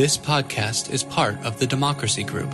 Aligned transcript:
This 0.00 0.18
podcast 0.18 0.90
is 0.90 1.04
part 1.04 1.36
of 1.44 1.60
the 1.60 1.68
Democracy 1.68 2.24
Group. 2.24 2.52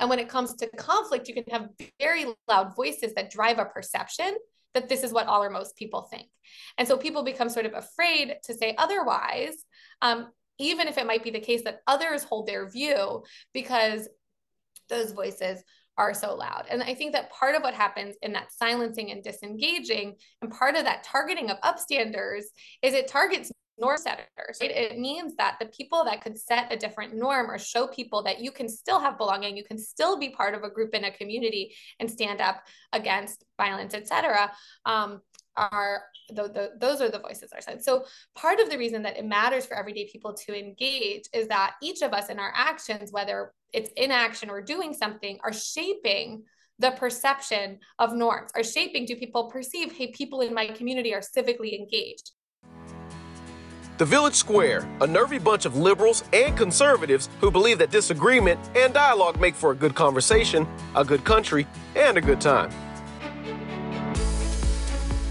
And 0.00 0.08
when 0.08 0.18
it 0.18 0.30
comes 0.30 0.54
to 0.54 0.66
conflict, 0.68 1.28
you 1.28 1.34
can 1.34 1.44
have 1.50 1.68
very 2.00 2.24
loud 2.48 2.74
voices 2.74 3.12
that 3.14 3.30
drive 3.30 3.58
a 3.58 3.66
perception 3.66 4.34
that 4.72 4.88
this 4.88 5.02
is 5.02 5.12
what 5.12 5.26
all 5.26 5.42
or 5.44 5.50
most 5.50 5.76
people 5.76 6.02
think. 6.02 6.28
And 6.78 6.88
so 6.88 6.96
people 6.96 7.22
become 7.22 7.50
sort 7.50 7.66
of 7.66 7.74
afraid 7.74 8.36
to 8.44 8.54
say 8.54 8.74
otherwise, 8.78 9.62
um, 10.00 10.30
even 10.58 10.88
if 10.88 10.96
it 10.96 11.06
might 11.06 11.22
be 11.22 11.30
the 11.30 11.40
case 11.40 11.64
that 11.64 11.80
others 11.86 12.24
hold 12.24 12.46
their 12.46 12.66
view 12.70 13.24
because 13.52 14.08
those 14.88 15.12
voices 15.12 15.62
are 15.96 16.14
so 16.14 16.34
loud. 16.34 16.64
And 16.68 16.82
I 16.82 16.94
think 16.94 17.12
that 17.12 17.30
part 17.30 17.54
of 17.54 17.62
what 17.62 17.74
happens 17.74 18.16
in 18.22 18.32
that 18.32 18.52
silencing 18.52 19.10
and 19.10 19.22
disengaging, 19.22 20.14
and 20.42 20.50
part 20.50 20.76
of 20.76 20.84
that 20.84 21.04
targeting 21.04 21.50
of 21.50 21.60
upstanders, 21.60 22.44
is 22.82 22.94
it 22.94 23.08
targets 23.08 23.50
norm 23.78 23.96
setters. 23.96 24.58
Right? 24.60 24.70
It 24.70 24.98
means 24.98 25.34
that 25.36 25.56
the 25.60 25.66
people 25.66 26.04
that 26.04 26.22
could 26.22 26.38
set 26.38 26.72
a 26.72 26.76
different 26.76 27.14
norm 27.14 27.50
or 27.50 27.58
show 27.58 27.86
people 27.88 28.22
that 28.24 28.40
you 28.40 28.50
can 28.50 28.68
still 28.68 29.00
have 29.00 29.18
belonging, 29.18 29.56
you 29.56 29.64
can 29.64 29.78
still 29.78 30.18
be 30.18 30.30
part 30.30 30.54
of 30.54 30.62
a 30.62 30.70
group 30.70 30.94
in 30.94 31.04
a 31.04 31.10
community 31.10 31.74
and 32.00 32.10
stand 32.10 32.40
up 32.40 32.62
against 32.92 33.44
violence, 33.58 33.94
etc. 33.94 34.52
Um, 34.86 35.20
are 35.56 36.02
the, 36.30 36.44
the, 36.44 36.70
those 36.78 37.00
are 37.00 37.10
the 37.10 37.18
voices 37.18 37.50
are 37.52 37.60
said. 37.60 37.82
So 37.82 38.04
part 38.34 38.60
of 38.60 38.70
the 38.70 38.78
reason 38.78 39.02
that 39.02 39.18
it 39.18 39.24
matters 39.24 39.66
for 39.66 39.76
everyday 39.76 40.08
people 40.10 40.32
to 40.32 40.58
engage 40.58 41.24
is 41.32 41.48
that 41.48 41.74
each 41.82 42.02
of 42.02 42.12
us 42.12 42.28
in 42.28 42.38
our 42.38 42.52
actions, 42.54 43.12
whether 43.12 43.52
it's 43.72 43.90
inaction 43.96 44.50
or 44.50 44.62
doing 44.62 44.94
something, 44.94 45.38
are 45.44 45.52
shaping 45.52 46.44
the 46.78 46.90
perception 46.92 47.78
of 47.98 48.14
norms, 48.14 48.50
are 48.54 48.64
shaping 48.64 49.06
do 49.06 49.16
people 49.16 49.50
perceive, 49.50 49.92
hey, 49.92 50.08
people 50.08 50.40
in 50.40 50.52
my 50.52 50.66
community 50.68 51.14
are 51.14 51.20
civically 51.20 51.78
engaged. 51.78 52.32
The 53.96 54.04
Village 54.04 54.34
Square, 54.34 54.88
a 55.02 55.06
nervy 55.06 55.38
bunch 55.38 55.66
of 55.66 55.76
liberals 55.76 56.24
and 56.32 56.56
conservatives 56.56 57.28
who 57.40 57.48
believe 57.48 57.78
that 57.78 57.92
disagreement 57.92 58.58
and 58.74 58.92
dialogue 58.92 59.38
make 59.38 59.54
for 59.54 59.70
a 59.70 59.74
good 59.76 59.94
conversation, 59.94 60.66
a 60.96 61.04
good 61.04 61.24
country, 61.24 61.64
and 61.94 62.18
a 62.18 62.20
good 62.20 62.40
time. 62.40 62.72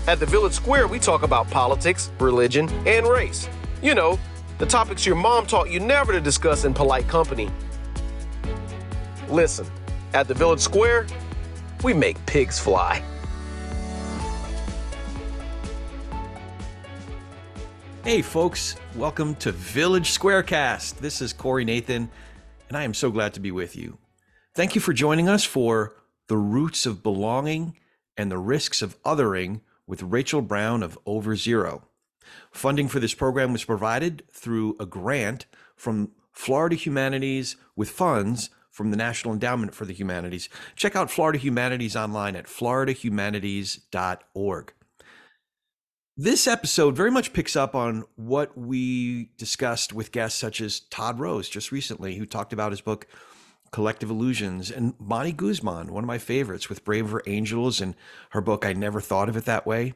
At 0.06 0.20
the 0.20 0.26
Village 0.26 0.52
Square, 0.52 0.90
we 0.90 1.00
talk 1.00 1.23
about 1.23 1.50
politics, 1.50 2.12
religion, 2.20 2.68
and 2.86 3.08
race. 3.08 3.48
You 3.82 3.96
know, 3.96 4.20
the 4.58 4.66
topics 4.66 5.06
your 5.06 5.16
mom 5.16 5.46
taught 5.46 5.72
you 5.72 5.80
never 5.80 6.12
to 6.12 6.20
discuss 6.20 6.66
in 6.66 6.73
polite 6.73 7.08
company. 7.08 7.50
Listen, 9.30 9.66
at 10.14 10.28
the 10.28 10.34
Village 10.34 10.59
Square, 10.59 11.08
we 11.86 11.94
make 11.94 12.24
pigs 12.26 12.59
fly. 12.59 13.02
Hey, 18.04 18.22
folks, 18.22 18.76
welcome 18.98 19.36
to 19.36 19.54
Village 19.54 20.12
Squarecast. 20.12 20.98
This 20.98 21.22
is 21.22 21.31
Corey 21.31 21.64
Nathan, 21.64 22.09
and 22.68 22.78
I 22.78 22.84
am 22.84 22.94
so 22.94 23.09
glad 23.09 23.36
to 23.36 23.40
be 23.40 23.52
with 23.52 23.78
you. 23.78 23.98
Thank 24.54 24.76
you 24.76 24.81
for 24.81 24.92
joining 24.92 25.30
us 25.30 25.46
for 25.46 25.94
The 26.28 26.36
Roots 26.36 26.86
of 26.86 27.04
Belonging 27.04 27.78
and 28.18 28.30
the 28.30 28.38
Risks 28.38 28.81
of 28.81 29.02
Othering 29.04 29.62
with 29.88 30.03
Rachel 30.03 30.42
Brown 30.42 30.84
of 30.84 31.00
Over 31.06 31.36
Zero. 31.36 31.84
Funding 32.52 32.88
for 32.88 33.00
this 33.00 33.14
program 33.14 33.52
was 33.52 33.66
provided 33.66 34.23
through 34.31 34.75
a 34.80 34.86
grant 34.86 35.45
from 35.75 36.12
Florida 36.31 36.75
Humanities 36.75 37.58
with 37.75 37.90
funds 37.90 38.50
from 38.70 38.92
the 38.92 38.98
National 38.98 39.34
Endowment 39.34 39.75
for 39.75 39.86
the 39.86 39.94
Humanities. 39.94 40.50
Check 40.75 40.95
out 40.95 41.12
Florida 41.12 41.38
Humanities 41.38 41.95
online 41.95 42.36
at 42.36 42.48
floridahumanities.org. 42.48 44.73
This 46.16 46.45
episode 46.45 46.95
very 46.95 47.09
much 47.09 47.34
picks 47.34 47.56
up 47.56 47.73
on 47.73 48.03
what 48.16 48.56
we 48.58 49.31
discussed 49.38 49.94
with 49.94 50.12
guests 50.12 50.40
such 50.40 50.62
as 50.62 50.80
Todd 50.80 51.20
Rose 51.20 51.50
just 51.50 51.72
recently, 51.72 52.16
who 52.16 52.25
talked 52.25 52.53
about 52.53 52.72
his 52.72 52.81
book 52.81 53.08
Collective 53.73 54.11
Illusions, 54.11 54.69
and 54.69 54.94
Bonnie 55.00 55.31
Guzman, 55.31 55.91
one 55.91 56.03
of 56.03 56.07
my 56.07 56.19
favorites, 56.19 56.69
with 56.69 56.85
Braver 56.85 57.23
Angels 57.25 57.81
and 57.81 57.95
her 58.29 58.39
book 58.39 58.66
I 58.66 58.73
Never 58.73 59.01
Thought 59.01 59.29
of 59.29 59.35
It 59.35 59.45
That 59.45 59.66
Way. 59.66 59.95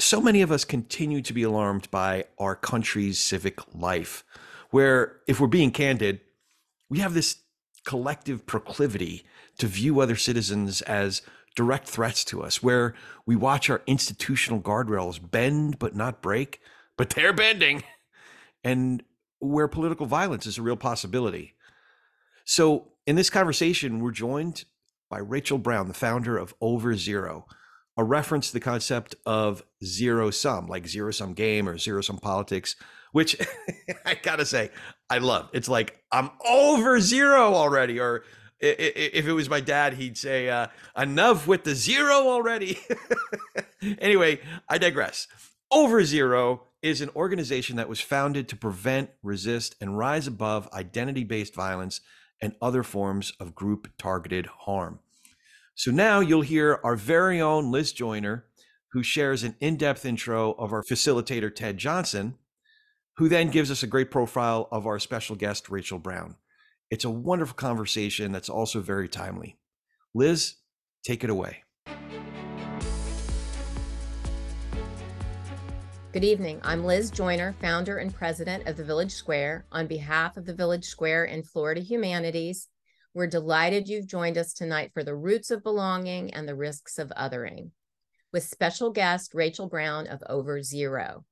So 0.00 0.22
many 0.22 0.40
of 0.40 0.50
us 0.50 0.64
continue 0.64 1.20
to 1.20 1.32
be 1.34 1.42
alarmed 1.42 1.90
by 1.90 2.24
our 2.38 2.56
country's 2.56 3.20
civic 3.20 3.74
life, 3.74 4.24
where, 4.70 5.20
if 5.26 5.38
we're 5.38 5.46
being 5.46 5.70
candid, 5.70 6.20
we 6.88 7.00
have 7.00 7.12
this 7.12 7.36
collective 7.84 8.46
proclivity 8.46 9.22
to 9.58 9.66
view 9.66 10.00
other 10.00 10.16
citizens 10.16 10.80
as 10.82 11.20
direct 11.54 11.86
threats 11.86 12.24
to 12.24 12.42
us, 12.42 12.62
where 12.62 12.94
we 13.26 13.36
watch 13.36 13.68
our 13.68 13.82
institutional 13.86 14.60
guardrails 14.60 15.20
bend 15.30 15.78
but 15.78 15.94
not 15.94 16.22
break, 16.22 16.62
but 16.96 17.10
they're 17.10 17.34
bending, 17.34 17.82
and 18.64 19.02
where 19.38 19.68
political 19.68 20.06
violence 20.06 20.46
is 20.46 20.56
a 20.56 20.62
real 20.62 20.76
possibility. 20.76 21.52
So, 22.48 22.92
in 23.08 23.16
this 23.16 23.28
conversation, 23.28 23.98
we're 23.98 24.12
joined 24.12 24.66
by 25.10 25.18
Rachel 25.18 25.58
Brown, 25.58 25.88
the 25.88 25.94
founder 25.94 26.38
of 26.38 26.54
Over 26.60 26.94
Zero, 26.94 27.46
a 27.96 28.04
reference 28.04 28.46
to 28.46 28.52
the 28.52 28.60
concept 28.60 29.16
of 29.26 29.64
zero 29.84 30.30
sum, 30.30 30.68
like 30.68 30.86
zero 30.86 31.10
sum 31.10 31.34
game 31.34 31.68
or 31.68 31.76
zero 31.76 32.02
sum 32.02 32.18
politics, 32.18 32.76
which 33.10 33.36
I 34.06 34.14
gotta 34.14 34.46
say, 34.46 34.70
I 35.10 35.18
love. 35.18 35.50
It's 35.52 35.68
like, 35.68 36.00
I'm 36.12 36.30
over 36.48 37.00
zero 37.00 37.52
already, 37.52 37.98
or 37.98 38.22
if 38.60 39.26
it 39.26 39.32
was 39.32 39.50
my 39.50 39.60
dad, 39.60 39.94
he'd 39.94 40.16
say, 40.16 40.48
uh, 40.48 40.68
enough 40.96 41.48
with 41.48 41.64
the 41.64 41.74
zero 41.74 42.28
already. 42.28 42.78
anyway, 43.98 44.38
I 44.68 44.78
digress. 44.78 45.26
Over 45.72 46.04
Zero 46.04 46.68
is 46.80 47.00
an 47.00 47.10
organization 47.16 47.74
that 47.76 47.88
was 47.88 48.00
founded 48.00 48.48
to 48.48 48.56
prevent, 48.56 49.10
resist, 49.24 49.74
and 49.80 49.98
rise 49.98 50.28
above 50.28 50.72
identity 50.72 51.24
based 51.24 51.56
violence 51.56 52.00
and 52.40 52.54
other 52.60 52.82
forms 52.82 53.32
of 53.40 53.54
group 53.54 53.88
targeted 53.98 54.46
harm. 54.46 55.00
So 55.74 55.90
now 55.90 56.20
you'll 56.20 56.42
hear 56.42 56.80
our 56.84 56.96
very 56.96 57.40
own 57.40 57.70
Liz 57.70 57.92
Joyner, 57.92 58.46
who 58.92 59.02
shares 59.02 59.42
an 59.42 59.56
in 59.60 59.76
depth 59.76 60.06
intro 60.06 60.52
of 60.52 60.72
our 60.72 60.82
facilitator, 60.82 61.54
Ted 61.54 61.76
Johnson, 61.76 62.36
who 63.16 63.28
then 63.28 63.50
gives 63.50 63.70
us 63.70 63.82
a 63.82 63.86
great 63.86 64.10
profile 64.10 64.68
of 64.70 64.86
our 64.86 64.98
special 64.98 65.36
guest, 65.36 65.68
Rachel 65.68 65.98
Brown. 65.98 66.36
It's 66.90 67.04
a 67.04 67.10
wonderful 67.10 67.56
conversation 67.56 68.32
that's 68.32 68.48
also 68.48 68.80
very 68.80 69.08
timely. 69.08 69.58
Liz, 70.14 70.56
take 71.04 71.24
it 71.24 71.30
away. 71.30 71.64
Good 76.16 76.24
evening. 76.24 76.62
I'm 76.64 76.82
Liz 76.82 77.10
Joyner, 77.10 77.54
founder 77.60 77.98
and 77.98 78.14
president 78.14 78.66
of 78.66 78.78
the 78.78 78.84
Village 78.84 79.12
Square. 79.12 79.66
On 79.70 79.86
behalf 79.86 80.38
of 80.38 80.46
the 80.46 80.54
Village 80.54 80.86
Square 80.86 81.26
and 81.26 81.46
Florida 81.46 81.82
Humanities, 81.82 82.68
we're 83.12 83.26
delighted 83.26 83.86
you've 83.86 84.06
joined 84.06 84.38
us 84.38 84.54
tonight 84.54 84.92
for 84.94 85.04
the 85.04 85.14
roots 85.14 85.50
of 85.50 85.62
belonging 85.62 86.32
and 86.32 86.48
the 86.48 86.54
risks 86.54 86.98
of 86.98 87.12
othering 87.18 87.72
with 88.32 88.44
special 88.44 88.90
guest 88.92 89.34
Rachel 89.34 89.68
Brown 89.68 90.06
of 90.06 90.22
Over 90.26 90.62
Zero. 90.62 91.26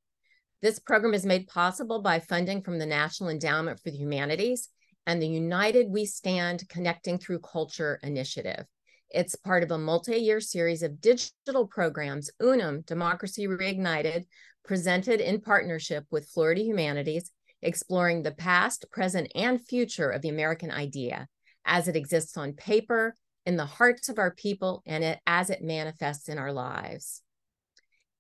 This 0.61 0.79
program 0.79 1.15
is 1.15 1.25
made 1.25 1.49
possible 1.49 2.03
by 2.03 2.21
funding 2.21 2.61
from 2.61 2.79
the 2.79 2.85
National 2.85 3.31
Endowment 3.31 3.81
for 3.81 3.91
the 3.91 3.97
Humanities 3.97 4.69
and 5.07 5.23
the 5.23 5.27
United 5.27 5.89
We 5.89 6.05
Stand 6.05 6.69
Connecting 6.69 7.17
Through 7.17 7.39
Culture 7.39 7.99
initiative. 8.03 8.67
It's 9.09 9.37
part 9.37 9.63
of 9.63 9.71
a 9.71 9.79
multi 9.79 10.17
year 10.17 10.41
series 10.41 10.83
of 10.83 11.01
digital 11.01 11.69
programs, 11.69 12.31
UNUM, 12.43 12.85
Democracy 12.85 13.47
Reignited, 13.47 14.27
presented 14.65 15.21
in 15.21 15.41
partnership 15.41 16.05
with 16.11 16.29
Florida 16.29 16.63
Humanities, 16.63 17.31
exploring 17.63 18.23
the 18.23 18.33
past, 18.33 18.87
present, 18.91 19.31
and 19.35 19.65
future 19.65 20.11
of 20.11 20.23
the 20.23 20.29
American 20.29 20.71
idea 20.71 21.29
as 21.65 21.89
it 21.89 21.97
exists 21.97 22.37
on 22.37 22.53
paper, 22.53 23.15
in 23.47 23.57
the 23.57 23.67
hearts 23.67 24.09
of 24.09 24.19
our 24.19 24.31
people, 24.31 24.83
and 24.87 25.05
it, 25.05 25.19
as 25.27 25.51
it 25.51 25.63
manifests 25.63 26.29
in 26.29 26.39
our 26.39 26.53
lives. 26.53 27.21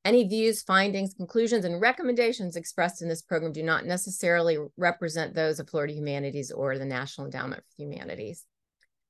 Any 0.05 0.29
views, 0.29 0.63
findings, 0.63 1.15
conclusions, 1.15 1.65
and 1.65 1.81
recommendations 1.81 2.57
expressed 2.57 3.01
in 3.01 3.09
this 3.09 3.23
program 3.23 3.53
do 3.53 3.63
not 3.63 3.87
necessarily 3.87 4.59
represent 4.77 5.35
those 5.35 5.61
of 5.61 5.71
Florida 5.71 5.95
Humanities 5.95 6.51
or 6.51 6.79
the 6.79 6.85
National 6.85 7.27
Endowment 7.27 7.63
for 7.63 7.71
the 7.79 7.85
Humanities. 7.85 8.45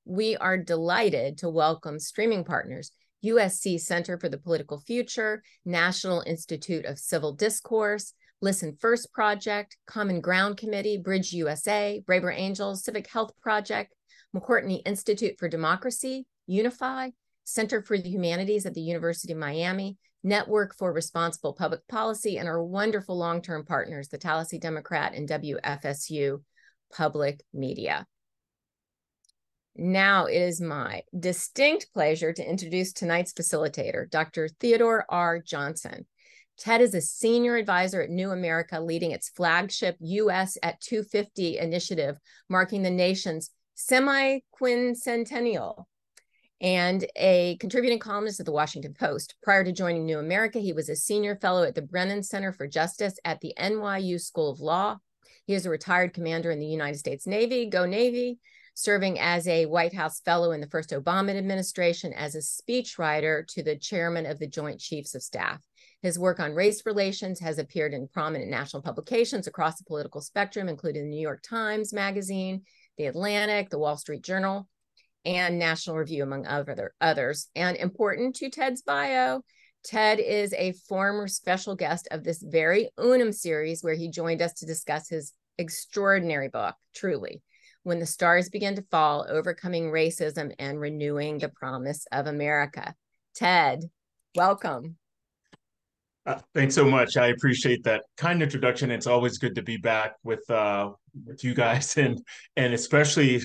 We 0.05 0.37
are 0.37 0.57
delighted 0.57 1.39
to 1.39 1.49
welcome 1.49 1.99
streaming 1.99 2.45
partners 2.45 2.91
USC 3.25 3.79
Center 3.79 4.17
for 4.17 4.29
the 4.29 4.37
Political 4.37 4.79
Future, 4.81 5.43
National 5.65 6.21
Institute 6.25 6.85
of 6.85 6.99
Civil 6.99 7.33
Discourse, 7.33 8.13
Listen 8.41 8.77
First 8.79 9.11
Project, 9.13 9.77
Common 9.87 10.21
Ground 10.21 10.57
Committee, 10.57 10.97
Bridge 10.97 11.33
USA, 11.33 12.01
Braver 12.05 12.31
Angels, 12.31 12.83
Civic 12.83 13.07
Health 13.07 13.31
Project, 13.41 13.93
McCourtney 14.35 14.81
Institute 14.85 15.35
for 15.39 15.47
Democracy, 15.47 16.25
Unify, 16.45 17.09
Center 17.45 17.81
for 17.81 17.97
the 17.97 18.09
Humanities 18.09 18.65
at 18.65 18.73
the 18.73 18.81
University 18.81 19.33
of 19.33 19.39
Miami, 19.39 19.97
Network 20.23 20.75
for 20.75 20.91
Responsible 20.91 21.53
Public 21.53 21.87
Policy, 21.87 22.37
and 22.37 22.47
our 22.47 22.63
wonderful 22.63 23.17
long 23.17 23.41
term 23.41 23.65
partners, 23.65 24.09
the 24.09 24.17
Tallahassee 24.17 24.59
Democrat 24.59 25.13
and 25.13 25.29
WFSU 25.29 26.41
Public 26.91 27.43
Media. 27.53 28.05
Now 29.75 30.25
it 30.25 30.41
is 30.41 30.61
my 30.61 31.03
distinct 31.17 31.91
pleasure 31.93 32.31
to 32.31 32.49
introduce 32.49 32.93
tonight's 32.93 33.33
facilitator, 33.33 34.09
Dr. 34.09 34.47
Theodore 34.47 35.05
R. 35.09 35.39
Johnson. 35.39 36.05
Ted 36.57 36.79
is 36.79 36.95
a 36.95 37.01
senior 37.01 37.57
advisor 37.57 38.01
at 38.01 38.09
New 38.09 38.31
America, 38.31 38.79
leading 38.79 39.11
its 39.11 39.27
flagship 39.27 39.97
US 39.99 40.57
at 40.63 40.79
250 40.79 41.57
initiative, 41.57 42.17
marking 42.49 42.83
the 42.83 42.89
nation's 42.89 43.49
semi 43.73 44.39
quincentennial, 44.57 45.83
and 46.61 47.05
a 47.17 47.57
contributing 47.59 47.99
columnist 47.99 48.39
at 48.39 48.45
the 48.45 48.53
Washington 48.53 48.93
Post. 48.97 49.35
Prior 49.43 49.65
to 49.65 49.73
joining 49.73 50.05
New 50.05 50.19
America, 50.19 50.59
he 50.59 50.71
was 50.71 50.87
a 50.87 50.95
senior 50.95 51.35
fellow 51.35 51.63
at 51.63 51.75
the 51.75 51.81
Brennan 51.81 52.23
Center 52.23 52.53
for 52.53 52.65
Justice 52.65 53.19
at 53.25 53.41
the 53.41 53.53
NYU 53.59 54.21
School 54.21 54.49
of 54.49 54.61
Law. 54.61 54.99
He 55.45 55.53
is 55.53 55.65
a 55.65 55.69
retired 55.69 56.13
commander 56.13 56.49
in 56.49 56.59
the 56.59 56.65
United 56.65 56.97
States 56.97 57.27
Navy, 57.27 57.65
Go 57.65 57.85
Navy, 57.85 58.39
serving 58.75 59.17
as 59.19 59.47
a 59.47 59.65
White 59.65 59.93
House 59.93 60.19
fellow 60.19 60.51
in 60.51 60.61
the 60.61 60.67
first 60.67 60.91
Obama 60.91 61.35
administration 61.35 62.13
as 62.13 62.35
a 62.35 62.39
speechwriter 62.39 63.47
to 63.47 63.63
the 63.63 63.77
chairman 63.77 64.25
of 64.25 64.37
the 64.37 64.47
Joint 64.47 64.79
Chiefs 64.79 65.15
of 65.15 65.23
Staff. 65.23 65.65
His 66.01 66.19
work 66.19 66.39
on 66.39 66.53
race 66.53 66.85
relations 66.85 67.39
has 67.39 67.57
appeared 67.57 67.93
in 67.93 68.09
prominent 68.09 68.51
national 68.51 68.83
publications 68.83 69.47
across 69.47 69.77
the 69.77 69.85
political 69.85 70.21
spectrum, 70.21 70.67
including 70.67 71.05
the 71.05 71.09
New 71.09 71.21
York 71.21 71.41
Times 71.41 71.93
Magazine, 71.93 72.63
The 72.97 73.05
Atlantic, 73.05 73.69
The 73.69 73.79
Wall 73.79 73.97
Street 73.97 74.21
Journal, 74.21 74.67
and 75.23 75.57
National 75.57 75.95
Review, 75.95 76.23
among 76.23 76.45
other, 76.45 76.93
others. 76.99 77.47
And 77.55 77.77
important 77.77 78.35
to 78.35 78.49
Ted's 78.49 78.81
bio, 78.81 79.41
Ted 79.85 80.19
is 80.19 80.53
a 80.53 80.73
former 80.87 81.27
special 81.27 81.75
guest 81.75 82.07
of 82.11 82.23
this 82.23 82.43
very 82.43 82.89
Unum 82.97 83.31
series, 83.31 83.81
where 83.81 83.95
he 83.95 84.09
joined 84.09 84.41
us 84.41 84.53
to 84.55 84.65
discuss 84.65 85.07
his 85.07 85.31
extraordinary 85.57 86.49
book, 86.49 86.75
Truly, 86.93 87.41
When 87.85 87.99
the 87.99 88.07
Stars 88.07 88.49
Begin 88.49 88.75
to 88.77 88.81
Fall 88.89 89.27
Overcoming 89.29 89.91
Racism 89.91 90.51
and 90.57 90.79
Renewing 90.79 91.37
the 91.37 91.49
Promise 91.49 92.07
of 92.11 92.25
America. 92.25 92.95
Ted, 93.35 93.83
welcome. 94.33 94.97
Uh, 96.25 96.39
thanks 96.55 96.73
so 96.73 96.83
much. 96.83 97.15
I 97.15 97.27
appreciate 97.27 97.83
that 97.83 98.03
kind 98.17 98.41
introduction. 98.41 98.89
It's 98.89 99.05
always 99.05 99.37
good 99.37 99.53
to 99.53 99.61
be 99.61 99.77
back 99.77 100.15
with 100.23 100.49
uh, 100.49 100.93
with 101.27 101.43
you 101.43 101.53
guys, 101.53 101.95
and 101.97 102.19
and 102.57 102.73
especially 102.73 103.43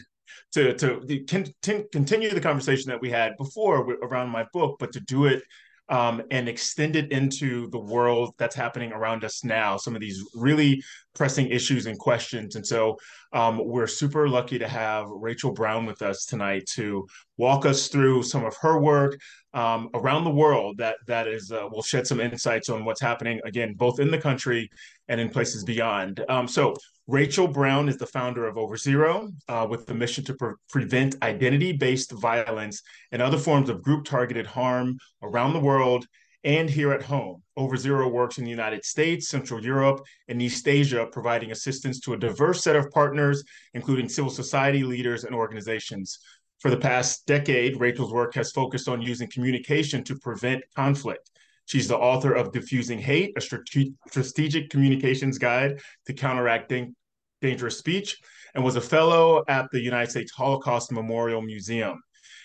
to 0.52 0.72
to 0.72 1.84
continue 1.92 2.31
the 2.31 2.40
conversation 2.40 2.88
that 2.88 3.02
we 3.02 3.10
had 3.10 3.37
before 3.37 3.92
around 4.02 4.31
my 4.31 4.46
book, 4.54 4.76
but 4.81 4.90
to 4.92 5.00
do 5.00 5.26
it 5.26 5.42
um, 5.90 6.22
and 6.31 6.48
extend 6.48 6.96
it 6.96 7.12
into 7.12 7.69
the 7.70 7.78
world 7.78 8.34
that's 8.38 8.54
happening 8.54 8.92
around 8.92 9.25
us 9.25 9.44
now. 9.44 9.76
Some 9.76 9.94
of 9.94 10.00
these 10.00 10.25
really 10.34 10.82
pressing 11.14 11.48
issues 11.48 11.87
and 11.87 11.98
questions, 11.98 12.56
and 12.56 12.66
so 12.66 12.96
um, 13.32 13.60
we're 13.62 13.87
super 13.87 14.28
lucky 14.28 14.58
to 14.58 14.69
have 14.69 15.06
Rachel 15.08 15.52
Brown 15.52 15.87
with 15.87 16.02
us 16.02 16.25
tonight 16.25 16.66
to 16.75 17.06
walk 17.37 17.66
us 17.66 17.88
through 17.88 18.22
some 18.22 18.44
of 18.44 18.56
her 18.60 18.81
work 18.81 19.19
um, 19.52 19.88
around 19.94 20.25
the 20.25 20.31
world 20.31 20.78
that 20.78 20.96
that 21.06 21.26
is 21.26 21.50
uh, 21.50 21.66
will 21.70 21.82
shed 21.82 22.06
some 22.06 22.20
insights 22.20 22.69
on 22.69 22.84
what's 22.84 23.00
happening 23.00 23.40
again 23.44 23.75
both 23.75 23.98
in 23.98 24.10
the 24.10 24.19
country 24.19 24.70
and 25.10 25.20
in 25.20 25.28
places 25.28 25.64
beyond. 25.64 26.24
Um, 26.28 26.48
so 26.48 26.74
Rachel 27.06 27.48
Brown 27.48 27.88
is 27.88 27.98
the 27.98 28.06
founder 28.06 28.46
of 28.46 28.56
Over 28.56 28.76
Zero, 28.76 29.28
uh, 29.48 29.66
with 29.68 29.84
the 29.86 29.94
mission 29.94 30.24
to 30.24 30.34
pre- 30.34 30.54
prevent 30.70 31.20
identity-based 31.20 32.12
violence 32.12 32.80
and 33.10 33.20
other 33.20 33.36
forms 33.36 33.68
of 33.68 33.82
group-targeted 33.82 34.46
harm 34.46 34.96
around 35.20 35.52
the 35.52 35.58
world 35.58 36.06
and 36.44 36.70
here 36.70 36.92
at 36.92 37.02
home. 37.02 37.42
Over 37.56 37.76
Zero 37.76 38.08
works 38.08 38.38
in 38.38 38.44
the 38.44 38.50
United 38.50 38.84
States, 38.84 39.28
Central 39.28 39.62
Europe, 39.62 40.00
and 40.28 40.40
East 40.40 40.66
Asia, 40.68 41.06
providing 41.10 41.50
assistance 41.50 41.98
to 42.00 42.12
a 42.12 42.18
diverse 42.18 42.62
set 42.62 42.76
of 42.76 42.90
partners, 42.92 43.42
including 43.74 44.08
civil 44.08 44.30
society 44.30 44.84
leaders 44.84 45.24
and 45.24 45.34
organizations. 45.34 46.18
For 46.60 46.70
the 46.70 46.76
past 46.76 47.26
decade, 47.26 47.80
Rachel's 47.80 48.12
work 48.12 48.34
has 48.34 48.52
focused 48.52 48.88
on 48.88 49.02
using 49.02 49.28
communication 49.28 50.04
to 50.04 50.18
prevent 50.20 50.62
conflict. 50.76 51.30
She's 51.70 51.87
the 51.87 51.96
author 51.96 52.32
of 52.32 52.50
Defusing 52.50 52.99
Hate, 52.99 53.32
a 53.37 53.40
strategic 53.40 54.70
communications 54.70 55.38
guide 55.38 55.81
to 56.06 56.12
counteracting 56.12 56.96
dangerous 57.40 57.78
speech, 57.78 58.19
and 58.56 58.64
was 58.64 58.75
a 58.75 58.81
fellow 58.81 59.44
at 59.46 59.70
the 59.70 59.81
United 59.81 60.11
States 60.11 60.32
Holocaust 60.32 60.90
Memorial 60.90 61.40
Museum. 61.40 62.02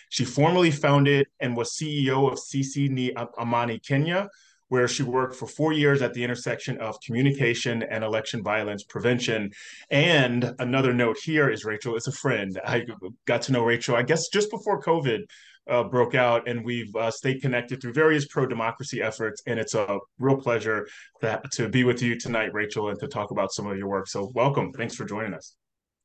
She 0.10 0.26
formerly 0.26 0.70
founded 0.70 1.26
and 1.40 1.58
was 1.58 1.72
CEO 1.72 2.32
of 2.32 2.38
Sisi 2.38 2.88
Ni 2.88 3.16
Amani 3.16 3.80
Kenya, 3.80 4.30
where 4.68 4.88
she 4.88 5.02
worked 5.02 5.36
for 5.36 5.48
four 5.48 5.74
years 5.74 6.04
at 6.04 6.14
the 6.14 6.24
intersection 6.24 6.78
of 6.78 7.00
communication 7.04 7.82
and 7.82 8.04
election 8.04 8.44
violence 8.44 8.84
prevention. 8.84 9.50
And 9.90 10.54
another 10.60 10.94
note 10.94 11.18
here 11.18 11.50
is 11.50 11.66
Rachel 11.66 11.96
is 11.96 12.06
a 12.06 12.12
friend. 12.12 12.62
I 12.64 12.86
got 13.26 13.42
to 13.44 13.54
know 13.54 13.64
Rachel, 13.64 13.96
I 13.96 14.04
guess, 14.04 14.28
just 14.30 14.52
before 14.52 14.84
COVID 14.84 15.22
uh, 15.70 15.84
broke 15.84 16.16
out, 16.16 16.48
and 16.48 16.64
we've 16.64 16.96
uh, 16.96 17.12
stayed 17.12 17.42
connected 17.42 17.82
through 17.82 17.94
various 17.94 18.26
pro 18.28 18.46
democracy 18.46 19.02
efforts. 19.02 19.42
And 19.48 19.60
it's 19.60 19.74
a 19.74 20.00
real 20.20 20.38
pleasure 20.38 20.88
to, 21.22 21.42
to 21.54 21.70
be 21.70 21.84
with 21.84 22.02
you 22.02 22.20
tonight, 22.20 22.54
Rachel, 22.54 22.90
and 22.90 23.00
to 23.00 23.08
talk 23.08 23.32
about 23.32 23.52
some 23.52 23.68
of 23.68 23.78
your 23.78 23.88
work. 23.88 24.08
So, 24.08 24.32
welcome. 24.34 24.72
Thanks 24.72 24.96
for 24.96 25.06
joining 25.06 25.34
us. 25.34 25.56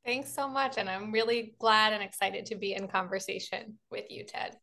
Thanks 0.04 0.32
so 0.32 0.48
much. 0.48 0.78
And 0.78 0.88
I'm 0.88 1.12
really 1.12 1.54
glad 1.58 1.92
and 1.92 2.02
excited 2.02 2.46
to 2.46 2.56
be 2.56 2.72
in 2.72 2.88
conversation 2.88 3.78
with 3.90 4.10
you, 4.10 4.24
Ted. 4.24 4.56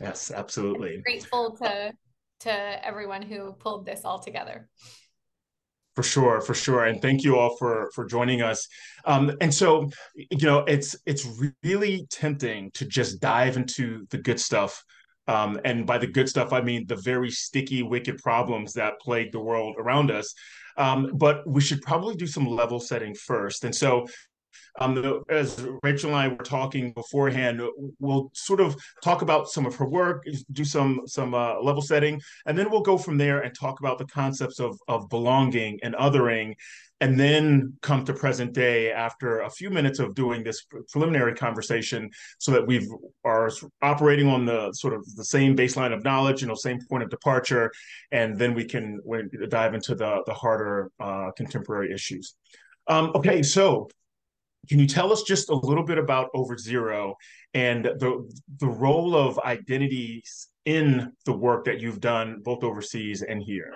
Yes, 0.00 0.30
absolutely. 0.30 0.96
I'm 0.96 1.02
grateful 1.02 1.56
to 1.62 1.92
to 2.40 2.86
everyone 2.86 3.22
who 3.22 3.52
pulled 3.52 3.86
this 3.86 4.04
all 4.04 4.18
together. 4.18 4.68
For 5.94 6.02
sure, 6.02 6.40
for 6.40 6.54
sure, 6.54 6.86
and 6.86 7.02
thank 7.02 7.22
you 7.22 7.36
all 7.36 7.54
for 7.58 7.90
for 7.94 8.06
joining 8.06 8.40
us. 8.40 8.66
Um, 9.04 9.32
and 9.42 9.52
so, 9.52 9.90
you 10.16 10.46
know, 10.46 10.64
it's 10.66 10.96
it's 11.04 11.28
really 11.62 12.06
tempting 12.08 12.70
to 12.72 12.86
just 12.86 13.20
dive 13.20 13.58
into 13.58 14.06
the 14.08 14.16
good 14.16 14.40
stuff. 14.40 14.82
Um, 15.28 15.60
and 15.66 15.86
by 15.86 15.98
the 15.98 16.06
good 16.06 16.30
stuff, 16.30 16.52
I 16.52 16.62
mean 16.62 16.86
the 16.86 16.96
very 16.96 17.30
sticky, 17.30 17.82
wicked 17.82 18.18
problems 18.22 18.72
that 18.72 19.00
plague 19.00 19.32
the 19.32 19.40
world 19.40 19.76
around 19.78 20.10
us. 20.10 20.34
Um, 20.78 21.10
but 21.14 21.46
we 21.46 21.60
should 21.60 21.82
probably 21.82 22.16
do 22.16 22.26
some 22.26 22.46
level 22.46 22.80
setting 22.80 23.14
first. 23.14 23.64
And 23.64 23.74
so, 23.74 24.06
um, 24.80 25.22
as 25.28 25.66
Rachel 25.82 26.10
and 26.10 26.18
I 26.18 26.28
were 26.28 26.44
talking 26.44 26.92
beforehand, 26.92 27.60
we'll 27.98 28.30
sort 28.34 28.60
of 28.60 28.76
talk 29.02 29.22
about 29.22 29.48
some 29.48 29.66
of 29.66 29.74
her 29.76 29.88
work, 29.88 30.24
do 30.52 30.64
some 30.64 31.02
some 31.06 31.34
uh, 31.34 31.60
level 31.60 31.82
setting, 31.82 32.20
and 32.46 32.56
then 32.56 32.70
we'll 32.70 32.80
go 32.80 32.96
from 32.96 33.18
there 33.18 33.40
and 33.40 33.54
talk 33.54 33.80
about 33.80 33.98
the 33.98 34.06
concepts 34.06 34.60
of 34.60 34.78
of 34.88 35.08
belonging 35.10 35.78
and 35.82 35.94
othering, 35.96 36.54
and 37.00 37.20
then 37.20 37.74
come 37.82 38.04
to 38.04 38.14
present 38.14 38.54
day 38.54 38.90
after 38.92 39.40
a 39.40 39.50
few 39.50 39.68
minutes 39.68 39.98
of 39.98 40.14
doing 40.14 40.42
this 40.42 40.64
preliminary 40.90 41.34
conversation, 41.34 42.10
so 42.38 42.50
that 42.52 42.66
we 42.66 42.88
are 43.24 43.50
operating 43.82 44.28
on 44.28 44.46
the 44.46 44.72
sort 44.72 44.94
of 44.94 45.04
the 45.16 45.24
same 45.24 45.54
baseline 45.54 45.92
of 45.92 46.02
knowledge, 46.02 46.40
you 46.40 46.48
know, 46.48 46.54
same 46.54 46.78
point 46.88 47.02
of 47.02 47.10
departure, 47.10 47.70
and 48.10 48.38
then 48.38 48.54
we 48.54 48.64
can 48.64 49.00
dive 49.48 49.74
into 49.74 49.94
the 49.94 50.22
the 50.26 50.34
harder 50.34 50.90
uh, 50.98 51.30
contemporary 51.36 51.92
issues. 51.92 52.36
Um, 52.88 53.12
okay, 53.14 53.42
so 53.42 53.88
can 54.68 54.78
you 54.78 54.86
tell 54.86 55.12
us 55.12 55.22
just 55.22 55.50
a 55.50 55.54
little 55.54 55.84
bit 55.84 55.98
about 55.98 56.28
Over 56.34 56.56
Zero 56.56 57.16
and 57.54 57.84
the 57.84 58.30
the 58.60 58.68
role 58.68 59.16
of 59.16 59.38
identities 59.40 60.48
in 60.64 61.12
the 61.26 61.32
work 61.32 61.64
that 61.64 61.80
you've 61.80 62.00
done 62.00 62.40
both 62.42 62.62
overseas 62.62 63.22
and 63.22 63.42
here? 63.42 63.74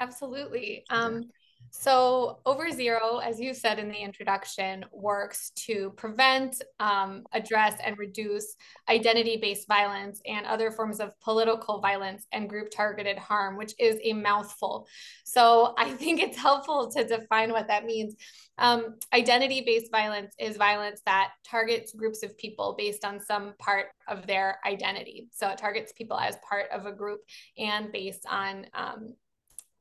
Absolutely. 0.00 0.84
Um, 0.90 1.30
so, 1.78 2.38
Over 2.46 2.70
Zero, 2.70 3.18
as 3.18 3.38
you 3.38 3.52
said 3.52 3.78
in 3.78 3.88
the 3.88 3.98
introduction, 3.98 4.84
works 4.92 5.50
to 5.66 5.90
prevent, 5.96 6.62
um, 6.80 7.24
address, 7.32 7.78
and 7.84 7.98
reduce 7.98 8.56
identity 8.88 9.36
based 9.36 9.68
violence 9.68 10.22
and 10.26 10.46
other 10.46 10.70
forms 10.70 11.00
of 11.00 11.12
political 11.20 11.80
violence 11.80 12.26
and 12.32 12.48
group 12.48 12.70
targeted 12.70 13.18
harm, 13.18 13.58
which 13.58 13.74
is 13.78 13.98
a 14.02 14.14
mouthful. 14.14 14.88
So, 15.24 15.74
I 15.76 15.90
think 16.00 16.20
it's 16.20 16.38
helpful 16.38 16.90
to 16.92 17.04
define 17.04 17.52
what 17.52 17.68
that 17.68 17.84
means. 17.84 18.16
Um, 18.58 18.96
identity 19.12 19.60
based 19.60 19.90
violence 19.90 20.34
is 20.38 20.56
violence 20.56 21.02
that 21.04 21.32
targets 21.44 21.92
groups 21.92 22.22
of 22.22 22.38
people 22.38 22.74
based 22.78 23.04
on 23.04 23.20
some 23.20 23.52
part 23.58 23.88
of 24.08 24.26
their 24.26 24.58
identity. 24.66 25.28
So, 25.30 25.48
it 25.48 25.58
targets 25.58 25.92
people 25.92 26.18
as 26.18 26.38
part 26.48 26.70
of 26.72 26.86
a 26.86 26.92
group 26.92 27.20
and 27.58 27.92
based 27.92 28.24
on 28.30 28.66
um, 28.72 29.14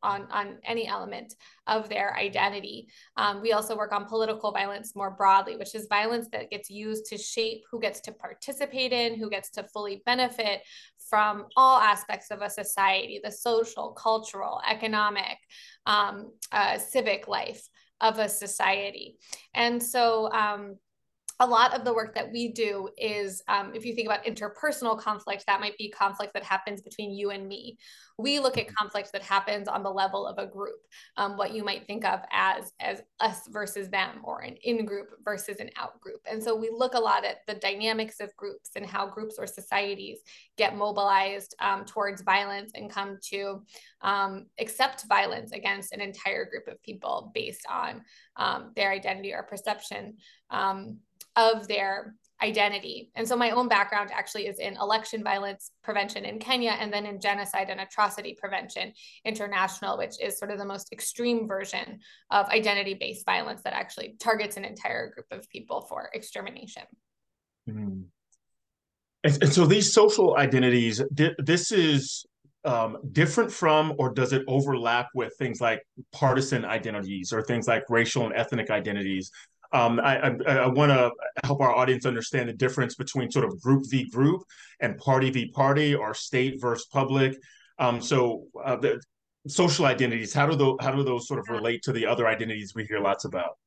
on, 0.03 0.27
on 0.31 0.57
any 0.63 0.87
element 0.87 1.33
of 1.67 1.89
their 1.89 2.15
identity. 2.15 2.87
Um, 3.17 3.41
we 3.41 3.53
also 3.53 3.75
work 3.75 3.91
on 3.91 4.05
political 4.05 4.51
violence 4.51 4.95
more 4.95 5.11
broadly, 5.11 5.57
which 5.57 5.75
is 5.75 5.87
violence 5.89 6.27
that 6.31 6.49
gets 6.49 6.69
used 6.69 7.05
to 7.07 7.17
shape 7.17 7.63
who 7.71 7.79
gets 7.79 8.01
to 8.01 8.11
participate 8.11 8.91
in, 8.91 9.15
who 9.15 9.29
gets 9.29 9.49
to 9.51 9.67
fully 9.73 10.01
benefit 10.05 10.61
from 11.09 11.45
all 11.55 11.79
aspects 11.79 12.31
of 12.31 12.41
a 12.41 12.49
society 12.49 13.19
the 13.23 13.31
social, 13.31 13.91
cultural, 13.91 14.61
economic, 14.69 15.37
um, 15.85 16.31
uh, 16.51 16.77
civic 16.77 17.27
life 17.27 17.67
of 18.01 18.19
a 18.19 18.29
society. 18.29 19.17
And 19.53 19.81
so, 19.81 20.31
um, 20.31 20.75
a 21.39 21.45
lot 21.45 21.73
of 21.73 21.83
the 21.83 21.93
work 21.93 22.15
that 22.15 22.31
we 22.31 22.53
do 22.53 22.87
is 22.97 23.43
um, 23.49 23.73
if 23.75 23.85
you 23.85 23.93
think 23.93 24.07
about 24.07 24.23
interpersonal 24.23 24.97
conflict 24.97 25.43
that 25.47 25.59
might 25.59 25.77
be 25.77 25.89
conflict 25.89 26.33
that 26.33 26.43
happens 26.43 26.81
between 26.81 27.11
you 27.11 27.31
and 27.31 27.47
me. 27.47 27.77
We 28.17 28.39
look 28.39 28.57
at 28.57 28.73
conflict 28.73 29.11
that 29.11 29.21
happens 29.21 29.67
on 29.67 29.83
the 29.83 29.89
level 29.89 30.25
of 30.25 30.37
a 30.37 30.49
group 30.49 30.79
um, 31.17 31.35
what 31.35 31.53
you 31.53 31.65
might 31.65 31.85
think 31.85 32.05
of 32.05 32.21
as 32.31 32.71
as 32.79 33.01
us 33.19 33.41
versus 33.49 33.89
them 33.89 34.21
or 34.23 34.41
an 34.41 34.55
in 34.63 34.85
group 34.85 35.09
versus 35.25 35.57
an 35.59 35.69
out 35.77 35.99
group 35.99 36.21
and 36.29 36.41
so 36.41 36.55
we 36.55 36.69
look 36.71 36.93
a 36.93 36.99
lot 36.99 37.25
at 37.25 37.39
the 37.47 37.55
dynamics 37.55 38.21
of 38.21 38.35
groups 38.37 38.71
and 38.77 38.85
how 38.85 39.05
groups 39.05 39.35
or 39.37 39.45
societies 39.45 40.19
get 40.57 40.77
mobilized 40.77 41.55
um, 41.59 41.83
towards 41.83 42.21
violence 42.21 42.71
and 42.75 42.89
come 42.89 43.17
to 43.21 43.61
um, 44.01 44.45
accept 44.59 45.05
violence 45.09 45.51
against 45.51 45.91
an 45.91 45.99
entire 45.99 46.45
group 46.45 46.67
of 46.67 46.81
people 46.81 47.31
based 47.33 47.65
on 47.69 48.01
um, 48.37 48.71
their 48.75 48.91
identity 48.91 49.33
or 49.33 49.43
perception. 49.43 50.15
Um, 50.49 50.99
of 51.35 51.67
their 51.67 52.15
identity. 52.41 53.11
And 53.15 53.27
so 53.27 53.35
my 53.35 53.51
own 53.51 53.67
background 53.67 54.09
actually 54.13 54.47
is 54.47 54.59
in 54.59 54.75
election 54.77 55.23
violence 55.23 55.71
prevention 55.83 56.25
in 56.25 56.39
Kenya 56.39 56.75
and 56.79 56.91
then 56.91 57.05
in 57.05 57.19
genocide 57.19 57.69
and 57.69 57.79
atrocity 57.79 58.35
prevention 58.39 58.91
international, 59.23 59.97
which 59.97 60.21
is 60.21 60.37
sort 60.37 60.51
of 60.51 60.57
the 60.57 60.65
most 60.65 60.91
extreme 60.91 61.47
version 61.47 61.99
of 62.31 62.47
identity 62.49 62.93
based 62.93 63.25
violence 63.25 63.61
that 63.63 63.73
actually 63.73 64.15
targets 64.19 64.57
an 64.57 64.65
entire 64.65 65.11
group 65.11 65.27
of 65.31 65.49
people 65.49 65.85
for 65.87 66.09
extermination. 66.13 66.83
Mm. 67.69 68.03
And, 69.23 69.37
and, 69.41 69.51
so 69.51 69.65
these 69.65 69.93
social 69.93 70.37
identities, 70.37 71.01
this 71.11 71.71
is 71.71 72.25
um, 72.65 72.97
different 73.11 73.51
from 73.51 73.93
or 73.97 74.11
does 74.11 74.33
it 74.33 74.43
overlap 74.47 75.07
with 75.13 75.33
things 75.37 75.61
like 75.61 75.81
partisan 76.11 76.65
identities 76.65 77.31
or 77.31 77.41
things 77.41 77.67
like 77.67 77.83
racial 77.89 78.25
and 78.25 78.35
ethnic 78.35 78.69
identities 78.69 79.31
um, 79.75 79.99
I, 79.99 80.17
I, 80.17 80.29
I 80.47 80.67
want 80.67 80.91
to 80.91 81.11
help 81.43 81.59
our 81.59 81.75
audience 81.75 82.05
understand 82.05 82.47
the 82.47 82.53
difference 82.53 82.95
between 82.95 83.29
sort 83.29 83.43
of 83.43 83.59
group 83.61 83.83
v 83.89 84.09
group 84.09 84.43
and 84.79 84.97
party 84.97 85.29
v 85.29 85.49
party 85.51 85.93
or 85.93 86.13
state 86.13 86.61
versus 86.61 86.85
public. 86.85 87.37
Um, 87.77 88.01
so 88.01 88.45
uh, 88.63 88.77
the 88.77 89.01
social 89.47 89.85
identities, 89.85 90.33
how 90.33 90.47
do 90.47 90.55
those 90.55 90.77
how 90.79 90.91
do 90.91 91.03
those 91.03 91.27
sort 91.27 91.41
of 91.41 91.49
relate 91.49 91.81
to 91.83 91.91
the 91.91 92.05
other 92.05 92.25
identities 92.25 92.73
we 92.73 92.85
hear 92.85 93.01
lots 93.01 93.25
about? 93.25 93.57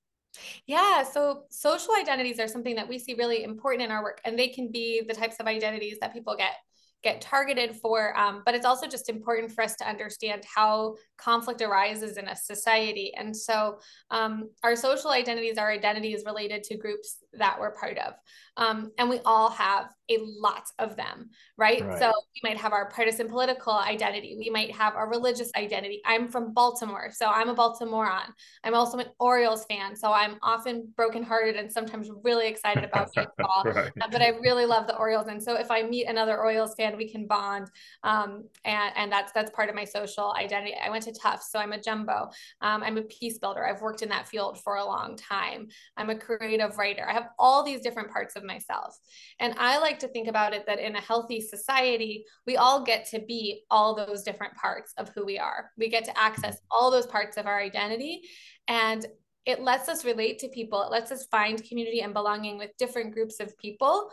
Yeah, 0.66 1.02
so 1.02 1.44
social 1.50 1.94
identities 1.94 2.38
are 2.40 2.48
something 2.48 2.76
that 2.76 2.88
we 2.88 2.98
see 2.98 3.14
really 3.14 3.44
important 3.44 3.82
in 3.82 3.90
our 3.90 4.02
work, 4.02 4.20
and 4.24 4.38
they 4.38 4.48
can 4.48 4.72
be 4.72 5.02
the 5.06 5.14
types 5.14 5.36
of 5.40 5.46
identities 5.46 5.98
that 6.00 6.14
people 6.14 6.36
get 6.36 6.52
get 7.02 7.20
targeted 7.20 7.76
for. 7.76 8.18
Um, 8.18 8.42
but 8.44 8.54
it's 8.54 8.66
also 8.66 8.86
just 8.86 9.08
important 9.08 9.52
for 9.52 9.62
us 9.62 9.76
to 9.76 9.88
understand 9.88 10.42
how 10.52 10.96
conflict 11.16 11.62
arises 11.62 12.16
in 12.16 12.28
a 12.28 12.36
society. 12.36 13.12
And 13.16 13.36
so 13.36 13.78
um, 14.10 14.50
our 14.64 14.74
social 14.76 15.10
identities 15.10 15.58
our 15.58 15.70
identities 15.70 16.22
related 16.26 16.62
to 16.64 16.76
groups 16.76 17.18
that 17.34 17.58
we're 17.60 17.72
part 17.72 17.98
of. 17.98 18.14
Um, 18.56 18.90
and 18.98 19.08
we 19.08 19.20
all 19.24 19.50
have 19.50 19.88
a 20.10 20.18
lot 20.20 20.64
of 20.78 20.96
them, 20.96 21.30
right? 21.56 21.80
right? 21.80 21.98
So 21.98 22.12
we 22.34 22.48
might 22.48 22.58
have 22.58 22.72
our 22.72 22.90
partisan 22.90 23.28
political 23.28 23.74
identity. 23.74 24.36
We 24.38 24.50
might 24.50 24.72
have 24.72 24.96
our 24.96 25.08
religious 25.08 25.50
identity. 25.56 26.00
I'm 26.04 26.28
from 26.28 26.54
Baltimore, 26.54 27.10
so 27.12 27.26
I'm 27.26 27.48
a 27.48 27.54
Baltimorean. 27.54 28.32
I'm 28.64 28.74
also 28.74 28.98
an 28.98 29.06
Orioles 29.20 29.64
fan, 29.66 29.94
so 29.94 30.12
I'm 30.12 30.38
often 30.42 30.92
brokenhearted 30.96 31.56
and 31.56 31.70
sometimes 31.70 32.10
really 32.24 32.48
excited 32.48 32.84
about 32.84 33.10
baseball. 33.14 33.64
right. 33.64 33.92
But 34.10 34.22
I 34.22 34.28
really 34.28 34.66
love 34.66 34.86
the 34.86 34.96
Orioles, 34.96 35.28
and 35.28 35.42
so 35.42 35.54
if 35.54 35.70
I 35.70 35.82
meet 35.82 36.06
another 36.06 36.38
Orioles 36.38 36.74
fan, 36.76 36.87
we 36.96 37.10
can 37.10 37.26
bond. 37.26 37.68
Um, 38.02 38.44
and 38.64 38.92
and 38.96 39.12
that's 39.12 39.32
that's 39.32 39.50
part 39.50 39.68
of 39.68 39.74
my 39.74 39.84
social 39.84 40.34
identity. 40.38 40.74
I 40.82 40.90
went 40.90 41.04
to 41.04 41.12
Tufts, 41.12 41.50
so 41.50 41.58
I'm 41.58 41.72
a 41.72 41.80
jumbo. 41.80 42.30
Um, 42.60 42.82
I'm 42.82 42.98
a 42.98 43.02
peace 43.02 43.38
builder. 43.38 43.66
I've 43.66 43.82
worked 43.82 44.02
in 44.02 44.08
that 44.10 44.28
field 44.28 44.60
for 44.62 44.76
a 44.76 44.84
long 44.84 45.16
time. 45.16 45.68
I'm 45.96 46.10
a 46.10 46.18
creative 46.18 46.78
writer. 46.78 47.08
I 47.08 47.12
have 47.12 47.28
all 47.38 47.62
these 47.62 47.80
different 47.80 48.10
parts 48.10 48.36
of 48.36 48.44
myself, 48.44 48.96
and 49.40 49.54
I 49.58 49.78
like 49.78 49.98
to 50.00 50.08
think 50.08 50.28
about 50.28 50.54
it 50.54 50.66
that 50.66 50.78
in 50.78 50.96
a 50.96 51.00
healthy 51.00 51.40
society, 51.40 52.24
we 52.46 52.56
all 52.56 52.84
get 52.84 53.08
to 53.10 53.20
be 53.20 53.64
all 53.70 53.94
those 53.94 54.22
different 54.22 54.54
parts 54.54 54.92
of 54.98 55.10
who 55.10 55.24
we 55.24 55.38
are. 55.38 55.70
We 55.76 55.88
get 55.88 56.04
to 56.04 56.18
access 56.18 56.58
all 56.70 56.90
those 56.90 57.06
parts 57.06 57.36
of 57.36 57.46
our 57.46 57.58
identity. 57.58 58.22
And 58.66 59.06
it 59.46 59.62
lets 59.62 59.88
us 59.88 60.04
relate 60.04 60.38
to 60.40 60.48
people, 60.48 60.82
it 60.82 60.90
lets 60.90 61.10
us 61.10 61.26
find 61.30 61.64
community 61.64 62.02
and 62.02 62.12
belonging 62.12 62.58
with 62.58 62.76
different 62.78 63.14
groups 63.14 63.40
of 63.40 63.56
people. 63.56 64.10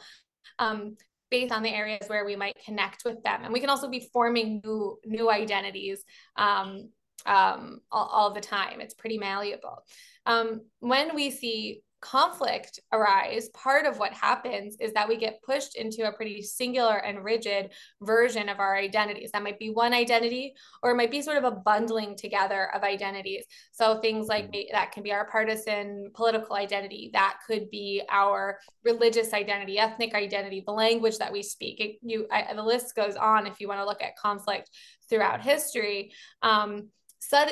Um, 0.60 0.96
on 1.44 1.64
the 1.64 1.70
areas 1.70 2.08
where 2.08 2.26
we 2.26 2.36
might 2.36 2.58
connect 2.66 3.04
with 3.06 3.22
them. 3.24 3.44
And 3.44 3.54
we 3.54 3.60
can 3.60 3.70
also 3.70 3.90
be 3.90 4.08
forming 4.12 4.62
new 4.64 4.98
new 5.06 5.30
identities 5.30 6.04
um, 6.36 6.90
um, 7.26 7.80
all, 7.92 8.06
all, 8.06 8.34
the 8.34 8.42
time. 8.42 8.82
It's 8.82 8.94
pretty 8.94 9.18
malleable. 9.18 9.84
Um, 10.26 10.62
when 10.80 11.16
we 11.16 11.32
see 11.32 11.82
conflict 12.06 12.80
arise, 12.92 13.50
part 13.50 13.88
of 13.88 13.98
what 13.98 14.14
happens 14.14 14.78
is 14.80 14.94
that 14.94 15.10
we 15.10 15.18
get 15.18 15.42
pushed 15.42 15.76
into 15.76 16.08
a 16.08 16.12
pretty 16.12 16.40
singular 16.40 16.98
and 16.98 17.24
rigid 17.24 17.72
version 18.04 18.48
of 18.48 18.60
our 18.60 18.76
identities. 18.76 19.32
That 19.32 19.42
might 19.42 19.58
be 19.58 19.72
one 19.72 19.92
identity, 19.92 20.54
or 20.84 20.92
it 20.92 20.96
might 20.96 21.10
be 21.10 21.24
sort 21.24 21.38
of 21.38 21.46
a 21.46 21.52
bundling 21.52 22.16
together 22.16 22.70
of 22.76 22.84
identities. 22.84 23.46
So 23.72 24.00
things 24.02 24.28
like 24.28 24.52
mm. 24.52 24.66
that 24.72 24.92
can 24.92 25.02
be 25.02 25.12
our 25.12 25.26
partisan 25.26 26.12
political 26.14 26.56
identity, 26.56 27.10
that 27.14 27.40
could 27.48 27.72
be 27.72 28.04
our 28.10 28.60
religious 28.84 29.34
identity, 29.34 29.80
ethnic 29.80 30.14
identity, 30.14 30.64
the 30.64 30.74
language 30.74 31.18
that 31.18 31.34
we 31.34 31.42
speak. 31.42 31.80
It, 31.80 31.96
you, 32.04 32.28
I, 32.32 32.54
the 32.54 32.64
list 32.64 32.96
goes 32.96 33.16
on 33.16 33.48
if 33.48 33.60
you 33.60 33.68
want 33.68 33.80
to 33.80 33.86
look 33.86 34.04
at 34.04 34.16
conflict 34.16 34.70
throughout 35.10 35.42
history. 35.42 36.14
Um, 36.44 36.90
so 37.20 37.46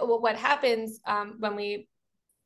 what 0.00 0.36
happens 0.36 1.00
um, 1.06 1.36
when 1.40 1.56
we 1.56 1.88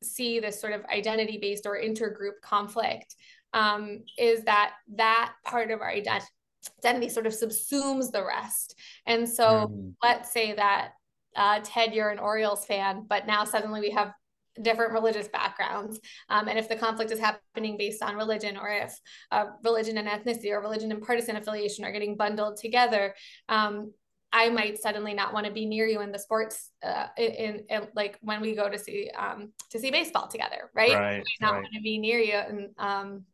see 0.05 0.41
this 0.41 0.61
sort 0.61 0.73
of 0.73 0.85
identity 0.87 1.39
based 1.39 1.67
or 1.67 1.79
intergroup 1.79 2.41
conflict 2.43 3.15
um, 3.55 4.01
is 4.19 4.45
that 4.45 4.73
that 4.97 5.33
part 5.45 5.71
of 5.71 5.81
our 5.81 5.91
identity 5.91 7.09
sort 7.09 7.27
of 7.27 7.33
subsumes 7.33 8.11
the 8.11 8.25
rest. 8.25 8.79
And 9.07 9.29
so 9.29 9.45
mm-hmm. 9.45 9.91
let's 10.03 10.33
say 10.33 10.55
that 10.55 10.93
uh, 11.37 11.61
Ted, 11.65 11.95
you're 11.95 12.11
an 12.11 12.19
Orioles 12.19 12.65
fan, 12.65 13.07
but 13.09 13.27
now 13.27 13.45
suddenly 13.45 13.81
we 13.81 13.91
have 13.91 14.13
different 14.61 14.93
religious 14.93 15.29
backgrounds. 15.29 15.99
Um, 16.29 16.49
and 16.49 16.59
if 16.59 16.69
the 16.69 16.77
conflict 16.77 17.11
is 17.11 17.19
happening 17.19 17.77
based 17.79 18.03
on 18.03 18.17
religion, 18.17 18.59
or 18.59 18.69
if 18.69 18.99
uh, 19.31 19.47
religion 19.65 19.97
and 19.97 20.09
ethnicity 20.09 20.51
or 20.51 20.61
religion 20.61 20.93
and 20.93 21.03
partisan 21.03 21.37
affiliation 21.37 21.85
are 21.85 21.93
getting 21.93 22.17
bundled 22.17 22.59
together, 22.59 23.15
um, 23.49 23.93
I 24.33 24.49
might 24.49 24.79
suddenly 24.79 25.15
not 25.15 25.35
want 25.35 25.47
to 25.47 25.53
be 25.53 25.67
near 25.67 25.87
you 25.87 26.01
in 26.01 26.11
the 26.11 26.19
sports 26.19 26.71
uh, 26.83 27.09
in, 27.19 27.65
in, 27.69 27.89
like 27.95 28.19
when 28.23 28.41
we 28.41 28.55
go 28.55 28.69
to 28.69 28.79
see 28.79 29.11
um, 29.17 29.53
to 29.71 29.79
see 29.79 29.91
baseball 29.91 30.29
together, 30.29 30.71
right? 30.75 30.95
right 30.95 31.15
I 31.15 31.19
might 31.19 31.27
not 31.41 31.53
right. 31.53 31.63
want 31.63 31.75
to 31.75 31.83
be 31.83 31.99
near 31.99 32.19
you 32.19 32.35
and 32.35 32.71
um, 32.79 33.25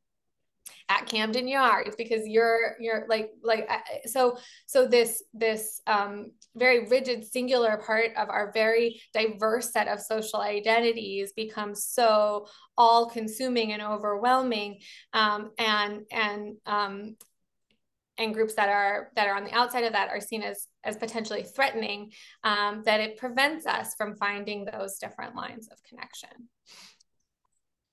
at 0.89 1.07
Camden 1.07 1.47
Yards 1.47 1.95
because 1.97 2.27
you're 2.27 2.77
you're 2.81 3.05
like 3.09 3.31
like 3.43 3.69
so 4.07 4.39
so 4.67 4.87
this 4.87 5.23
this 5.35 5.81
um, 5.87 6.33
very 6.57 6.89
rigid 6.89 7.25
singular 7.25 7.81
part 7.85 8.11
of 8.17 8.29
our 8.31 8.53
very 8.53 9.01
diverse 9.13 9.73
set 9.73 9.89
of 9.89 10.01
social 10.01 10.41
identities 10.41 11.33
becomes 11.33 11.85
so 11.85 12.47
all 12.77 13.11
consuming 13.11 13.73
and 13.73 13.83
overwhelming 13.83 14.79
um, 15.13 15.51
and 15.59 16.03
and 16.11 16.57
um, 16.67 17.17
and 18.19 18.35
groups 18.35 18.55
that 18.55 18.69
are 18.69 19.11
that 19.17 19.29
are 19.29 19.37
on 19.37 19.45
the 19.45 19.53
outside 19.53 19.85
of 19.85 19.93
that 19.93 20.11
are 20.11 20.21
seen 20.21 20.43
as 20.43 20.67
as 20.85 20.97
potentially 20.97 21.43
threatening 21.43 22.11
um, 22.45 22.83
that 22.85 23.01
it 23.01 23.17
prevents 23.17 23.67
us 23.67 23.95
from 23.97 24.15
finding 24.17 24.65
those 24.65 24.99
different 24.99 25.35
lines 25.35 25.69
of 25.69 25.79
connection. 25.89 26.31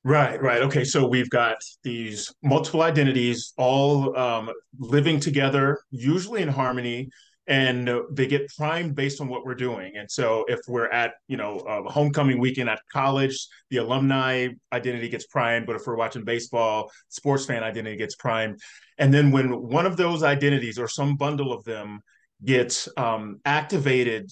Right 0.04 0.42
right. 0.42 0.62
Okay 0.64 0.84
so 0.84 1.08
we've 1.08 1.30
got 1.30 1.58
these 1.84 2.34
multiple 2.44 2.82
identities 2.82 3.54
all 3.58 4.18
um, 4.18 4.50
living 4.78 5.20
together 5.20 5.80
usually 5.92 6.42
in 6.42 6.50
harmony 6.50 7.10
and 7.48 7.90
they 8.12 8.26
get 8.26 8.48
primed 8.56 8.96
based 8.96 9.22
on 9.22 9.28
what 9.28 9.46
we're 9.46 9.56
doing. 9.56 9.94
And 9.98 10.10
so 10.10 10.46
if 10.48 10.60
we're 10.68 10.90
at, 10.90 11.14
you 11.28 11.38
know, 11.38 11.60
a 11.60 11.90
homecoming 11.90 12.40
weekend 12.40 12.70
at 12.70 12.80
college, 12.92 13.48
the 13.70 13.78
alumni 13.78 14.50
identity 14.74 15.10
gets 15.10 15.28
primed. 15.28 15.68
But 15.68 15.76
if 15.76 15.86
we're 15.86 15.96
watching 15.96 16.24
baseball, 16.24 16.92
sports 17.10 17.46
fan 17.46 17.64
identity 17.64 17.98
gets 17.98 18.16
primed. 18.16 18.60
And 18.98 19.14
then 19.14 19.32
when 19.32 19.62
one 19.62 19.86
of 19.86 19.96
those 19.96 20.24
identities 20.24 20.80
or 20.80 20.88
some 20.88 21.18
bundle 21.18 21.54
of 21.54 21.64
them 21.66 22.00
gets 22.44 22.90
um, 22.98 23.40
activated 23.46 24.32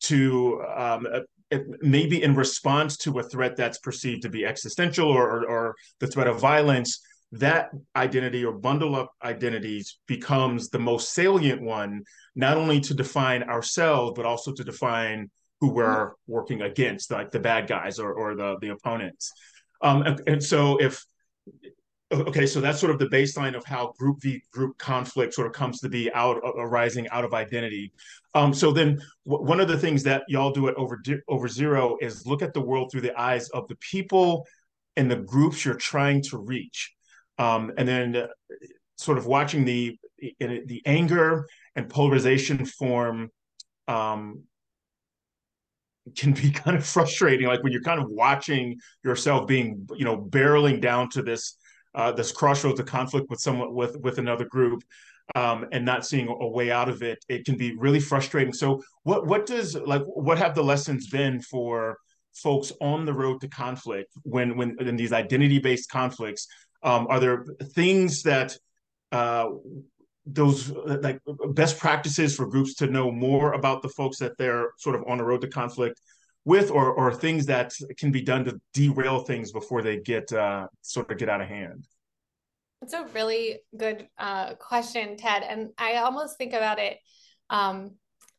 to 0.00 0.62
um, 0.74 1.06
maybe 1.80 2.22
in 2.22 2.34
response 2.34 2.96
to 2.98 3.18
a 3.18 3.22
threat 3.22 3.56
that's 3.56 3.78
perceived 3.78 4.22
to 4.22 4.28
be 4.28 4.44
existential 4.44 5.08
or, 5.08 5.30
or, 5.30 5.48
or 5.48 5.74
the 6.00 6.06
threat 6.06 6.26
of 6.26 6.40
violence, 6.40 7.00
that 7.32 7.70
identity 7.94 8.44
or 8.44 8.52
bundle 8.52 8.96
of 8.96 9.08
identities 9.22 9.98
becomes 10.06 10.70
the 10.70 10.78
most 10.78 11.12
salient 11.12 11.60
one, 11.60 12.02
not 12.34 12.56
only 12.56 12.80
to 12.80 12.94
define 12.94 13.42
ourselves, 13.42 14.12
but 14.16 14.24
also 14.24 14.52
to 14.52 14.64
define 14.64 15.30
who 15.60 15.70
we're 15.70 16.12
working 16.26 16.62
against, 16.62 17.10
like 17.10 17.30
the 17.30 17.40
bad 17.40 17.66
guys 17.66 17.98
or, 17.98 18.12
or 18.12 18.36
the, 18.36 18.56
the 18.60 18.68
opponents. 18.68 19.32
Um, 19.82 20.02
and, 20.02 20.22
and 20.26 20.42
so 20.42 20.76
if 20.78 21.04
okay 22.12 22.46
so 22.46 22.60
that's 22.60 22.78
sort 22.78 22.92
of 22.92 23.00
the 23.00 23.06
baseline 23.06 23.56
of 23.56 23.64
how 23.64 23.92
group 23.98 24.22
v 24.22 24.40
group 24.52 24.78
conflict 24.78 25.34
sort 25.34 25.44
of 25.44 25.52
comes 25.52 25.80
to 25.80 25.88
be 25.88 26.08
out 26.12 26.40
arising 26.56 27.08
out 27.08 27.24
of 27.24 27.34
identity 27.34 27.90
um, 28.36 28.54
so 28.54 28.70
then 28.70 28.96
one 29.24 29.58
of 29.58 29.66
the 29.66 29.76
things 29.76 30.04
that 30.04 30.22
y'all 30.28 30.52
do 30.52 30.68
at 30.68 30.74
over 30.76 31.02
over 31.26 31.48
zero 31.48 31.96
is 32.00 32.24
look 32.24 32.42
at 32.42 32.54
the 32.54 32.60
world 32.60 32.92
through 32.92 33.00
the 33.00 33.20
eyes 33.20 33.48
of 33.48 33.66
the 33.66 33.74
people 33.76 34.46
and 34.96 35.10
the 35.10 35.16
groups 35.16 35.64
you're 35.64 35.74
trying 35.74 36.22
to 36.22 36.38
reach. 36.38 36.94
Um, 37.38 37.72
and 37.76 37.86
then 37.86 38.16
uh, 38.16 38.26
sort 38.96 39.18
of 39.18 39.26
watching 39.26 39.64
the 39.64 39.98
the 40.40 40.82
anger 40.86 41.46
and 41.74 41.90
polarization 41.90 42.64
form 42.64 43.30
um, 43.86 44.44
can 46.16 46.32
be 46.32 46.50
kind 46.64 46.76
of 46.76 46.86
frustrating. 46.86 47.46
Like 47.46 47.62
when 47.62 47.72
you're 47.72 47.82
kind 47.82 48.00
of 48.00 48.08
watching 48.08 48.78
yourself 49.04 49.46
being, 49.46 49.86
you 49.96 50.04
know, 50.04 50.16
barreling 50.16 50.80
down 50.80 51.10
to 51.10 51.22
this 51.22 51.56
uh, 51.94 52.12
this 52.12 52.30
crossroads 52.30 52.78
of 52.78 52.86
conflict 52.86 53.30
with 53.30 53.40
someone 53.40 53.72
with 53.74 53.98
with 54.00 54.18
another 54.18 54.44
group, 54.44 54.82
um, 55.34 55.66
and 55.72 55.84
not 55.84 56.06
seeing 56.06 56.28
a 56.28 56.46
way 56.48 56.70
out 56.70 56.88
of 56.88 57.02
it, 57.02 57.24
it 57.28 57.44
can 57.44 57.56
be 57.56 57.74
really 57.76 58.00
frustrating. 58.00 58.52
So, 58.52 58.82
what 59.02 59.26
what 59.26 59.46
does 59.46 59.74
like 59.74 60.02
what 60.04 60.38
have 60.38 60.54
the 60.54 60.62
lessons 60.62 61.08
been 61.08 61.40
for 61.40 61.98
folks 62.34 62.70
on 62.82 63.06
the 63.06 63.14
road 63.14 63.40
to 63.40 63.48
conflict 63.48 64.12
when 64.22 64.56
when 64.56 64.76
in 64.80 64.96
these 64.96 65.12
identity 65.12 65.58
based 65.58 65.90
conflicts? 65.90 66.46
Um, 66.86 67.06
are 67.10 67.20
there 67.20 67.44
things 67.74 68.22
that 68.22 68.56
uh, 69.12 69.48
those 70.24 70.70
like 70.70 71.20
best 71.50 71.78
practices 71.78 72.34
for 72.34 72.46
groups 72.46 72.74
to 72.76 72.86
know 72.86 73.10
more 73.10 73.52
about 73.52 73.82
the 73.82 73.88
folks 73.88 74.18
that 74.18 74.38
they're 74.38 74.70
sort 74.78 74.96
of 74.96 75.04
on 75.08 75.18
the 75.18 75.24
road 75.24 75.40
to 75.42 75.48
conflict 75.48 76.00
with 76.44 76.70
or 76.70 76.92
or 76.92 77.12
things 77.12 77.44
that 77.46 77.72
can 77.98 78.12
be 78.12 78.22
done 78.22 78.44
to 78.44 78.60
derail 78.72 79.20
things 79.20 79.52
before 79.52 79.82
they 79.82 79.98
get 79.98 80.32
uh, 80.32 80.68
sort 80.80 81.10
of 81.10 81.18
get 81.18 81.28
out 81.28 81.40
of 81.40 81.48
hand? 81.48 81.86
That's 82.80 82.94
a 82.94 83.06
really 83.14 83.60
good 83.76 84.08
uh, 84.16 84.54
question 84.54 85.16
ted 85.16 85.42
and 85.42 85.70
i 85.78 85.96
almost 85.96 86.38
think 86.38 86.52
about 86.52 86.78
it 86.78 86.98
um, 87.50 87.92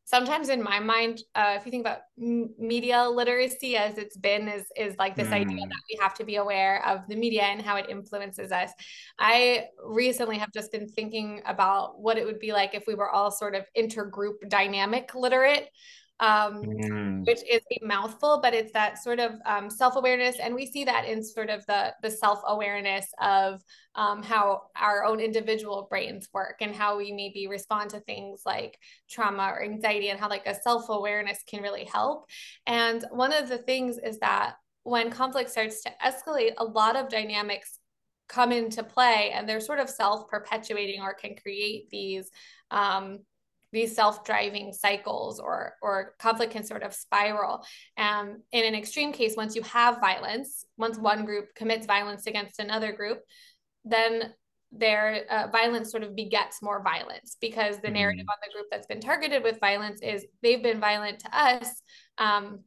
sometimes 0.08 0.48
in 0.48 0.64
my 0.64 0.80
mind, 0.80 1.22
uh, 1.36 1.56
if 1.58 1.66
you 1.66 1.72
think 1.72 1.82
about 1.82 2.00
m- 2.18 2.54
media 2.58 3.10
literacy 3.10 3.76
as 3.76 3.98
it's 3.98 4.16
been, 4.16 4.48
is 4.48 4.64
is 4.78 4.96
like 4.98 5.18
this 5.18 5.28
mm. 5.28 5.34
idea 5.34 5.68
that 5.68 5.82
we 5.92 6.00
have 6.02 6.14
to 6.16 6.24
be 6.24 6.38
aware 6.38 6.84
of 6.88 7.02
the 7.10 7.16
media 7.16 7.44
and 7.44 7.62
how 7.62 7.76
it 7.76 7.88
influences 7.90 8.52
us. 8.54 8.72
I 9.20 9.66
recently 9.84 10.38
have 10.38 10.54
just 10.54 10.72
been 10.72 10.88
thinking 10.88 11.42
about 11.46 12.00
what 12.00 12.18
it 12.18 12.26
would 12.26 12.40
be 12.40 12.54
like 12.54 12.74
if 12.74 12.86
we 12.88 12.96
were 12.96 13.10
all 13.10 13.32
sort 13.32 13.54
of 13.54 13.66
intergroup 13.78 14.36
dynamic 14.48 15.14
literate 15.14 15.70
um, 16.20 16.64
mm. 16.64 17.26
which 17.26 17.42
is 17.50 17.62
a 17.72 17.86
mouthful, 17.86 18.40
but 18.42 18.54
it's 18.54 18.72
that 18.74 18.98
sort 18.98 19.20
of 19.20 19.34
um, 19.46 19.70
self-awareness, 19.70 20.38
and 20.40 20.56
we 20.56 20.66
see 20.66 20.84
that 20.84 21.06
in 21.06 21.24
sort 21.24 21.50
of 21.50 21.66
the 21.68 21.94
the 22.02 22.10
self-awareness 22.10 23.08
of 23.22 23.62
um, 23.96 24.24
how 24.24 24.64
our 24.76 25.06
own 25.06 25.20
individual 25.20 25.88
brains 25.90 26.28
work 26.34 26.58
and 26.62 26.76
how 26.76 26.98
we 26.98 27.12
maybe 27.12 27.48
respond 27.48 27.92
to 27.92 28.00
things 28.00 28.42
like 28.46 28.78
trauma 29.10 29.52
or 29.54 29.64
anxiety, 29.64 30.10
and 30.10 30.20
how 30.20 30.30
like 30.30 30.48
a 30.48 30.56
self-awareness 30.56 31.44
can 31.48 31.62
really 31.62 31.86
help. 31.86 32.26
And 32.66 33.06
one 33.12 33.34
of 33.34 33.48
the 33.50 33.60
things 33.60 33.98
is 33.98 34.20
that 34.20 34.56
when 34.84 35.12
conflict 35.12 35.50
starts 35.50 35.84
to 35.84 35.92
escalate, 36.04 36.54
a 36.58 36.64
lot 36.64 36.96
of 36.96 37.10
dynamics 37.10 37.80
come 38.28 38.52
into 38.52 38.84
play, 38.84 39.32
and 39.34 39.48
they're 39.48 39.60
sort 39.60 39.80
of 39.80 39.90
self-perpetuating 39.90 41.02
or 41.02 41.14
can 41.14 41.36
create 41.36 41.90
these 41.90 42.30
um, 42.72 43.20
these 43.72 43.96
self-driving 43.96 44.74
cycles 44.74 45.40
or 45.40 45.74
or 45.82 46.16
conflict 46.20 46.54
can 46.54 46.64
sort 46.64 46.84
of 46.84 46.94
spiral. 46.94 47.66
Um, 47.98 48.44
in 48.52 48.66
an 48.66 48.76
extreme 48.76 49.12
case 49.12 49.36
once 49.36 49.56
you 49.56 49.62
have 49.64 50.00
violence 50.00 50.66
once 50.78 50.98
one 50.98 51.26
group 51.26 51.54
commits 51.56 51.86
violence 51.86 52.28
against 52.28 52.60
another 52.60 52.92
group 52.92 53.20
then 53.84 54.34
their 54.72 55.24
uh, 55.30 55.48
violence 55.52 55.92
sort 55.92 56.04
of 56.04 56.16
begets 56.16 56.62
more 56.62 56.84
violence 56.84 57.38
because 57.40 57.80
the 57.80 57.90
narrative 57.90 58.26
mm-hmm. 58.26 58.30
on 58.30 58.38
the 58.44 58.54
group 58.54 58.68
that's 58.70 58.88
been 58.88 59.00
targeted 59.00 59.44
with 59.44 59.60
violence 59.60 60.02
is 60.02 60.26
they've 60.44 60.64
been 60.64 60.80
violent 60.80 61.20
to 61.20 61.38
us. 61.38 61.82
Um, 62.18 62.60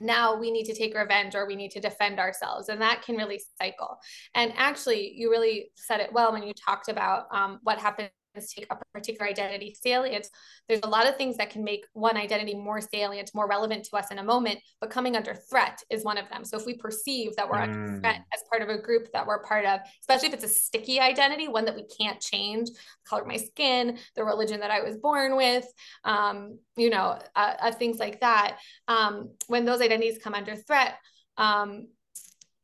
now 0.00 0.38
we 0.38 0.50
need 0.50 0.64
to 0.64 0.74
take 0.74 0.96
revenge 0.96 1.34
or 1.34 1.46
we 1.46 1.56
need 1.56 1.70
to 1.72 1.80
defend 1.80 2.18
ourselves. 2.18 2.68
And 2.68 2.80
that 2.82 3.02
can 3.02 3.16
really 3.16 3.40
cycle. 3.60 3.98
And 4.34 4.52
actually 4.56 5.12
you 5.16 5.30
really 5.30 5.70
said 5.74 6.00
it 6.00 6.12
well 6.12 6.32
when 6.32 6.42
you 6.42 6.52
talked 6.52 6.88
about 6.88 7.26
um, 7.32 7.58
what 7.62 7.78
happens 7.78 8.10
take 8.42 8.66
up 8.70 8.82
a 8.82 8.98
particular 8.98 9.28
identity 9.28 9.76
salient, 9.80 10.28
there's 10.68 10.80
a 10.82 10.88
lot 10.88 11.06
of 11.06 11.16
things 11.16 11.36
that 11.36 11.50
can 11.50 11.62
make 11.62 11.86
one 11.92 12.16
identity 12.16 12.54
more 12.54 12.80
salient, 12.80 13.30
more 13.34 13.48
relevant 13.48 13.84
to 13.84 13.96
us 13.96 14.10
in 14.10 14.18
a 14.18 14.24
moment, 14.24 14.58
but 14.80 14.90
coming 14.90 15.16
under 15.16 15.34
threat 15.34 15.80
is 15.90 16.04
one 16.04 16.18
of 16.18 16.28
them. 16.28 16.44
So 16.44 16.56
if 16.56 16.66
we 16.66 16.74
perceive 16.74 17.36
that 17.36 17.48
we're 17.48 17.58
mm. 17.58 17.62
under 17.62 18.00
threat 18.00 18.22
as 18.32 18.42
part 18.50 18.62
of 18.62 18.68
a 18.68 18.80
group 18.80 19.12
that 19.12 19.26
we're 19.26 19.42
part 19.42 19.64
of, 19.64 19.80
especially 20.00 20.28
if 20.28 20.34
it's 20.34 20.44
a 20.44 20.48
sticky 20.48 21.00
identity, 21.00 21.48
one 21.48 21.64
that 21.64 21.76
we 21.76 21.86
can't 21.86 22.20
change, 22.20 22.68
color 23.08 23.22
of 23.22 23.28
my 23.28 23.36
skin, 23.36 23.98
the 24.16 24.24
religion 24.24 24.60
that 24.60 24.70
I 24.70 24.82
was 24.82 24.96
born 24.96 25.36
with, 25.36 25.66
um, 26.04 26.58
you 26.76 26.90
know, 26.90 27.18
uh, 27.36 27.54
uh, 27.60 27.72
things 27.72 27.98
like 27.98 28.20
that. 28.20 28.58
Um, 28.88 29.30
when 29.46 29.64
those 29.64 29.80
identities 29.80 30.18
come 30.22 30.34
under 30.34 30.56
threat, 30.56 30.94
um, 31.36 31.88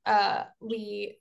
uh, 0.07 0.45
we 0.61 1.19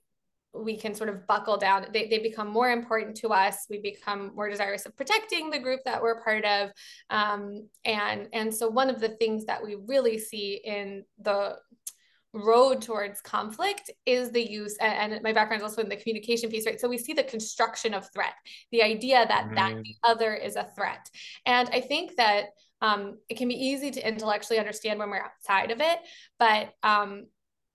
we 0.52 0.76
can 0.76 0.94
sort 0.94 1.08
of 1.08 1.26
buckle 1.26 1.56
down. 1.56 1.86
They, 1.92 2.08
they 2.08 2.18
become 2.18 2.48
more 2.48 2.70
important 2.70 3.16
to 3.18 3.28
us. 3.28 3.66
We 3.70 3.78
become 3.78 4.32
more 4.34 4.48
desirous 4.48 4.84
of 4.86 4.96
protecting 4.96 5.50
the 5.50 5.58
group 5.58 5.80
that 5.84 6.02
we're 6.02 6.22
part 6.22 6.44
of. 6.44 6.70
Um, 7.08 7.68
and, 7.84 8.28
and 8.32 8.52
so 8.52 8.68
one 8.68 8.90
of 8.90 9.00
the 9.00 9.10
things 9.10 9.46
that 9.46 9.64
we 9.64 9.76
really 9.86 10.18
see 10.18 10.60
in 10.64 11.04
the 11.20 11.56
road 12.32 12.80
towards 12.80 13.20
conflict 13.20 13.90
is 14.06 14.30
the 14.30 14.42
use 14.42 14.76
and, 14.80 15.12
and, 15.12 15.22
my 15.22 15.32
background 15.32 15.62
is 15.62 15.68
also 15.68 15.82
in 15.82 15.88
the 15.88 15.96
communication 15.96 16.48
piece 16.48 16.64
right 16.64 16.80
so 16.80 16.88
we 16.88 16.96
see 16.96 17.12
the 17.12 17.24
construction 17.24 17.92
of 17.92 18.08
threat 18.12 18.34
the 18.70 18.84
idea 18.84 19.26
that 19.26 19.46
mm-hmm. 19.46 19.56
that 19.56 19.74
the 19.82 19.94
other 20.04 20.34
is 20.34 20.54
a 20.54 20.68
threat 20.76 21.10
and 21.44 21.68
i 21.72 21.80
think 21.80 22.14
that 22.16 22.44
um, 22.82 23.18
it 23.28 23.36
can 23.36 23.48
be 23.48 23.54
easy 23.54 23.90
to 23.90 24.08
intellectually 24.08 24.60
understand 24.60 24.98
when 24.98 25.10
we're 25.10 25.24
outside 25.24 25.72
of 25.72 25.80
it 25.80 25.98
but 26.38 26.72
um, 26.84 27.26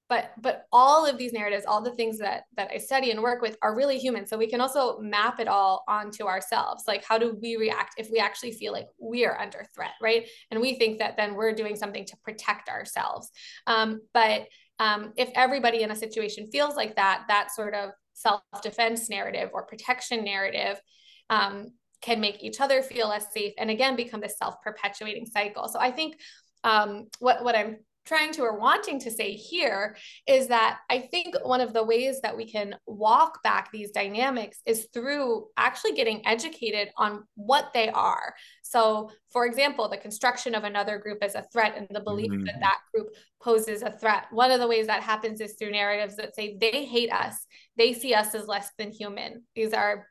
but 0.08 0.32
but 0.40 0.66
all 0.72 1.06
of 1.06 1.18
these 1.18 1.34
narratives 1.34 1.66
all 1.66 1.82
the 1.82 1.96
things 1.96 2.20
that 2.20 2.44
that 2.56 2.70
i 2.74 2.78
study 2.78 3.12
and 3.12 3.22
work 3.22 3.42
with 3.42 3.58
are 3.62 3.76
really 3.76 3.98
human. 3.98 4.26
So 4.26 4.38
we 4.38 4.48
can 4.48 4.62
also 4.62 5.00
map 5.00 5.40
it 5.40 5.48
all 5.48 5.84
onto 5.88 6.26
ourselves. 6.26 6.84
Like 6.88 7.04
how 7.04 7.18
do 7.18 7.38
we 7.42 7.58
react 7.58 7.96
if 7.98 8.10
we 8.12 8.20
actually 8.20 8.52
feel 8.52 8.72
like 8.74 8.88
we 9.00 9.26
are 9.26 9.40
under 9.40 9.66
threat 9.74 9.94
right? 10.02 10.28
And 10.52 10.62
we 10.62 10.76
think 10.76 11.00
that 11.00 11.18
then 11.18 11.36
we're 11.36 11.54
doing 11.54 11.76
something 11.76 12.06
to 12.06 12.18
protect 12.24 12.70
ourselves. 12.70 13.32
Um, 13.68 14.02
but 14.14 14.48
um, 14.80 15.14
if 15.16 15.30
everybody 15.36 15.84
in 15.84 15.92
a 15.92 15.96
situation 15.96 16.50
feels 16.52 16.76
like 16.76 16.96
that 16.98 17.24
that 17.28 17.52
sort 17.52 17.74
of 17.74 17.92
self-defense 18.14 19.10
narrative 19.10 19.50
or 19.54 19.66
protection 19.66 20.24
narrative 20.24 20.80
um, 21.30 21.68
can 22.02 22.20
make 22.20 22.44
each 22.44 22.62
other 22.62 22.82
feel 22.82 23.10
less 23.10 23.34
safe 23.34 23.54
and 23.58 23.72
again 23.72 23.96
become 23.96 24.22
this 24.22 24.38
self-perpetuating 24.38 25.26
cycle. 25.26 25.68
So 25.68 25.80
i 25.80 25.92
think 25.92 26.20
um, 26.64 27.08
what 27.20 27.44
what 27.44 27.56
i'm 27.56 27.78
trying 28.06 28.32
to 28.34 28.44
or 28.44 28.58
wanting 28.58 29.00
to 29.00 29.12
say 29.12 29.34
here 29.34 29.96
is 30.28 30.48
that 30.48 30.80
I 30.90 31.00
think 31.00 31.36
one 31.44 31.62
of 31.62 31.74
the 31.74 31.84
ways 31.84 32.22
that 32.22 32.38
we 32.38 32.46
can 32.50 32.76
walk 32.86 33.42
back 33.44 33.72
these 33.72 33.92
dynamics 33.92 34.60
is 34.66 34.88
through 34.94 35.48
actually 35.58 35.94
getting 35.94 36.26
educated 36.26 36.90
on 36.98 37.24
what 37.36 37.72
they 37.74 37.90
are. 37.90 38.36
So, 38.62 39.12
for 39.32 39.46
example, 39.46 39.90
the 39.90 39.98
construction 39.98 40.56
of 40.56 40.64
another 40.64 40.98
group 41.00 41.20
as 41.24 41.36
a 41.36 41.46
threat 41.52 41.76
and 41.78 41.88
the 41.90 42.00
belief 42.00 42.32
mm-hmm. 42.32 42.46
that 42.46 42.60
that 42.60 42.80
group 42.94 43.08
poses 43.42 43.82
a 43.82 43.92
threat. 43.92 44.26
One 44.32 44.52
of 44.52 44.60
the 44.60 44.68
ways 44.68 44.88
that 44.88 45.04
happens 45.04 45.42
is 45.42 45.56
through 45.56 45.72
narratives 45.72 46.16
that 46.18 46.36
say 46.36 46.58
they 46.60 46.86
hate 46.86 47.12
us, 47.12 47.46
they 47.78 47.94
see 47.94 48.14
us 48.14 48.36
as 48.36 48.48
less 48.48 48.70
than 48.78 48.92
human. 48.92 49.44
These 49.56 49.74
are 49.74 50.08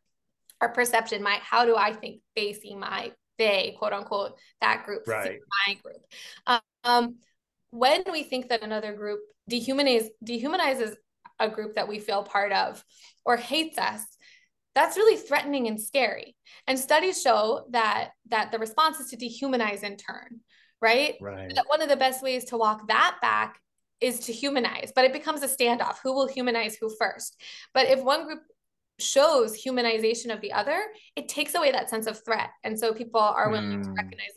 our 0.61 0.72
perception. 0.72 1.22
My 1.22 1.38
how 1.42 1.64
do 1.64 1.76
I 1.76 1.92
think 1.92 2.20
they 2.35 2.52
see 2.52 2.74
my 2.74 3.12
they 3.38 3.74
quote 3.78 3.92
unquote 3.92 4.38
that 4.61 4.85
group 4.85 5.07
right. 5.07 5.38
my 5.66 5.74
group. 5.74 6.61
Um, 6.85 7.16
when 7.74 8.04
we 8.10 8.22
think 8.22 8.48
that 8.48 8.62
another 8.62 8.92
group 8.92 9.20
dehumanizes 9.50 10.08
dehumanizes 10.24 10.94
a 11.40 11.48
group 11.48 11.74
that 11.74 11.88
we 11.88 11.98
feel 11.98 12.22
part 12.22 12.52
of 12.52 12.82
or 13.24 13.37
hates 13.37 13.76
us 13.78 14.02
that's 14.74 14.96
really 14.96 15.16
threatening 15.16 15.68
and 15.68 15.80
scary. 15.80 16.37
And 16.66 16.78
studies 16.78 17.22
show 17.22 17.66
that 17.70 18.10
that 18.30 18.52
the 18.52 18.58
response 18.58 19.00
is 19.00 19.10
to 19.10 19.16
dehumanize 19.16 19.82
in 19.82 19.96
turn 19.96 20.40
right? 20.82 21.14
Right. 21.18 21.50
That 21.54 21.64
one 21.66 21.80
of 21.80 21.88
the 21.88 21.96
best 21.96 22.22
ways 22.22 22.44
to 22.46 22.58
walk 22.58 22.88
that 22.88 23.16
back 23.22 23.58
is 24.02 24.20
to 24.20 24.32
humanize 24.32 24.92
but 24.94 25.04
it 25.04 25.12
becomes 25.12 25.42
a 25.42 25.48
standoff. 25.48 25.96
Who 26.02 26.12
will 26.12 26.28
humanize 26.28 26.76
who 26.76 26.94
first? 26.98 27.40
But 27.72 27.88
if 27.88 28.02
one 28.02 28.26
group 28.26 28.40
shows 29.00 29.56
humanization 29.60 30.32
of 30.32 30.40
the 30.40 30.52
other 30.52 30.78
it 31.16 31.28
takes 31.28 31.54
away 31.54 31.72
that 31.72 31.90
sense 31.90 32.06
of 32.06 32.22
threat. 32.24 32.50
And 32.62 32.78
so 32.78 32.92
people 32.92 33.20
are 33.20 33.50
willing 33.50 33.78
mm. 33.78 33.82
to 33.82 33.88
hmm. 33.88 33.94
recognize 33.94 34.34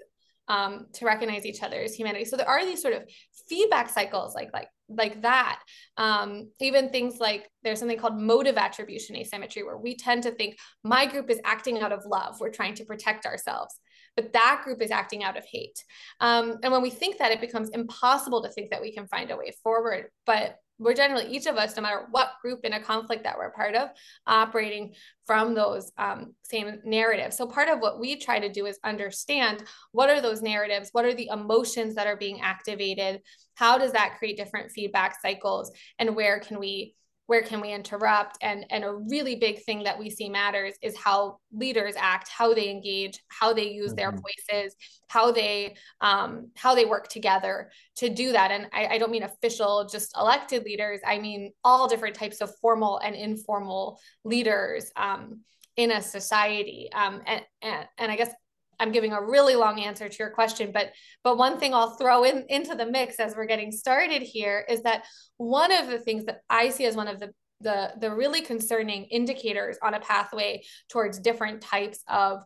um, 0.48 0.88
to 0.94 1.06
recognize 1.06 1.46
each 1.46 1.62
other's 1.64 1.94
humanity. 1.94 2.26
So 2.26 2.38
there 2.38 2.50
are 2.50 2.66
these 2.66 2.82
sort 2.82 2.94
of 2.94 3.04
feedback 3.48 3.90
cycles 3.90 4.36
like 4.36 4.50
like 4.54 4.70
like 4.90 5.22
that. 5.22 5.60
Um, 5.98 6.50
even 6.60 6.90
things 6.90 7.18
like 7.20 7.50
there's 7.64 7.80
something 7.80 7.98
called 7.98 8.18
motive 8.18 8.58
attribution 8.58 9.16
asymmetry, 9.18 9.64
where 9.64 9.78
we 9.78 9.96
tend 9.96 10.24
to 10.24 10.32
think 10.32 10.58
my 10.84 11.06
group 11.06 11.30
is 11.30 11.42
acting 11.44 11.80
out 11.80 11.92
of 11.92 12.06
love. 12.06 12.40
We're 12.40 12.50
trying 12.52 12.76
to 12.76 12.86
protect 12.86 13.26
ourselves. 13.26 13.76
But 14.16 14.34
that 14.34 14.62
group 14.64 14.82
is 14.82 14.90
acting 14.90 15.24
out 15.24 15.38
of 15.38 15.46
hate. 15.46 15.84
Um, 16.20 16.56
and 16.64 16.72
when 16.72 16.82
we 16.82 16.90
think 16.90 17.20
that, 17.20 17.32
it 17.32 17.40
becomes 17.40 17.70
impossible 17.70 18.42
to 18.42 18.50
think 18.50 18.72
that 18.72 18.82
we 18.82 18.92
can 18.92 19.08
find 19.08 19.30
a 19.30 19.38
way 19.38 19.54
forward. 19.64 20.06
But 20.26 20.56
we're 20.80 20.94
generally 20.94 21.28
each 21.28 21.46
of 21.46 21.56
us 21.56 21.76
no 21.76 21.82
matter 21.82 22.08
what 22.12 22.34
group 22.42 22.64
in 22.64 22.74
a 22.74 22.80
conflict 22.80 23.24
that 23.24 23.38
we're 23.38 23.52
part 23.52 23.76
of 23.76 23.90
operating 24.26 24.94
from 25.26 25.54
those 25.54 25.92
um, 25.98 26.34
same 26.44 26.80
narratives. 26.86 27.36
So 27.36 27.48
part 27.48 27.70
of 27.70 27.80
what 27.80 28.00
we 28.00 28.16
try 28.18 28.40
to 28.40 28.52
do 28.52 28.66
is 28.66 28.80
understand 28.84 29.64
what 29.92 30.10
are 30.10 30.22
those 30.22 30.42
narratives 30.42 30.90
what 30.92 31.06
are 31.06 31.14
the 31.14 31.30
emotions 31.32 31.96
that 31.96 32.08
are 32.08 32.18
being 32.18 32.42
activated 32.42 33.22
how 33.56 33.78
does 33.78 33.92
that 33.92 34.18
create 34.20 34.38
different 34.38 34.72
feedback 34.72 35.20
cycles 35.22 35.72
and 36.00 36.16
where 36.16 36.40
can 36.40 36.60
we 36.60 36.96
where 37.28 37.42
can 37.42 37.62
we 37.62 37.72
interrupt? 37.72 38.38
And 38.42 38.66
and 38.70 38.84
a 38.84 38.94
really 38.94 39.36
big 39.36 39.64
thing 39.64 39.84
that 39.84 40.00
we 40.00 40.10
see 40.10 40.30
matters 40.30 40.74
is 40.82 40.98
how 40.98 41.38
leaders 41.52 41.94
act 41.98 42.30
how 42.30 42.54
they 42.54 42.70
engage 42.70 43.20
how 43.28 43.54
they 43.54 43.70
use 43.70 43.90
mm-hmm. 43.90 43.96
their 43.98 44.12
voices 44.12 44.76
how 45.10 45.32
they 45.32 45.76
um, 46.02 46.50
how 46.56 46.76
they 46.76 46.86
work 46.86 47.08
together 47.08 47.72
to 47.98 48.10
do 48.10 48.32
that. 48.32 48.52
And 48.52 48.68
I, 48.74 48.88
I 48.88 48.98
don't 48.98 49.12
mean 49.12 49.24
official 49.24 49.88
just 49.90 50.16
elected 50.18 50.64
leaders. 50.64 51.00
I 51.06 51.20
mean 51.20 51.54
all 51.64 51.88
different 51.88 52.16
types 52.16 52.42
of 52.42 52.54
formal 52.62 53.00
and 53.00 53.16
informal 53.16 54.00
leaders 54.24 54.92
um, 54.96 55.42
in 55.76 55.92
a 55.92 56.02
society. 56.02 56.90
Um, 56.94 57.22
and, 57.26 57.42
and 57.62 57.88
and 57.98 58.12
i 58.12 58.16
guess 58.16 58.32
I'm 58.80 58.92
giving 58.92 59.14
a 59.14 59.22
really 59.22 59.56
long 59.56 59.80
answer 59.80 60.08
to 60.08 60.18
your 60.20 60.30
question, 60.30 60.72
but 60.72 60.92
but 61.24 61.38
one 61.38 61.60
thing 61.60 61.74
I'll 61.74 61.96
throw 61.98 62.24
in 62.24 62.46
into 62.50 62.76
the 62.76 62.86
mix 62.86 63.20
as 63.20 63.36
we're 63.36 63.46
getting 63.46 63.72
started 63.72 64.22
here 64.22 64.66
is 64.70 64.84
that 64.84 65.06
one 65.38 65.72
of 65.72 65.88
the 65.88 66.00
things 66.00 66.26
that 66.26 66.42
I 66.50 66.70
see 66.70 66.86
as 66.86 66.96
one 66.96 67.08
of 67.08 67.20
the 67.20 67.34
the 67.62 67.94
the 68.00 68.14
really 68.14 68.42
concerning 68.42 69.06
indicators 69.06 69.78
on 69.82 69.94
a 69.94 70.00
pathway 70.00 70.64
towards 70.90 71.20
different 71.20 71.62
types 71.62 72.04
of 72.08 72.44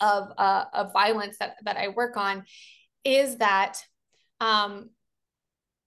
of 0.00 0.32
uh, 0.36 0.64
of 0.72 0.92
violence 0.92 1.36
that 1.38 1.56
that 1.64 1.76
I 1.76 1.88
work 1.88 2.16
on 2.16 2.44
is 3.04 3.36
that 3.36 3.78
um, 4.40 4.90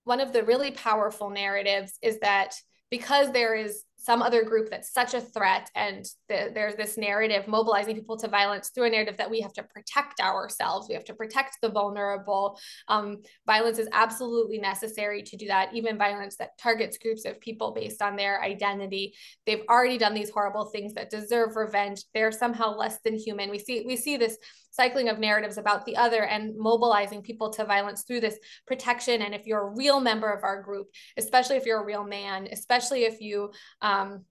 one 0.04 0.20
of 0.20 0.34
the 0.34 0.44
really 0.44 0.72
powerful 0.72 1.30
narratives 1.30 1.98
is 2.02 2.20
that 2.20 2.56
because 2.90 3.32
there 3.32 3.56
is 3.56 3.84
some 4.04 4.22
other 4.22 4.44
group 4.44 4.70
that's 4.70 4.92
such 4.92 5.14
a 5.14 5.22
threat 5.22 5.70
and 5.76 6.04
the, 6.28 6.52
there's 6.54 6.76
this 6.76 6.98
narrative 6.98 7.48
mobilizing 7.48 7.96
people 7.96 8.18
to 8.18 8.28
violence 8.28 8.70
through 8.70 8.84
a 8.84 8.90
narrative 8.90 9.16
that 9.16 9.32
we 9.32 9.40
have 9.40 9.54
to 9.54 9.64
protect 9.64 10.20
ourselves. 10.20 10.88
We 10.90 10.96
have 10.96 11.06
to 11.06 11.14
protect 11.14 11.58
the 11.62 11.70
vulnerable. 11.70 12.60
Um, 12.90 13.22
violence 13.48 13.80
is 13.80 13.88
absolutely 13.94 14.58
necessary 14.58 15.24
to 15.24 15.38
do 15.38 15.48
that. 15.48 15.74
Even 15.74 15.98
violence 15.98 16.36
that 16.36 16.58
targets 16.58 16.98
groups 16.98 17.24
of 17.24 17.40
people 17.40 17.72
based 17.72 18.02
on 18.02 18.18
their 18.18 18.42
identity. 18.44 19.14
They've 19.46 19.64
already 19.70 19.98
done 19.98 20.14
these 20.14 20.30
horrible 20.30 20.66
things 20.66 20.94
that 20.96 21.10
deserve 21.10 21.56
revenge. 21.56 22.04
They're 22.14 22.34
somehow 22.34 22.76
less 22.76 23.00
than 23.06 23.18
human. 23.18 23.50
We 23.50 23.60
see 23.60 23.86
we 23.88 23.96
see 23.96 24.18
this 24.18 24.38
cycling 24.74 25.08
of 25.08 25.20
narratives 25.20 25.58
about 25.58 25.86
the 25.86 25.96
other 25.96 26.24
and 26.24 26.58
mobilizing 26.58 27.22
people 27.22 27.52
to 27.52 27.64
violence 27.64 28.04
through 28.04 28.20
this 28.20 28.38
protection. 28.66 29.22
And 29.22 29.34
if 29.36 29.46
you're 29.46 29.68
a 29.68 29.76
real 29.76 30.00
member 30.00 30.32
of 30.32 30.44
our 30.44 30.62
group, 30.64 30.88
especially 31.16 31.58
if 31.58 31.66
you're 31.66 31.82
a 31.82 31.86
real 31.86 32.04
man, 32.04 32.48
especially 32.52 33.04
if 33.04 33.22
you 33.22 33.52
um, 33.82 34.26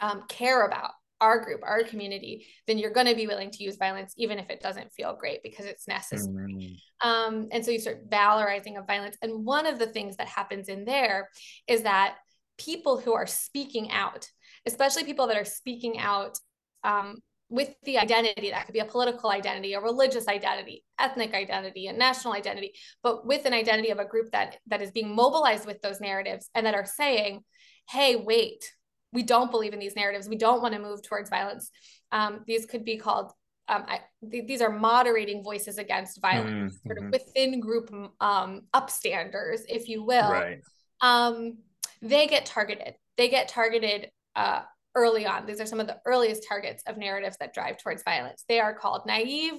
um, 0.00 0.24
care 0.28 0.66
about 0.66 0.90
our 1.22 1.40
group, 1.42 1.60
our 1.62 1.84
community, 1.84 2.46
then 2.66 2.78
you're 2.78 2.90
going 2.90 3.06
to 3.06 3.14
be 3.14 3.26
willing 3.28 3.50
to 3.50 3.62
use 3.64 3.76
violence, 3.76 4.12
even 4.18 4.38
if 4.38 4.50
it 4.50 4.60
doesn't 4.60 4.92
feel 4.92 5.16
great 5.18 5.42
because 5.42 5.64
it's 5.64 5.88
necessary. 5.88 6.52
Mm-hmm. 6.52 7.08
Um, 7.08 7.48
and 7.52 7.64
so 7.64 7.70
you 7.70 7.78
start 7.78 8.10
valorizing 8.10 8.76
of 8.76 8.86
violence. 8.86 9.16
And 9.22 9.44
one 9.44 9.64
of 9.64 9.78
the 9.78 9.86
things 9.86 10.16
that 10.16 10.26
happens 10.26 10.68
in 10.68 10.84
there 10.84 11.30
is 11.66 11.84
that 11.84 12.16
people 12.58 12.98
who 12.98 13.14
are 13.14 13.26
speaking 13.26 13.90
out, 13.90 14.28
especially 14.66 15.04
people 15.04 15.28
that 15.28 15.38
are 15.38 15.44
speaking 15.44 15.98
out 15.98 16.38
um, 16.84 17.18
with 17.52 17.74
the 17.84 17.98
identity 17.98 18.50
that 18.50 18.66
could 18.66 18.72
be 18.72 18.80
a 18.80 18.84
political 18.84 19.30
identity 19.30 19.74
a 19.74 19.80
religious 19.80 20.26
identity 20.26 20.82
ethnic 20.98 21.34
identity 21.34 21.86
a 21.86 21.92
national 21.92 22.32
identity 22.34 22.72
but 23.02 23.26
with 23.26 23.44
an 23.44 23.52
identity 23.52 23.90
of 23.90 23.98
a 23.98 24.04
group 24.04 24.30
that 24.32 24.56
that 24.66 24.82
is 24.82 24.90
being 24.90 25.14
mobilized 25.14 25.66
with 25.66 25.80
those 25.82 26.00
narratives 26.00 26.48
and 26.54 26.66
that 26.66 26.74
are 26.74 26.86
saying 26.86 27.40
hey 27.88 28.16
wait 28.16 28.64
we 29.12 29.22
don't 29.22 29.50
believe 29.50 29.72
in 29.72 29.78
these 29.78 29.96
narratives. 29.96 30.28
We 30.28 30.36
don't 30.36 30.62
want 30.62 30.74
to 30.74 30.80
move 30.80 31.02
towards 31.02 31.30
violence. 31.30 31.70
Um, 32.10 32.40
these 32.46 32.66
could 32.66 32.84
be 32.84 32.96
called 32.96 33.32
um, 33.68 33.84
I, 33.86 34.00
th- 34.28 34.46
these 34.46 34.60
are 34.60 34.70
moderating 34.70 35.44
voices 35.44 35.78
against 35.78 36.20
violence 36.20 36.74
mm-hmm. 36.74 36.88
sort 36.88 36.98
of 36.98 37.10
within 37.12 37.60
group 37.60 37.94
um, 38.20 38.62
upstanders 38.74 39.60
if 39.68 39.88
you 39.88 40.02
will. 40.04 40.30
Right. 40.30 40.60
um, 41.00 41.58
they 42.00 42.26
get 42.26 42.44
targeted. 42.44 42.94
They 43.16 43.28
get 43.28 43.48
targeted 43.48 44.10
uh, 44.34 44.62
early 44.94 45.26
on. 45.26 45.46
These 45.46 45.60
are 45.60 45.66
some 45.66 45.80
of 45.80 45.86
the 45.86 45.98
earliest 46.06 46.46
targets 46.48 46.82
of 46.86 46.96
narratives 46.96 47.36
that 47.40 47.54
drive 47.54 47.78
towards 47.78 48.02
violence. 48.02 48.44
They 48.48 48.60
are 48.60 48.74
called 48.74 49.02
naive, 49.06 49.54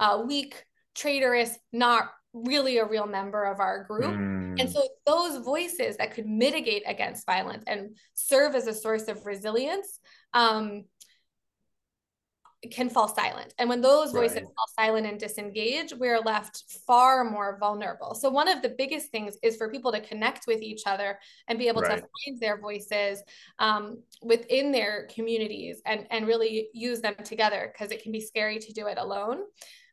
uh, 0.00 0.22
weak, 0.26 0.64
traitorous, 0.94 1.56
not 1.72 2.10
really 2.32 2.78
a 2.78 2.84
real 2.84 3.06
member 3.06 3.44
of 3.44 3.60
our 3.60 3.84
group. 3.84 4.12
Mm. 4.12 4.60
And 4.60 4.70
so 4.70 4.86
those 5.06 5.44
voices 5.44 5.96
that 5.96 6.14
could 6.14 6.26
mitigate 6.26 6.82
against 6.86 7.26
violence 7.26 7.64
and 7.66 7.96
serve 8.14 8.54
as 8.54 8.66
a 8.66 8.74
source 8.74 9.04
of 9.04 9.24
resilience 9.24 9.98
um, 10.34 10.84
can 12.70 12.88
fall 12.88 13.08
silent. 13.08 13.54
And 13.58 13.68
when 13.68 13.80
those 13.80 14.12
voices 14.12 14.36
right. 14.36 14.44
fall 14.44 14.66
silent 14.78 15.06
and 15.06 15.18
disengage, 15.18 15.92
we're 15.94 16.20
left 16.20 16.64
far 16.86 17.24
more 17.24 17.58
vulnerable. 17.58 18.14
So, 18.14 18.30
one 18.30 18.48
of 18.48 18.62
the 18.62 18.70
biggest 18.70 19.10
things 19.10 19.36
is 19.42 19.56
for 19.56 19.70
people 19.70 19.92
to 19.92 20.00
connect 20.00 20.46
with 20.46 20.62
each 20.62 20.82
other 20.86 21.18
and 21.48 21.58
be 21.58 21.68
able 21.68 21.82
right. 21.82 21.96
to 21.96 22.06
find 22.24 22.40
their 22.40 22.60
voices 22.60 23.22
um, 23.58 24.02
within 24.22 24.72
their 24.72 25.08
communities 25.14 25.80
and, 25.86 26.06
and 26.10 26.26
really 26.26 26.68
use 26.72 27.00
them 27.00 27.14
together 27.24 27.72
because 27.72 27.92
it 27.92 28.02
can 28.02 28.12
be 28.12 28.20
scary 28.20 28.58
to 28.58 28.72
do 28.72 28.86
it 28.86 28.98
alone. 28.98 29.38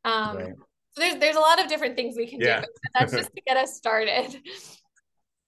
Um, 0.05 0.38
right. 0.38 0.53
So, 0.91 1.01
there's, 1.01 1.15
there's 1.15 1.36
a 1.36 1.41
lot 1.41 1.62
of 1.62 1.67
different 1.67 1.95
things 1.95 2.15
we 2.17 2.27
can 2.27 2.39
yeah. 2.39 2.62
do. 2.62 2.67
That's 2.97 3.13
just 3.13 3.33
to 3.36 3.41
get 3.47 3.57
us 3.57 3.75
started. 3.75 4.39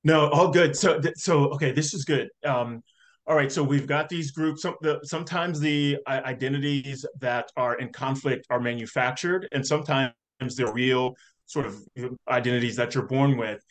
No, 0.05 0.29
all 0.29 0.49
good. 0.49 0.75
So, 0.75 1.01
so 1.15 1.45
okay, 1.55 1.71
this 1.71 1.95
is 1.95 2.05
good. 2.05 2.29
Um, 2.45 2.83
all 3.27 3.35
right, 3.35 3.51
so 3.51 3.63
we've 3.63 3.87
got 3.87 4.07
these 4.07 4.31
groups. 4.31 4.61
Some, 4.61 4.75
the, 4.81 4.99
sometimes 5.03 5.59
the 5.59 5.97
identities 6.07 7.05
that 7.21 7.49
are 7.57 7.75
in 7.75 7.91
conflict 7.91 8.45
are 8.51 8.59
manufactured, 8.59 9.47
and 9.51 9.65
sometimes 9.65 10.13
they're 10.55 10.73
real 10.73 11.15
sort 11.47 11.65
of 11.65 11.81
identities 12.29 12.75
that 12.75 12.93
you're 12.93 13.07
born 13.07 13.37
with. 13.37 13.63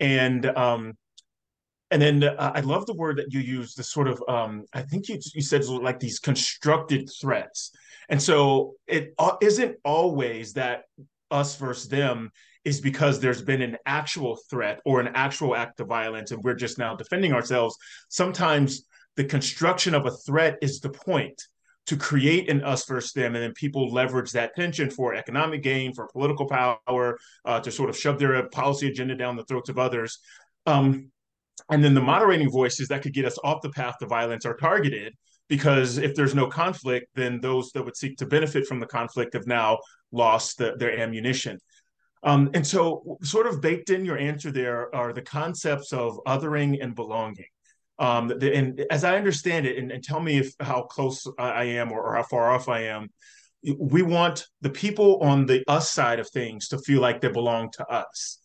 And 0.00 0.46
um, 0.46 0.94
and 1.90 2.00
then 2.00 2.24
uh, 2.24 2.52
I 2.54 2.60
love 2.60 2.86
the 2.86 2.94
word 2.94 3.18
that 3.18 3.32
you 3.32 3.40
use. 3.40 3.74
The 3.74 3.84
sort 3.84 4.08
of 4.08 4.22
um, 4.28 4.64
I 4.72 4.80
think 4.80 5.08
you 5.10 5.18
you 5.34 5.42
said 5.42 5.66
like 5.66 6.00
these 6.00 6.18
constructed 6.18 7.10
threats. 7.20 7.70
And 8.08 8.20
so 8.20 8.74
it 8.86 9.14
uh, 9.18 9.36
isn't 9.42 9.76
always 9.84 10.54
that 10.54 10.84
us 11.30 11.56
versus 11.56 11.88
them 11.88 12.30
is 12.64 12.80
because 12.80 13.20
there's 13.20 13.42
been 13.42 13.62
an 13.62 13.76
actual 13.86 14.38
threat 14.48 14.80
or 14.84 15.00
an 15.00 15.08
actual 15.14 15.56
act 15.56 15.80
of 15.80 15.88
violence 15.88 16.30
and 16.30 16.42
we're 16.44 16.54
just 16.54 16.78
now 16.78 16.94
defending 16.94 17.32
ourselves. 17.32 17.76
Sometimes 18.08 18.84
the 19.16 19.24
construction 19.24 19.94
of 19.94 20.06
a 20.06 20.10
threat 20.10 20.56
is 20.62 20.80
the 20.80 20.90
point 20.90 21.40
to 21.86 21.96
create 21.96 22.48
an 22.48 22.62
us 22.62 22.86
versus 22.86 23.12
them, 23.12 23.34
and 23.34 23.42
then 23.42 23.52
people 23.54 23.92
leverage 23.92 24.30
that 24.32 24.54
tension 24.54 24.88
for 24.88 25.14
economic 25.14 25.62
gain, 25.62 25.92
for 25.92 26.08
political 26.12 26.46
power, 26.46 27.18
uh, 27.44 27.60
to 27.60 27.72
sort 27.72 27.90
of 27.90 27.98
shove 27.98 28.18
their 28.18 28.48
policy 28.50 28.88
agenda 28.88 29.16
down 29.16 29.36
the 29.36 29.44
throats 29.44 29.68
of 29.68 29.78
others. 29.78 30.18
Um, 30.66 31.10
and 31.70 31.82
then 31.82 31.94
the 31.94 32.00
moderating 32.00 32.50
voices 32.50 32.88
that 32.88 33.02
could 33.02 33.12
get 33.12 33.24
us 33.24 33.38
off 33.42 33.62
the 33.62 33.70
path 33.70 33.96
to 33.98 34.06
violence 34.06 34.46
are 34.46 34.56
targeted 34.56 35.14
because 35.48 35.98
if 35.98 36.14
there's 36.14 36.34
no 36.34 36.46
conflict, 36.46 37.06
then 37.14 37.40
those 37.40 37.72
that 37.72 37.84
would 37.84 37.96
seek 37.96 38.16
to 38.16 38.26
benefit 38.26 38.66
from 38.66 38.80
the 38.80 38.86
conflict 38.86 39.34
have 39.34 39.46
now 39.46 39.78
lost 40.12 40.58
the, 40.58 40.74
their 40.78 40.98
ammunition. 40.98 41.58
Um, 42.22 42.50
and 42.54 42.64
so, 42.64 43.18
sort 43.22 43.48
of 43.48 43.60
baked 43.60 43.90
in 43.90 44.04
your 44.04 44.16
answer 44.16 44.52
there 44.52 44.94
are 44.94 45.12
the 45.12 45.22
concepts 45.22 45.92
of 45.92 46.18
othering 46.26 46.82
and 46.82 46.94
belonging. 46.94 47.46
Um, 47.98 48.32
and 48.40 48.84
as 48.90 49.04
I 49.04 49.16
understand 49.16 49.66
it, 49.66 49.78
and, 49.78 49.92
and 49.92 50.02
tell 50.02 50.20
me 50.20 50.38
if 50.38 50.52
how 50.58 50.82
close 50.82 51.26
I 51.38 51.64
am 51.64 51.92
or, 51.92 52.00
or 52.00 52.16
how 52.16 52.24
far 52.24 52.50
off 52.50 52.68
I 52.68 52.84
am, 52.84 53.08
we 53.78 54.02
want 54.02 54.46
the 54.60 54.70
people 54.70 55.18
on 55.22 55.46
the 55.46 55.62
us 55.68 55.90
side 55.90 56.18
of 56.18 56.28
things 56.30 56.68
to 56.68 56.78
feel 56.78 57.00
like 57.00 57.20
they 57.20 57.28
belong 57.28 57.70
to 57.72 57.86
us. 57.86 58.38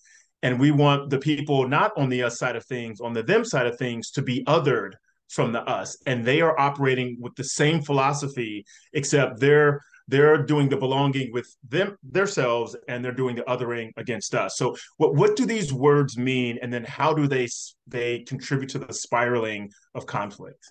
And 0.44 0.60
we 0.60 0.72
want 0.72 1.10
the 1.10 1.18
people 1.18 1.68
not 1.68 1.92
on 1.98 2.10
the 2.10 2.24
us 2.24 2.38
side 2.38 2.56
of 2.56 2.66
things, 2.66 3.02
on 3.02 3.14
the 3.14 3.24
them 3.24 3.44
side 3.44 3.66
of 3.66 3.78
things, 3.78 4.12
to 4.12 4.22
be 4.22 4.44
othered 4.46 4.92
from 5.30 5.52
the 5.52 5.62
us. 5.62 5.98
And 6.06 6.24
they 6.24 6.42
are 6.42 6.58
operating 6.60 7.18
with 7.20 7.36
the 7.36 7.44
same 7.44 7.82
philosophy, 7.82 8.66
except 8.94 9.40
they're 9.40 9.82
they're 10.08 10.38
doing 10.38 10.70
the 10.70 10.78
belonging 10.78 11.32
with 11.34 11.56
them 11.68 11.98
themselves 12.04 12.76
and 12.88 13.04
they're 13.04 13.12
doing 13.12 13.36
the 13.36 13.44
othering 13.44 13.92
against 13.98 14.34
us. 14.34 14.58
So 14.58 14.76
what 14.98 15.16
what 15.16 15.36
do 15.36 15.46
these 15.46 15.74
words 15.74 16.18
mean? 16.18 16.60
And 16.62 16.72
then 16.74 16.86
how 16.86 17.14
do 17.14 17.28
they 17.28 17.48
they 17.88 18.20
contribute 18.20 18.70
to 18.70 18.80
the 18.80 18.94
spiraling 18.94 19.72
of 19.96 20.06
conflict? 20.06 20.66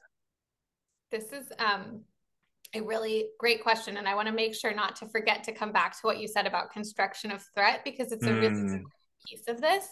This 1.11 1.33
is 1.33 1.53
um 1.59 2.03
a 2.75 2.81
really 2.81 3.29
great 3.39 3.63
question 3.63 3.97
and 3.97 4.09
i 4.09 4.15
want 4.15 4.27
to 4.27 4.35
make 4.35 4.53
sure 4.53 4.75
not 4.75 4.97
to 4.97 5.07
forget 5.09 5.45
to 5.45 5.53
come 5.53 5.71
back 5.71 5.93
to 5.93 6.01
what 6.03 6.19
you 6.19 6.27
said 6.27 6.47
about 6.47 6.71
construction 6.73 7.31
of 7.31 7.43
threat 7.55 7.81
because 7.85 8.11
it's 8.11 8.27
a 8.27 8.29
mm. 8.29 8.41
really 8.41 8.83
piece 9.29 9.49
of 9.49 9.61
this. 9.61 9.87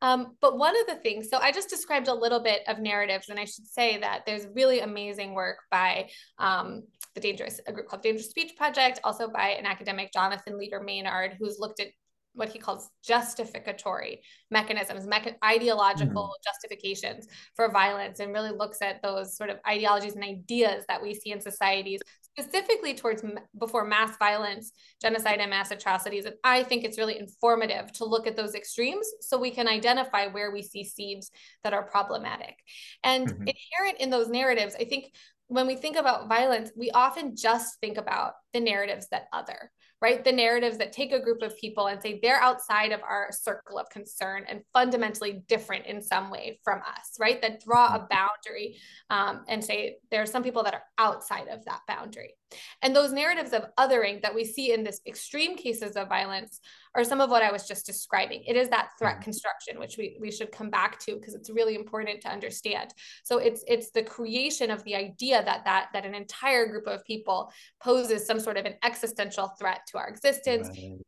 Um, 0.00 0.36
but 0.40 0.58
one 0.58 0.74
of 0.80 0.86
the 0.86 0.96
things, 0.96 1.28
so 1.30 1.38
I 1.38 1.52
just 1.52 1.70
described 1.70 2.08
a 2.08 2.14
little 2.14 2.40
bit 2.40 2.62
of 2.68 2.78
narratives, 2.78 3.28
and 3.28 3.38
I 3.38 3.44
should 3.44 3.66
say 3.66 3.98
that 3.98 4.22
there's 4.26 4.46
really 4.54 4.80
amazing 4.80 5.34
work 5.34 5.58
by 5.70 6.08
um, 6.38 6.82
the 7.14 7.20
Dangerous, 7.20 7.60
a 7.66 7.72
group 7.72 7.88
called 7.88 8.02
Dangerous 8.02 8.30
Speech 8.30 8.56
Project, 8.56 9.00
also 9.04 9.28
by 9.28 9.50
an 9.50 9.66
academic, 9.66 10.12
Jonathan 10.12 10.58
Leader 10.58 10.80
Maynard, 10.80 11.36
who's 11.38 11.58
looked 11.58 11.80
at 11.80 11.88
what 12.34 12.48
he 12.48 12.58
calls 12.58 12.88
justificatory 13.04 14.22
mechanisms, 14.50 15.06
mecha- 15.06 15.36
ideological 15.44 16.34
mm. 16.34 16.44
justifications 16.44 17.26
for 17.54 17.70
violence, 17.70 18.20
and 18.20 18.32
really 18.32 18.50
looks 18.50 18.80
at 18.80 19.02
those 19.02 19.36
sort 19.36 19.50
of 19.50 19.58
ideologies 19.68 20.14
and 20.14 20.24
ideas 20.24 20.84
that 20.88 21.02
we 21.02 21.14
see 21.14 21.32
in 21.32 21.40
societies, 21.40 22.00
specifically 22.38 22.94
towards 22.94 23.22
before 23.58 23.84
mass 23.84 24.16
violence, 24.16 24.72
genocide, 25.00 25.40
and 25.40 25.50
mass 25.50 25.70
atrocities. 25.70 26.24
And 26.24 26.34
I 26.44 26.62
think 26.62 26.84
it's 26.84 26.98
really 26.98 27.18
informative 27.18 27.92
to 27.92 28.04
look 28.04 28.26
at 28.26 28.36
those 28.36 28.54
extremes 28.54 29.06
so 29.20 29.38
we 29.38 29.50
can 29.50 29.68
identify 29.68 30.28
where 30.28 30.50
we 30.50 30.62
see 30.62 30.84
seeds 30.84 31.30
that 31.62 31.74
are 31.74 31.82
problematic. 31.82 32.56
And 33.04 33.28
mm-hmm. 33.28 33.42
inherent 33.42 34.00
in 34.00 34.10
those 34.10 34.28
narratives, 34.28 34.74
I 34.78 34.84
think 34.84 35.12
when 35.48 35.66
we 35.66 35.76
think 35.76 35.96
about 35.96 36.28
violence, 36.28 36.70
we 36.74 36.90
often 36.90 37.36
just 37.36 37.78
think 37.80 37.98
about 37.98 38.32
the 38.54 38.60
narratives 38.60 39.08
that 39.10 39.26
other 39.32 39.70
right? 40.02 40.24
The 40.24 40.32
narratives 40.32 40.78
that 40.78 40.92
take 40.92 41.12
a 41.12 41.20
group 41.20 41.42
of 41.42 41.56
people 41.56 41.86
and 41.86 42.02
say 42.02 42.18
they're 42.20 42.42
outside 42.42 42.90
of 42.90 43.00
our 43.02 43.28
circle 43.30 43.78
of 43.78 43.88
concern 43.88 44.44
and 44.48 44.62
fundamentally 44.72 45.44
different 45.46 45.86
in 45.86 46.02
some 46.02 46.28
way 46.28 46.58
from 46.64 46.80
us, 46.80 47.16
right? 47.20 47.40
That 47.40 47.62
draw 47.64 47.94
a 47.94 48.00
mm-hmm. 48.00 48.06
boundary 48.10 48.76
um, 49.10 49.44
and 49.48 49.64
say 49.64 49.98
there 50.10 50.20
are 50.20 50.26
some 50.26 50.42
people 50.42 50.64
that 50.64 50.74
are 50.74 50.82
outside 50.98 51.46
of 51.46 51.64
that 51.66 51.82
boundary. 51.86 52.34
And 52.82 52.94
those 52.94 53.12
narratives 53.12 53.52
of 53.52 53.64
othering 53.78 54.22
that 54.22 54.34
we 54.34 54.44
see 54.44 54.72
in 54.72 54.84
this 54.84 55.00
extreme 55.06 55.56
cases 55.56 55.96
of 55.96 56.08
violence 56.08 56.60
are 56.94 57.04
some 57.04 57.20
of 57.20 57.30
what 57.30 57.42
I 57.42 57.50
was 57.50 57.66
just 57.66 57.86
describing. 57.86 58.42
It 58.46 58.56
is 58.56 58.68
that 58.68 58.90
threat 58.98 59.14
mm-hmm. 59.14 59.24
construction, 59.24 59.78
which 59.78 59.96
we, 59.96 60.18
we 60.20 60.30
should 60.30 60.52
come 60.52 60.70
back 60.70 60.98
to 61.00 61.14
because 61.14 61.34
it's 61.34 61.50
really 61.50 61.74
important 61.74 62.20
to 62.22 62.28
understand. 62.28 62.92
So 63.24 63.38
it's 63.38 63.64
it's 63.66 63.90
the 63.90 64.02
creation 64.02 64.70
of 64.70 64.84
the 64.84 64.94
idea 64.94 65.42
that 65.44 65.64
that 65.64 65.88
that 65.92 66.04
an 66.04 66.14
entire 66.14 66.66
group 66.66 66.86
of 66.86 67.04
people 67.04 67.50
poses 67.80 68.26
some 68.26 68.40
sort 68.40 68.56
of 68.56 68.66
an 68.66 68.74
existential 68.84 69.48
threat 69.58 69.80
to 69.88 69.98
our 69.98 70.08
existence, 70.08 70.68
right. 70.68 70.98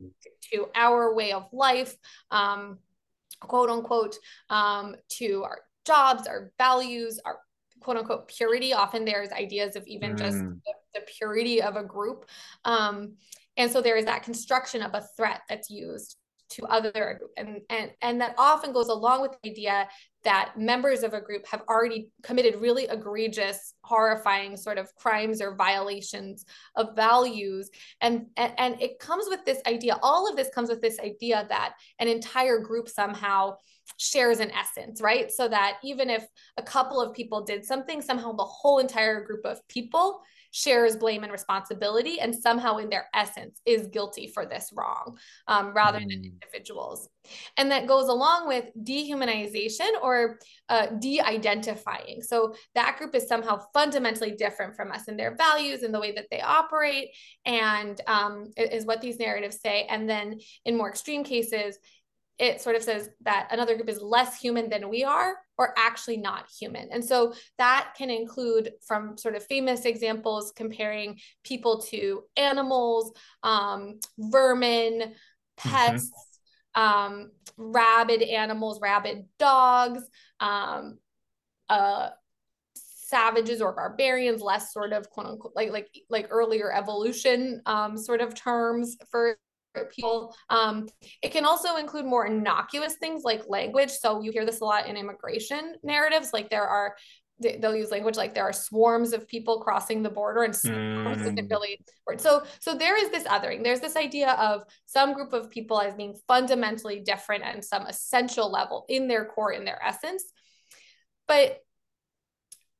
to 0.52 0.66
our 0.74 1.14
way 1.14 1.32
of 1.32 1.46
life, 1.52 1.94
um, 2.30 2.78
quote 3.40 3.70
unquote, 3.70 4.16
um, 4.50 4.96
to 5.10 5.44
our 5.44 5.58
jobs, 5.84 6.26
our 6.26 6.52
values, 6.58 7.20
our 7.24 7.40
quote 7.80 7.98
unquote 7.98 8.28
purity. 8.28 8.72
Often 8.72 9.04
there's 9.04 9.30
ideas 9.30 9.76
of 9.76 9.86
even 9.86 10.14
mm. 10.14 10.18
just 10.18 10.38
the, 10.94 11.00
purity 11.18 11.62
of 11.62 11.76
a 11.76 11.84
group. 11.84 12.26
Um, 12.64 13.14
and 13.56 13.70
so 13.70 13.80
there 13.80 13.96
is 13.96 14.06
that 14.06 14.22
construction 14.22 14.82
of 14.82 14.94
a 14.94 15.06
threat 15.16 15.42
that's 15.48 15.70
used 15.70 16.16
to 16.50 16.64
other 16.66 17.20
and 17.36 17.60
and 17.70 17.90
and 18.02 18.20
that 18.20 18.34
often 18.38 18.72
goes 18.72 18.88
along 18.88 19.22
with 19.22 19.32
the 19.42 19.50
idea 19.50 19.88
that 20.24 20.52
members 20.56 21.02
of 21.02 21.12
a 21.12 21.20
group 21.20 21.46
have 21.46 21.62
already 21.68 22.08
committed 22.22 22.60
really 22.60 22.84
egregious 22.84 23.74
horrifying 23.82 24.56
sort 24.56 24.78
of 24.78 24.94
crimes 24.94 25.40
or 25.40 25.56
violations 25.56 26.44
of 26.76 26.94
values 26.94 27.70
and, 28.00 28.26
and 28.36 28.52
and 28.58 28.80
it 28.80 28.98
comes 28.98 29.24
with 29.28 29.44
this 29.44 29.60
idea 29.66 29.98
all 30.02 30.28
of 30.28 30.36
this 30.36 30.50
comes 30.54 30.68
with 30.68 30.82
this 30.82 31.00
idea 31.00 31.46
that 31.48 31.74
an 31.98 32.08
entire 32.08 32.58
group 32.58 32.88
somehow 32.88 33.54
shares 33.96 34.38
an 34.38 34.50
essence 34.50 35.00
right 35.00 35.32
so 35.32 35.48
that 35.48 35.78
even 35.82 36.10
if 36.10 36.26
a 36.56 36.62
couple 36.62 37.00
of 37.00 37.14
people 37.14 37.42
did 37.42 37.64
something 37.64 38.00
somehow 38.00 38.32
the 38.32 38.44
whole 38.44 38.78
entire 38.78 39.24
group 39.24 39.44
of 39.44 39.66
people 39.68 40.20
shares 40.54 40.94
blame 40.94 41.24
and 41.24 41.32
responsibility 41.32 42.20
and 42.20 42.32
somehow 42.32 42.76
in 42.76 42.88
their 42.88 43.08
essence 43.12 43.60
is 43.66 43.88
guilty 43.88 44.28
for 44.28 44.46
this 44.46 44.72
wrong 44.72 45.18
um, 45.48 45.74
rather 45.74 45.98
mm. 45.98 46.08
than 46.08 46.24
individuals. 46.24 47.08
And 47.56 47.72
that 47.72 47.88
goes 47.88 48.08
along 48.08 48.46
with 48.46 48.66
dehumanization 48.80 49.88
or 50.00 50.38
uh, 50.68 50.86
de-identifying. 51.00 52.22
So 52.22 52.54
that 52.76 52.98
group 52.98 53.16
is 53.16 53.26
somehow 53.26 53.62
fundamentally 53.72 54.30
different 54.30 54.76
from 54.76 54.92
us 54.92 55.08
in 55.08 55.16
their 55.16 55.34
values 55.34 55.82
and 55.82 55.92
the 55.92 56.00
way 56.00 56.12
that 56.12 56.26
they 56.30 56.40
operate 56.40 57.08
and 57.44 58.00
um, 58.06 58.52
is 58.56 58.86
what 58.86 59.00
these 59.00 59.18
narratives 59.18 59.60
say. 59.60 59.86
And 59.90 60.08
then 60.08 60.38
in 60.64 60.76
more 60.76 60.88
extreme 60.88 61.24
cases 61.24 61.78
it 62.38 62.60
sort 62.60 62.74
of 62.76 62.82
says 62.82 63.08
that 63.22 63.48
another 63.52 63.76
group 63.76 63.88
is 63.88 64.00
less 64.00 64.40
human 64.40 64.68
than 64.68 64.88
we 64.88 65.04
are 65.04 65.36
or 65.56 65.72
actually 65.76 66.16
not 66.16 66.50
human. 66.58 66.88
And 66.90 67.04
so 67.04 67.32
that 67.58 67.94
can 67.96 68.10
include 68.10 68.72
from 68.86 69.16
sort 69.16 69.36
of 69.36 69.44
famous 69.46 69.84
examples 69.84 70.52
comparing 70.54 71.20
people 71.44 71.82
to 71.90 72.24
animals, 72.36 73.12
um, 73.44 74.00
vermin, 74.18 75.14
pests, 75.56 76.40
mm-hmm. 76.76 76.82
um, 76.82 77.30
rabid 77.56 78.22
animals, 78.22 78.80
rabid 78.80 79.26
dogs, 79.38 80.02
um, 80.40 80.98
uh, 81.68 82.10
savages 82.74 83.60
or 83.60 83.74
barbarians, 83.74 84.40
less 84.42 84.72
sort 84.72 84.92
of 84.92 85.08
quote 85.08 85.26
unquote 85.26 85.52
like 85.54 85.70
like 85.70 85.88
like 86.10 86.26
earlier 86.30 86.72
evolution 86.72 87.62
um, 87.66 87.96
sort 87.96 88.20
of 88.20 88.34
terms 88.34 88.96
for 89.08 89.36
people. 89.94 90.34
Um, 90.50 90.88
it 91.22 91.32
can 91.32 91.44
also 91.44 91.76
include 91.76 92.06
more 92.06 92.26
innocuous 92.26 92.94
things 92.94 93.22
like 93.24 93.48
language. 93.48 93.90
So 93.90 94.22
you 94.22 94.32
hear 94.32 94.46
this 94.46 94.60
a 94.60 94.64
lot 94.64 94.86
in 94.86 94.96
immigration 94.96 95.74
narratives. 95.82 96.32
Like 96.32 96.50
there 96.50 96.66
are, 96.66 96.96
they'll 97.40 97.74
use 97.74 97.90
language 97.90 98.16
like 98.16 98.34
there 98.34 98.44
are 98.44 98.52
swarms 98.52 99.12
of 99.12 99.26
people 99.26 99.60
crossing 99.60 100.02
the 100.02 100.10
border 100.10 100.44
and 100.44 100.54
swarms 100.54 101.18
mm. 101.18 101.20
isn't 101.20 101.50
really. 101.50 101.80
So, 102.18 102.44
so 102.60 102.74
there 102.74 102.96
is 102.96 103.10
this 103.10 103.24
othering. 103.24 103.64
There's 103.64 103.80
this 103.80 103.96
idea 103.96 104.32
of 104.32 104.62
some 104.86 105.12
group 105.12 105.32
of 105.32 105.50
people 105.50 105.80
as 105.80 105.94
being 105.94 106.16
fundamentally 106.28 107.00
different 107.00 107.42
and 107.44 107.64
some 107.64 107.86
essential 107.86 108.50
level 108.50 108.84
in 108.88 109.08
their 109.08 109.24
core, 109.24 109.52
in 109.52 109.64
their 109.64 109.82
essence. 109.84 110.24
But 111.26 111.58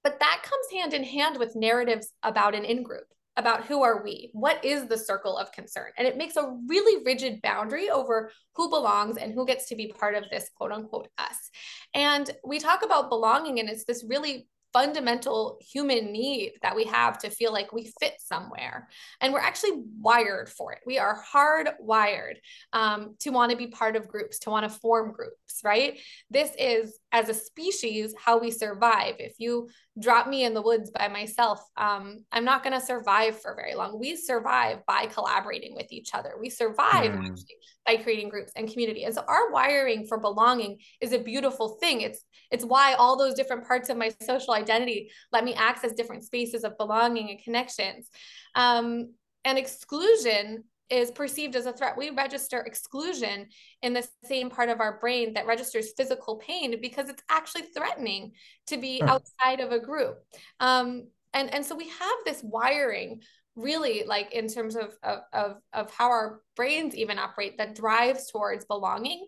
but 0.05 0.21
that 0.21 0.43
comes 0.43 0.67
hand 0.71 0.93
in 0.93 1.03
hand 1.03 1.39
with 1.39 1.57
narratives 1.57 2.11
about 2.23 2.55
an 2.55 2.67
in-group 2.67 3.07
about 3.37 3.65
who 3.65 3.83
are 3.83 4.03
we 4.03 4.31
what 4.33 4.65
is 4.65 4.87
the 4.87 4.99
circle 4.99 5.37
of 5.37 5.51
concern 5.53 5.91
and 5.99 6.07
it 6.07 6.17
makes 6.17 6.37
a 6.37 6.57
really 6.69 7.03
rigid 7.05 7.41
boundary 7.43 7.91
over 7.91 8.31
who 8.55 8.69
belongs 8.69 9.17
and 9.17 9.33
who 9.33 9.47
gets 9.47 9.69
to 9.69 9.77
be 9.77 9.89
part 9.99 10.15
of 10.15 10.25
this 10.31 10.51
quote 10.57 10.73
unquote 10.73 11.09
us 11.19 11.51
and 11.95 12.31
we 12.47 12.59
talk 12.59 12.85
about 12.85 13.09
belonging 13.09 13.61
and 13.61 13.69
it's 13.69 13.85
this 13.85 14.05
really 14.09 14.47
fundamental 14.75 15.57
human 15.61 16.11
need 16.11 16.53
that 16.61 16.75
we 16.75 16.85
have 16.85 17.17
to 17.17 17.31
feel 17.31 17.53
like 17.53 17.73
we 17.73 17.93
fit 18.01 18.15
somewhere. 18.19 18.89
And 19.21 19.33
we're 19.33 19.39
actually 19.39 19.85
wired 20.01 20.49
for 20.49 20.73
it. 20.73 20.81
We 20.85 20.99
are 20.99 21.23
hardwired 21.33 22.35
um, 22.73 23.15
to 23.21 23.31
want 23.31 23.53
to 23.53 23.57
be 23.57 23.69
part 23.69 23.95
of 23.95 24.09
groups, 24.09 24.41
to 24.41 24.51
want 24.51 24.69
to 24.69 24.79
form 24.81 25.13
groups, 25.13 25.61
right? 25.63 26.01
This 26.29 26.51
is, 26.59 26.99
as 27.13 27.29
a 27.29 27.35
species, 27.35 28.15
how 28.23 28.39
we 28.41 28.51
survive. 28.51 29.15
If 29.21 29.37
you 29.39 29.69
drop 29.99 30.27
me 30.27 30.45
in 30.45 30.55
the 30.55 30.63
woods 30.63 30.91
by 30.91 31.09
myself, 31.09 31.61
um, 31.77 32.25
I'm 32.33 32.45
not 32.45 32.65
going 32.65 32.79
to 32.79 32.85
survive 32.85 33.41
for 33.41 33.55
very 33.55 33.75
long. 33.75 33.99
We 33.99 34.17
survive 34.17 34.85
by 34.87 35.07
collaborating 35.07 35.75
with 35.75 35.93
each 35.93 36.15
other. 36.15 36.35
We 36.41 36.51
survive 36.51 37.13
mm. 37.13 37.25
actually 37.25 37.57
by 37.87 37.97
creating 37.97 38.29
groups 38.29 38.53
and 38.57 38.71
community. 38.71 39.05
And 39.05 39.15
so 39.15 39.23
our 39.29 39.53
wiring 39.53 40.07
for 40.07 40.19
belonging 40.19 40.79
is 41.01 41.13
a 41.13 41.19
beautiful 41.19 41.77
thing. 41.81 42.01
It's 42.01 42.25
it's 42.51 42.65
why 42.65 42.95
all 42.95 43.17
those 43.17 43.35
different 43.35 43.67
parts 43.67 43.89
of 43.89 43.97
my 43.97 44.13
social 44.23 44.55
identity 44.55 45.11
let 45.33 45.45
me 45.45 45.55
access 45.55 45.93
different 45.93 46.25
spaces 46.25 46.65
of 46.65 46.77
belonging 46.77 47.31
and 47.31 47.43
connections. 47.43 48.11
Um, 48.55 49.15
and 49.45 49.59
exclusion 49.59 50.65
is 50.91 51.11
perceived 51.11 51.57
as 51.57 51.67
a 51.67 51.73
threat. 51.73 51.97
We 51.97 52.11
register 52.11 52.61
exclusion 52.61 53.47
in 53.83 53.93
the 53.93 54.07
same 54.25 54.51
part 54.51 54.69
of 54.69 54.81
our 54.81 54.99
brain 54.99 55.35
that 55.35 55.47
registers 55.47 55.93
physical 55.97 56.37
pain 56.37 56.79
because 56.81 57.09
it's 57.09 57.23
actually 57.31 57.63
threatening 57.77 58.33
to 58.67 58.77
be 58.77 59.03
outside 59.03 59.61
of 59.61 59.73
a 59.73 59.81
group. 59.81 60.19
Um, 60.61 61.09
and, 61.33 61.53
and 61.53 61.65
so 61.65 61.75
we 61.75 61.89
have 61.89 62.17
this 62.25 62.43
wiring 62.43 63.23
really 63.57 64.05
like 64.05 64.33
in 64.33 64.49
terms 64.49 64.77
of, 64.77 64.97
of, 65.03 65.21
of, 65.33 65.57
of 65.73 65.91
how 65.93 66.09
our 66.09 66.41
brains 66.57 66.95
even 66.95 67.19
operate 67.19 67.57
that 67.59 67.75
drives 67.75 68.31
towards 68.31 68.65
belonging 68.65 69.27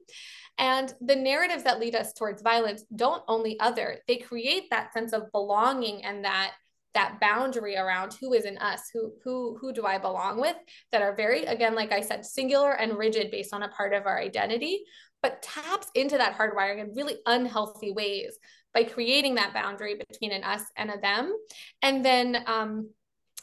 and 0.59 0.93
the 1.01 1.15
narratives 1.15 1.63
that 1.63 1.79
lead 1.79 1.95
us 1.95 2.13
towards 2.13 2.43
violence 2.43 2.83
don't 2.97 3.23
only 3.29 3.59
other 3.61 3.99
they 4.09 4.17
create 4.17 4.65
that 4.71 4.93
sense 4.93 5.13
of 5.13 5.31
belonging 5.31 6.05
and 6.05 6.25
that 6.25 6.53
that 6.97 7.21
boundary 7.21 7.77
around 7.77 8.13
who 8.21 8.33
is 8.33 8.45
in 8.45 8.59
us 8.59 8.91
who 8.93 9.13
who 9.23 9.57
who 9.61 9.73
do 9.73 9.85
i 9.85 9.99
belong 9.99 10.41
with 10.41 10.57
that 10.93 11.03
are 11.03 11.15
very 11.15 11.45
again 11.45 11.75
like 11.75 11.93
i 11.93 12.01
said 12.01 12.25
singular 12.25 12.73
and 12.73 12.99
rigid 12.99 13.31
based 13.31 13.55
on 13.55 13.63
a 13.63 13.69
part 13.69 13.93
of 13.93 14.07
our 14.07 14.19
identity 14.19 14.83
but 15.23 15.43
taps 15.43 15.89
into 15.95 16.17
that 16.17 16.37
hardwiring 16.37 16.79
in 16.79 16.95
really 16.95 17.17
unhealthy 17.27 17.93
ways 17.93 18.39
by 18.77 18.85
creating 18.85 19.37
that 19.37 19.55
boundary 19.55 19.97
between 20.09 20.33
an 20.33 20.45
us 20.45 20.63
and 20.77 20.91
a 20.91 21.01
them. 21.01 21.35
And 21.83 22.05
then 22.05 22.45
um 22.47 22.91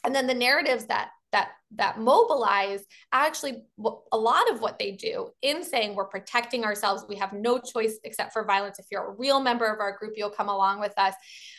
and 0.04 0.14
then 0.14 0.26
the 0.26 0.34
narratives 0.34 0.86
that 0.86 1.10
that 1.34 1.50
that 1.74 1.98
mobilize 1.98 2.84
actually 3.12 3.64
a 4.12 4.16
lot 4.16 4.48
of 4.52 4.60
what 4.60 4.78
they 4.78 4.92
do 4.92 5.28
in 5.42 5.64
saying 5.64 5.96
we're 5.96 6.04
protecting 6.04 6.64
ourselves. 6.64 7.04
We 7.08 7.16
have 7.16 7.32
no 7.32 7.58
choice 7.58 7.98
except 8.04 8.32
for 8.32 8.44
violence. 8.44 8.78
If 8.78 8.86
you're 8.92 9.08
a 9.08 9.16
real 9.16 9.40
member 9.40 9.66
of 9.66 9.80
our 9.80 9.98
group 9.98 10.14
you'll 10.16 10.30
come 10.30 10.48
along 10.48 10.78
with 10.78 10.94
us. 10.96 11.14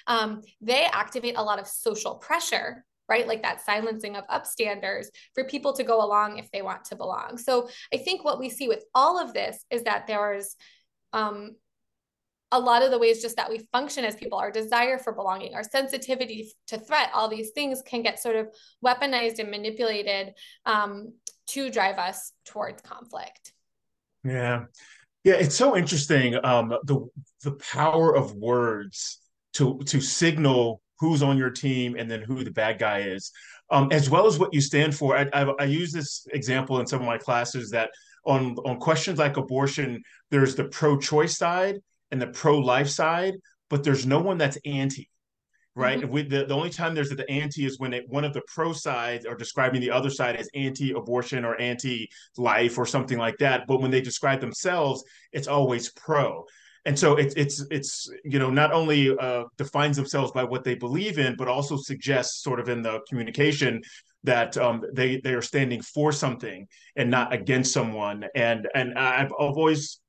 Um, 0.07 0.41
they 0.61 0.85
activate 0.85 1.37
a 1.37 1.43
lot 1.43 1.59
of 1.59 1.67
social 1.67 2.15
pressure 2.15 2.85
right? 3.07 3.27
Like 3.27 3.43
that 3.43 3.63
silencing 3.63 4.15
of 4.15 4.25
upstanders 4.29 5.05
for 5.35 5.43
people 5.43 5.73
to 5.73 5.83
go 5.83 6.03
along 6.03 6.39
if 6.39 6.49
they 6.49 6.63
want 6.63 6.85
to 6.85 6.95
belong. 6.95 7.37
So 7.37 7.69
i 7.93 7.97
think 7.97 8.25
what 8.25 8.39
we 8.39 8.49
see 8.49 8.67
with 8.67 8.83
all 8.95 9.19
of 9.19 9.31
this 9.31 9.63
is 9.69 9.83
that 9.83 10.07
there's 10.07 10.55
um, 11.13 11.55
a 12.55 12.59
lot 12.59 12.81
of 12.81 12.89
the 12.89 12.97
ways 12.97 13.21
just 13.21 13.35
that 13.35 13.49
we 13.49 13.59
function 13.73 14.05
as 14.05 14.15
people, 14.15 14.37
our 14.37 14.49
desire 14.49 14.97
for 14.97 15.11
belonging, 15.11 15.53
our 15.53 15.63
sensitivity 15.63 16.49
to 16.67 16.79
threat, 16.79 17.09
all 17.13 17.27
these 17.27 17.51
things 17.51 17.81
can 17.85 18.01
get 18.01 18.17
sort 18.17 18.37
of 18.37 18.47
weaponized 18.83 19.39
and 19.39 19.51
manipulated 19.51 20.33
um, 20.65 21.13
to 21.47 21.69
drive 21.69 21.97
us 21.97 22.31
towards 22.45 22.81
conflict. 22.81 23.51
Yeah. 24.23 24.65
Yeah, 25.25 25.33
it's 25.33 25.55
so 25.55 25.75
interesting. 25.75 26.35
Um, 26.45 26.69
the 26.83 27.07
the 27.43 27.53
power 27.53 28.15
of 28.15 28.35
words 28.35 29.19
to 29.53 29.79
to 29.87 29.99
signal 29.99 30.81
who's 30.99 31.23
on 31.23 31.37
your 31.37 31.49
team 31.49 31.95
and 31.97 32.09
then 32.09 32.21
who 32.21 32.43
the 32.43 32.51
bad 32.51 32.77
guy 32.79 32.99
is, 32.99 33.31
um, 33.71 33.89
as 33.91 34.09
well 34.09 34.27
as 34.27 34.37
what 34.39 34.53
you 34.53 34.61
stand 34.61 34.95
for. 34.95 35.17
I, 35.17 35.27
I, 35.33 35.41
I 35.59 35.63
use 35.65 35.91
this 35.91 36.27
example 36.31 36.79
in 36.79 36.85
some 36.85 37.01
of 37.01 37.07
my 37.07 37.17
classes 37.17 37.71
that 37.71 37.89
on 38.25 38.55
on 38.65 38.77
questions 38.79 39.17
like 39.17 39.37
abortion, 39.37 40.03
there's 40.29 40.55
the 40.55 40.65
pro-choice 40.65 41.37
side 41.37 41.81
and 42.11 42.21
the 42.21 42.27
pro-life 42.27 42.89
side, 42.89 43.33
but 43.69 43.83
there's 43.83 44.05
no 44.05 44.19
one 44.19 44.37
that's 44.37 44.57
anti 44.65 45.09
right? 45.75 45.99
Mm-hmm. 45.99 46.11
We, 46.11 46.23
the, 46.23 46.45
the 46.45 46.55
only 46.55 46.69
time 46.69 46.95
there's 46.95 47.09
the 47.09 47.29
anti 47.29 47.65
is 47.65 47.79
when 47.79 47.93
it, 47.93 48.05
one 48.07 48.23
of 48.23 48.33
the 48.33 48.41
pro 48.47 48.73
sides 48.73 49.25
are 49.25 49.35
describing 49.35 49.81
the 49.81 49.91
other 49.91 50.09
side 50.09 50.35
as 50.37 50.49
anti-abortion 50.55 51.43
or 51.43 51.59
anti-life 51.59 52.77
or 52.77 52.85
something 52.85 53.17
like 53.17 53.37
that. 53.39 53.67
But 53.67 53.81
when 53.81 53.91
they 53.91 54.01
describe 54.01 54.39
themselves, 54.39 55.03
it's 55.33 55.47
always 55.47 55.91
pro. 55.91 56.45
And 56.87 56.97
so 56.97 57.15
it's 57.15 57.33
it's 57.33 57.65
it's 57.71 58.07
you 58.23 58.37
know 58.37 58.51
not 58.51 58.71
only 58.71 59.17
uh, 59.17 59.45
defines 59.57 59.97
themselves 59.97 60.31
by 60.31 60.43
what 60.43 60.63
they 60.63 60.75
believe 60.75 61.17
in, 61.17 61.35
but 61.35 61.47
also 61.47 61.77
suggests 61.77 62.43
sort 62.43 62.59
of 62.59 62.69
in 62.69 62.83
the 62.83 62.99
communication 63.09 63.81
that 64.23 64.55
um, 64.57 64.83
they 64.93 65.19
they 65.23 65.33
are 65.33 65.41
standing 65.41 65.81
for 65.81 66.11
something 66.11 66.67
and 66.95 67.09
not 67.09 67.33
against 67.33 67.73
someone. 67.73 68.25
And 68.35 68.67
and 68.75 68.99
I've, 68.99 69.31
I've 69.39 69.55
always 69.55 69.99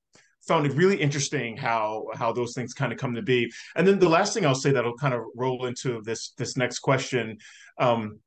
found 0.46 0.66
it 0.66 0.72
really 0.72 1.00
interesting 1.00 1.56
how 1.56 2.06
how 2.14 2.32
those 2.32 2.54
things 2.54 2.72
kind 2.72 2.92
of 2.92 2.98
come 2.98 3.14
to 3.14 3.22
be. 3.22 3.50
And 3.74 3.86
then 3.86 3.98
the 3.98 4.08
last 4.08 4.34
thing 4.34 4.46
I'll 4.46 4.54
say 4.54 4.70
that'll 4.70 4.96
kind 4.96 5.14
of 5.14 5.22
roll 5.34 5.66
into 5.66 6.00
this 6.02 6.32
this 6.38 6.56
next 6.56 6.80
question 6.80 7.38
um, 7.78 8.20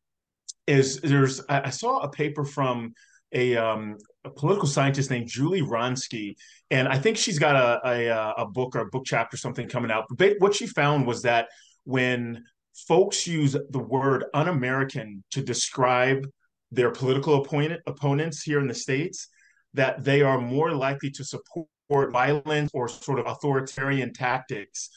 is 0.67 0.99
there's 1.01 1.41
I, 1.49 1.69
saw 1.69 1.99
a 1.99 2.10
paper 2.10 2.45
from 2.45 2.93
a, 3.32 3.55
um, 3.55 3.97
a 4.23 4.29
political 4.29 4.67
scientist 4.67 5.10
named 5.10 5.27
Julie 5.27 5.62
Wronski, 5.62 6.36
and 6.71 6.88
I 6.88 6.97
think 6.97 7.17
she's 7.17 7.39
got 7.39 7.55
a, 7.55 7.79
a 7.88 8.34
a 8.43 8.45
book 8.45 8.75
or 8.75 8.82
a 8.82 8.89
book 8.89 9.03
chapter 9.05 9.38
something 9.38 9.67
coming 9.67 9.91
out. 9.91 10.05
But 10.15 10.36
what 10.39 10.55
she 10.55 10.67
found 10.67 11.08
was 11.08 11.21
that 11.23 11.47
when 11.86 12.43
folks 12.88 13.27
use 13.27 13.55
the 13.69 13.79
word 13.79 14.25
un-American 14.34 15.23
to 15.32 15.41
describe 15.41 16.25
their 16.71 16.91
political 16.91 17.41
opponent, 17.41 17.82
opponents 17.88 18.43
here 18.43 18.60
in 18.60 18.67
the 18.67 18.73
states, 18.73 19.27
that 19.73 20.03
they 20.03 20.21
are 20.21 20.39
more 20.39 20.71
likely 20.71 21.10
to 21.12 21.23
support 21.23 21.67
or 21.67 21.78
violence 21.89 22.71
or 22.73 22.88
sort 22.88 23.19
of 23.19 23.28
authoritarian 23.28 24.13
tactics 24.13 24.89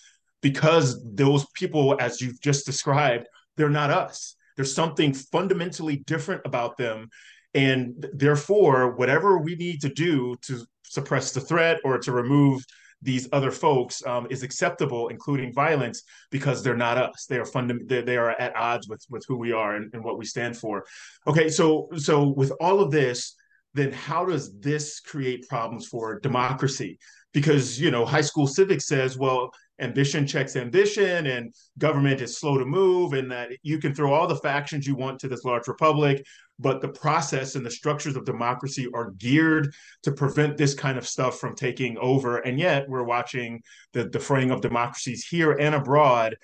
because 0.42 1.02
those 1.14 1.46
people, 1.54 1.96
as 2.00 2.20
you've 2.20 2.40
just 2.40 2.66
described, 2.66 3.26
they're 3.56 3.70
not 3.70 3.90
us. 3.90 4.36
There's 4.56 4.74
something 4.74 5.14
fundamentally 5.14 6.02
different 6.06 6.42
about 6.44 6.76
them. 6.76 7.08
And 7.54 8.06
therefore, 8.12 8.96
whatever 8.96 9.38
we 9.38 9.56
need 9.56 9.80
to 9.82 9.88
do 9.88 10.36
to 10.42 10.66
suppress 10.84 11.32
the 11.32 11.40
threat 11.40 11.78
or 11.84 11.98
to 11.98 12.12
remove 12.12 12.64
these 13.02 13.28
other 13.32 13.50
folks 13.50 14.04
um, 14.06 14.26
is 14.30 14.42
acceptable, 14.42 15.08
including 15.08 15.52
violence, 15.52 16.02
because 16.30 16.62
they're 16.62 16.76
not 16.76 16.98
us. 16.98 17.26
They 17.28 17.38
are 17.38 17.44
fundam- 17.44 17.88
they, 17.88 18.00
they 18.00 18.16
are 18.16 18.30
at 18.30 18.54
odds 18.54 18.88
with 18.88 19.04
with 19.10 19.24
who 19.26 19.36
we 19.36 19.52
are 19.52 19.74
and, 19.74 19.92
and 19.92 20.04
what 20.04 20.18
we 20.18 20.24
stand 20.24 20.56
for. 20.56 20.84
Okay, 21.26 21.48
so 21.48 21.88
so 21.96 22.28
with 22.28 22.52
all 22.60 22.80
of 22.80 22.92
this, 22.92 23.34
then 23.74 23.92
how 23.92 24.24
does 24.24 24.58
this 24.60 25.00
create 25.00 25.48
problems 25.48 25.86
for 25.86 26.20
democracy? 26.20 26.98
Because 27.32 27.80
you 27.80 27.90
know, 27.90 28.04
high 28.04 28.20
school 28.20 28.46
civics 28.46 28.86
says, 28.86 29.16
well, 29.16 29.50
ambition 29.80 30.26
checks 30.26 30.54
ambition, 30.56 31.26
and 31.26 31.54
government 31.78 32.20
is 32.20 32.38
slow 32.38 32.58
to 32.58 32.64
move, 32.64 33.14
and 33.14 33.30
that 33.30 33.50
you 33.62 33.78
can 33.78 33.94
throw 33.94 34.12
all 34.12 34.26
the 34.26 34.36
factions 34.36 34.86
you 34.86 34.94
want 34.94 35.18
to 35.20 35.28
this 35.28 35.44
large 35.44 35.66
republic, 35.66 36.24
but 36.58 36.80
the 36.80 36.88
process 36.88 37.54
and 37.56 37.66
the 37.66 37.70
structures 37.70 38.14
of 38.14 38.24
democracy 38.24 38.86
are 38.94 39.10
geared 39.12 39.74
to 40.02 40.12
prevent 40.12 40.56
this 40.56 40.74
kind 40.74 40.98
of 40.98 41.08
stuff 41.08 41.38
from 41.38 41.56
taking 41.56 41.98
over. 41.98 42.38
And 42.38 42.58
yet, 42.58 42.88
we're 42.88 43.02
watching 43.02 43.62
the, 43.92 44.08
fraying 44.20 44.50
of 44.50 44.60
democracies 44.60 45.26
here 45.26 45.52
and 45.52 45.74
abroad 45.74 46.36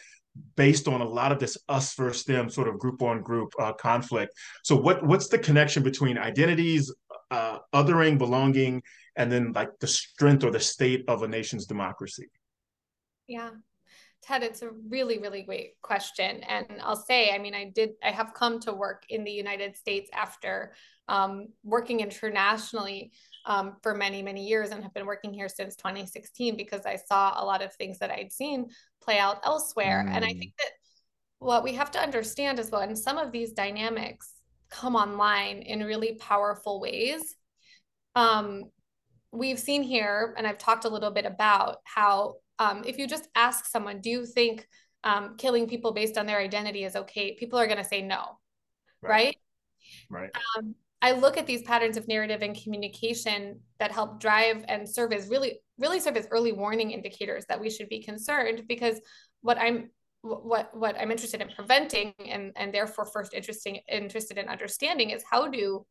based 0.57 0.89
on 0.89 1.01
a 1.01 1.09
lot 1.09 1.33
of 1.33 1.39
this 1.39 1.57
us 1.69 1.95
versus 1.95 2.25
them 2.25 2.49
sort 2.49 2.69
of 2.69 2.79
group 2.79 3.03
on 3.03 3.23
group 3.23 3.53
uh, 3.61 3.73
conflict. 3.73 4.35
So 4.63 4.77
what 4.77 5.05
what's 5.05 5.29
the 5.29 5.39
connection 5.39 5.83
between 5.83 6.19
identities, 6.19 6.93
uh, 7.31 7.59
othering, 7.75 8.19
belonging, 8.19 8.83
and 9.17 9.31
then 9.31 9.53
like 9.53 9.71
the 9.81 9.87
strength 9.87 10.45
or 10.45 10.51
the 10.51 10.61
state 10.61 11.05
of 11.09 11.23
a 11.23 11.29
nation's 11.29 11.67
democracy? 11.67 12.29
Yeah. 13.27 13.51
Ted, 14.23 14.43
it's 14.43 14.63
a 14.63 14.71
really, 14.89 15.19
really 15.19 15.43
great 15.43 15.81
question. 15.83 16.43
And 16.43 16.67
I'll 16.83 16.97
say, 16.97 17.31
I 17.31 17.39
mean, 17.39 17.55
I 17.55 17.71
did, 17.75 17.91
I 18.03 18.11
have 18.11 18.35
come 18.35 18.59
to 18.61 18.73
work 18.73 19.05
in 19.09 19.25
the 19.25 19.31
United 19.31 19.77
States 19.77 20.11
after 20.13 20.75
um, 21.09 21.49
working 21.63 22.01
internationally 22.01 23.13
um, 23.47 23.77
for 23.83 23.95
many, 23.95 24.23
many 24.23 24.47
years 24.47 24.71
and 24.71 24.83
have 24.83 24.93
been 24.93 25.07
working 25.07 25.33
here 25.33 25.49
since 25.49 25.77
2016 25.77 26.57
because 26.57 26.85
I 26.85 26.97
saw 26.97 27.43
a 27.43 27.45
lot 27.45 27.63
of 27.63 27.73
things 27.75 27.99
that 28.01 28.11
I'd 28.11 28.33
seen 28.33 28.67
play 29.03 29.19
out 29.19 29.39
elsewhere. 29.45 30.05
Mm. 30.07 30.13
And 30.13 30.25
I 30.25 30.33
mm. 30.33 30.39
think 30.39 30.53
that 30.59 30.71
what 31.39 31.65
we 31.65 31.73
have 31.75 31.91
to 31.93 32.01
understand 32.01 32.59
as 32.59 32.71
well, 32.71 32.83
and 32.83 32.99
some 32.99 33.17
of 33.17 33.33
these 33.33 33.53
dynamics 33.53 34.33
come 34.71 34.97
online 34.97 35.59
in 35.59 35.83
really 35.83 36.15
powerful 36.15 36.81
ways. 36.81 37.37
Um, 38.15 38.65
we've 39.33 39.59
seen 39.59 39.83
here, 39.83 40.35
and 40.37 40.47
I've 40.47 40.59
talked 40.59 40.85
a 40.85 40.89
little 40.89 41.11
bit 41.11 41.27
about 41.27 41.79
how 41.85 42.35
um, 42.59 42.83
if 42.87 42.99
you 42.99 43.07
just 43.07 43.29
ask 43.35 43.67
someone, 43.67 44.01
do 44.01 44.11
you 44.11 44.27
think 44.27 44.67
um, 45.05 45.37
killing 45.37 45.69
people 45.69 45.93
based 45.93 46.19
on 46.19 46.27
their 46.27 46.39
identity 46.39 46.85
is 46.85 46.97
okay? 46.97 47.37
People 47.37 47.59
are 47.59 47.67
going 47.67 47.79
to 47.79 47.85
say 47.85 48.03
no, 48.03 48.39
right? 49.03 49.37
Right. 50.11 50.31
right. 50.35 50.43
Um, 50.59 50.75
I 51.01 51.13
look 51.13 51.37
at 51.37 51.47
these 51.47 51.63
patterns 51.63 51.97
of 51.97 52.09
narrative 52.09 52.43
and 52.43 52.61
communication 52.61 53.61
that 53.79 53.93
help 53.93 54.21
drive 54.21 54.65
and 54.67 54.89
serve 54.89 55.13
as 55.13 55.29
really, 55.29 55.61
really 55.79 56.01
serve 56.01 56.17
as 56.17 56.27
early 56.31 56.53
warning 56.53 56.91
indicators 56.91 57.45
that 57.49 57.61
we 57.61 57.71
should 57.71 57.89
be 57.89 58.03
concerned 58.03 58.65
because 58.69 59.01
what 59.41 59.59
I'm 59.59 59.91
what 60.29 60.77
what 60.77 60.97
I'm 60.99 61.11
interested 61.11 61.41
in 61.41 61.49
preventing 61.55 62.15
and 62.27 62.53
and 62.57 62.73
therefore 62.73 63.07
first 63.07 63.35
interesting 63.35 63.81
interested 63.91 64.39
in 64.39 64.49
understanding 64.49 65.11
is 65.11 65.25
how 65.29 65.49
do 65.49 65.85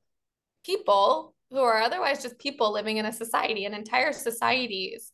people 0.65 1.33
who 1.49 1.59
are 1.59 1.81
otherwise 1.81 2.21
just 2.21 2.37
people 2.39 2.73
living 2.73 2.97
in 2.97 3.05
a 3.05 3.13
society 3.13 3.65
and 3.65 3.73
entire 3.73 4.11
societies 4.13 5.11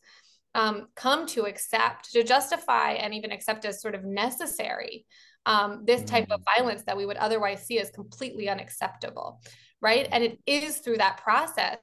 um, 0.56 0.88
come 0.96 1.26
to 1.28 1.46
accept 1.46 2.12
to 2.12 2.24
justify 2.24 2.92
and 2.92 3.14
even 3.14 3.32
accept 3.32 3.66
as 3.66 3.82
sort 3.82 3.96
of 3.96 4.04
necessary 4.04 5.06
um, 5.46 5.84
this 5.86 6.04
type 6.04 6.32
of 6.32 6.40
mm. 6.40 6.44
violence 6.58 6.84
that 6.86 6.96
we 6.96 7.06
would 7.06 7.18
otherwise 7.18 7.66
see 7.66 7.80
as 7.80 7.90
completely 7.90 8.50
unacceptable 8.50 9.42
right 9.82 10.08
and 10.12 10.24
it 10.24 10.40
is 10.46 10.78
through 10.78 10.98
that 10.98 11.18
process 11.18 11.78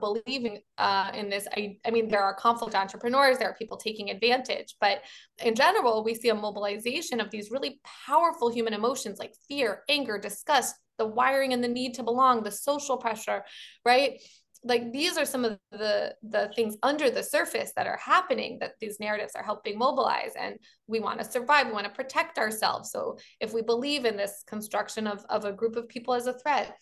believing 0.00 0.60
uh, 0.78 1.10
in 1.14 1.28
this. 1.28 1.46
I, 1.56 1.78
I 1.86 1.90
mean, 1.90 2.08
there 2.08 2.22
are 2.22 2.34
conflict 2.34 2.74
entrepreneurs, 2.74 3.38
there 3.38 3.48
are 3.48 3.54
people 3.54 3.76
taking 3.76 4.10
advantage, 4.10 4.76
but 4.80 5.02
in 5.44 5.54
general, 5.54 6.04
we 6.04 6.14
see 6.14 6.28
a 6.28 6.34
mobilization 6.34 7.20
of 7.20 7.30
these 7.30 7.50
really 7.50 7.80
powerful 8.06 8.50
human 8.50 8.74
emotions 8.74 9.18
like 9.18 9.34
fear, 9.48 9.82
anger, 9.88 10.18
disgust, 10.18 10.74
the 10.98 11.06
wiring 11.06 11.52
and 11.52 11.62
the 11.62 11.68
need 11.68 11.94
to 11.94 12.02
belong, 12.02 12.42
the 12.42 12.50
social 12.50 12.96
pressure, 12.96 13.44
right? 13.84 14.20
Like 14.64 14.92
these 14.92 15.16
are 15.16 15.24
some 15.24 15.44
of 15.44 15.58
the 15.70 16.16
the 16.24 16.50
things 16.56 16.76
under 16.82 17.10
the 17.10 17.22
surface 17.22 17.72
that 17.76 17.86
are 17.86 17.96
happening 17.96 18.58
that 18.58 18.72
these 18.80 18.98
narratives 18.98 19.34
are 19.36 19.44
helping 19.44 19.78
mobilize. 19.78 20.32
And 20.36 20.56
we 20.88 20.98
want 20.98 21.20
to 21.20 21.24
survive, 21.24 21.68
we 21.68 21.72
want 21.72 21.86
to 21.86 21.92
protect 21.92 22.38
ourselves. 22.38 22.90
So 22.90 23.18
if 23.40 23.54
we 23.54 23.62
believe 23.62 24.04
in 24.04 24.16
this 24.16 24.42
construction 24.48 25.06
of, 25.06 25.24
of 25.28 25.44
a 25.44 25.52
group 25.52 25.76
of 25.76 25.88
people 25.88 26.12
as 26.14 26.26
a 26.26 26.36
threat, 26.36 26.76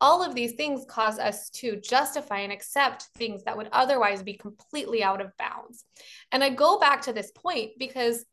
all 0.00 0.22
of 0.22 0.34
these 0.34 0.52
things 0.52 0.84
cause 0.88 1.18
us 1.18 1.50
to 1.50 1.80
justify 1.80 2.40
and 2.40 2.52
accept 2.52 3.08
things 3.16 3.44
that 3.44 3.56
would 3.56 3.68
otherwise 3.72 4.22
be 4.22 4.34
completely 4.34 5.02
out 5.02 5.20
of 5.20 5.36
bounds. 5.38 5.84
And 6.30 6.44
I 6.44 6.50
go 6.50 6.78
back 6.78 7.02
to 7.02 7.12
this 7.12 7.32
point 7.32 7.72
because 7.78 8.24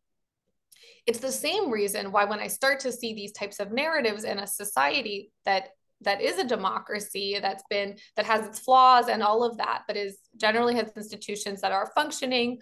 it's 1.07 1.19
the 1.19 1.31
same 1.31 1.71
reason 1.71 2.11
why 2.11 2.25
when 2.25 2.39
I 2.39 2.47
start 2.47 2.79
to 2.81 2.91
see 2.91 3.13
these 3.13 3.31
types 3.31 3.59
of 3.59 3.71
narratives 3.71 4.23
in 4.23 4.39
a 4.39 4.47
society 4.47 5.31
that 5.45 5.69
that 6.01 6.21
is 6.21 6.37
a 6.37 6.47
democracy 6.47 7.37
that's 7.41 7.63
been 7.69 7.97
that 8.15 8.25
has 8.25 8.45
its 8.45 8.59
flaws 8.59 9.07
and 9.07 9.23
all 9.23 9.43
of 9.43 9.57
that 9.57 9.83
but 9.87 9.95
is 9.95 10.17
generally 10.35 10.75
has 10.75 10.91
institutions 10.95 11.61
that 11.61 11.71
are 11.71 11.91
functioning 11.95 12.59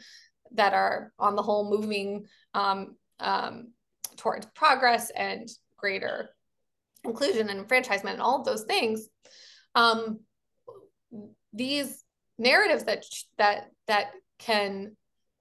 that 0.52 0.74
are 0.74 1.12
on 1.18 1.36
the 1.36 1.42
whole 1.42 1.70
moving 1.70 2.26
um, 2.54 2.96
um, 3.20 3.72
towards 4.18 4.46
progress 4.54 5.10
and 5.10 5.50
greater 5.78 6.30
inclusion 7.04 7.50
and 7.50 7.60
enfranchisement 7.60 8.16
and 8.16 8.22
all 8.22 8.40
of 8.40 8.46
those 8.46 8.64
things 8.64 9.08
um, 9.76 10.20
these 11.54 12.04
narratives 12.38 12.84
that 12.86 13.06
that 13.38 13.72
that 13.88 14.12
can 14.40 14.96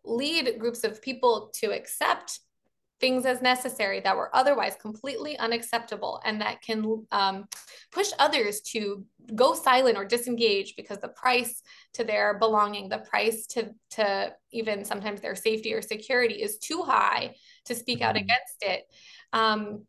lead 0.05 0.59
groups 0.59 0.85
of 0.85 1.03
people 1.03 1.51
to 1.55 1.73
accept 1.73 2.41
things 3.01 3.27
as 3.27 3.43
necessary 3.43 3.99
that 4.01 4.17
were 4.17 4.35
otherwise 4.35 4.77
completely 4.81 5.37
unacceptable 5.39 6.21
and 6.25 6.41
that 6.41 6.63
can 6.63 7.05
um, 7.11 7.47
push 7.91 8.13
others 8.21 8.61
to 8.61 9.05
go 9.35 9.55
silent 9.55 9.99
or 9.99 10.05
disengage 10.05 10.75
because 10.77 10.99
the 10.99 11.09
price 11.09 11.63
to 11.95 12.05
their 12.05 12.39
belonging 12.39 12.89
the 12.89 12.99
price 12.99 13.47
to 13.47 13.71
to 13.91 14.33
even 14.53 14.85
sometimes 14.85 15.21
their 15.21 15.35
safety 15.35 15.75
or 15.75 15.83
security 15.83 16.35
is 16.35 16.59
too 16.59 16.83
high 16.83 17.35
to 17.65 17.75
speak 17.75 18.01
out 18.01 18.15
mm-hmm. 18.15 18.25
against 18.25 18.57
it 18.63 18.85
um, 19.33 19.85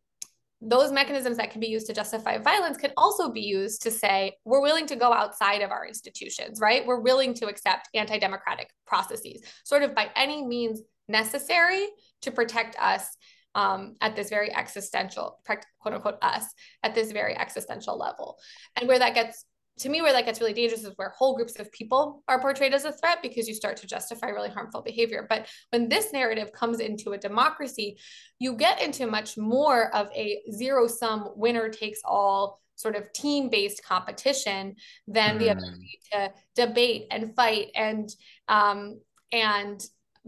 those 0.60 0.92
mechanisms 0.92 1.36
that 1.36 1.50
can 1.50 1.60
be 1.60 1.66
used 1.66 1.86
to 1.86 1.92
justify 1.92 2.38
violence 2.38 2.76
can 2.76 2.92
also 2.96 3.30
be 3.30 3.40
used 3.40 3.82
to 3.82 3.90
say 3.90 4.32
we're 4.44 4.62
willing 4.62 4.86
to 4.86 4.96
go 4.96 5.12
outside 5.12 5.60
of 5.60 5.70
our 5.70 5.86
institutions 5.86 6.60
right 6.60 6.86
we're 6.86 7.00
willing 7.00 7.34
to 7.34 7.46
accept 7.46 7.88
anti-democratic 7.94 8.68
processes 8.86 9.42
sort 9.64 9.82
of 9.82 9.94
by 9.94 10.08
any 10.16 10.44
means 10.46 10.80
necessary 11.08 11.86
to 12.22 12.30
protect 12.30 12.76
us 12.78 13.16
um, 13.54 13.94
at 14.00 14.16
this 14.16 14.30
very 14.30 14.52
existential, 14.52 15.38
quote 15.46 15.94
unquote, 15.94 16.18
us 16.22 16.44
at 16.82 16.94
this 16.94 17.12
very 17.12 17.36
existential 17.36 17.96
level. 17.96 18.36
And 18.76 18.88
where 18.88 18.98
that 18.98 19.14
gets 19.14 19.44
to 19.78 19.88
me, 19.88 20.02
where 20.02 20.12
that 20.12 20.24
gets 20.24 20.40
really 20.40 20.52
dangerous 20.52 20.84
is 20.84 20.92
where 20.96 21.10
whole 21.10 21.34
groups 21.34 21.58
of 21.58 21.70
people 21.72 22.22
are 22.28 22.40
portrayed 22.40 22.74
as 22.74 22.84
a 22.84 22.92
threat 22.92 23.18
because 23.22 23.48
you 23.48 23.54
start 23.54 23.76
to 23.78 23.86
justify 23.86 24.28
really 24.28 24.48
harmful 24.48 24.82
behavior. 24.82 25.26
But 25.28 25.48
when 25.70 25.88
this 25.88 26.12
narrative 26.12 26.52
comes 26.52 26.80
into 26.80 27.12
a 27.12 27.18
democracy, 27.18 27.98
you 28.38 28.56
get 28.56 28.80
into 28.80 29.06
much 29.06 29.36
more 29.36 29.94
of 29.94 30.10
a 30.14 30.42
zero 30.52 30.86
sum 30.86 31.30
winner 31.34 31.68
takes 31.68 32.00
all 32.04 32.60
sort 32.76 32.96
of 32.96 33.12
team 33.12 33.48
based 33.48 33.84
competition 33.84 34.76
than 35.08 35.36
mm. 35.36 35.38
the 35.40 35.48
ability 35.48 35.98
to 36.12 36.32
debate 36.54 37.06
and 37.10 37.34
fight 37.34 37.68
and 37.74 38.10
um, 38.48 39.00
and 39.32 39.84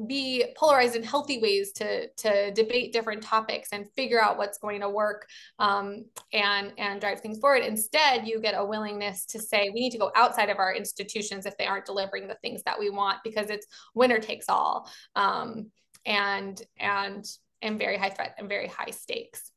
be 0.07 0.44
polarized 0.57 0.94
in 0.94 1.03
healthy 1.03 1.38
ways 1.40 1.72
to 1.72 2.09
to 2.09 2.51
debate 2.53 2.92
different 2.92 3.22
topics 3.22 3.70
and 3.72 3.86
figure 3.97 4.22
out 4.22 4.36
what's 4.36 4.59
going 4.59 4.80
to 4.82 4.90
work 4.90 5.26
um, 5.59 6.05
and 6.34 6.72
and 6.76 7.01
drive 7.01 7.20
things 7.20 7.38
forward. 7.38 7.62
Instead 7.62 8.26
you 8.26 8.40
get 8.40 8.55
a 8.57 8.64
willingness 8.64 9.24
to 9.26 9.38
say 9.38 9.70
we 9.72 9.80
need 9.80 9.92
to 9.92 9.99
go 9.99 10.12
outside 10.14 10.51
of 10.51 10.59
our 10.59 10.74
institutions 10.74 11.47
if 11.47 11.57
they 11.57 11.66
aren't 11.66 11.86
delivering 11.86 12.28
the 12.28 12.36
things 12.42 12.62
that 12.64 12.78
we 12.78 12.90
want 12.90 13.18
because 13.24 13.49
it's 13.49 13.66
winner 13.94 14.18
takes 14.18 14.49
all 14.49 14.90
um, 15.14 15.70
and 16.05 16.62
and 16.78 17.24
and 17.62 17.78
very 17.78 17.97
high 17.97 18.11
threat 18.11 18.34
and 18.38 18.49
very 18.49 18.68
high 18.68 18.90
stakes. 18.90 19.51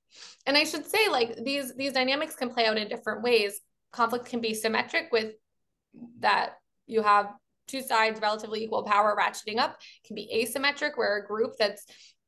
And 0.46 0.56
i 0.56 0.64
should 0.64 0.86
say 0.86 1.10
like 1.10 1.36
these 1.44 1.76
these 1.76 1.94
dynamics 1.94 2.36
can 2.36 2.50
play 2.50 2.66
out 2.66 2.78
in 2.78 2.88
different 2.88 3.24
ways. 3.24 3.60
Conflict 3.92 4.26
can 4.26 4.40
be 4.40 4.54
symmetric 4.54 5.12
with 5.12 5.34
that 6.20 6.54
you 6.88 7.02
have 7.02 7.34
two 7.70 7.82
sides 7.82 8.20
relatively 8.22 8.64
equal 8.64 8.84
power 8.84 9.18
ratcheting 9.20 9.60
up 9.60 9.78
can 10.06 10.16
be 10.16 10.30
asymmetric 10.34 10.92
where 10.96 11.18
a 11.18 11.28
group 11.28 11.54
that's 11.58 11.86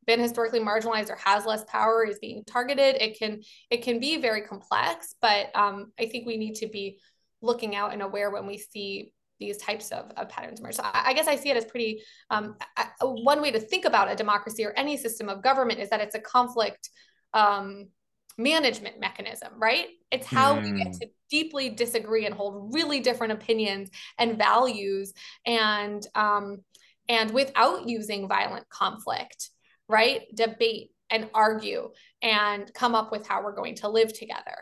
been 0.08 0.20
historically 0.20 0.60
marginalized 0.60 1.10
or 1.10 1.16
has 1.16 1.46
less 1.46 1.64
power 1.66 2.06
is 2.06 2.18
being 2.20 2.44
targeted 2.46 2.96
it 3.00 3.18
can 3.18 3.42
it 3.70 3.84
can 3.84 4.00
be 4.00 4.18
very 4.18 4.42
complex 4.42 5.16
but 5.22 5.56
um, 5.56 5.92
i 6.00 6.06
think 6.06 6.26
we 6.26 6.38
need 6.38 6.56
to 6.56 6.68
be 6.68 7.00
looking 7.42 7.76
out 7.76 7.94
and 7.94 8.02
aware 8.02 8.32
when 8.32 8.46
we 8.48 8.58
see 8.58 9.14
these 9.40 9.58
types 9.58 9.92
of, 9.92 10.12
of 10.16 10.30
patterns 10.30 10.60
emerge. 10.60 10.76
So 10.76 10.84
I, 10.84 11.06
I, 11.08 11.14
guess 11.14 11.28
I 11.28 11.36
see 11.36 11.50
it 11.50 11.58
as 11.58 11.66
pretty 11.66 12.04
um, 12.30 12.56
I, 12.78 12.86
one 13.02 13.42
way 13.42 13.52
to 13.52 13.60
think 13.60 13.86
about 13.86 14.10
a 14.10 14.16
democracy 14.16 14.64
or 14.64 14.72
any 14.78 14.96
system 14.96 15.28
of 15.28 15.42
government 15.42 15.80
is 15.80 15.90
that 15.90 16.00
it's 16.00 16.16
a 16.16 16.20
conflict 16.20 16.90
um, 17.34 17.88
management 18.38 19.00
mechanism, 19.00 19.54
right? 19.58 19.88
It's 20.12 20.28
how 20.28 20.56
mm. 20.56 20.64
we 20.64 20.84
get 20.84 20.88
hmm. 20.88 21.00
to 21.00 21.08
deeply 21.30 21.70
disagree 21.70 22.26
and 22.26 22.36
hold 22.36 22.74
really 22.74 23.00
different 23.00 23.34
opinions 23.34 23.90
and 24.18 24.38
values 24.38 25.14
and 25.46 26.06
um, 26.16 26.64
and 27.10 27.32
without 27.32 27.88
using 27.88 28.28
violent 28.28 28.68
conflict, 28.70 29.50
right? 29.88 30.22
Debate 30.34 30.92
and 31.10 31.30
argue 31.34 31.92
and 32.22 32.74
come 32.74 32.96
up 32.96 33.12
with 33.12 33.28
how 33.28 33.44
we're 33.44 33.56
going 33.56 33.76
to 33.76 33.90
live 33.90 34.14
together. 34.14 34.56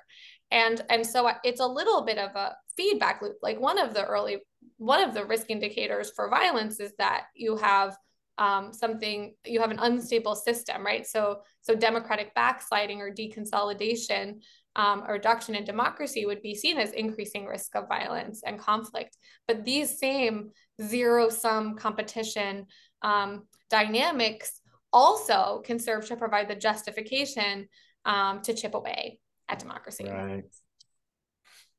And 0.52 0.84
and 0.90 1.06
so 1.06 1.30
it's 1.44 1.62
a 1.62 1.68
little 1.68 2.04
bit 2.04 2.18
of 2.18 2.36
a 2.36 2.56
feedback 2.76 3.22
loop. 3.22 3.38
Like 3.42 3.60
one 3.60 3.78
of 3.78 3.94
the 3.94 4.06
early 4.06 4.40
one 4.78 5.02
of 5.04 5.14
the 5.14 5.26
risk 5.26 5.50
indicators 5.50 6.12
for 6.16 6.30
violence 6.30 6.80
is 6.80 6.94
that 6.98 7.26
you 7.36 7.58
have 7.58 7.96
um, 8.40 8.74
something 8.74 9.36
you 9.46 9.60
have 9.60 9.70
an 9.70 9.80
unstable 9.80 10.34
system, 10.34 10.84
right? 10.84 11.06
So 11.06 11.42
so 11.62 11.76
democratic 11.76 12.34
backsliding 12.34 13.02
or 13.02 13.12
deconsolidation 13.12 14.40
um, 14.76 15.04
a 15.08 15.12
reduction 15.12 15.56
in 15.56 15.66
democracy 15.66 16.26
would 16.26 16.42
be 16.42 16.56
seen 16.56 16.78
as 16.78 16.92
increasing 16.92 17.46
risk 17.46 17.76
of 17.76 17.88
violence 17.88 18.44
and 18.46 18.58
conflict. 18.60 19.18
But 19.48 19.66
these 19.66 20.00
same 20.00 20.52
zero 20.82 21.30
sum 21.30 21.76
competition 21.76 22.68
um, 23.02 23.48
dynamics 23.70 24.62
also 24.94 25.62
can 25.66 25.80
serve 25.80 26.06
to 26.08 26.16
provide 26.16 26.48
the 26.48 26.56
justification 26.56 27.68
um, 28.06 28.42
to 28.44 28.54
chip 28.54 28.74
away 28.74 29.20
at 29.50 29.60
democracy. 29.60 30.06
Right. 30.10 30.44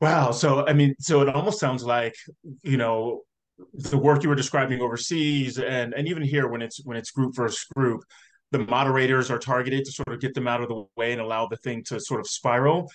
Wow. 0.01 0.33
So, 0.33 0.67
I 0.67 0.73
mean, 0.73 0.95
so 0.99 1.23
it 1.23 1.29
almost 1.35 1.61
sounds 1.61 1.85
like, 1.85 2.17
you 2.63 2.77
know, 2.77 3.23
the 3.75 3.99
work 3.99 4.23
you 4.23 4.29
were 4.29 4.35
describing 4.35 4.81
overseas 4.81 5.59
and 5.59 5.95
and 5.95 6.09
even 6.09 6.23
here 6.23 6.49
when 6.49 6.63
it's 6.63 6.85
when 6.85 6.97
it's 6.97 7.11
group 7.11 7.35
versus 7.35 7.65
group 7.75 8.05
the 8.53 8.59
moderators 8.59 9.31
are 9.31 9.39
targeted 9.39 9.85
to 9.85 9.93
sort 9.93 10.13
of 10.13 10.21
get 10.21 10.35
them 10.35 10.49
out 10.49 10.63
of 10.63 10.69
the 10.69 10.85
way 10.97 11.13
and 11.13 11.21
allow 11.21 11.47
the 11.47 11.57
thing 11.59 11.85
to 11.85 12.01
sort 12.01 12.21
of 12.21 12.27
spiral. 12.27 12.91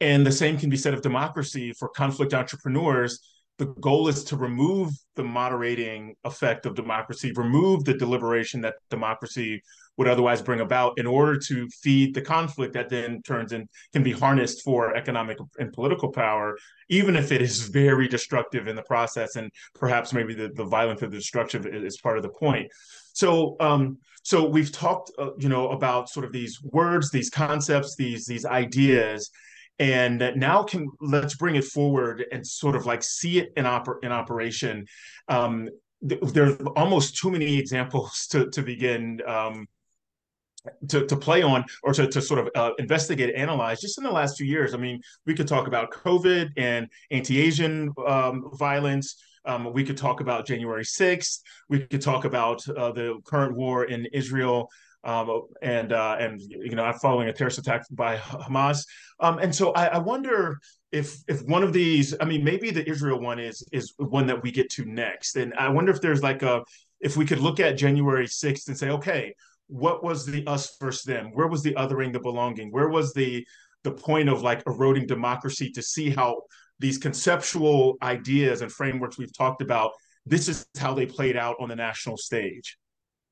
And 0.00 0.26
the 0.26 0.32
same 0.32 0.58
can 0.58 0.70
be 0.70 0.76
said 0.76 0.94
of 0.94 1.02
democracy 1.02 1.72
for 1.72 1.88
conflict 1.88 2.34
entrepreneurs 2.34 3.20
the 3.58 3.66
goal 3.80 4.08
is 4.08 4.24
to 4.24 4.36
remove 4.36 4.90
the 5.16 5.24
moderating 5.24 6.14
effect 6.24 6.64
of 6.64 6.74
democracy 6.74 7.32
remove 7.36 7.84
the 7.84 7.94
deliberation 7.94 8.60
that 8.60 8.74
democracy 8.88 9.62
would 9.98 10.08
otherwise 10.08 10.40
bring 10.40 10.60
about 10.60 10.96
in 10.96 11.06
order 11.06 11.36
to 11.36 11.68
feed 11.82 12.14
the 12.14 12.22
conflict 12.22 12.72
that 12.72 12.88
then 12.88 13.20
turns 13.22 13.52
and 13.52 13.68
can 13.92 14.02
be 14.02 14.12
harnessed 14.12 14.62
for 14.62 14.96
economic 14.96 15.36
and 15.58 15.72
political 15.72 16.10
power, 16.10 16.56
even 16.88 17.16
if 17.16 17.32
it 17.32 17.42
is 17.42 17.68
very 17.68 18.06
destructive 18.06 18.68
in 18.68 18.76
the 18.76 18.82
process. 18.82 19.34
And 19.34 19.50
perhaps 19.74 20.12
maybe 20.12 20.34
the, 20.34 20.50
the 20.54 20.64
violence 20.64 21.02
of 21.02 21.10
the 21.10 21.16
destruction 21.16 21.66
is 21.84 21.98
part 22.00 22.16
of 22.16 22.22
the 22.22 22.28
point. 22.30 22.70
So, 23.12 23.56
um, 23.58 23.98
so 24.22 24.48
we've 24.48 24.70
talked, 24.70 25.10
uh, 25.18 25.30
you 25.38 25.48
know, 25.48 25.70
about 25.70 26.08
sort 26.08 26.24
of 26.24 26.32
these 26.32 26.62
words, 26.62 27.10
these 27.10 27.30
concepts, 27.30 27.96
these 27.96 28.24
these 28.24 28.44
ideas, 28.44 29.30
and 29.78 30.32
now 30.36 30.62
can 30.62 30.88
let's 31.00 31.34
bring 31.36 31.56
it 31.56 31.64
forward 31.64 32.24
and 32.32 32.46
sort 32.46 32.76
of 32.76 32.86
like 32.86 33.02
see 33.02 33.38
it 33.38 33.52
in 33.56 33.64
oper- 33.64 34.02
in 34.02 34.12
operation. 34.12 34.86
Um, 35.28 35.68
th- 36.06 36.20
there's 36.20 36.56
almost 36.76 37.16
too 37.16 37.30
many 37.30 37.58
examples 37.58 38.26
to 38.30 38.50
to 38.50 38.62
begin 38.62 39.20
um, 39.26 39.66
to, 40.88 41.06
to 41.06 41.16
play 41.16 41.42
on 41.42 41.64
or 41.82 41.92
to, 41.92 42.06
to 42.06 42.20
sort 42.20 42.40
of 42.40 42.50
uh, 42.54 42.72
investigate, 42.78 43.34
analyze 43.34 43.80
just 43.80 43.98
in 43.98 44.04
the 44.04 44.10
last 44.10 44.36
few 44.36 44.46
years. 44.46 44.74
I 44.74 44.76
mean, 44.76 45.00
we 45.26 45.34
could 45.34 45.48
talk 45.48 45.66
about 45.66 45.90
COVID 45.92 46.50
and 46.56 46.88
anti-Asian 47.10 47.92
um, 48.06 48.50
violence. 48.54 49.16
Um, 49.44 49.72
we 49.72 49.84
could 49.84 49.96
talk 49.96 50.20
about 50.20 50.46
January 50.46 50.84
6th. 50.84 51.40
We 51.68 51.86
could 51.86 52.02
talk 52.02 52.24
about 52.24 52.68
uh, 52.68 52.92
the 52.92 53.18
current 53.24 53.56
war 53.56 53.84
in 53.84 54.06
Israel 54.12 54.68
um, 55.04 55.42
and 55.62 55.92
uh, 55.92 56.16
and 56.18 56.40
you 56.40 56.74
know 56.74 56.92
following 57.00 57.28
a 57.28 57.32
terrorist 57.32 57.58
attack 57.58 57.84
by 57.90 58.16
Hamas. 58.16 58.84
Um, 59.20 59.38
and 59.38 59.54
so 59.54 59.72
I, 59.72 59.86
I, 59.86 59.98
wonder 59.98 60.58
if 60.92 61.16
if 61.28 61.42
one 61.42 61.62
of 61.62 61.72
these, 61.72 62.14
I 62.20 62.24
mean, 62.24 62.44
maybe 62.44 62.70
the 62.70 62.88
Israel 62.88 63.20
one 63.20 63.38
is 63.38 63.66
is 63.72 63.94
one 63.98 64.26
that 64.26 64.42
we 64.42 64.50
get 64.50 64.70
to 64.70 64.84
next. 64.84 65.36
And 65.36 65.54
I 65.54 65.68
wonder 65.68 65.92
if 65.92 66.00
there's 66.00 66.22
like 66.22 66.42
a 66.42 66.62
if 67.00 67.16
we 67.16 67.24
could 67.24 67.38
look 67.38 67.60
at 67.60 67.76
January 67.76 68.26
6th 68.26 68.66
and 68.68 68.76
say, 68.76 68.90
okay, 68.90 69.34
what 69.68 70.02
was 70.02 70.26
the 70.26 70.44
us 70.46 70.76
versus 70.80 71.04
them? 71.04 71.30
Where 71.32 71.46
was 71.46 71.62
the 71.62 71.74
othering, 71.74 72.12
the 72.12 72.20
belonging? 72.20 72.72
Where 72.72 72.88
was 72.88 73.12
the 73.12 73.46
the 73.84 73.92
point 73.92 74.28
of 74.28 74.42
like 74.42 74.62
eroding 74.66 75.06
democracy 75.06 75.70
to 75.70 75.82
see 75.82 76.10
how 76.10 76.42
these 76.78 76.98
conceptual 76.98 77.96
ideas 78.02 78.60
and 78.60 78.70
frameworks 78.70 79.18
we've 79.18 79.36
talked 79.36 79.62
about, 79.62 79.92
this 80.26 80.48
is 80.48 80.66
how 80.78 80.94
they 80.94 81.06
played 81.06 81.36
out 81.36 81.56
on 81.60 81.68
the 81.68 81.76
national 81.76 82.16
stage. 82.16 82.76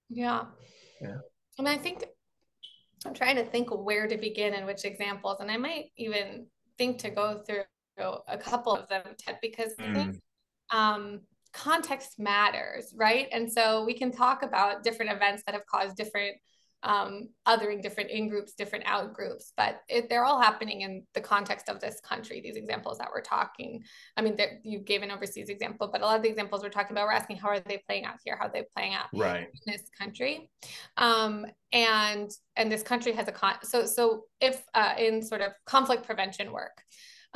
Yeah. 0.08 0.44
Yeah. 1.00 1.18
And 1.58 1.68
I 1.68 1.76
think 1.76 2.04
I'm 3.04 3.14
trying 3.14 3.36
to 3.36 3.44
think 3.44 3.68
where 3.70 4.06
to 4.06 4.16
begin 4.16 4.54
and 4.54 4.66
which 4.66 4.84
examples, 4.84 5.38
and 5.40 5.50
I 5.50 5.56
might 5.56 5.86
even 5.96 6.46
think 6.78 6.98
to 6.98 7.10
go 7.10 7.42
through 7.46 7.62
a 8.28 8.36
couple 8.36 8.74
of 8.74 8.88
them, 8.88 9.04
Ted, 9.18 9.38
because 9.40 9.72
I 9.78 9.94
think 9.94 10.16
mm. 10.16 10.76
um, 10.76 11.20
context 11.52 12.18
matters, 12.18 12.92
right? 12.94 13.28
And 13.32 13.50
so 13.50 13.84
we 13.84 13.94
can 13.94 14.12
talk 14.12 14.42
about 14.42 14.82
different 14.82 15.12
events 15.12 15.42
that 15.46 15.54
have 15.54 15.66
caused 15.66 15.96
different 15.96 16.36
um, 16.86 17.28
othering, 17.48 17.82
different 17.82 18.10
in 18.10 18.28
groups, 18.28 18.54
different 18.54 18.84
out 18.86 19.12
groups, 19.12 19.52
but 19.56 19.80
it, 19.88 20.08
they're 20.08 20.24
all 20.24 20.40
happening 20.40 20.82
in 20.82 21.02
the 21.14 21.20
context 21.20 21.68
of 21.68 21.80
this 21.80 22.00
country. 22.00 22.40
These 22.40 22.56
examples 22.56 22.98
that 22.98 23.08
we're 23.12 23.22
talking, 23.22 23.82
I 24.16 24.22
mean, 24.22 24.36
you 24.62 24.78
gave 24.78 25.02
an 25.02 25.10
overseas 25.10 25.48
example, 25.48 25.88
but 25.92 26.00
a 26.00 26.04
lot 26.04 26.16
of 26.16 26.22
the 26.22 26.28
examples 26.28 26.62
we're 26.62 26.68
talking 26.70 26.92
about, 26.92 27.06
we're 27.06 27.12
asking 27.12 27.38
how 27.38 27.48
are 27.48 27.58
they 27.58 27.82
playing 27.88 28.04
out 28.04 28.18
here? 28.24 28.36
How 28.40 28.46
are 28.46 28.52
they 28.52 28.64
playing 28.74 28.94
out 28.94 29.06
right. 29.12 29.48
in 29.66 29.72
this 29.72 29.82
country? 29.98 30.48
Um, 30.96 31.44
and 31.72 32.30
and 32.54 32.70
this 32.70 32.84
country 32.84 33.12
has 33.12 33.26
a 33.26 33.32
con. 33.32 33.54
So 33.64 33.84
so 33.84 34.22
if 34.40 34.62
uh, 34.72 34.94
in 34.96 35.22
sort 35.22 35.40
of 35.40 35.52
conflict 35.66 36.06
prevention 36.06 36.52
work 36.52 36.80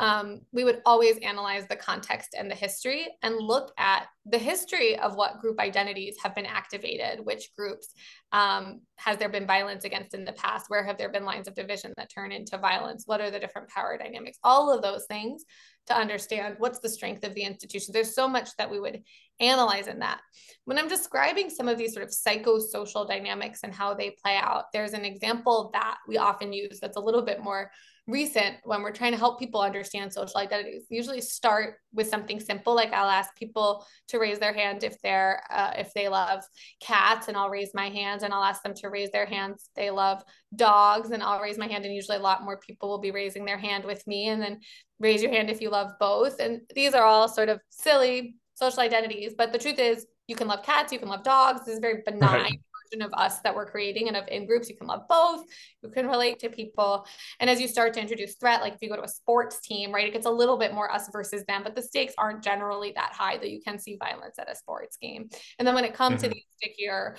um, 0.00 0.40
we 0.50 0.64
would 0.64 0.80
always 0.86 1.18
analyze 1.18 1.66
the 1.68 1.76
context 1.76 2.34
and 2.36 2.50
the 2.50 2.54
history 2.54 3.06
and 3.22 3.36
look 3.36 3.70
at 3.76 4.06
the 4.24 4.38
history 4.38 4.98
of 4.98 5.14
what 5.14 5.40
group 5.40 5.60
identities 5.60 6.16
have 6.22 6.34
been 6.34 6.46
activated, 6.46 7.20
which 7.22 7.54
groups 7.54 7.92
um, 8.32 8.80
has 8.96 9.18
there 9.18 9.28
been 9.28 9.46
violence 9.46 9.84
against 9.84 10.14
in 10.14 10.24
the 10.24 10.32
past, 10.32 10.70
where 10.70 10.82
have 10.82 10.96
there 10.96 11.12
been 11.12 11.26
lines 11.26 11.46
of 11.46 11.54
division 11.54 11.92
that 11.98 12.08
turn 12.10 12.32
into 12.32 12.56
violence, 12.56 13.02
what 13.04 13.20
are 13.20 13.30
the 13.30 13.38
different 13.38 13.68
power 13.68 13.98
dynamics, 13.98 14.38
all 14.42 14.72
of 14.72 14.80
those 14.80 15.04
things 15.04 15.44
to 15.86 15.94
understand 15.94 16.54
what's 16.58 16.78
the 16.78 16.88
strength 16.88 17.22
of 17.22 17.34
the 17.34 17.42
institution. 17.42 17.92
There's 17.92 18.14
so 18.14 18.26
much 18.26 18.56
that 18.56 18.70
we 18.70 18.80
would 18.80 19.02
analyze 19.38 19.86
in 19.86 19.98
that. 19.98 20.20
When 20.64 20.78
I'm 20.78 20.88
describing 20.88 21.50
some 21.50 21.68
of 21.68 21.76
these 21.76 21.92
sort 21.92 22.06
of 22.06 22.10
psychosocial 22.10 23.06
dynamics 23.06 23.60
and 23.64 23.74
how 23.74 23.92
they 23.92 24.16
play 24.22 24.36
out, 24.36 24.64
there's 24.72 24.94
an 24.94 25.04
example 25.04 25.70
that 25.74 25.98
we 26.08 26.16
often 26.16 26.54
use 26.54 26.80
that's 26.80 26.96
a 26.96 27.00
little 27.00 27.22
bit 27.22 27.42
more 27.42 27.70
recent 28.10 28.56
when 28.64 28.82
we're 28.82 28.92
trying 28.92 29.12
to 29.12 29.18
help 29.18 29.38
people 29.38 29.60
understand 29.60 30.12
social 30.12 30.38
identities 30.38 30.84
usually 30.90 31.20
start 31.20 31.76
with 31.92 32.08
something 32.08 32.40
simple. 32.40 32.74
Like 32.74 32.92
i'll 32.92 33.08
ask 33.08 33.34
people 33.36 33.86
to 34.08 34.18
raise 34.18 34.38
their 34.38 34.52
hand 34.52 34.84
if 34.84 35.00
they're 35.02 35.42
uh, 35.50 35.72
if 35.76 35.92
they 35.94 36.08
love 36.08 36.42
cats 36.80 37.28
and 37.28 37.36
i'll 37.36 37.50
raise 37.50 37.70
my 37.74 37.88
hand 37.88 38.22
and 38.22 38.32
i'll 38.32 38.42
ask 38.42 38.62
them 38.62 38.74
to 38.74 38.88
raise 38.88 39.10
their 39.10 39.26
hands. 39.26 39.70
They 39.76 39.90
love 39.90 40.22
dogs 40.54 41.10
and 41.10 41.22
i'll 41.22 41.40
raise 41.40 41.58
my 41.58 41.66
hand 41.66 41.84
and 41.84 41.94
usually 41.94 42.18
a 42.18 42.22
lot 42.22 42.44
more 42.44 42.58
people 42.58 42.88
will 42.88 42.98
be 42.98 43.10
raising 43.10 43.44
their 43.44 43.58
hand 43.58 43.84
with 43.84 44.06
me 44.06 44.28
and 44.28 44.42
then 44.42 44.60
raise 44.98 45.22
your 45.22 45.32
hand 45.32 45.50
if 45.50 45.60
you 45.60 45.70
love 45.70 45.92
both. 45.98 46.40
And 46.40 46.60
these 46.74 46.94
are 46.94 47.04
all 47.04 47.28
sort 47.28 47.48
of 47.48 47.60
silly 47.70 48.36
social 48.54 48.80
identities 48.80 49.32
but 49.36 49.52
the 49.52 49.58
truth 49.58 49.78
is 49.78 50.06
you 50.26 50.36
can 50.36 50.46
love 50.46 50.62
cats 50.62 50.92
you 50.92 50.98
can 50.98 51.08
love 51.08 51.24
dogs. 51.24 51.64
This 51.64 51.74
is 51.74 51.80
very 51.80 52.02
benign 52.04 52.42
right 52.42 52.60
version 52.90 53.02
of 53.02 53.12
us 53.14 53.40
that 53.40 53.54
we're 53.54 53.66
creating 53.66 54.08
and 54.08 54.16
of 54.16 54.26
in 54.28 54.46
groups. 54.46 54.68
You 54.68 54.76
can 54.76 54.86
love 54.86 55.02
both. 55.08 55.46
You 55.82 55.90
can 55.90 56.06
relate 56.08 56.38
to 56.40 56.48
people. 56.48 57.06
And 57.38 57.48
as 57.48 57.60
you 57.60 57.68
start 57.68 57.94
to 57.94 58.00
introduce 58.00 58.34
threat, 58.34 58.60
like 58.60 58.74
if 58.74 58.82
you 58.82 58.88
go 58.88 58.96
to 58.96 59.04
a 59.04 59.08
sports 59.08 59.60
team, 59.60 59.92
right, 59.92 60.06
it 60.06 60.12
gets 60.12 60.26
a 60.26 60.30
little 60.30 60.58
bit 60.58 60.74
more 60.74 60.90
us 60.92 61.08
versus 61.12 61.44
them, 61.46 61.62
but 61.62 61.74
the 61.74 61.82
stakes 61.82 62.14
aren't 62.18 62.42
generally 62.42 62.92
that 62.96 63.12
high 63.12 63.38
that 63.38 63.50
you 63.50 63.60
can 63.60 63.78
see 63.78 63.96
violence 63.96 64.38
at 64.38 64.50
a 64.50 64.56
sports 64.56 64.96
game. 65.00 65.28
And 65.58 65.66
then 65.66 65.74
when 65.74 65.84
it 65.84 65.94
comes 65.94 66.16
mm-hmm. 66.16 66.28
to 66.28 66.34
these 66.34 66.44
stickier 66.56 67.16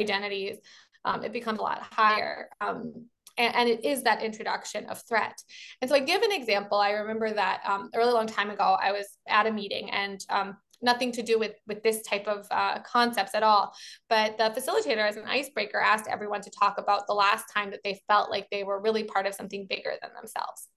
identities, 0.00 0.58
um, 1.04 1.22
it 1.22 1.32
becomes 1.32 1.58
a 1.58 1.62
lot 1.62 1.82
higher. 1.82 2.48
Um, 2.60 3.06
and, 3.36 3.54
and, 3.56 3.68
it 3.68 3.84
is 3.84 4.04
that 4.04 4.22
introduction 4.22 4.86
of 4.86 5.02
threat. 5.08 5.36
And 5.80 5.90
so 5.90 5.96
I 5.96 5.98
give 5.98 6.22
an 6.22 6.30
example. 6.30 6.78
I 6.78 6.92
remember 6.92 7.32
that 7.32 7.62
um, 7.66 7.90
a 7.92 7.98
really 7.98 8.12
long 8.12 8.28
time 8.28 8.50
ago, 8.50 8.76
I 8.80 8.92
was 8.92 9.06
at 9.28 9.46
a 9.46 9.52
meeting 9.52 9.90
and 9.90 10.24
um, 10.30 10.56
nothing 10.84 11.10
to 11.12 11.22
do 11.22 11.38
with 11.38 11.54
with 11.66 11.82
this 11.82 12.02
type 12.02 12.26
of 12.26 12.46
uh, 12.50 12.80
concepts 12.80 13.34
at 13.34 13.42
all. 13.42 13.74
But 14.08 14.38
the 14.38 14.50
facilitator, 14.58 15.08
as 15.08 15.16
an 15.16 15.24
icebreaker, 15.26 15.80
asked 15.80 16.08
everyone 16.08 16.42
to 16.42 16.50
talk 16.50 16.78
about 16.78 17.06
the 17.06 17.14
last 17.14 17.46
time 17.52 17.70
that 17.70 17.80
they 17.82 18.00
felt 18.06 18.30
like 18.30 18.48
they 18.50 18.62
were 18.62 18.80
really 18.80 19.04
part 19.04 19.26
of 19.26 19.34
something 19.34 19.66
bigger 19.68 19.94
than 20.00 20.10
themselves. 20.14 20.68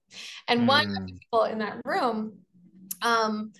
And 0.48 0.62
mm. 0.62 0.68
one 0.68 0.88
of 0.88 0.94
the 0.94 1.12
mm. 1.12 1.18
people 1.18 1.44
in 1.44 1.58
that 1.58 1.80
room 1.84 2.38
um, 3.02 3.52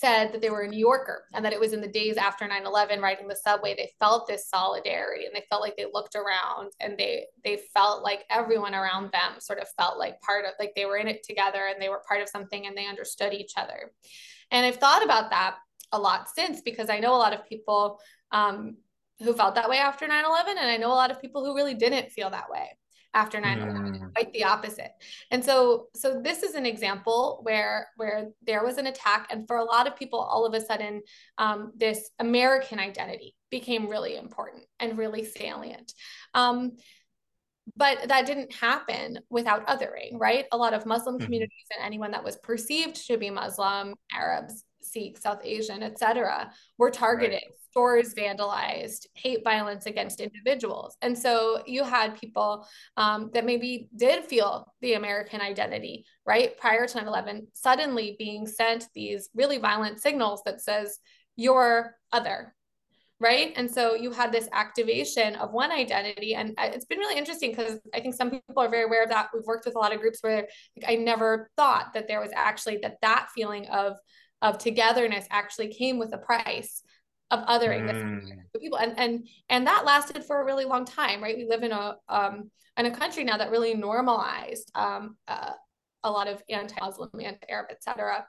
said 0.00 0.32
that 0.32 0.40
they 0.40 0.50
were 0.50 0.62
a 0.62 0.68
New 0.68 0.78
Yorker 0.78 1.24
and 1.34 1.44
that 1.44 1.52
it 1.52 1.60
was 1.60 1.72
in 1.72 1.80
the 1.80 1.88
days 1.88 2.16
after 2.16 2.46
9-11 2.46 3.00
riding 3.02 3.28
the 3.28 3.36
subway 3.36 3.74
they 3.74 3.90
felt 3.98 4.26
this 4.26 4.48
solidarity 4.48 5.26
and 5.26 5.34
they 5.34 5.44
felt 5.50 5.60
like 5.60 5.76
they 5.76 5.86
looked 5.92 6.16
around 6.16 6.72
and 6.80 6.96
they 6.96 7.26
they 7.44 7.60
felt 7.74 8.02
like 8.02 8.24
everyone 8.30 8.74
around 8.74 9.10
them 9.12 9.38
sort 9.40 9.58
of 9.58 9.68
felt 9.78 9.98
like 9.98 10.20
part 10.22 10.44
of 10.46 10.52
like 10.58 10.72
they 10.74 10.86
were 10.86 10.96
in 10.96 11.08
it 11.08 11.22
together 11.22 11.68
and 11.70 11.82
they 11.82 11.88
were 11.90 12.02
part 12.08 12.22
of 12.22 12.28
something 12.28 12.66
and 12.66 12.76
they 12.76 12.86
understood 12.86 13.34
each 13.34 13.52
other 13.56 13.92
and 14.50 14.66
I've 14.66 14.76
thought 14.76 15.04
about 15.04 15.30
that 15.30 15.56
a 15.92 15.98
lot 15.98 16.28
since 16.30 16.60
because 16.60 16.88
I 16.88 16.98
know 16.98 17.14
a 17.14 17.18
lot 17.18 17.34
of 17.34 17.46
people 17.48 17.98
um, 18.32 18.76
who 19.18 19.32
felt 19.34 19.54
that 19.56 19.68
way 19.68 19.78
after 19.78 20.06
9 20.06 20.24
11. 20.24 20.58
And 20.58 20.70
I 20.70 20.76
know 20.76 20.92
a 20.92 20.94
lot 20.94 21.10
of 21.10 21.20
people 21.20 21.44
who 21.44 21.54
really 21.54 21.74
didn't 21.74 22.10
feel 22.10 22.30
that 22.30 22.50
way 22.50 22.68
after 23.12 23.40
9 23.40 23.58
11 23.58 23.82
mm. 23.82 24.14
quite 24.14 24.32
the 24.32 24.44
opposite 24.44 24.92
and 25.32 25.44
so 25.44 25.88
so 25.96 26.20
this 26.22 26.44
is 26.44 26.54
an 26.54 26.64
example 26.64 27.40
where 27.42 27.88
where 27.96 28.28
there 28.46 28.64
was 28.64 28.78
an 28.78 28.86
attack 28.86 29.26
and 29.32 29.48
for 29.48 29.56
a 29.56 29.64
lot 29.64 29.88
of 29.88 29.96
people 29.96 30.20
all 30.20 30.46
of 30.46 30.54
a 30.54 30.60
sudden 30.60 31.02
um, 31.38 31.72
this 31.76 32.10
american 32.20 32.78
identity 32.78 33.34
became 33.50 33.88
really 33.88 34.16
important 34.16 34.62
and 34.78 34.96
really 34.96 35.24
salient 35.24 35.92
um, 36.34 36.76
but 37.76 38.08
that 38.08 38.26
didn't 38.26 38.52
happen 38.52 39.18
without 39.30 39.66
othering, 39.66 40.18
right? 40.18 40.46
A 40.52 40.56
lot 40.56 40.74
of 40.74 40.86
Muslim 40.86 41.16
mm-hmm. 41.16 41.24
communities 41.24 41.66
and 41.76 41.84
anyone 41.84 42.10
that 42.10 42.24
was 42.24 42.36
perceived 42.38 43.06
to 43.06 43.16
be 43.16 43.30
Muslim, 43.30 43.94
Arabs, 44.12 44.64
Sikhs, 44.82 45.22
South 45.22 45.40
Asian, 45.44 45.82
etc., 45.82 46.52
were 46.78 46.90
targeted. 46.90 47.34
Right. 47.34 47.54
Stores 47.70 48.14
vandalized, 48.14 49.06
hate 49.14 49.44
violence 49.44 49.86
against 49.86 50.20
individuals. 50.20 50.96
And 51.02 51.16
so 51.16 51.62
you 51.66 51.84
had 51.84 52.18
people 52.18 52.66
um, 52.96 53.30
that 53.32 53.46
maybe 53.46 53.88
did 53.94 54.24
feel 54.24 54.66
the 54.80 54.94
American 54.94 55.40
identity, 55.40 56.04
right? 56.26 56.58
Prior 56.58 56.88
to 56.88 56.96
9 56.96 57.06
11, 57.06 57.46
suddenly 57.52 58.16
being 58.18 58.44
sent 58.48 58.88
these 58.92 59.30
really 59.36 59.58
violent 59.58 60.00
signals 60.00 60.42
that 60.46 60.60
says, 60.60 60.98
you're 61.36 61.94
other, 62.12 62.54
right? 63.20 63.52
And 63.56 63.70
so 63.70 63.94
you 63.94 64.10
had 64.10 64.32
this 64.32 64.48
activation 64.52 65.36
of 65.36 65.52
one 65.52 65.70
identity 65.70 66.34
and 66.34 66.54
it's 66.58 66.86
been 66.86 66.98
really 66.98 67.18
interesting 67.18 67.50
because 67.50 67.78
i 67.94 68.00
think 68.00 68.14
some 68.14 68.30
people 68.30 68.62
are 68.62 68.68
very 68.68 68.84
aware 68.84 69.02
of 69.02 69.10
that. 69.10 69.28
We've 69.32 69.44
worked 69.44 69.66
with 69.66 69.76
a 69.76 69.78
lot 69.78 69.94
of 69.94 70.00
groups 70.00 70.18
where 70.22 70.48
like, 70.76 70.90
i 70.90 70.96
never 70.96 71.50
thought 71.56 71.92
that 71.94 72.08
there 72.08 72.20
was 72.20 72.30
actually 72.34 72.78
that 72.82 72.96
that 73.02 73.28
feeling 73.34 73.66
of 73.68 73.96
of 74.42 74.58
togetherness 74.58 75.26
actually 75.30 75.68
came 75.68 75.98
with 75.98 76.14
a 76.14 76.18
price 76.18 76.82
of 77.30 77.40
othering 77.46 77.88
mm. 77.88 78.60
people. 78.60 78.78
And 78.78 78.98
and 78.98 79.28
and 79.48 79.66
that 79.66 79.84
lasted 79.84 80.24
for 80.24 80.40
a 80.40 80.44
really 80.44 80.64
long 80.64 80.84
time 80.84 81.22
right? 81.22 81.36
We 81.36 81.44
live 81.44 81.62
in 81.62 81.72
a 81.72 81.96
um 82.08 82.50
in 82.78 82.86
a 82.86 82.90
country 82.90 83.24
now 83.24 83.36
that 83.36 83.50
really 83.50 83.74
normalized 83.74 84.70
um 84.74 85.16
uh, 85.28 85.52
a 86.02 86.10
lot 86.10 86.28
of 86.28 86.42
anti-muslim 86.48 87.10
anti-arab 87.22 87.66
etc 87.70 88.24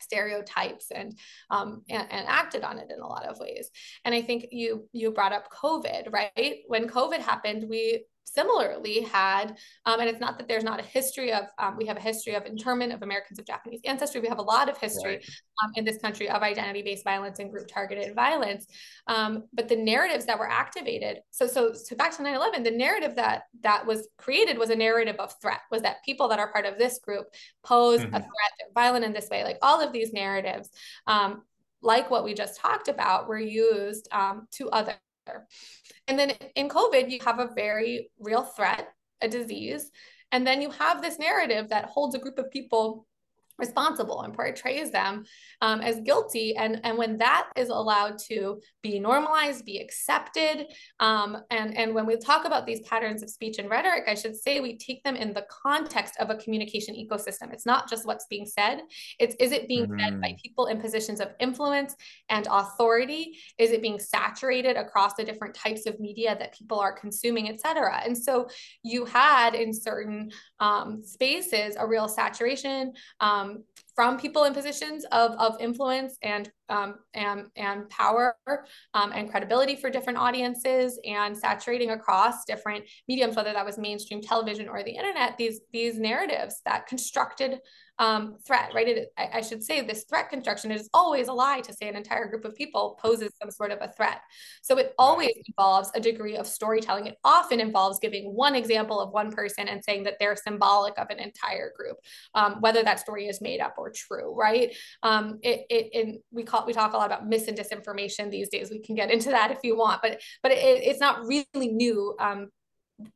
stereotypes 0.00 0.90
and, 0.90 1.18
um, 1.50 1.82
and, 1.88 2.06
and 2.10 2.26
acted 2.28 2.62
on 2.62 2.78
it 2.78 2.90
in 2.94 3.00
a 3.00 3.06
lot 3.06 3.24
of 3.24 3.38
ways. 3.38 3.70
And 4.04 4.14
I 4.14 4.22
think 4.22 4.46
you 4.50 4.88
you 4.92 5.10
brought 5.10 5.32
up 5.32 5.50
COVID, 5.50 6.12
right? 6.12 6.58
When 6.66 6.88
COVID 6.88 7.18
happened, 7.18 7.66
we 7.68 8.04
similarly 8.24 9.02
had, 9.02 9.56
um, 9.86 10.00
and 10.00 10.08
it's 10.08 10.20
not 10.20 10.38
that 10.38 10.48
there's 10.48 10.64
not 10.64 10.80
a 10.80 10.82
history 10.82 11.32
of, 11.32 11.44
um, 11.58 11.76
we 11.76 11.86
have 11.86 11.96
a 11.96 12.00
history 12.00 12.34
of 12.34 12.46
internment 12.46 12.92
of 12.92 13.02
Americans 13.02 13.38
of 13.38 13.46
Japanese 13.46 13.80
ancestry. 13.84 14.20
We 14.20 14.28
have 14.28 14.38
a 14.38 14.42
lot 14.42 14.68
of 14.68 14.78
history 14.78 15.16
right. 15.16 15.30
um, 15.64 15.72
in 15.76 15.84
this 15.84 15.98
country 15.98 16.28
of 16.28 16.42
identity 16.42 16.82
based 16.82 17.04
violence 17.04 17.38
and 17.38 17.50
group 17.50 17.68
targeted 17.68 18.14
violence. 18.14 18.66
Um, 19.06 19.44
but 19.52 19.68
the 19.68 19.76
narratives 19.76 20.26
that 20.26 20.38
were 20.38 20.48
activated, 20.48 21.18
so, 21.30 21.46
so, 21.46 21.72
so 21.72 21.96
back 21.96 22.16
to 22.16 22.22
9 22.22 22.34
11, 22.34 22.62
the 22.62 22.70
narrative 22.70 23.16
that 23.16 23.44
that 23.62 23.86
was 23.86 24.08
created 24.18 24.58
was 24.58 24.70
a 24.70 24.76
narrative 24.76 25.16
of 25.18 25.34
threat, 25.40 25.60
was 25.70 25.82
that 25.82 26.04
people 26.04 26.28
that 26.28 26.38
are 26.38 26.50
part 26.52 26.66
of 26.66 26.78
this 26.78 26.98
group 26.98 27.26
pose 27.62 28.00
mm-hmm. 28.00 28.14
a 28.14 28.18
threat, 28.18 28.52
they're 28.58 28.68
violent 28.74 29.04
in 29.04 29.12
this 29.12 29.28
way. 29.28 29.44
Like 29.44 29.58
all 29.62 29.80
of 29.80 29.92
these 29.92 30.12
narratives, 30.12 30.70
um, 31.06 31.42
like 31.82 32.10
what 32.10 32.24
we 32.24 32.34
just 32.34 32.58
talked 32.60 32.88
about, 32.88 33.28
were 33.28 33.38
used 33.38 34.08
um, 34.12 34.46
to 34.52 34.70
other 34.70 34.94
and 36.08 36.18
then 36.18 36.32
in 36.56 36.68
COVID, 36.68 37.10
you 37.10 37.18
have 37.24 37.38
a 37.38 37.50
very 37.54 38.10
real 38.18 38.42
threat, 38.42 38.88
a 39.20 39.28
disease. 39.28 39.90
And 40.32 40.46
then 40.46 40.62
you 40.62 40.70
have 40.70 41.02
this 41.02 41.18
narrative 41.18 41.68
that 41.68 41.86
holds 41.86 42.14
a 42.14 42.18
group 42.18 42.38
of 42.38 42.50
people 42.50 43.06
responsible 43.58 44.22
and 44.22 44.34
portrays 44.34 44.90
them 44.90 45.24
um, 45.60 45.80
as 45.80 46.00
guilty. 46.00 46.56
And, 46.56 46.80
and 46.84 46.98
when 46.98 47.18
that 47.18 47.48
is 47.56 47.68
allowed 47.68 48.18
to 48.30 48.60
be 48.82 48.98
normalized, 48.98 49.64
be 49.64 49.78
accepted, 49.78 50.66
um, 51.00 51.38
and, 51.50 51.76
and 51.76 51.94
when 51.94 52.06
we 52.06 52.16
talk 52.16 52.44
about 52.44 52.66
these 52.66 52.80
patterns 52.80 53.22
of 53.22 53.30
speech 53.30 53.58
and 53.58 53.70
rhetoric, 53.70 54.04
I 54.08 54.14
should 54.14 54.36
say 54.36 54.60
we 54.60 54.76
take 54.78 55.02
them 55.04 55.16
in 55.16 55.32
the 55.32 55.46
context 55.64 56.14
of 56.18 56.30
a 56.30 56.36
communication 56.36 56.94
ecosystem. 56.94 57.52
It's 57.52 57.66
not 57.66 57.88
just 57.88 58.06
what's 58.06 58.26
being 58.28 58.46
said, 58.46 58.80
it's 59.18 59.36
is 59.38 59.52
it 59.52 59.68
being 59.68 59.86
mm-hmm. 59.86 60.00
said 60.00 60.20
by 60.20 60.36
people 60.42 60.66
in 60.66 60.80
positions 60.80 61.20
of 61.20 61.28
influence 61.38 61.94
and 62.28 62.48
authority? 62.50 63.38
Is 63.58 63.70
it 63.70 63.82
being 63.82 64.00
saturated 64.00 64.76
across 64.76 65.14
the 65.14 65.24
different 65.24 65.54
types 65.54 65.86
of 65.86 66.00
media 66.00 66.36
that 66.38 66.56
people 66.58 66.78
are 66.80 66.92
consuming, 66.92 67.48
et 67.48 67.60
cetera? 67.60 68.00
And 68.04 68.16
so 68.16 68.48
you 68.82 69.04
had 69.04 69.54
in 69.54 69.72
certain 69.72 70.30
um, 70.58 71.02
spaces 71.04 71.76
a 71.78 71.86
real 71.86 72.08
saturation. 72.08 72.92
Um, 73.20 73.41
um, 73.42 73.64
from 73.94 74.18
people 74.18 74.44
in 74.44 74.54
positions 74.54 75.04
of, 75.12 75.32
of 75.32 75.60
influence 75.60 76.16
and 76.22 76.50
um, 76.68 76.94
and 77.12 77.48
and 77.56 77.88
power 77.90 78.34
um, 78.94 79.12
and 79.12 79.30
credibility 79.30 79.76
for 79.76 79.90
different 79.90 80.18
audiences 80.18 80.98
and 81.04 81.36
saturating 81.36 81.90
across 81.90 82.44
different 82.44 82.84
mediums, 83.08 83.36
whether 83.36 83.52
that 83.52 83.66
was 83.66 83.76
mainstream 83.78 84.22
television 84.22 84.68
or 84.68 84.82
the 84.82 84.90
internet, 84.90 85.36
these 85.36 85.60
these 85.72 85.98
narratives 85.98 86.62
that 86.64 86.86
constructed 86.86 87.60
um, 87.98 88.36
threat, 88.46 88.70
right? 88.74 88.88
It, 88.88 89.12
I, 89.18 89.28
I, 89.34 89.40
should 89.42 89.62
say 89.62 89.80
this 89.82 90.04
threat 90.08 90.30
construction 90.30 90.72
is 90.72 90.88
always 90.94 91.28
a 91.28 91.32
lie 91.32 91.60
to 91.60 91.72
say 91.72 91.88
an 91.88 91.94
entire 91.94 92.26
group 92.26 92.44
of 92.44 92.54
people 92.56 92.98
poses 93.00 93.30
some 93.40 93.50
sort 93.50 93.70
of 93.70 93.78
a 93.80 93.92
threat. 93.92 94.22
So 94.62 94.78
it 94.78 94.94
always 94.98 95.32
involves 95.46 95.90
a 95.94 96.00
degree 96.00 96.36
of 96.36 96.46
storytelling. 96.46 97.06
It 97.06 97.18
often 97.22 97.60
involves 97.60 97.98
giving 98.00 98.34
one 98.34 98.56
example 98.56 98.98
of 98.98 99.12
one 99.12 99.30
person 99.30 99.68
and 99.68 99.84
saying 99.84 100.04
that 100.04 100.14
they're 100.18 100.36
symbolic 100.36 100.98
of 100.98 101.10
an 101.10 101.20
entire 101.20 101.72
group, 101.76 101.98
um, 102.34 102.56
whether 102.60 102.82
that 102.82 102.98
story 102.98 103.28
is 103.28 103.40
made 103.40 103.60
up 103.60 103.74
or 103.82 103.90
true, 103.90 104.34
right? 104.34 104.74
Um, 105.02 105.38
it, 105.42 105.66
it, 105.68 106.22
we 106.30 106.44
call 106.44 106.64
we 106.66 106.72
talk 106.72 106.92
a 106.92 106.96
lot 106.96 107.06
about 107.06 107.26
mis 107.26 107.48
and 107.48 107.56
disinformation 107.56 108.30
these 108.30 108.48
days. 108.48 108.70
We 108.70 108.80
can 108.80 108.94
get 108.94 109.10
into 109.10 109.30
that 109.30 109.50
if 109.50 109.58
you 109.62 109.76
want, 109.76 110.02
but 110.02 110.20
but 110.42 110.52
it, 110.52 110.82
it's 110.82 111.00
not 111.00 111.26
really 111.26 111.68
new. 111.68 112.16
Um, 112.18 112.48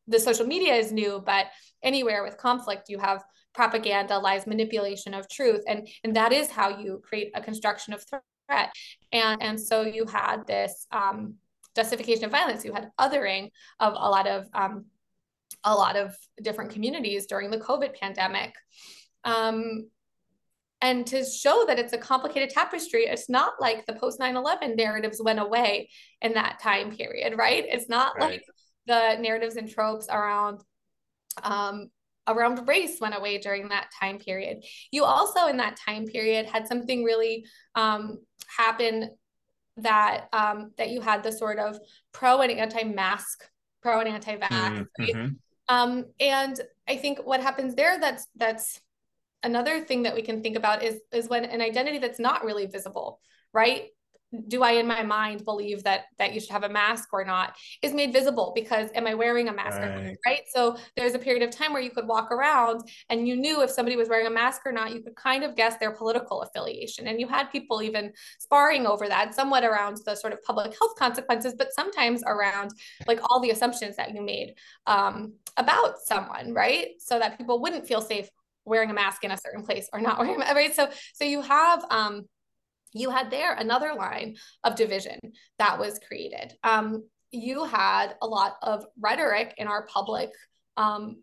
the 0.09 0.19
social 0.19 0.47
media 0.47 0.75
is 0.75 0.93
new, 0.93 1.23
but 1.25 1.47
anywhere 1.83 2.25
with 2.25 2.37
conflict, 2.37 2.89
you 2.89 2.99
have 2.99 3.23
propaganda, 3.55 4.19
lies, 4.19 4.47
manipulation 4.47 5.15
of 5.15 5.29
truth. 5.29 5.63
And, 5.67 5.89
and 6.05 6.15
that 6.17 6.33
is 6.33 6.51
how 6.51 6.79
you 6.79 7.01
create 7.03 7.31
a 7.35 7.41
construction 7.41 7.95
of 7.95 8.05
threat. 8.05 8.73
And, 9.13 9.43
and 9.43 9.61
so 9.61 9.83
you 9.83 10.05
had 10.07 10.47
this 10.47 10.87
um, 10.93 11.35
justification 11.75 12.25
of 12.25 12.31
violence, 12.31 12.65
you 12.65 12.73
had 12.73 12.91
othering 13.01 13.51
of 13.81 13.95
a 13.95 14.11
lot 14.11 14.27
of 14.27 14.47
um, 14.55 14.87
a 15.65 15.75
lot 15.75 15.97
of 15.97 16.15
different 16.43 16.71
communities 16.71 17.27
during 17.27 17.51
the 17.51 17.59
COVID 17.59 17.99
pandemic. 17.99 18.55
Um, 19.25 19.89
and 20.83 21.07
to 21.07 21.25
show 21.25 21.65
that 21.67 21.79
it's 21.79 21.93
a 21.93 21.99
complicated 21.99 22.51
tapestry, 22.51 23.05
it's 23.05 23.31
not 23.31 23.55
like 23.61 23.87
the 23.87 23.95
post 23.95 24.21
9 24.21 24.37
11 24.37 24.77
narratives 24.77 25.21
went 25.23 25.41
away 25.41 25.89
in 26.21 26.35
that 26.35 26.59
time 26.61 26.95
period, 26.95 27.37
right? 27.37 27.65
It's 27.67 27.89
not 27.89 28.17
right. 28.17 28.33
like 28.33 28.43
the 28.87 29.17
narratives 29.21 29.57
and 29.57 29.69
tropes 29.69 30.09
around 30.11 30.61
um, 31.43 31.91
around 32.29 32.67
race 32.67 32.99
went 33.01 33.17
away 33.17 33.39
during 33.39 33.69
that 33.69 33.89
time 33.99 34.19
period. 34.19 34.65
You 34.91 35.05
also, 35.05 35.47
in 35.47 35.59
that 35.59 35.77
time 35.77 36.07
period, 36.07 36.47
had 36.47 36.67
something 36.67 37.05
really 37.05 37.47
um, 37.75 38.19
happen 38.47 39.11
that 39.79 40.29
um, 40.33 40.73
that 40.79 40.91
you 40.91 41.01
had 41.01 41.23
the 41.23 41.33
sort 41.33 41.59
of 41.59 41.79
pro 42.13 42.41
and 42.41 42.53
anti-mask, 42.53 43.45
pro 43.83 44.01
and 44.01 44.09
anti-vax, 44.09 44.49
mm-hmm. 44.51 44.85
right? 44.99 45.31
Um, 45.69 46.05
and 46.21 46.61
I 46.89 46.97
think 46.97 47.21
what 47.25 47.41
happens 47.41 47.75
there 47.75 47.99
that's 47.99 48.27
that's 48.37 48.81
another 49.47 49.81
thing 49.81 50.03
that 50.03 50.15
we 50.15 50.23
can 50.23 50.43
think 50.43 50.57
about 50.57 50.83
is 50.83 51.01
is 51.13 51.29
when 51.29 51.45
an 51.45 51.61
identity 51.61 51.99
that's 51.99 52.19
not 52.19 52.45
really 52.45 52.67
visible, 52.67 53.21
right? 53.53 53.89
do 54.49 54.63
I 54.63 54.73
in 54.73 54.87
my 54.87 55.03
mind 55.03 55.45
believe 55.45 55.85
that 55.85 56.07
that 56.19 56.35
you 56.35 56.41
should 56.41 56.51
have 56.51 56.65
a 56.65 56.69
mask 56.69 57.11
or 57.13 57.25
not 57.25 57.57
is 57.81 57.95
made 57.95 58.13
visible 58.13 58.53
because 58.55 58.91
am 58.95 59.07
I 59.07 59.15
wearing 59.15 59.49
a 59.49 59.53
mask 59.53 59.81
right. 59.81 60.17
right? 60.27 60.41
So 60.49 60.77
there's 60.97 61.15
a 61.15 61.19
period 61.19 61.43
of 61.43 61.51
time 61.51 61.73
where 61.73 61.83
you 61.83 61.91
could 61.91 62.07
walk 62.07 62.33
around 62.33 62.83
and 63.09 63.27
you 63.27 63.37
knew 63.37 63.63
if 63.63 63.71
somebody 63.71 63.97
was 63.97 64.09
wearing 64.09 64.27
a 64.27 64.31
mask 64.31 64.63
or 64.67 64.73
not, 64.73 64.93
you 64.93 65.01
could 65.01 65.15
kind 65.15 65.45
of 65.45 65.55
guess 65.55 65.77
their 65.79 65.93
political 65.93 66.43
affiliation. 66.43 67.07
And 67.07 67.21
you 67.21 67.29
had 67.29 67.51
people 67.51 67.83
even 67.83 68.13
sparring 68.39 68.87
over 68.87 69.07
that, 69.09 69.35
somewhat 69.35 69.65
around 69.65 69.99
the 70.05 70.17
sort 70.17 70.33
of 70.33 70.43
public 70.43 70.77
health 70.79 70.97
consequences, 70.99 71.55
but 71.57 71.73
sometimes 71.73 72.23
around 72.27 72.73
like 73.07 73.21
all 73.31 73.41
the 73.41 73.51
assumptions 73.51 73.97
that 73.97 74.15
you 74.15 74.23
made 74.23 74.55
um, 74.87 75.35
about 75.57 75.99
someone, 76.05 76.53
right? 76.53 76.89
So 76.99 77.19
that 77.19 77.39
people 77.39 77.61
wouldn't 77.63 77.87
feel 77.87 78.01
safe 78.01 78.29
wearing 78.67 78.91
a 78.91 78.95
mask 78.95 79.25
in 79.25 79.31
a 79.31 79.39
certain 79.39 79.63
place 79.63 79.89
or 79.93 80.01
not 80.01 80.19
wearing 80.21 80.39
right. 80.39 80.75
So 80.75 80.89
so 81.15 81.25
you 81.25 81.41
have 81.41 81.85
um 81.91 82.27
you 82.93 83.11
had 83.11 83.31
there 83.31 83.55
another 83.55 83.95
line 83.95 84.37
of 84.65 84.75
division 84.75 85.19
that 85.59 85.79
was 85.79 86.01
created. 86.07 86.55
Um, 86.65 87.05
you 87.31 87.65
had 87.65 88.15
a 88.23 88.27
lot 88.27 88.57
of 88.63 88.87
rhetoric 88.99 89.55
in 89.59 89.69
our 89.69 89.87
public 89.87 90.31
um, 90.77 91.23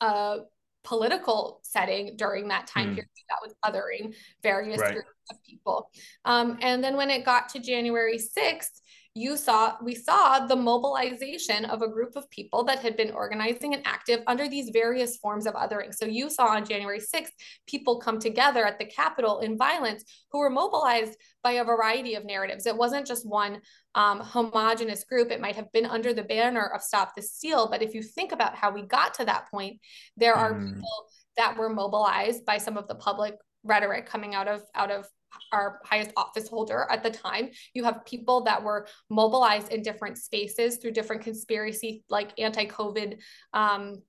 uh, 0.00 0.38
political 0.84 1.60
setting 1.62 2.14
during 2.16 2.48
that 2.48 2.66
time 2.66 2.90
mm. 2.90 2.94
period 2.94 3.08
that 3.28 3.38
was 3.42 3.54
othering 3.64 4.14
various 4.42 4.80
right. 4.80 4.92
groups 4.92 5.08
of 5.30 5.42
people. 5.42 5.90
Um, 6.24 6.58
and 6.60 6.84
then 6.84 6.96
when 6.96 7.10
it 7.10 7.24
got 7.24 7.48
to 7.50 7.58
January 7.58 8.18
6th, 8.18 8.80
you 9.16 9.36
saw 9.36 9.76
we 9.80 9.94
saw 9.94 10.44
the 10.44 10.56
mobilization 10.56 11.64
of 11.66 11.82
a 11.82 11.88
group 11.88 12.16
of 12.16 12.28
people 12.30 12.64
that 12.64 12.80
had 12.80 12.96
been 12.96 13.12
organizing 13.12 13.72
and 13.72 13.86
active 13.86 14.20
under 14.26 14.48
these 14.48 14.70
various 14.72 15.16
forms 15.18 15.46
of 15.46 15.54
othering. 15.54 15.94
So 15.94 16.04
you 16.04 16.28
saw 16.28 16.46
on 16.46 16.64
January 16.64 16.98
6th 16.98 17.30
people 17.68 18.00
come 18.00 18.18
together 18.18 18.66
at 18.66 18.80
the 18.80 18.86
Capitol 18.86 19.38
in 19.38 19.56
violence 19.56 20.04
who 20.32 20.40
were 20.40 20.50
mobilized 20.50 21.16
by 21.44 21.52
a 21.52 21.64
variety 21.64 22.14
of 22.16 22.24
narratives. 22.24 22.66
It 22.66 22.76
wasn't 22.76 23.06
just 23.06 23.28
one 23.28 23.60
um, 23.94 24.18
homogenous 24.18 25.04
group. 25.04 25.30
It 25.30 25.40
might 25.40 25.54
have 25.56 25.70
been 25.70 25.86
under 25.86 26.12
the 26.12 26.24
banner 26.24 26.66
of 26.74 26.82
Stop 26.82 27.14
the 27.14 27.22
Steal. 27.22 27.68
But 27.70 27.82
if 27.82 27.94
you 27.94 28.02
think 28.02 28.32
about 28.32 28.56
how 28.56 28.72
we 28.72 28.82
got 28.82 29.14
to 29.14 29.24
that 29.26 29.48
point, 29.48 29.78
there 30.16 30.34
are 30.34 30.54
mm. 30.54 30.74
people 30.74 31.06
that 31.36 31.56
were 31.56 31.68
mobilized 31.68 32.44
by 32.44 32.58
some 32.58 32.76
of 32.76 32.88
the 32.88 32.94
public 32.96 33.36
rhetoric 33.62 34.06
coming 34.06 34.34
out 34.34 34.48
of 34.48 34.62
out 34.74 34.90
of 34.90 35.08
our 35.52 35.80
highest 35.84 36.12
office 36.16 36.48
holder 36.48 36.86
at 36.90 37.02
the 37.02 37.10
time. 37.10 37.50
You 37.74 37.84
have 37.84 38.04
people 38.04 38.44
that 38.44 38.62
were 38.62 38.86
mobilized 39.10 39.72
in 39.72 39.82
different 39.82 40.18
spaces 40.18 40.76
through 40.76 40.92
different 40.92 41.22
conspiracy, 41.22 42.04
like 42.08 42.38
anti-COVID, 42.38 43.18
um, 43.52 44.02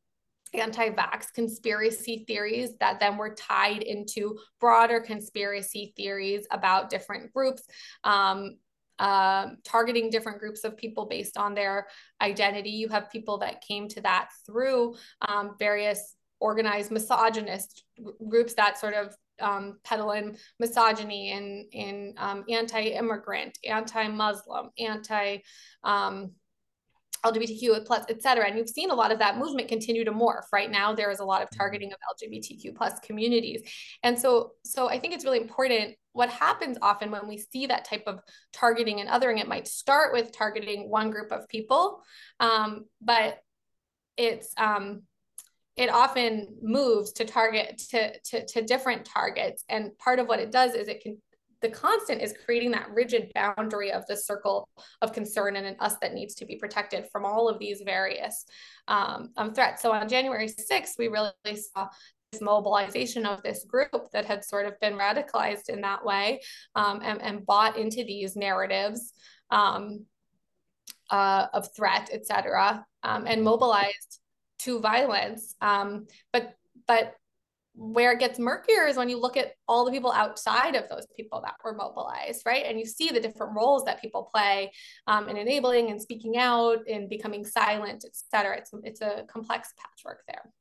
anti-vax 0.54 1.34
conspiracy 1.34 2.24
theories 2.28 2.72
that 2.80 3.00
then 3.00 3.18
were 3.18 3.36
tied 3.36 3.82
into 3.84 4.38
broader 4.60 5.00
conspiracy 5.00 5.94
theories 5.98 6.48
about 6.52 6.90
different 6.90 7.34
groups. 7.34 7.64
Um, 8.04 8.58
uh, 8.98 9.48
targeting 9.66 10.10
different 10.10 10.40
groups 10.40 10.64
of 10.64 10.78
people 10.78 11.06
based 11.06 11.38
on 11.38 11.54
their 11.54 11.88
identity. 12.22 12.70
You 12.70 12.88
have 12.88 13.12
people 13.12 13.40
that 13.40 13.60
came 13.60 13.90
to 13.90 14.02
that 14.02 14.30
through 14.46 14.96
um, 15.22 15.56
various 15.60 16.16
organized 16.40 16.92
misogynist 16.92 17.84
groups 18.30 18.54
that 18.54 18.78
sort 18.78 18.94
of 18.94 19.14
um, 19.40 19.80
peddling 19.84 20.38
misogyny 20.60 21.32
and 21.32 21.66
in 21.72 22.14
um, 22.18 22.44
anti-immigrant, 22.50 23.58
anti-Muslim, 23.66 24.70
anti 24.78 25.38
um, 25.84 26.32
LGBTQ 27.26 27.86
plus, 27.86 28.06
et 28.10 28.22
cetera. 28.22 28.46
And 28.46 28.58
you've 28.58 28.70
seen 28.70 28.92
a 28.92 28.96
lot 28.96 29.12
of 29.12 29.20
that 29.20 29.38
movement 29.38 29.68
continue 29.68 30.06
to 30.06 30.12
morph. 30.12 30.46
Right 30.54 30.70
now, 30.70 30.94
there 30.94 31.10
is 31.12 31.20
a 31.20 31.26
lot 31.26 31.42
of 31.42 31.50
mm-hmm. 31.50 31.58
targeting 31.58 31.92
of 31.92 31.98
LGBTQ 32.14 32.76
plus 32.76 33.00
communities. 33.00 33.62
And 34.04 34.18
so, 34.18 34.52
so 34.64 34.88
I 34.88 35.00
think 35.00 35.14
it's 35.14 35.26
really 35.26 35.42
important. 35.42 35.96
What 36.14 36.30
happens 36.30 36.78
often 36.82 37.12
when 37.12 37.28
we 37.28 37.38
see 37.38 37.66
that 37.66 37.86
type 37.86 38.04
of 38.08 38.20
targeting 38.54 39.02
and 39.02 39.10
othering, 39.10 39.40
it 39.40 39.48
might 39.48 39.68
start 39.68 40.14
with 40.14 40.32
targeting 40.32 40.90
one 40.90 41.10
group 41.10 41.32
of 41.32 41.48
people, 41.50 42.02
um, 42.40 42.86
but 43.02 43.40
it's 44.18 44.54
um, 44.58 45.02
it 45.78 45.90
often 45.90 46.56
moves 46.62 47.12
to 47.14 47.26
target 47.26 47.78
to, 47.90 48.18
to, 48.20 48.46
to 48.46 48.62
different 48.62 49.06
targets. 49.06 49.64
And 49.70 49.98
part 49.98 50.20
of 50.20 50.28
what 50.28 50.40
it 50.40 50.52
does 50.52 50.74
is 50.74 50.88
it 50.88 51.02
can 51.02 51.18
the 51.62 51.70
constant 51.70 52.22
is 52.22 52.36
creating 52.46 52.72
that 52.72 52.92
rigid 52.92 53.32
boundary 53.34 53.92
of 53.92 54.06
the 54.06 54.16
circle 54.16 54.70
of 55.02 55.14
concern 55.14 55.56
and 55.56 55.66
an 55.66 55.76
us 55.80 55.96
that 56.00 56.14
needs 56.14 56.36
to 56.36 56.46
be 56.46 56.58
protected 56.58 57.08
from 57.12 57.26
all 57.26 57.50
of 57.50 57.58
these 57.58 57.82
various 57.84 58.46
um, 58.88 59.32
um, 59.36 59.54
threats. 59.54 59.82
So 59.82 59.92
on 59.92 60.08
January 60.08 60.48
6th, 60.48 61.00
we 61.00 61.08
really 61.08 61.32
saw 61.56 61.88
this 62.32 62.42
mobilization 62.42 63.26
of 63.26 63.42
this 63.42 63.66
group 63.66 64.12
that 64.14 64.26
had 64.26 64.44
sort 64.44 64.68
of 64.68 64.80
been 64.80 64.94
radicalized 64.94 65.70
in 65.70 65.82
that 65.82 66.06
way 66.06 66.42
um, 66.76 67.02
and, 67.04 67.20
and 67.22 67.46
bought 67.46 67.78
into 67.78 68.04
these 68.04 68.36
narratives 68.36 69.14
um, 69.50 70.06
uh, 71.10 71.48
of 71.54 71.74
threat, 71.76 72.10
et 72.12 72.28
cetera, 72.28 72.86
um, 73.02 73.26
and 73.26 73.44
mobilized 73.44 74.20
to 74.66 74.80
violence. 74.80 75.56
Um, 75.62 76.08
but 76.34 76.56
but 76.88 77.16
where 77.78 78.14
it 78.14 78.20
gets 78.20 78.40
murkier 78.40 78.88
is 78.88 78.96
when 78.96 79.10
you 79.10 79.20
look 79.20 79.36
at 79.36 79.54
all 79.68 79.86
the 79.86 79.92
people 79.92 80.12
outside 80.12 80.76
of 80.76 80.88
those 80.90 81.06
people 81.16 81.42
that 81.42 81.56
were 81.64 81.74
mobilized, 81.74 82.44
right? 82.46 82.66
And 82.66 82.80
you 82.80 82.86
see 82.86 83.10
the 83.10 83.20
different 83.20 83.54
roles 83.56 83.84
that 83.84 84.02
people 84.02 84.30
play 84.34 84.72
um, 85.08 85.28
in 85.28 85.36
enabling 85.36 85.92
and 85.92 86.02
speaking 86.02 86.38
out 86.38 86.80
and 86.90 87.10
becoming 87.10 87.46
silent, 87.46 88.06
et 88.06 88.16
cetera. 88.34 88.58
It's, 88.58 88.72
it's 88.84 89.02
a 89.02 89.26
complex 89.28 89.74
patchwork 89.78 90.24
there. 90.28 90.52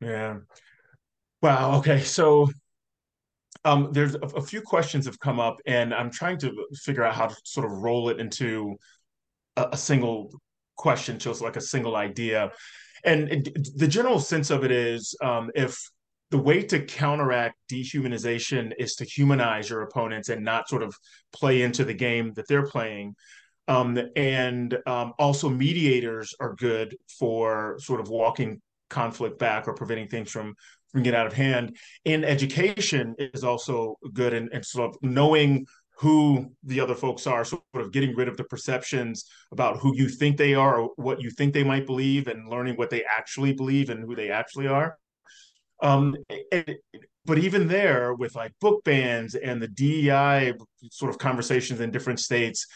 Yeah. 0.00 0.36
Wow. 1.42 1.78
Okay. 1.78 2.00
So 2.00 2.48
um, 3.64 3.88
there's 3.92 4.14
a, 4.14 4.20
a, 4.20 4.42
few 4.42 4.60
questions 4.60 5.06
have 5.06 5.18
come 5.18 5.40
up, 5.40 5.56
and 5.66 5.92
I'm 5.92 6.10
trying 6.10 6.38
to 6.38 6.52
figure 6.74 7.02
out 7.02 7.14
how 7.14 7.26
to 7.26 7.36
sort 7.44 7.66
of 7.66 7.72
roll 7.72 8.10
it 8.10 8.20
into 8.20 8.76
a, 9.56 9.70
a 9.72 9.76
single 9.76 10.30
question, 10.76 11.18
just 11.18 11.40
like 11.40 11.56
a 11.56 11.60
single 11.60 11.96
idea 11.96 12.52
and 13.04 13.48
the 13.76 13.88
general 13.88 14.18
sense 14.18 14.50
of 14.50 14.64
it 14.64 14.70
is 14.70 15.14
um, 15.22 15.50
if 15.54 15.78
the 16.30 16.38
way 16.38 16.62
to 16.62 16.80
counteract 16.80 17.56
dehumanization 17.70 18.72
is 18.78 18.94
to 18.96 19.04
humanize 19.04 19.70
your 19.70 19.82
opponents 19.82 20.28
and 20.30 20.44
not 20.44 20.68
sort 20.68 20.82
of 20.82 20.96
play 21.32 21.62
into 21.62 21.84
the 21.84 21.94
game 21.94 22.32
that 22.34 22.48
they're 22.48 22.66
playing 22.66 23.14
um, 23.68 23.98
and 24.16 24.76
um, 24.86 25.12
also 25.18 25.48
mediators 25.48 26.34
are 26.40 26.54
good 26.54 26.96
for 27.18 27.76
sort 27.78 28.00
of 28.00 28.08
walking 28.08 28.60
conflict 28.90 29.38
back 29.38 29.66
or 29.66 29.74
preventing 29.74 30.08
things 30.08 30.30
from 30.30 30.54
from 30.92 31.02
getting 31.02 31.18
out 31.18 31.26
of 31.26 31.32
hand. 31.32 31.76
And 32.06 32.24
education 32.24 33.16
is 33.18 33.42
also 33.42 33.96
good 34.12 34.32
and, 34.32 34.48
and 34.52 34.64
sort 34.64 34.90
of 34.90 34.96
knowing 35.02 35.66
who 35.96 36.50
the 36.64 36.80
other 36.80 36.94
folks 36.94 37.26
are, 37.26 37.44
sort 37.44 37.62
of 37.74 37.92
getting 37.92 38.14
rid 38.16 38.28
of 38.28 38.36
the 38.36 38.44
perceptions 38.44 39.26
about 39.52 39.78
who 39.78 39.94
you 39.96 40.08
think 40.08 40.36
they 40.36 40.54
are 40.54 40.80
or 40.80 40.90
what 40.96 41.20
you 41.20 41.30
think 41.30 41.54
they 41.54 41.64
might 41.64 41.86
believe, 41.86 42.26
and 42.26 42.48
learning 42.48 42.76
what 42.76 42.90
they 42.90 43.04
actually 43.04 43.52
believe 43.52 43.90
and 43.90 44.04
who 44.04 44.16
they 44.16 44.30
actually 44.30 44.66
are. 44.66 44.98
Um, 45.82 46.16
and, 46.50 46.76
but 47.24 47.38
even 47.38 47.68
there, 47.68 48.14
with 48.14 48.34
like 48.34 48.52
book 48.60 48.82
bans 48.84 49.34
and 49.34 49.62
the 49.62 49.68
DEI 49.68 50.54
sort 50.90 51.10
of 51.10 51.18
conversations 51.18 51.80
in 51.80 51.90
different 51.90 52.20
states, 52.20 52.66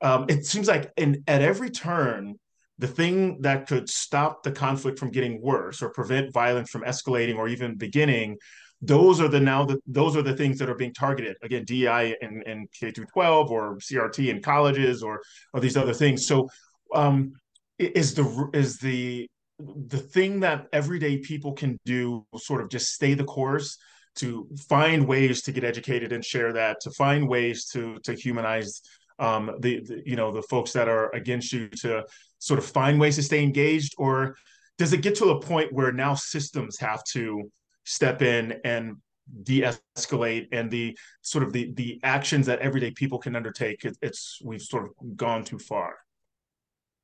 um, 0.00 0.26
it 0.28 0.46
seems 0.46 0.68
like 0.68 0.90
in, 0.96 1.22
at 1.26 1.42
every 1.42 1.70
turn, 1.70 2.36
the 2.78 2.86
thing 2.86 3.40
that 3.42 3.66
could 3.66 3.88
stop 3.88 4.42
the 4.44 4.52
conflict 4.52 4.98
from 4.98 5.10
getting 5.10 5.42
worse 5.42 5.82
or 5.82 5.90
prevent 5.90 6.32
violence 6.32 6.70
from 6.70 6.82
escalating 6.82 7.36
or 7.36 7.48
even 7.48 7.76
beginning 7.76 8.36
those 8.80 9.20
are 9.20 9.28
the 9.28 9.40
now 9.40 9.64
the, 9.64 9.78
those 9.86 10.16
are 10.16 10.22
the 10.22 10.36
things 10.36 10.58
that 10.58 10.68
are 10.68 10.74
being 10.74 10.94
targeted 10.94 11.36
again 11.42 11.64
DI 11.64 12.16
and, 12.22 12.42
in 12.44 12.68
K 12.72 12.90
through 12.90 13.06
12 13.06 13.50
or 13.50 13.76
CRT 13.78 14.28
in 14.28 14.40
colleges 14.40 15.02
or 15.02 15.20
or 15.52 15.60
these 15.60 15.76
other 15.76 15.94
things. 15.94 16.26
So 16.26 16.48
um, 16.94 17.32
is 17.78 18.14
the 18.14 18.50
is 18.52 18.78
the 18.78 19.28
the 19.58 19.98
thing 19.98 20.40
that 20.40 20.66
everyday 20.72 21.18
people 21.18 21.52
can 21.52 21.78
do 21.84 22.24
sort 22.36 22.60
of 22.60 22.70
just 22.70 22.92
stay 22.92 23.14
the 23.14 23.24
course 23.24 23.76
to 24.14 24.48
find 24.68 25.06
ways 25.06 25.42
to 25.42 25.52
get 25.52 25.64
educated 25.64 26.12
and 26.12 26.24
share 26.24 26.52
that 26.52 26.80
to 26.80 26.90
find 26.92 27.28
ways 27.28 27.66
to 27.66 27.98
to 28.04 28.14
humanize 28.14 28.80
um, 29.18 29.56
the, 29.60 29.80
the 29.80 30.02
you 30.06 30.14
know 30.14 30.30
the 30.30 30.42
folks 30.42 30.72
that 30.72 30.88
are 30.88 31.10
against 31.14 31.52
you 31.52 31.68
to 31.80 32.04
sort 32.38 32.58
of 32.58 32.64
find 32.64 33.00
ways 33.00 33.16
to 33.16 33.22
stay 33.22 33.42
engaged 33.42 33.94
or 33.98 34.36
does 34.76 34.92
it 34.92 35.02
get 35.02 35.16
to 35.16 35.30
a 35.30 35.40
point 35.40 35.72
where 35.72 35.90
now 35.92 36.14
systems 36.14 36.78
have 36.78 37.02
to 37.02 37.50
step 37.88 38.22
in 38.22 38.60
and 38.64 38.96
de-escalate 39.42 40.48
and 40.52 40.70
the 40.70 40.96
sort 41.22 41.44
of 41.44 41.52
the 41.52 41.72
the 41.74 42.00
actions 42.02 42.46
that 42.46 42.58
everyday 42.60 42.90
people 42.90 43.18
can 43.18 43.36
undertake 43.36 43.84
it, 43.84 43.96
it's 44.00 44.40
we've 44.42 44.62
sort 44.62 44.84
of 44.84 45.16
gone 45.16 45.44
too 45.44 45.58
far 45.58 45.96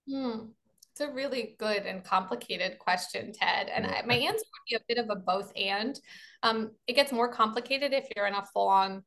hmm. 0.08 0.46
It's 0.92 1.00
a 1.00 1.12
really 1.12 1.56
good 1.58 1.86
and 1.86 2.04
complicated 2.04 2.78
question, 2.78 3.32
Ted. 3.32 3.68
And 3.68 3.84
I, 3.84 4.02
my 4.06 4.14
answer 4.14 4.44
would 4.44 4.70
be 4.70 4.76
a 4.76 4.84
bit 4.86 4.98
of 4.98 5.10
a 5.10 5.16
both 5.16 5.50
and. 5.56 5.98
Um, 6.44 6.70
it 6.86 6.92
gets 6.92 7.10
more 7.10 7.32
complicated 7.32 7.92
if 7.92 8.06
you're 8.14 8.28
in 8.28 8.34
a 8.34 8.46
full 8.54 8.68
on 8.68 9.02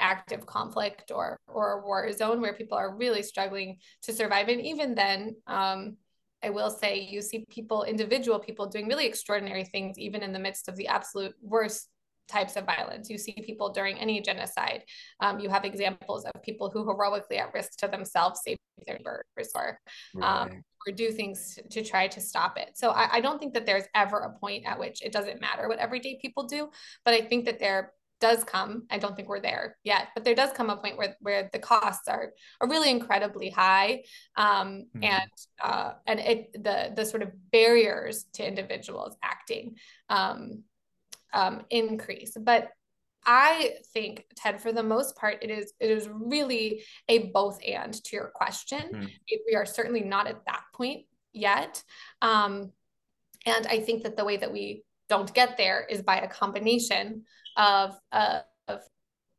active 0.00 0.44
conflict 0.44 1.12
or 1.14 1.38
or 1.46 1.72
a 1.72 1.86
war 1.86 2.10
zone 2.10 2.40
where 2.40 2.54
people 2.54 2.76
are 2.76 2.96
really 2.96 3.22
struggling 3.22 3.76
to 4.02 4.12
survive. 4.12 4.48
And 4.48 4.60
even 4.60 4.96
then, 4.96 5.36
um, 5.46 5.98
I 6.42 6.50
will 6.50 6.70
say 6.70 7.00
you 7.00 7.20
see 7.22 7.44
people, 7.50 7.84
individual 7.84 8.38
people, 8.38 8.66
doing 8.66 8.88
really 8.88 9.06
extraordinary 9.06 9.64
things, 9.64 9.98
even 9.98 10.22
in 10.22 10.32
the 10.32 10.38
midst 10.38 10.68
of 10.68 10.76
the 10.76 10.88
absolute 10.88 11.34
worst 11.42 11.88
types 12.30 12.56
of 12.56 12.64
violence. 12.64 13.10
You 13.10 13.18
see 13.18 13.34
people 13.44 13.70
during 13.70 13.98
any 13.98 14.20
genocide. 14.20 14.84
Um, 15.20 15.40
you 15.40 15.48
have 15.50 15.64
examples 15.64 16.24
of 16.24 16.42
people 16.42 16.70
who 16.70 16.84
heroically 16.84 17.38
at 17.38 17.52
risk 17.52 17.76
to 17.78 17.88
themselves 17.88 18.40
save 18.44 18.56
their 18.86 18.96
neighbors 18.96 19.50
or, 19.54 19.78
um, 20.22 20.48
right. 20.48 20.62
or 20.86 20.92
do 20.94 21.10
things 21.10 21.58
to 21.70 21.84
try 21.84 22.06
to 22.08 22.20
stop 22.20 22.56
it. 22.56 22.70
So 22.74 22.90
I, 22.90 23.16
I, 23.16 23.20
don't 23.20 23.38
think 23.38 23.52
that 23.54 23.66
there's 23.66 23.84
ever 23.94 24.18
a 24.20 24.38
point 24.38 24.64
at 24.64 24.78
which 24.78 25.02
it 25.02 25.12
doesn't 25.12 25.40
matter 25.40 25.68
what 25.68 25.78
everyday 25.78 26.18
people 26.22 26.44
do, 26.44 26.70
but 27.04 27.12
I 27.12 27.20
think 27.20 27.44
that 27.44 27.58
there 27.58 27.92
does 28.20 28.44
come. 28.44 28.84
I 28.90 28.98
don't 28.98 29.16
think 29.16 29.28
we're 29.28 29.40
there 29.40 29.76
yet, 29.82 30.08
but 30.14 30.24
there 30.24 30.34
does 30.34 30.52
come 30.52 30.70
a 30.70 30.76
point 30.76 30.98
where 30.98 31.16
where 31.20 31.50
the 31.52 31.58
costs 31.58 32.08
are 32.08 32.32
are 32.60 32.68
really 32.68 32.90
incredibly 32.90 33.50
high, 33.50 34.04
um, 34.36 34.86
mm-hmm. 34.96 35.04
and 35.04 35.30
uh, 35.62 35.92
and 36.06 36.20
it 36.20 36.52
the 36.52 36.92
the 36.94 37.04
sort 37.04 37.22
of 37.22 37.30
barriers 37.50 38.24
to 38.34 38.46
individuals 38.46 39.16
acting 39.22 39.76
um, 40.08 40.62
um, 41.32 41.62
increase. 41.70 42.36
But 42.38 42.68
I 43.26 43.74
think, 43.92 44.24
Ted, 44.36 44.60
for 44.60 44.72
the 44.72 44.82
most 44.82 45.16
part, 45.16 45.38
it 45.42 45.50
is 45.50 45.72
it 45.80 45.90
is 45.90 46.08
really 46.08 46.84
a 47.08 47.30
both 47.30 47.58
and 47.66 47.92
to 47.92 48.16
your 48.16 48.30
question. 48.34 48.82
Mm. 48.94 49.10
We 49.46 49.54
are 49.54 49.66
certainly 49.66 50.02
not 50.02 50.26
at 50.26 50.44
that 50.46 50.62
point 50.74 51.06
yet. 51.32 51.82
Um, 52.22 52.72
and 53.46 53.66
I 53.66 53.80
think 53.80 54.02
that 54.02 54.16
the 54.16 54.24
way 54.24 54.36
that 54.36 54.52
we 54.52 54.84
don't 55.08 55.32
get 55.34 55.56
there 55.56 55.86
is 55.88 56.02
by 56.02 56.18
a 56.18 56.28
combination 56.28 57.24
of, 57.56 57.98
uh, 58.12 58.40
of 58.68 58.80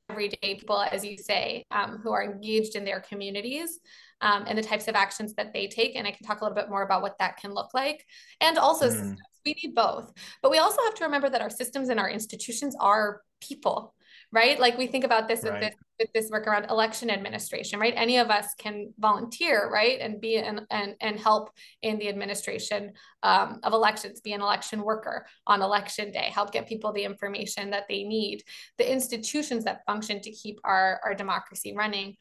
everyday 0.09 0.55
people, 0.55 0.81
as 0.81 1.05
you 1.05 1.17
say, 1.17 1.63
um, 1.71 1.99
who 2.03 2.11
are 2.11 2.23
engaged 2.23 2.75
in 2.75 2.83
their 2.83 2.99
communities 2.99 3.79
um, 4.21 4.43
and 4.47 4.57
the 4.57 4.63
types 4.63 4.87
of 4.87 4.95
actions 4.95 5.33
that 5.35 5.53
they 5.53 5.67
take. 5.67 5.95
And 5.95 6.07
I 6.07 6.11
can 6.11 6.25
talk 6.25 6.41
a 6.41 6.43
little 6.43 6.55
bit 6.55 6.69
more 6.69 6.83
about 6.83 7.01
what 7.01 7.17
that 7.19 7.37
can 7.37 7.53
look 7.53 7.73
like. 7.73 8.05
And 8.39 8.57
also 8.57 8.87
mm. 8.87 8.91
systems. 8.91 9.19
We 9.43 9.55
need 9.63 9.73
both. 9.73 10.13
But 10.43 10.51
we 10.51 10.59
also 10.59 10.83
have 10.83 10.93
to 10.95 11.03
remember 11.05 11.27
that 11.27 11.41
our 11.41 11.49
systems 11.49 11.89
and 11.89 11.99
our 11.99 12.09
institutions 12.09 12.75
are 12.79 13.21
people 13.41 13.95
right? 14.31 14.59
Like 14.59 14.77
we 14.77 14.87
think 14.87 15.03
about 15.03 15.27
this, 15.27 15.43
right. 15.43 15.53
with 15.53 15.61
this 15.61 15.75
with 15.99 16.13
this 16.13 16.31
work 16.31 16.47
around 16.47 16.65
election 16.65 17.11
administration, 17.11 17.79
right? 17.79 17.93
Any 17.95 18.17
of 18.17 18.29
us 18.29 18.55
can 18.57 18.91
volunteer, 18.97 19.69
right, 19.69 19.99
and 19.99 20.19
be 20.19 20.37
an, 20.37 20.65
and 20.71 20.95
and 20.99 21.19
help 21.19 21.51
in 21.81 21.99
the 21.99 22.09
administration 22.09 22.93
um, 23.23 23.59
of 23.63 23.73
elections, 23.73 24.21
be 24.21 24.33
an 24.33 24.41
election 24.41 24.81
worker 24.81 25.25
on 25.45 25.61
election 25.61 26.11
day, 26.11 26.31
help 26.33 26.51
get 26.51 26.67
people 26.67 26.91
the 26.91 27.03
information 27.03 27.69
that 27.71 27.85
they 27.87 28.03
need. 28.03 28.43
The 28.77 28.91
institutions 28.91 29.65
that 29.65 29.85
function 29.85 30.21
to 30.21 30.31
keep 30.31 30.59
our 30.63 30.99
our 31.03 31.13
democracy 31.13 31.73
running 31.75 32.17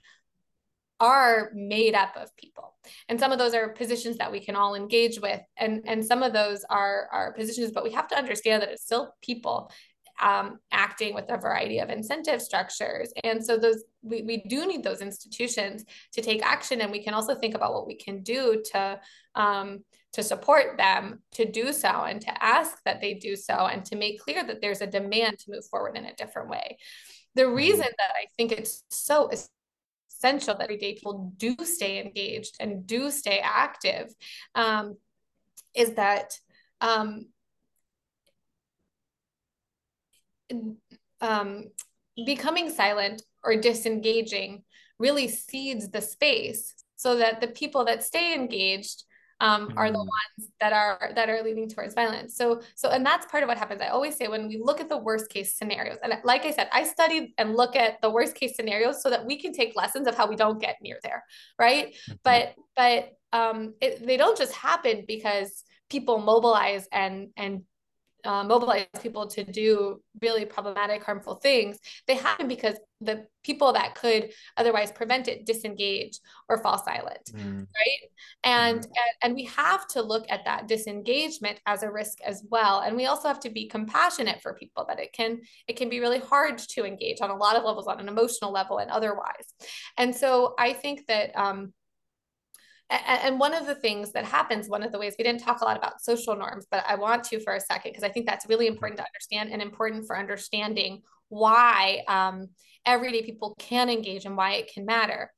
are 1.00 1.50
made 1.54 1.94
up 1.94 2.14
of 2.16 2.34
people 2.36 2.74
and 3.08 3.18
some 3.18 3.32
of 3.32 3.38
those 3.38 3.54
are 3.54 3.70
positions 3.70 4.18
that 4.18 4.30
we 4.30 4.38
can 4.38 4.54
all 4.54 4.74
engage 4.74 5.18
with 5.18 5.40
and 5.56 5.82
and 5.86 6.04
some 6.04 6.22
of 6.22 6.34
those 6.34 6.62
are 6.68 7.08
are 7.10 7.32
positions 7.32 7.70
but 7.70 7.82
we 7.82 7.90
have 7.90 8.06
to 8.06 8.16
understand 8.16 8.62
that 8.62 8.68
it's 8.68 8.84
still 8.84 9.14
people 9.22 9.72
um, 10.20 10.58
acting 10.70 11.14
with 11.14 11.24
a 11.28 11.36
variety 11.36 11.78
of 11.78 11.88
incentive 11.88 12.42
structures 12.42 13.12
and 13.24 13.44
so 13.44 13.56
those 13.56 13.84
we, 14.02 14.22
we 14.22 14.38
do 14.48 14.66
need 14.66 14.82
those 14.82 15.00
institutions 15.00 15.84
to 16.12 16.20
take 16.20 16.44
action 16.44 16.80
and 16.80 16.92
we 16.92 17.02
can 17.02 17.14
also 17.14 17.34
think 17.34 17.54
about 17.54 17.72
what 17.72 17.86
we 17.86 17.94
can 17.94 18.22
do 18.22 18.62
to 18.72 19.00
um, 19.34 19.80
to 20.12 20.22
support 20.22 20.76
them 20.76 21.20
to 21.32 21.44
do 21.44 21.72
so 21.72 21.88
and 21.88 22.20
to 22.20 22.44
ask 22.44 22.78
that 22.84 23.00
they 23.00 23.14
do 23.14 23.36
so 23.36 23.54
and 23.66 23.84
to 23.84 23.96
make 23.96 24.20
clear 24.20 24.44
that 24.44 24.60
there's 24.60 24.80
a 24.80 24.86
demand 24.86 25.38
to 25.38 25.50
move 25.50 25.64
forward 25.70 25.96
in 25.96 26.04
a 26.04 26.14
different 26.14 26.48
way 26.48 26.76
the 27.34 27.42
mm-hmm. 27.42 27.54
reason 27.54 27.86
that 27.98 28.12
i 28.14 28.26
think 28.36 28.52
it's 28.52 28.84
so 28.90 29.30
essential 30.08 30.54
that 30.54 30.64
everyday 30.64 30.94
people 30.94 31.32
do 31.36 31.56
stay 31.62 32.00
engaged 32.00 32.56
and 32.60 32.86
do 32.86 33.10
stay 33.10 33.40
active 33.42 34.12
um, 34.54 34.96
is 35.74 35.94
that 35.94 36.32
um, 36.80 37.26
um, 41.20 41.64
becoming 42.26 42.70
silent 42.70 43.22
or 43.42 43.56
disengaging 43.56 44.62
really 44.98 45.28
cedes 45.28 45.90
the 45.90 46.00
space 46.00 46.74
so 46.96 47.16
that 47.16 47.40
the 47.40 47.48
people 47.48 47.84
that 47.86 48.02
stay 48.02 48.34
engaged 48.34 49.04
um, 49.40 49.72
are 49.76 49.90
the 49.90 49.98
mm-hmm. 49.98 50.00
ones 50.00 50.52
that 50.60 50.72
are 50.72 51.12
that 51.14 51.30
are 51.30 51.42
leading 51.42 51.68
towards 51.68 51.94
violence. 51.94 52.36
So 52.36 52.60
so 52.74 52.90
and 52.90 53.04
that's 53.04 53.26
part 53.26 53.42
of 53.42 53.48
what 53.48 53.56
happens. 53.56 53.80
I 53.80 53.88
always 53.88 54.16
say 54.16 54.28
when 54.28 54.48
we 54.48 54.60
look 54.62 54.80
at 54.80 54.88
the 54.88 54.98
worst 54.98 55.30
case 55.30 55.56
scenarios, 55.56 55.96
and 56.02 56.12
like 56.24 56.44
I 56.44 56.50
said, 56.50 56.68
I 56.72 56.84
studied 56.84 57.32
and 57.38 57.56
look 57.56 57.74
at 57.74 58.02
the 58.02 58.10
worst 58.10 58.34
case 58.34 58.54
scenarios 58.54 59.02
so 59.02 59.08
that 59.08 59.24
we 59.24 59.40
can 59.40 59.52
take 59.52 59.74
lessons 59.76 60.06
of 60.06 60.14
how 60.14 60.28
we 60.28 60.36
don't 60.36 60.60
get 60.60 60.76
near 60.82 60.98
there, 61.02 61.24
right? 61.58 61.94
Mm-hmm. 61.94 62.12
But 62.22 62.54
but 62.76 63.12
um, 63.32 63.74
it, 63.80 64.06
they 64.06 64.18
don't 64.18 64.36
just 64.36 64.52
happen 64.52 65.04
because 65.08 65.64
people 65.88 66.18
mobilize 66.18 66.86
and 66.92 67.28
and 67.36 67.62
uh, 68.24 68.44
mobilize 68.44 68.86
people 69.02 69.26
to 69.28 69.44
do 69.44 70.00
really 70.20 70.44
problematic, 70.44 71.02
harmful 71.02 71.36
things, 71.36 71.78
they 72.06 72.14
happen 72.14 72.48
because 72.48 72.76
the 73.00 73.26
people 73.42 73.72
that 73.72 73.94
could 73.94 74.30
otherwise 74.56 74.92
prevent 74.92 75.26
it 75.26 75.46
disengage 75.46 76.18
or 76.48 76.58
fall 76.58 76.76
silent, 76.76 77.30
mm. 77.32 77.58
right? 77.58 78.10
And, 78.44 78.80
mm. 78.80 78.84
and 78.84 79.10
and 79.22 79.34
we 79.34 79.44
have 79.44 79.86
to 79.88 80.02
look 80.02 80.26
at 80.28 80.44
that 80.44 80.68
disengagement 80.68 81.60
as 81.66 81.82
a 81.82 81.90
risk 81.90 82.20
as 82.22 82.44
well. 82.50 82.80
And 82.80 82.96
we 82.96 83.06
also 83.06 83.28
have 83.28 83.40
to 83.40 83.50
be 83.50 83.68
compassionate 83.68 84.42
for 84.42 84.54
people 84.54 84.84
that 84.88 85.00
it 85.00 85.12
can 85.12 85.40
it 85.66 85.76
can 85.76 85.88
be 85.88 86.00
really 86.00 86.20
hard 86.20 86.58
to 86.58 86.84
engage 86.84 87.20
on 87.20 87.30
a 87.30 87.36
lot 87.36 87.56
of 87.56 87.64
levels, 87.64 87.86
on 87.86 88.00
an 88.00 88.08
emotional 88.08 88.52
level 88.52 88.78
and 88.78 88.90
otherwise. 88.90 89.46
And 89.96 90.14
so 90.14 90.54
I 90.58 90.74
think 90.74 91.06
that 91.06 91.36
um, 91.36 91.72
and 92.90 93.38
one 93.38 93.54
of 93.54 93.66
the 93.66 93.74
things 93.76 94.12
that 94.12 94.24
happens, 94.24 94.68
one 94.68 94.82
of 94.82 94.90
the 94.90 94.98
ways 94.98 95.14
we 95.16 95.24
didn't 95.24 95.42
talk 95.42 95.60
a 95.60 95.64
lot 95.64 95.76
about 95.76 96.02
social 96.02 96.34
norms, 96.34 96.66
but 96.70 96.84
I 96.88 96.96
want 96.96 97.22
to 97.24 97.40
for 97.40 97.54
a 97.54 97.60
second, 97.60 97.92
because 97.92 98.02
I 98.02 98.08
think 98.08 98.26
that's 98.26 98.48
really 98.48 98.66
important 98.66 98.98
to 98.98 99.06
understand 99.06 99.50
and 99.50 99.62
important 99.62 100.06
for 100.06 100.18
understanding 100.18 101.02
why 101.28 102.02
um, 102.08 102.48
everyday 102.84 103.22
people 103.22 103.54
can 103.58 103.88
engage 103.88 104.24
and 104.24 104.36
why 104.36 104.54
it 104.54 104.72
can 104.72 104.84
matter. 104.84 105.30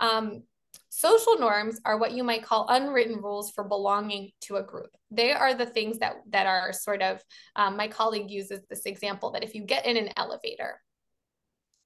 Um, 0.00 0.42
social 0.88 1.38
norms 1.38 1.80
are 1.84 1.98
what 1.98 2.12
you 2.12 2.24
might 2.24 2.42
call 2.42 2.66
unwritten 2.68 3.16
rules 3.16 3.52
for 3.52 3.62
belonging 3.62 4.32
to 4.40 4.56
a 4.56 4.62
group. 4.62 4.90
They 5.10 5.32
are 5.32 5.54
the 5.54 5.66
things 5.66 5.98
that, 5.98 6.16
that 6.30 6.46
are 6.46 6.72
sort 6.72 7.02
of, 7.02 7.22
um, 7.54 7.76
my 7.76 7.86
colleague 7.86 8.30
uses 8.30 8.62
this 8.68 8.86
example 8.86 9.30
that 9.32 9.44
if 9.44 9.54
you 9.54 9.62
get 9.62 9.86
in 9.86 9.96
an 9.96 10.10
elevator, 10.16 10.80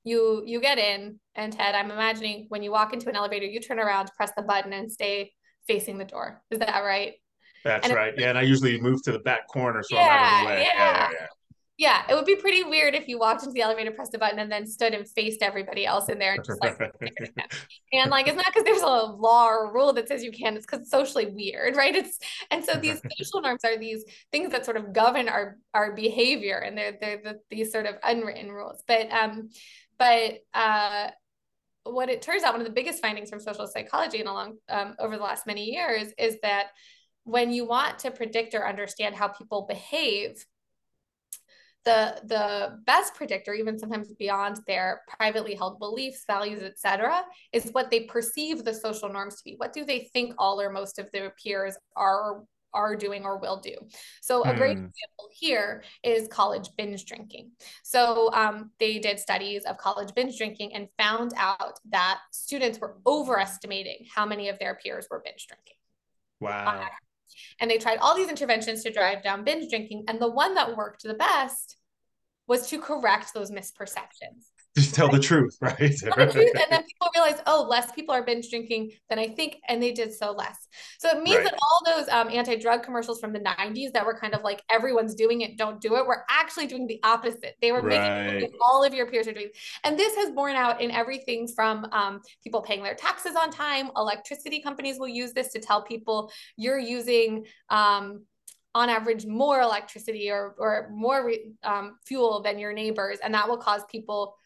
you 0.04 0.42
you 0.46 0.60
get 0.60 0.78
in 0.78 1.20
and 1.34 1.52
ted 1.52 1.74
i'm 1.74 1.90
imagining 1.90 2.46
when 2.48 2.62
you 2.62 2.70
walk 2.70 2.92
into 2.92 3.08
an 3.08 3.16
elevator 3.16 3.44
you 3.46 3.60
turn 3.60 3.78
around 3.78 4.10
press 4.16 4.32
the 4.36 4.42
button 4.42 4.72
and 4.72 4.90
stay 4.90 5.30
facing 5.70 5.98
the 5.98 6.04
door. 6.04 6.42
Is 6.50 6.58
that 6.58 6.80
right? 6.80 7.14
That's 7.64 7.86
and 7.86 7.94
right. 7.94 8.14
Yeah 8.16 8.30
and 8.30 8.38
i 8.38 8.42
usually 8.42 8.80
move 8.80 9.02
to 9.04 9.12
the 9.12 9.18
back 9.20 9.46
corner 9.48 9.82
so 9.82 9.96
yeah, 9.96 10.02
i'm 10.02 10.10
out 10.10 10.34
of 10.34 10.40
the 10.40 10.46
way. 10.46 10.62
yeah. 10.62 10.72
Yeah, 10.74 11.08
yeah, 11.12 11.26
yeah. 11.76 12.02
It 12.10 12.14
would 12.14 12.24
be 12.24 12.36
pretty 12.36 12.62
weird 12.62 12.94
if 12.94 13.06
you 13.08 13.18
walked 13.18 13.42
into 13.42 13.52
the 13.52 13.62
elevator 13.62 13.90
pressed 13.90 14.12
the 14.12 14.18
button 14.18 14.38
and 14.38 14.50
then 14.50 14.66
stood 14.66 14.94
and 14.94 15.08
faced 15.08 15.42
everybody 15.42 15.86
else 15.86 16.08
in 16.08 16.18
there 16.18 16.34
and 16.34 16.44
just 16.44 16.60
like 16.62 16.78
and 17.92 18.10
like 18.10 18.28
it's 18.28 18.36
not 18.36 18.46
because 18.46 18.64
there's 18.64 18.82
a 18.82 18.86
law 18.86 19.48
or 19.48 19.72
rule 19.72 19.92
that 19.92 20.08
says 20.08 20.24
you 20.24 20.32
can 20.32 20.56
it's 20.56 20.66
because 20.66 20.80
it's 20.80 20.90
socially 20.90 21.26
weird 21.26 21.76
right? 21.82 21.94
It's 21.94 22.18
and 22.50 22.64
so 22.64 22.74
these 22.74 23.00
social 23.18 23.42
norms 23.42 23.64
are 23.64 23.78
these 23.78 24.04
things 24.32 24.52
that 24.52 24.64
sort 24.64 24.78
of 24.78 24.92
govern 24.92 25.28
our 25.28 25.58
our 25.74 25.94
behavior 25.94 26.58
and 26.58 26.76
they're 26.76 26.96
they're 27.00 27.20
the, 27.22 27.40
these 27.50 27.70
sort 27.70 27.86
of 27.86 27.96
unwritten 28.02 28.50
rules. 28.50 28.82
But 28.86 29.10
um 29.12 29.50
but 30.00 30.38
uh, 30.54 31.10
what 31.84 32.08
it 32.08 32.22
turns 32.22 32.42
out, 32.42 32.54
one 32.54 32.62
of 32.62 32.66
the 32.66 32.72
biggest 32.72 33.02
findings 33.02 33.28
from 33.28 33.38
social 33.38 33.66
psychology 33.66 34.18
and 34.18 34.28
along 34.28 34.56
um, 34.70 34.96
over 34.98 35.18
the 35.18 35.22
last 35.22 35.46
many 35.46 35.66
years 35.66 36.08
is 36.18 36.38
that 36.42 36.68
when 37.24 37.52
you 37.52 37.66
want 37.66 37.98
to 37.98 38.10
predict 38.10 38.54
or 38.54 38.66
understand 38.66 39.14
how 39.14 39.28
people 39.28 39.66
behave, 39.68 40.42
the 41.84 42.18
the 42.24 42.78
best 42.86 43.14
predictor, 43.14 43.52
even 43.52 43.78
sometimes 43.78 44.08
beyond 44.18 44.58
their 44.66 45.02
privately 45.06 45.54
held 45.54 45.78
beliefs, 45.78 46.24
values, 46.26 46.62
etc., 46.62 47.22
is 47.52 47.70
what 47.72 47.90
they 47.90 48.00
perceive 48.00 48.64
the 48.64 48.72
social 48.72 49.10
norms 49.10 49.36
to 49.36 49.44
be. 49.44 49.54
What 49.58 49.74
do 49.74 49.84
they 49.84 50.10
think 50.14 50.34
all 50.38 50.62
or 50.62 50.70
most 50.70 50.98
of 50.98 51.10
their 51.12 51.34
peers 51.42 51.76
are 51.94 52.42
are 52.72 52.96
doing 52.96 53.24
or 53.24 53.38
will 53.38 53.58
do. 53.58 53.74
So 54.20 54.42
a 54.44 54.54
great 54.54 54.76
hmm. 54.78 54.84
example 54.84 55.28
here 55.32 55.82
is 56.02 56.28
college 56.28 56.70
binge 56.76 57.04
drinking. 57.04 57.50
So 57.82 58.30
um, 58.32 58.70
they 58.78 58.98
did 58.98 59.18
studies 59.18 59.64
of 59.64 59.76
college 59.78 60.14
binge 60.14 60.36
drinking 60.36 60.74
and 60.74 60.88
found 60.98 61.32
out 61.36 61.78
that 61.90 62.20
students 62.30 62.78
were 62.78 62.96
overestimating 63.06 64.06
how 64.14 64.26
many 64.26 64.48
of 64.48 64.58
their 64.58 64.74
peers 64.74 65.06
were 65.10 65.22
binge 65.24 65.46
drinking. 65.46 65.76
Wow. 66.40 66.86
and 67.60 67.70
they 67.70 67.76
tried 67.76 67.98
all 67.98 68.16
these 68.16 68.30
interventions 68.30 68.82
to 68.82 68.90
drive 68.90 69.22
down 69.22 69.44
binge 69.44 69.68
drinking. 69.68 70.04
And 70.08 70.20
the 70.20 70.30
one 70.30 70.54
that 70.54 70.76
worked 70.76 71.02
the 71.02 71.14
best 71.14 71.76
was 72.46 72.68
to 72.68 72.78
correct 72.78 73.34
those 73.34 73.50
misperceptions 73.50 74.49
just 74.76 74.94
tell 74.94 75.08
the 75.08 75.18
truth, 75.18 75.56
right? 75.60 75.78
the 75.78 76.30
truth, 76.32 76.36
and 76.36 76.66
then 76.70 76.82
people 76.84 77.08
realize, 77.14 77.40
oh, 77.46 77.66
less 77.68 77.90
people 77.92 78.14
are 78.14 78.22
binge 78.24 78.50
drinking 78.50 78.92
than 79.08 79.18
I 79.18 79.28
think, 79.28 79.56
and 79.68 79.82
they 79.82 79.92
did 79.92 80.12
so 80.14 80.30
less. 80.30 80.68
So 80.98 81.08
it 81.08 81.22
means 81.22 81.38
Right. 81.38 81.44
that 81.50 81.58
all 81.60 81.96
those 81.96 82.08
um, 82.08 82.28
anti-drug 82.28 82.82
commercials 82.82 83.20
from 83.20 83.32
the 83.32 83.40
90s 83.40 83.92
that 83.92 84.06
were 84.06 84.16
kind 84.18 84.34
of 84.34 84.42
like 84.42 84.62
everyone's 84.70 85.14
doing 85.14 85.40
it, 85.40 85.58
don't 85.58 85.80
do 85.80 85.96
it, 85.96 86.06
were 86.06 86.24
actually 86.30 86.66
doing 86.66 86.86
the 86.86 87.00
opposite. 87.02 87.56
They 87.60 87.72
were 87.72 87.82
making 87.82 88.10
Right. 88.10 88.42
like 88.42 88.52
all 88.64 88.84
of 88.84 88.94
your 88.94 89.06
peers 89.06 89.26
are 89.26 89.32
doing. 89.32 89.50
And 89.84 89.98
this 89.98 90.14
has 90.16 90.30
borne 90.30 90.54
out 90.56 90.80
in 90.80 90.90
everything 90.90 91.48
from 91.48 91.86
um, 91.92 92.20
people 92.44 92.62
paying 92.62 92.82
their 92.82 92.94
taxes 92.94 93.34
on 93.36 93.50
time. 93.50 93.90
Electricity 93.96 94.60
companies 94.62 94.98
will 94.98 95.08
use 95.08 95.32
this 95.32 95.52
to 95.52 95.58
tell 95.60 95.82
people 95.82 96.30
you're 96.56 96.78
using 96.78 97.44
um, 97.70 98.24
on 98.74 98.88
average 98.88 99.26
more 99.26 99.60
electricity 99.60 100.30
or, 100.30 100.54
or 100.58 100.90
more 100.92 101.26
re- 101.26 101.50
um, 101.64 101.96
fuel 102.06 102.40
than 102.40 102.56
your 102.58 102.72
neighbors. 102.72 103.18
And 103.22 103.34
that 103.34 103.48
will 103.48 103.56
cause 103.56 103.82
people 103.90 104.36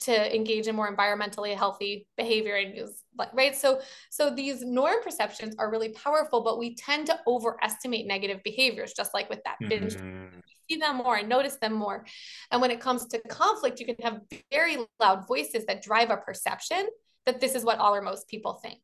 to 0.00 0.34
engage 0.34 0.66
in 0.66 0.74
more 0.74 0.94
environmentally 0.94 1.54
healthy 1.54 2.06
behavior 2.16 2.56
and 2.56 2.74
use 2.76 3.02
like 3.18 3.32
right 3.34 3.54
so 3.54 3.80
so 4.10 4.34
these 4.34 4.62
norm 4.62 5.02
perceptions 5.02 5.54
are 5.58 5.70
really 5.70 5.90
powerful 5.90 6.42
but 6.42 6.58
we 6.58 6.74
tend 6.74 7.06
to 7.06 7.18
overestimate 7.26 8.06
negative 8.06 8.40
behaviors 8.42 8.92
just 8.94 9.12
like 9.12 9.28
with 9.28 9.42
that 9.44 9.56
binge 9.68 9.94
Mhm. 9.94 10.42
see 10.70 10.76
them 10.76 10.96
more 10.98 11.16
and 11.16 11.28
notice 11.28 11.56
them 11.56 11.72
more. 11.72 12.06
And 12.52 12.60
when 12.60 12.70
it 12.70 12.80
comes 12.80 13.06
to 13.06 13.18
conflict, 13.28 13.80
you 13.80 13.86
can 13.86 13.96
have 14.02 14.20
very 14.52 14.78
loud 15.00 15.26
voices 15.26 15.66
that 15.66 15.82
drive 15.82 16.10
a 16.10 16.16
perception 16.16 16.86
that 17.26 17.40
this 17.40 17.56
is 17.56 17.64
what 17.64 17.78
all 17.78 17.94
or 17.94 18.02
most 18.02 18.28
people 18.28 18.54
think. 18.54 18.78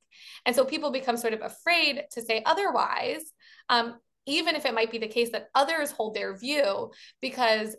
And 0.45 0.55
so 0.57 0.65
people 0.65 0.91
become 0.91 1.17
sort 1.17 1.33
of 1.33 1.43
afraid 1.43 2.05
to 2.11 2.23
say 2.23 2.43
otherwise, 2.45 3.23
um, 3.69 4.01
even 4.27 4.57
if 4.57 4.67
it 4.67 4.75
might 4.75 4.91
be 4.91 4.99
the 4.99 5.07
case 5.07 5.31
that 5.31 5.49
others 5.55 5.93
hold 5.93 6.15
their 6.15 6.37
view 6.37 6.91
because 7.21 7.77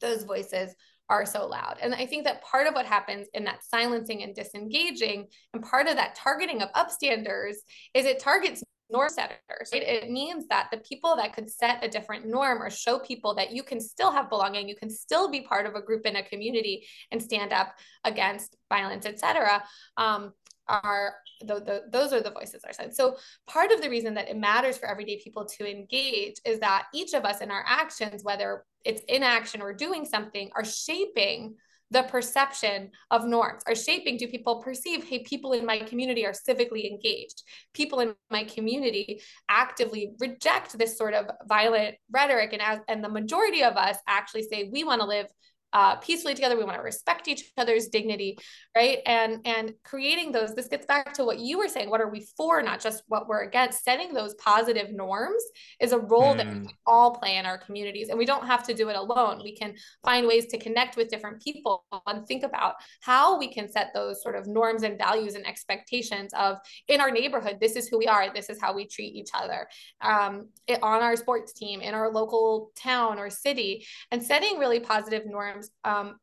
those 0.00 0.24
voices 0.24 0.74
are 1.10 1.26
so 1.26 1.46
loud. 1.46 1.76
And 1.82 1.94
I 1.94 2.06
think 2.06 2.24
that 2.24 2.42
part 2.42 2.66
of 2.66 2.74
what 2.74 2.86
happens 2.86 3.26
in 3.34 3.44
that 3.44 3.62
silencing 3.64 4.22
and 4.22 4.34
disengaging, 4.34 5.26
and 5.52 5.62
part 5.62 5.88
of 5.88 5.96
that 5.96 6.14
targeting 6.14 6.62
of 6.62 6.72
upstanders, 6.72 7.56
is 7.92 8.06
it 8.06 8.20
targets 8.20 8.62
norm 8.92 9.08
setters. 9.08 9.70
Right? 9.72 9.82
It 9.82 10.10
means 10.10 10.46
that 10.48 10.68
the 10.72 10.78
people 10.78 11.16
that 11.16 11.32
could 11.32 11.50
set 11.50 11.84
a 11.84 11.88
different 11.88 12.26
norm 12.26 12.62
or 12.62 12.70
show 12.70 12.98
people 12.98 13.34
that 13.36 13.52
you 13.52 13.62
can 13.62 13.80
still 13.80 14.10
have 14.10 14.28
belonging, 14.28 14.68
you 14.68 14.74
can 14.74 14.90
still 14.90 15.30
be 15.30 15.42
part 15.42 15.66
of 15.66 15.74
a 15.74 15.82
group 15.82 16.06
in 16.06 16.16
a 16.16 16.22
community 16.22 16.86
and 17.10 17.22
stand 17.22 17.52
up 17.52 17.74
against 18.04 18.56
violence, 18.68 19.06
etc. 19.06 19.62
Um, 19.96 20.32
are 20.68 21.14
the, 21.40 21.54
the, 21.54 21.82
those 21.90 22.12
are 22.12 22.20
the 22.20 22.30
voices 22.30 22.62
are 22.64 22.72
said. 22.72 22.94
So 22.94 23.16
part 23.48 23.72
of 23.72 23.82
the 23.82 23.90
reason 23.90 24.14
that 24.14 24.28
it 24.28 24.36
matters 24.36 24.78
for 24.78 24.88
everyday 24.88 25.20
people 25.22 25.44
to 25.58 25.68
engage 25.68 26.36
is 26.44 26.60
that 26.60 26.86
each 26.94 27.12
of 27.12 27.24
us 27.24 27.40
in 27.40 27.50
our 27.50 27.64
actions, 27.66 28.22
whether 28.22 28.64
it's 28.84 29.02
inaction 29.08 29.62
or 29.62 29.72
doing 29.72 30.04
something, 30.04 30.50
are 30.54 30.64
shaping 30.64 31.56
the 31.90 32.02
perception 32.04 32.90
of 33.10 33.26
norms 33.26 33.62
are 33.66 33.74
shaping 33.74 34.16
do 34.16 34.28
people 34.28 34.62
perceive 34.62 35.02
hey 35.04 35.20
people 35.20 35.52
in 35.52 35.66
my 35.66 35.78
community 35.80 36.24
are 36.24 36.32
civically 36.32 36.88
engaged. 36.88 37.42
People 37.74 38.00
in 38.00 38.14
my 38.30 38.44
community 38.44 39.20
actively 39.48 40.12
reject 40.20 40.78
this 40.78 40.96
sort 40.96 41.14
of 41.14 41.26
violent 41.48 41.96
rhetoric 42.12 42.52
and 42.52 42.62
as 42.62 42.78
and 42.88 43.02
the 43.02 43.08
majority 43.08 43.62
of 43.62 43.76
us 43.76 43.96
actually 44.06 44.42
say 44.42 44.70
we 44.72 44.84
want 44.84 45.00
to 45.00 45.06
live 45.06 45.26
uh, 45.72 45.96
peacefully 45.96 46.34
together. 46.34 46.56
We 46.56 46.64
want 46.64 46.76
to 46.76 46.82
respect 46.82 47.28
each 47.28 47.44
other's 47.56 47.88
dignity 47.88 48.38
right? 48.76 48.98
And 49.06 49.40
and 49.44 49.74
creating 49.84 50.32
those 50.32 50.54
this 50.54 50.68
gets 50.68 50.86
back 50.86 51.12
to 51.14 51.24
what 51.24 51.38
you 51.40 51.58
were 51.58 51.68
saying. 51.68 51.90
What 51.90 52.00
are 52.00 52.08
we 52.10 52.26
for? 52.36 52.62
Not 52.62 52.80
just 52.80 53.02
what 53.08 53.28
we're 53.28 53.42
against. 53.42 53.84
Setting 53.84 54.14
those 54.14 54.34
positive 54.34 54.92
norms 54.92 55.42
is 55.80 55.92
a 55.92 55.98
role 55.98 56.34
that 56.36 56.46
we 56.46 56.60
Mm. 56.60 56.66
all 56.86 57.14
play 57.14 57.36
in 57.36 57.46
our 57.46 57.58
communities 57.58 58.08
and 58.08 58.18
we 58.18 58.26
don't 58.26 58.46
have 58.46 58.64
to 58.66 58.74
do 58.74 58.88
it 58.88 58.96
alone. 58.96 59.40
We 59.42 59.56
can 59.56 59.74
find 60.04 60.26
ways 60.26 60.46
to 60.48 60.58
connect 60.58 60.96
with 60.96 61.08
different 61.08 61.42
people 61.42 61.84
and 62.06 62.26
think 62.26 62.42
about 62.42 62.74
how 63.00 63.38
we 63.38 63.52
can 63.52 63.70
set 63.70 63.92
those 63.94 64.22
sort 64.22 64.36
of 64.36 64.46
norms 64.46 64.82
and 64.82 64.98
values 64.98 65.34
and 65.34 65.46
expectations 65.46 66.32
of 66.34 66.58
in 66.88 67.00
our 67.00 67.10
neighborhood 67.10 67.58
this 67.60 67.76
is 67.76 67.88
who 67.88 67.98
we 67.98 68.06
are 68.06 68.32
this 68.32 68.50
is 68.50 68.60
how 68.60 68.72
we 68.72 68.86
treat 68.86 69.14
each 69.14 69.30
other 69.34 69.68
um, 70.00 70.48
it, 70.66 70.82
on 70.82 71.02
our 71.02 71.16
sports 71.16 71.52
team 71.52 71.80
in 71.80 71.94
our 71.94 72.10
local 72.10 72.70
town 72.76 73.18
or 73.18 73.30
city 73.30 73.86
and 74.10 74.22
setting 74.22 74.58
really 74.58 74.80
positive 74.80 75.24
norms 75.26 75.59
um, 75.84 76.18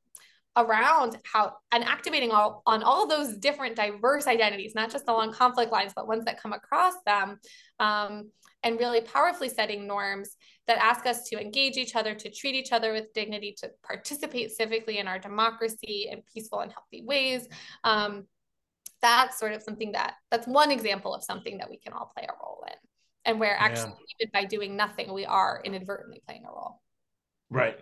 around 0.55 1.17
how 1.23 1.53
and 1.71 1.83
activating 1.83 2.31
all 2.31 2.63
on 2.65 2.81
all 2.81 3.07
those 3.07 3.37
different 3.37 3.75
diverse 3.75 4.25
identities 4.25 4.73
not 4.73 4.89
just 4.91 5.07
along 5.07 5.31
conflict 5.31 5.71
lines 5.71 5.93
but 5.95 6.07
ones 6.07 6.25
that 6.25 6.41
come 6.41 6.53
across 6.53 6.95
them 7.05 7.39
um, 7.79 8.31
and 8.63 8.79
really 8.79 9.01
powerfully 9.01 9.49
setting 9.49 9.85
norms 9.87 10.35
that 10.67 10.77
ask 10.79 11.05
us 11.05 11.29
to 11.29 11.39
engage 11.39 11.77
each 11.77 11.95
other 11.95 12.13
to 12.13 12.29
treat 12.29 12.55
each 12.55 12.71
other 12.71 12.91
with 12.91 13.13
dignity 13.13 13.55
to 13.57 13.69
participate 13.85 14.51
civically 14.57 14.97
in 14.97 15.07
our 15.07 15.19
democracy 15.19 16.07
in 16.11 16.21
peaceful 16.33 16.59
and 16.59 16.71
healthy 16.71 17.03
ways. 17.05 17.47
Um, 17.83 18.25
that's 19.01 19.39
sort 19.39 19.53
of 19.53 19.61
something 19.61 19.91
that 19.91 20.15
that's 20.31 20.47
one 20.47 20.71
example 20.71 21.13
of 21.13 21.23
something 21.23 21.59
that 21.59 21.69
we 21.69 21.77
can 21.77 21.93
all 21.93 22.11
play 22.15 22.27
a 22.27 22.33
role 22.43 22.63
in 22.67 22.73
and 23.25 23.39
where 23.39 23.55
actually 23.57 23.93
even 24.19 24.31
by 24.33 24.43
doing 24.43 24.75
nothing 24.75 25.13
we 25.13 25.25
are 25.25 25.61
inadvertently 25.63 26.21
playing 26.25 26.43
a 26.45 26.49
role. 26.49 26.81
Right. 27.49 27.77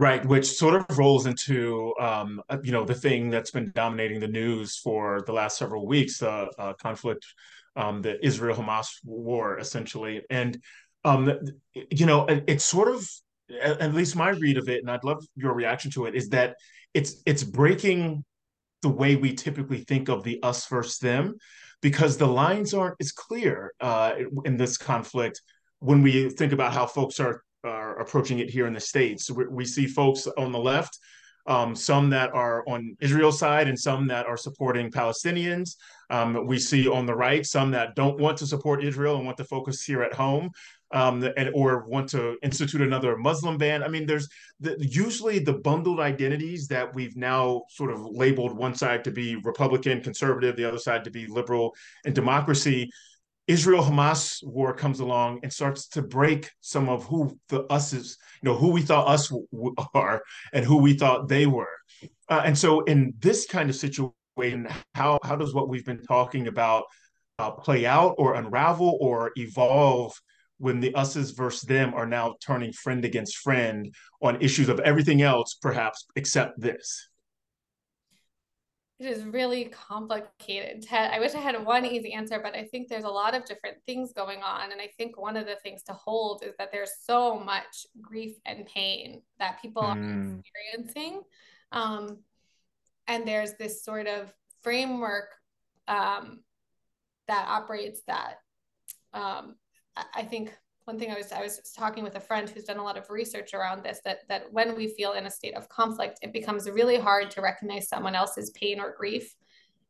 Right, 0.00 0.24
which 0.24 0.46
sort 0.46 0.76
of 0.76 0.98
rolls 0.98 1.26
into 1.26 1.94
um, 2.00 2.40
uh, 2.48 2.56
you 2.62 2.72
know 2.72 2.86
the 2.86 2.94
thing 2.94 3.28
that's 3.28 3.50
been 3.50 3.70
dominating 3.74 4.18
the 4.18 4.28
news 4.28 4.78
for 4.78 5.22
the 5.26 5.34
last 5.34 5.58
several 5.58 5.86
weeks, 5.86 6.20
the 6.20 6.30
uh, 6.30 6.48
uh, 6.58 6.72
conflict, 6.72 7.26
um, 7.76 8.00
the 8.00 8.24
Israel-Hamas 8.24 8.88
war, 9.04 9.58
essentially, 9.58 10.22
and 10.30 10.58
um, 11.04 11.38
you 11.74 12.06
know 12.06 12.24
it, 12.24 12.44
it's 12.46 12.64
sort 12.64 12.88
of 12.88 13.06
at, 13.62 13.92
least 13.92 14.16
my 14.16 14.30
read 14.30 14.56
of 14.56 14.70
it, 14.70 14.80
and 14.80 14.90
I'd 14.90 15.04
love 15.04 15.22
your 15.36 15.52
reaction 15.52 15.90
to 15.90 16.06
it, 16.06 16.14
is 16.14 16.30
that 16.30 16.56
it's 16.94 17.16
it's 17.26 17.44
breaking 17.44 18.24
the 18.80 18.88
way 18.88 19.16
we 19.16 19.34
typically 19.34 19.84
think 19.84 20.08
of 20.08 20.24
the 20.24 20.42
us 20.42 20.66
versus 20.66 20.96
them, 20.96 21.34
because 21.82 22.16
the 22.16 22.26
lines 22.26 22.72
aren't 22.72 22.96
as 23.00 23.12
clear 23.12 23.74
uh, 23.82 24.12
in 24.46 24.56
this 24.56 24.78
conflict 24.78 25.42
when 25.80 26.00
we 26.00 26.30
think 26.30 26.54
about 26.54 26.72
how 26.72 26.86
folks 26.86 27.20
are 27.20 27.42
are 27.64 27.98
approaching 27.98 28.38
it 28.38 28.50
here 28.50 28.66
in 28.66 28.74
the 28.74 28.80
states. 28.80 29.30
We, 29.30 29.46
we 29.46 29.64
see 29.64 29.86
folks 29.86 30.26
on 30.38 30.52
the 30.52 30.58
left, 30.58 30.98
um, 31.46 31.74
some 31.74 32.10
that 32.10 32.32
are 32.32 32.64
on 32.68 32.96
Israel's 33.00 33.38
side, 33.38 33.68
and 33.68 33.78
some 33.78 34.06
that 34.08 34.26
are 34.26 34.36
supporting 34.36 34.90
Palestinians. 34.90 35.76
Um, 36.10 36.46
we 36.46 36.58
see 36.58 36.88
on 36.88 37.06
the 37.06 37.14
right 37.14 37.44
some 37.46 37.70
that 37.72 37.94
don't 37.94 38.18
want 38.18 38.38
to 38.38 38.46
support 38.46 38.84
Israel 38.84 39.16
and 39.16 39.24
want 39.24 39.38
to 39.38 39.44
focus 39.44 39.84
here 39.84 40.02
at 40.02 40.14
home, 40.14 40.50
um, 40.92 41.22
and 41.36 41.50
or 41.54 41.86
want 41.86 42.08
to 42.10 42.36
institute 42.42 42.80
another 42.80 43.16
Muslim 43.16 43.56
ban. 43.58 43.82
I 43.82 43.88
mean, 43.88 44.06
there's 44.06 44.28
the, 44.58 44.76
usually 44.80 45.38
the 45.38 45.52
bundled 45.52 46.00
identities 46.00 46.66
that 46.68 46.92
we've 46.94 47.16
now 47.16 47.62
sort 47.70 47.92
of 47.92 48.00
labeled 48.00 48.56
one 48.56 48.74
side 48.74 49.04
to 49.04 49.10
be 49.10 49.36
Republican, 49.36 50.00
conservative, 50.00 50.56
the 50.56 50.64
other 50.64 50.78
side 50.78 51.04
to 51.04 51.10
be 51.10 51.26
liberal 51.26 51.74
and 52.04 52.14
democracy. 52.14 52.90
Israel 53.50 53.82
Hamas 53.82 54.46
war 54.46 54.72
comes 54.72 55.00
along 55.00 55.40
and 55.42 55.52
starts 55.52 55.88
to 55.88 56.02
break 56.02 56.48
some 56.60 56.88
of 56.88 57.04
who 57.06 57.36
the 57.48 57.64
us 57.64 57.92
is, 57.92 58.16
you 58.40 58.48
know, 58.48 58.56
who 58.56 58.68
we 58.68 58.80
thought 58.80 59.08
us 59.08 59.28
w- 59.28 59.74
are 59.92 60.22
and 60.52 60.64
who 60.64 60.76
we 60.76 60.92
thought 60.94 61.26
they 61.26 61.46
were. 61.46 61.76
Uh, 62.28 62.42
and 62.44 62.56
so, 62.56 62.82
in 62.82 63.12
this 63.18 63.46
kind 63.46 63.68
of 63.68 63.74
situation, 63.74 64.68
how 64.94 65.18
how 65.24 65.34
does 65.34 65.52
what 65.52 65.68
we've 65.68 65.84
been 65.84 66.04
talking 66.04 66.46
about 66.46 66.84
uh, 67.40 67.50
play 67.50 67.86
out, 67.86 68.14
or 68.18 68.34
unravel, 68.34 68.96
or 69.00 69.32
evolve 69.34 70.12
when 70.58 70.78
the 70.78 70.94
us's 70.94 71.32
versus 71.32 71.62
them 71.62 71.92
are 71.94 72.06
now 72.06 72.36
turning 72.40 72.72
friend 72.72 73.04
against 73.04 73.38
friend 73.38 73.92
on 74.22 74.40
issues 74.40 74.68
of 74.68 74.78
everything 74.80 75.22
else, 75.22 75.56
perhaps 75.60 76.06
except 76.14 76.60
this? 76.60 77.09
It 79.00 79.06
is 79.06 79.24
really 79.24 79.64
complicated. 79.64 80.82
Ted, 80.82 81.10
I 81.10 81.20
wish 81.20 81.34
I 81.34 81.38
had 81.40 81.64
one 81.64 81.86
easy 81.86 82.12
answer, 82.12 82.38
but 82.38 82.54
I 82.54 82.64
think 82.64 82.88
there's 82.88 83.04
a 83.04 83.08
lot 83.08 83.34
of 83.34 83.46
different 83.46 83.78
things 83.86 84.12
going 84.12 84.42
on. 84.42 84.72
And 84.72 84.80
I 84.80 84.88
think 84.98 85.18
one 85.18 85.38
of 85.38 85.46
the 85.46 85.56
things 85.62 85.82
to 85.84 85.94
hold 85.94 86.44
is 86.44 86.54
that 86.58 86.70
there's 86.70 86.92
so 87.02 87.38
much 87.38 87.86
grief 88.02 88.36
and 88.44 88.66
pain 88.66 89.22
that 89.38 89.60
people 89.62 89.82
are 89.82 89.96
Mm. 89.96 90.38
experiencing. 90.38 91.22
Um, 91.72 92.22
and 93.06 93.26
there's 93.26 93.54
this 93.54 93.82
sort 93.82 94.06
of 94.06 94.34
framework 94.60 95.34
um, 95.88 96.44
that 97.26 97.48
operates 97.48 98.02
that 98.06 98.40
um, 99.14 99.56
I 100.14 100.24
think 100.24 100.54
one 100.90 100.98
thing 100.98 101.12
I 101.12 101.16
was 101.16 101.30
I 101.30 101.40
was 101.40 101.60
talking 101.76 102.02
with 102.02 102.16
a 102.16 102.20
friend 102.20 102.50
who's 102.50 102.64
done 102.64 102.78
a 102.78 102.82
lot 102.82 102.98
of 102.98 103.08
research 103.10 103.54
around 103.54 103.84
this 103.84 104.00
that 104.04 104.26
that 104.28 104.52
when 104.52 104.76
we 104.76 104.88
feel 104.88 105.12
in 105.12 105.24
a 105.26 105.30
state 105.30 105.54
of 105.56 105.68
conflict, 105.68 106.18
it 106.22 106.32
becomes 106.32 106.68
really 106.68 106.98
hard 106.98 107.30
to 107.32 107.40
recognize 107.40 107.88
someone 107.88 108.16
else's 108.16 108.50
pain 108.50 108.80
or 108.80 108.92
grief 108.96 109.36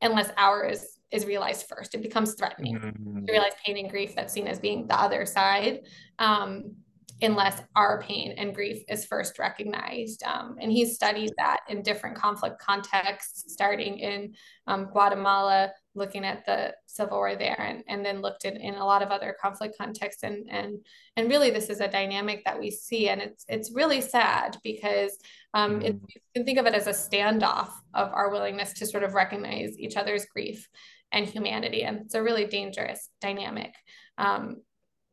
unless 0.03 0.31
ours 0.37 0.99
is 1.11 1.25
realized 1.25 1.67
first. 1.69 1.95
It 1.95 2.03
becomes 2.03 2.35
threatening 2.35 2.77
Mm. 2.79 3.27
to 3.27 3.33
realize 3.33 3.53
pain 3.65 3.79
and 3.79 3.91
grief 3.91 4.15
that's 4.15 4.33
seen 4.33 4.47
as 4.47 4.59
being 4.59 4.87
the 4.87 5.01
other 5.01 5.25
side. 5.25 5.81
Um, 6.19 6.77
unless 7.23 7.63
our 7.77 8.01
pain 8.03 8.35
and 8.37 8.55
grief 8.55 8.83
is 8.89 9.05
first 9.05 9.39
recognized. 9.39 10.23
Um, 10.23 10.57
and 10.61 10.73
he 10.73 10.87
studied 10.87 11.33
that 11.37 11.61
in 11.69 11.83
different 11.83 12.17
conflict 12.17 12.59
contexts, 12.59 13.53
starting 13.53 13.99
in 13.99 14.35
um, 14.67 14.87
Guatemala, 14.87 15.73
looking 15.95 16.25
at 16.25 16.47
the 16.47 16.73
civil 16.87 17.19
war 17.19 17.37
there, 17.37 17.61
and, 17.61 17.83
and 17.89 18.05
then 18.05 18.23
looked 18.23 18.45
at 18.45 18.57
in 18.57 18.75
a 18.75 18.85
lot 18.85 19.03
of 19.03 19.11
other 19.11 19.37
conflict 19.41 19.77
contexts. 19.77 20.23
And, 20.23 20.49
and, 20.51 20.79
and 21.17 21.29
really, 21.29 21.51
this 21.51 21.69
is 21.69 21.81
a 21.81 21.89
dynamic 21.89 22.45
that 22.45 22.59
we 22.59 22.71
see. 22.71 23.09
And 23.09 23.21
it's, 23.21 23.45
it's 23.49 23.73
really 23.75 24.01
sad 24.01 24.57
because 24.63 25.17
um, 25.53 25.83
it, 25.83 25.97
mm-hmm. 25.97 26.05
you 26.09 26.21
can 26.35 26.45
think 26.45 26.59
of 26.59 26.67
it 26.67 26.75
as 26.75 26.87
a 26.87 26.91
standoff 26.91 27.71
of 27.93 28.13
our 28.13 28.31
willingness 28.31 28.73
to 28.75 28.87
sort 28.87 29.03
of 29.03 29.15
recognize 29.15 29.79
each 29.79 29.97
other's 29.97 30.27
grief 30.27 30.69
and 31.13 31.27
humanity. 31.27 31.83
And 31.83 32.03
it's 32.03 32.15
a 32.15 32.23
really 32.23 32.47
dangerous 32.47 33.09
dynamic 33.21 33.75
um, 34.17 34.63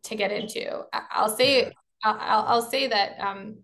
to 0.04 0.16
get 0.16 0.32
into. 0.32 0.84
I'll 0.94 1.36
say 1.36 1.74
I'll, 2.04 2.46
I'll 2.46 2.70
say 2.70 2.88
that 2.88 3.20
um, 3.20 3.58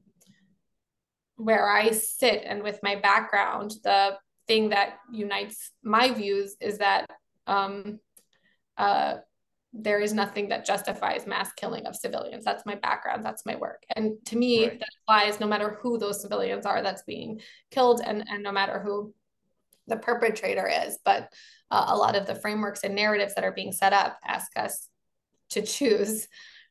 where 1.36 1.70
I 1.70 1.92
sit 1.92 2.44
and 2.46 2.64
with 2.64 2.80
my 2.84 2.96
background, 2.96 3.74
the 3.84 4.18
thing 4.48 4.70
that 4.70 4.98
unites 5.12 5.72
my 5.84 6.12
views 6.12 6.56
is 6.60 6.80
that 6.80 7.06
um, 7.48 8.00
uh, 8.78 9.16
there 9.74 10.00
is 10.00 10.14
nothing 10.14 10.50
that 10.50 10.66
justifies 10.66 11.26
mass 11.26 11.52
killing 11.54 11.86
of 11.88 11.96
civilians. 11.96 12.46
That's 12.46 12.66
my 12.66 12.76
background. 12.76 13.26
That's 13.26 13.46
my 13.46 13.56
work. 13.56 13.84
And 13.96 14.14
to 14.26 14.38
me, 14.38 14.68
right. 14.68 14.80
that 14.80 14.90
applies 15.04 15.40
no 15.40 15.48
matter 15.48 15.80
who 15.82 15.98
those 15.98 16.22
civilians 16.22 16.66
are 16.66 16.82
that's 16.84 17.04
being 17.04 17.42
killed 17.72 18.02
and, 18.06 18.24
and 18.30 18.44
no 18.44 18.52
matter 18.52 18.80
who 18.80 19.14
the 19.88 19.98
perpetrator 19.98 20.70
is. 20.86 21.00
But 21.04 21.34
uh, 21.72 21.86
a 21.88 21.98
lot 21.98 22.16
of 22.16 22.28
the 22.28 22.36
frameworks 22.36 22.84
and 22.84 22.96
narratives 22.96 23.34
that 23.34 23.44
are 23.44 23.52
being 23.52 23.72
set 23.72 23.94
up 23.94 24.20
ask 24.24 24.52
us 24.58 24.88
to 25.50 25.64
choose, 25.64 26.28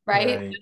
right? 0.07 0.39
right 0.39 0.55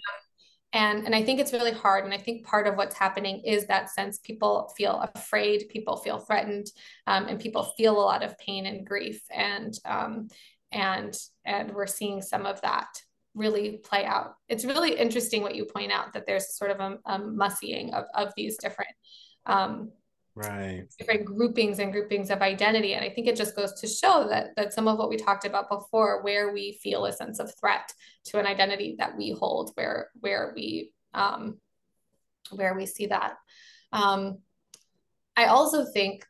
and 0.72 1.04
and 1.04 1.14
i 1.14 1.22
think 1.22 1.40
it's 1.40 1.52
really 1.52 1.72
hard 1.72 2.04
and 2.04 2.14
i 2.14 2.18
think 2.18 2.44
part 2.44 2.66
of 2.66 2.76
what's 2.76 2.96
happening 2.96 3.42
is 3.44 3.66
that 3.66 3.90
sense 3.90 4.18
people 4.18 4.72
feel 4.76 5.04
afraid 5.14 5.68
people 5.68 5.96
feel 5.96 6.18
threatened 6.18 6.66
um, 7.06 7.26
and 7.26 7.40
people 7.40 7.64
feel 7.76 7.98
a 7.98 8.00
lot 8.00 8.22
of 8.22 8.38
pain 8.38 8.66
and 8.66 8.86
grief 8.86 9.22
and 9.30 9.74
um, 9.84 10.28
and 10.72 11.16
and 11.44 11.72
we're 11.72 11.86
seeing 11.86 12.22
some 12.22 12.46
of 12.46 12.60
that 12.62 12.88
really 13.34 13.78
play 13.78 14.04
out. 14.04 14.34
It's 14.48 14.64
really 14.64 14.96
interesting 14.96 15.42
what 15.42 15.54
you 15.54 15.64
point 15.64 15.92
out 15.92 16.12
that 16.14 16.26
there's 16.26 16.56
sort 16.56 16.70
of 16.70 16.80
a, 16.80 16.98
a 17.06 17.18
mussying 17.18 17.92
of, 17.94 18.04
of 18.14 18.32
these 18.36 18.56
different 18.56 18.90
um, 19.46 19.92
right. 20.34 20.84
different 20.98 21.24
groupings 21.24 21.78
and 21.78 21.92
groupings 21.92 22.30
of 22.30 22.42
identity. 22.42 22.94
And 22.94 23.04
i 23.04 23.10
think 23.10 23.26
it 23.26 23.36
just 23.36 23.56
goes 23.56 23.72
to 23.80 23.86
show 23.86 24.26
that 24.28 24.54
that 24.56 24.72
some 24.72 24.88
of 24.88 24.98
what 24.98 25.08
we 25.08 25.16
talked 25.16 25.44
about 25.44 25.68
before 25.68 26.22
where 26.22 26.52
we 26.52 26.78
feel 26.82 27.04
a 27.04 27.12
sense 27.12 27.38
of 27.38 27.52
threat 27.58 27.92
to 28.26 28.38
an 28.38 28.46
identity 28.46 28.96
that 28.98 29.16
we 29.16 29.32
hold 29.32 29.72
where 29.74 30.10
where 30.20 30.52
we 30.54 30.92
um 31.14 31.58
where 32.50 32.74
we 32.74 32.86
see 32.86 33.06
that. 33.06 33.34
Um 33.92 34.38
i 35.36 35.46
also 35.46 35.84
think 35.84 36.24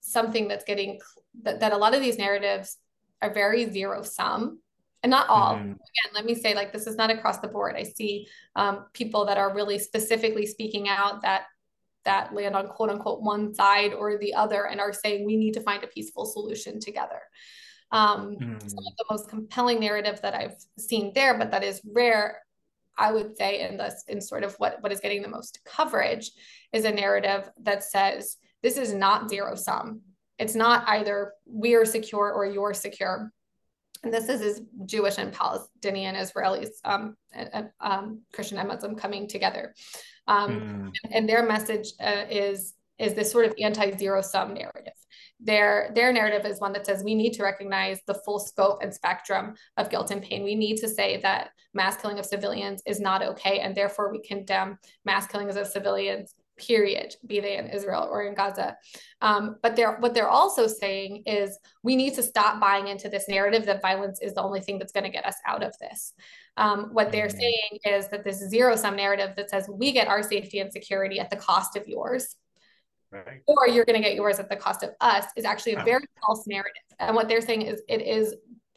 something 0.00 0.48
that's 0.48 0.64
getting 0.64 1.00
that, 1.42 1.60
that 1.60 1.72
a 1.72 1.76
lot 1.76 1.94
of 1.94 2.00
these 2.00 2.18
narratives 2.18 2.76
are 3.20 3.32
very 3.32 3.70
zero 3.70 4.02
sum 4.02 4.60
and 5.02 5.10
not 5.10 5.28
all. 5.28 5.54
Mm-hmm. 5.54 5.72
again 5.72 6.14
let 6.14 6.24
me 6.24 6.34
say 6.34 6.54
like 6.54 6.72
this 6.72 6.86
is 6.86 6.96
not 6.96 7.10
across 7.10 7.38
the 7.38 7.48
board. 7.48 7.76
I 7.76 7.84
see 7.84 8.26
um, 8.54 8.86
people 8.92 9.26
that 9.26 9.38
are 9.38 9.54
really 9.54 9.78
specifically 9.78 10.46
speaking 10.46 10.88
out 10.88 11.22
that 11.22 11.44
that 12.06 12.34
land 12.34 12.56
on 12.56 12.68
quote 12.68 12.90
unquote 12.90 13.20
one 13.20 13.54
side 13.54 13.92
or 13.92 14.18
the 14.18 14.34
other 14.34 14.66
and 14.66 14.80
are 14.80 14.92
saying 14.92 15.26
we 15.26 15.36
need 15.36 15.54
to 15.54 15.60
find 15.60 15.84
a 15.84 15.88
peaceful 15.88 16.24
solution 16.24 16.80
together. 16.80 17.20
Um, 17.92 18.36
mm. 18.40 18.60
Some 18.62 18.84
of 18.86 18.96
the 18.96 19.04
most 19.10 19.28
compelling 19.28 19.78
narrative 19.80 20.20
that 20.22 20.34
I've 20.34 20.56
seen 20.78 21.12
there, 21.14 21.38
but 21.38 21.50
that 21.50 21.62
is 21.62 21.80
rare, 21.92 22.40
I 22.96 23.12
would 23.12 23.36
say, 23.36 23.60
in 23.60 23.76
this 23.76 24.04
in 24.08 24.20
sort 24.20 24.42
of 24.42 24.54
what, 24.54 24.82
what 24.82 24.92
is 24.92 25.00
getting 25.00 25.22
the 25.22 25.28
most 25.28 25.60
coverage 25.64 26.30
is 26.72 26.84
a 26.84 26.90
narrative 26.90 27.48
that 27.62 27.84
says 27.84 28.38
this 28.62 28.76
is 28.76 28.92
not 28.92 29.28
zero 29.30 29.54
sum. 29.54 30.00
It's 30.38 30.54
not 30.54 30.88
either 30.88 31.32
we 31.46 31.74
are 31.74 31.84
secure 31.84 32.32
or 32.32 32.46
you're 32.46 32.74
secure. 32.74 33.30
And 34.02 34.12
this 34.12 34.28
is, 34.28 34.40
is 34.40 34.62
Jewish 34.84 35.18
and 35.18 35.32
Palestinian 35.32 36.14
Israelis, 36.14 36.68
um, 36.84 37.16
um, 37.80 38.22
Christian 38.32 38.58
and 38.58 38.68
Muslim 38.68 38.94
coming 38.94 39.26
together. 39.26 39.74
Um, 40.28 40.50
mm. 40.50 40.92
And 41.12 41.28
their 41.28 41.46
message 41.46 41.92
uh, 42.00 42.24
is 42.30 42.74
is 42.98 43.12
this 43.12 43.30
sort 43.30 43.44
of 43.44 43.54
anti-zero 43.60 44.22
sum 44.22 44.54
narrative. 44.54 44.94
Their 45.38 45.90
their 45.94 46.12
narrative 46.12 46.46
is 46.50 46.60
one 46.60 46.72
that 46.72 46.86
says 46.86 47.04
we 47.04 47.14
need 47.14 47.34
to 47.34 47.42
recognize 47.42 48.00
the 48.06 48.14
full 48.14 48.38
scope 48.38 48.82
and 48.82 48.92
spectrum 48.92 49.54
of 49.76 49.90
guilt 49.90 50.10
and 50.10 50.22
pain. 50.22 50.42
We 50.42 50.54
need 50.54 50.78
to 50.78 50.88
say 50.88 51.20
that 51.20 51.50
mass 51.74 52.00
killing 52.00 52.18
of 52.18 52.24
civilians 52.24 52.82
is 52.86 53.00
not 53.00 53.22
okay, 53.22 53.60
and 53.60 53.74
therefore 53.74 54.10
we 54.10 54.22
condemn 54.22 54.78
mass 55.04 55.26
killings 55.26 55.56
of 55.56 55.66
civilians 55.66 56.34
period, 56.56 57.14
be 57.26 57.40
they 57.40 57.56
in 57.56 57.66
Israel 57.66 58.08
or 58.10 58.22
in 58.22 58.34
Gaza. 58.34 58.76
Um, 59.20 59.56
but 59.62 59.76
they're 59.76 59.96
what 59.98 60.14
they're 60.14 60.28
also 60.28 60.66
saying 60.66 61.22
is 61.26 61.58
we 61.82 61.96
need 61.96 62.14
to 62.14 62.22
stop 62.22 62.60
buying 62.60 62.88
into 62.88 63.08
this 63.08 63.28
narrative 63.28 63.66
that 63.66 63.82
violence 63.82 64.20
is 64.20 64.34
the 64.34 64.42
only 64.42 64.60
thing 64.60 64.78
that's 64.78 64.92
going 64.92 65.04
to 65.04 65.10
get 65.10 65.26
us 65.26 65.36
out 65.46 65.62
of 65.62 65.76
this. 65.78 66.12
Um, 66.56 66.90
what 66.92 67.12
they're 67.12 67.28
mm-hmm. 67.28 67.38
saying 67.38 67.96
is 67.98 68.08
that 68.08 68.24
this 68.24 68.38
zero 68.48 68.76
sum 68.76 68.96
narrative 68.96 69.34
that 69.36 69.50
says 69.50 69.68
we 69.72 69.92
get 69.92 70.08
our 70.08 70.22
safety 70.22 70.58
and 70.60 70.72
security 70.72 71.20
at 71.20 71.30
the 71.30 71.36
cost 71.36 71.76
of 71.76 71.86
yours. 71.86 72.36
Right. 73.12 73.42
Or 73.46 73.68
you're 73.68 73.84
going 73.84 74.02
to 74.02 74.06
get 74.06 74.16
yours 74.16 74.38
at 74.40 74.48
the 74.48 74.56
cost 74.56 74.82
of 74.82 74.90
us 75.00 75.26
is 75.36 75.44
actually 75.44 75.74
a 75.74 75.84
very 75.84 76.04
false 76.20 76.46
narrative. 76.46 76.82
And 76.98 77.14
what 77.14 77.28
they're 77.28 77.40
saying 77.40 77.62
is 77.62 77.80
it 77.88 78.02
is 78.02 78.34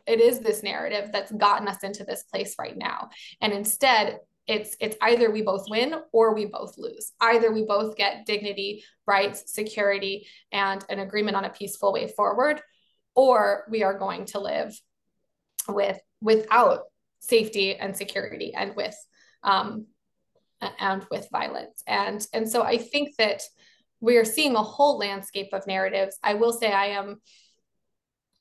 it 0.09 0.19
is 0.19 0.39
this 0.39 0.63
narrative 0.63 1.11
that's 1.13 1.31
gotten 1.31 1.67
us 1.67 1.83
into 1.83 2.03
this 2.03 2.23
place 2.23 2.55
right 2.59 2.75
now. 2.75 3.09
And 3.41 3.53
instead, 3.53 4.19
it's 4.49 4.75
it's 4.81 4.97
either 5.01 5.29
we 5.29 5.43
both 5.43 5.65
win 5.69 5.93
or 6.11 6.33
we 6.33 6.45
both 6.45 6.75
lose. 6.77 7.11
Either 7.21 7.51
we 7.51 7.65
both 7.65 7.95
get 7.95 8.25
dignity 8.25 8.83
rights 9.05 9.53
security 9.53 10.27
and 10.51 10.83
an 10.89 10.99
agreement 10.99 11.37
on 11.37 11.45
a 11.45 11.51
peaceful 11.51 11.93
way 11.93 12.07
forward 12.07 12.59
or 13.15 13.65
we 13.69 13.83
are 13.83 13.97
going 13.97 14.25
to 14.25 14.39
live 14.39 14.77
with 15.67 15.99
without 16.19 16.85
safety 17.19 17.75
and 17.75 17.95
security 17.95 18.53
and 18.55 18.75
with 18.75 18.95
um, 19.43 19.85
and 20.79 21.05
with 21.11 21.29
violence. 21.31 21.83
And 21.85 22.25
and 22.33 22.49
so 22.49 22.63
i 22.63 22.77
think 22.77 23.15
that 23.17 23.41
we 24.01 24.17
are 24.17 24.25
seeing 24.25 24.55
a 24.55 24.63
whole 24.63 24.97
landscape 24.97 25.49
of 25.53 25.67
narratives. 25.67 26.17
I 26.23 26.33
will 26.33 26.53
say 26.53 26.71
i 26.71 26.87
am 26.87 27.21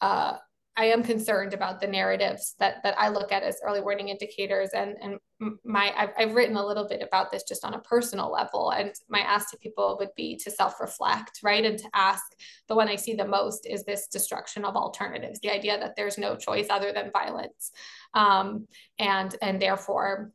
uh, 0.01 0.39
I 0.79 0.85
am 0.85 1.03
concerned 1.03 1.55
about 1.55 1.81
the 1.81 1.89
narratives 1.89 2.55
that 2.61 2.85
that 2.85 2.95
I 2.97 3.09
look 3.09 3.33
at 3.33 3.43
as 3.43 3.61
early 3.67 3.81
warning 3.81 4.11
indicators, 4.11 4.71
and 4.73 4.97
and 5.03 5.19
my 5.65 5.93
I've, 5.97 6.11
I've 6.17 6.35
written 6.37 6.57
a 6.57 6.65
little 6.65 6.87
bit 6.87 7.03
about 7.03 7.33
this 7.33 7.43
just 7.43 7.65
on 7.65 7.75
a 7.75 7.81
personal 7.81 8.31
level, 8.31 8.71
and 8.71 8.93
my 9.09 9.19
ask 9.19 9.51
to 9.51 9.57
people 9.59 9.97
would 9.99 10.15
be 10.17 10.37
to 10.37 10.53
self 10.53 10.81
reflect, 10.81 11.41
right, 11.43 11.65
and 11.65 11.79
to 11.81 11.89
ask 11.95 12.23
the 12.69 12.77
one 12.77 12.89
I 12.89 12.95
see 12.95 13.15
the 13.15 13.27
most 13.27 13.67
is 13.67 13.85
this 13.85 14.07
destruction 14.07 14.65
of 14.65 14.77
alternatives, 14.77 15.41
the 15.41 15.51
idea 15.51 15.81
that 15.81 15.97
there's 15.97 16.17
no 16.17 16.37
choice 16.37 16.69
other 16.71 16.93
than 16.93 17.11
violence, 17.11 17.73
um, 18.15 18.69
and 19.01 19.35
and 19.43 19.61
therefore 19.61 20.31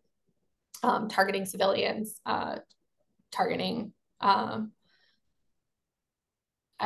um, 0.84 1.08
targeting 1.08 1.46
civilians, 1.46 2.20
uh, 2.26 2.58
targeting 3.32 3.94
um, 4.20 4.74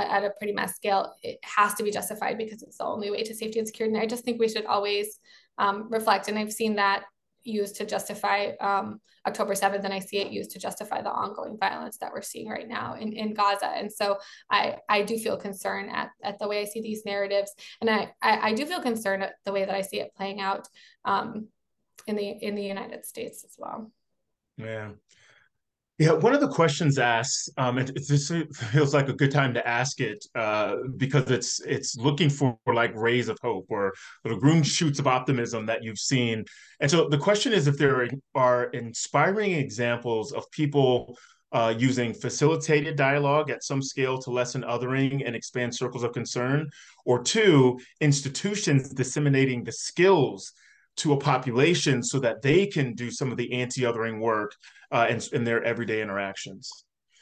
at, 0.05 0.23
a 0.23 0.31
pretty 0.31 0.53
mass 0.53 0.75
scale, 0.75 1.13
it 1.23 1.39
has 1.43 1.73
to 1.75 1.83
be 1.83 1.91
justified 1.91 2.37
because 2.37 2.61
it's 2.63 2.77
the 2.77 2.85
only 2.85 3.11
way 3.11 3.23
to 3.23 3.33
safety 3.33 3.59
and 3.59 3.67
security. 3.67 3.95
And 3.95 4.03
I 4.03 4.07
just 4.07 4.23
think 4.23 4.39
we 4.39 4.49
should 4.49 4.65
always 4.65 5.19
um, 5.57 5.87
reflect. 5.89 6.27
And 6.27 6.37
I've 6.37 6.53
seen 6.53 6.75
that 6.75 7.03
used 7.43 7.77
to 7.77 7.85
justify 7.85 8.51
um, 8.59 8.99
October 9.25 9.53
7th, 9.53 9.83
and 9.83 9.93
I 9.93 9.99
see 9.99 10.17
it 10.17 10.31
used 10.31 10.51
to 10.51 10.59
justify 10.59 11.01
the 11.01 11.09
ongoing 11.09 11.57
violence 11.57 11.97
that 11.97 12.11
we're 12.11 12.21
seeing 12.21 12.49
right 12.49 12.67
now 12.67 12.95
in, 12.95 13.13
in 13.13 13.33
Gaza. 13.33 13.67
And 13.67 13.91
so 13.91 14.17
I, 14.51 14.77
I 14.89 15.01
do 15.01 15.17
feel 15.17 15.37
concerned 15.37 15.89
at, 15.91 16.09
at 16.23 16.39
the 16.39 16.47
way 16.47 16.61
I 16.61 16.65
see 16.65 16.81
these 16.81 17.05
narratives. 17.05 17.51
And 17.81 17.89
I, 17.89 18.13
I, 18.21 18.49
I 18.49 18.53
do 18.53 18.65
feel 18.65 18.81
concerned 18.81 19.23
at 19.23 19.35
the 19.45 19.53
way 19.53 19.65
that 19.65 19.75
I 19.75 19.81
see 19.81 19.99
it 19.99 20.15
playing 20.15 20.41
out 20.41 20.67
um, 21.05 21.47
in 22.05 22.15
the 22.15 22.29
in 22.29 22.55
the 22.55 22.63
United 22.63 23.05
States 23.05 23.43
as 23.43 23.55
well. 23.57 23.91
Yeah. 24.57 24.91
Yeah, 25.99 26.11
one 26.11 26.35
of 26.35 26.41
the 26.41 26.47
questions 26.47 26.99
asked, 26.99 27.49
um, 27.57 27.79
it, 27.79 27.89
it, 27.89 28.07
this 28.07 28.31
feels 28.71 28.93
like 28.93 29.09
a 29.09 29.13
good 29.13 29.31
time 29.31 29.55
to 29.55 29.67
ask 29.67 29.99
it 29.99 30.23
uh, 30.35 30.75
because 30.95 31.31
it's 31.31 31.59
it's 31.61 31.97
looking 31.97 32.29
for, 32.29 32.55
like 32.71 32.93
rays 32.93 33.29
of 33.29 33.39
hope 33.41 33.65
or 33.69 33.93
little 34.23 34.39
green 34.39 34.61
shoots 34.61 34.99
of 34.99 35.07
optimism 35.07 35.65
that 35.65 35.83
you've 35.83 35.97
seen. 35.97 36.45
And 36.79 36.91
so 36.91 37.09
the 37.09 37.17
question 37.17 37.51
is 37.51 37.65
if 37.65 37.79
there 37.79 38.07
are 38.35 38.65
inspiring 38.65 39.53
examples 39.53 40.33
of 40.33 40.43
people 40.51 41.17
uh, 41.51 41.73
using 41.75 42.13
facilitated 42.13 42.95
dialogue 42.95 43.49
at 43.49 43.63
some 43.63 43.81
scale 43.81 44.19
to 44.19 44.29
lessen 44.29 44.61
othering 44.63 45.23
and 45.25 45.35
expand 45.35 45.73
circles 45.73 46.03
of 46.03 46.11
concern, 46.13 46.69
or 47.05 47.23
two, 47.23 47.79
institutions 48.01 48.89
disseminating 48.89 49.63
the 49.63 49.71
skills 49.71 50.53
to 50.97 51.13
a 51.13 51.17
population 51.17 52.03
so 52.03 52.19
that 52.19 52.41
they 52.41 52.67
can 52.67 52.93
do 52.93 53.09
some 53.09 53.31
of 53.31 53.37
the 53.37 53.51
anti-othering 53.53 54.19
work 54.19 54.51
uh, 54.91 55.07
in, 55.09 55.21
in 55.33 55.43
their 55.43 55.63
everyday 55.63 56.01
interactions. 56.01 56.69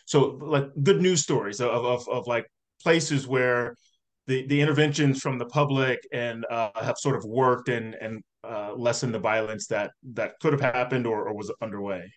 So 0.06 0.40
like 0.42 0.68
good 0.84 1.02
news 1.02 1.22
stories 1.22 1.60
of, 1.60 1.86
of, 1.86 2.08
of 2.10 2.28
like 2.28 2.46
places 2.82 3.28
where 3.28 3.76
the 4.28 4.48
the 4.48 4.60
interventions 4.60 5.22
from 5.22 5.38
the 5.38 5.46
public 5.46 6.00
and 6.12 6.46
uh, 6.50 6.72
have 6.76 6.98
sort 6.98 7.16
of 7.16 7.24
worked 7.26 7.70
and 7.70 7.96
and 7.96 8.24
uh, 8.44 8.74
lessened 8.76 9.14
the 9.14 9.20
violence 9.20 9.68
that 9.68 9.92
that 10.14 10.34
could 10.42 10.54
have 10.54 10.62
happened 10.62 11.06
or, 11.06 11.28
or 11.28 11.36
was 11.36 11.52
underway. 11.62 12.12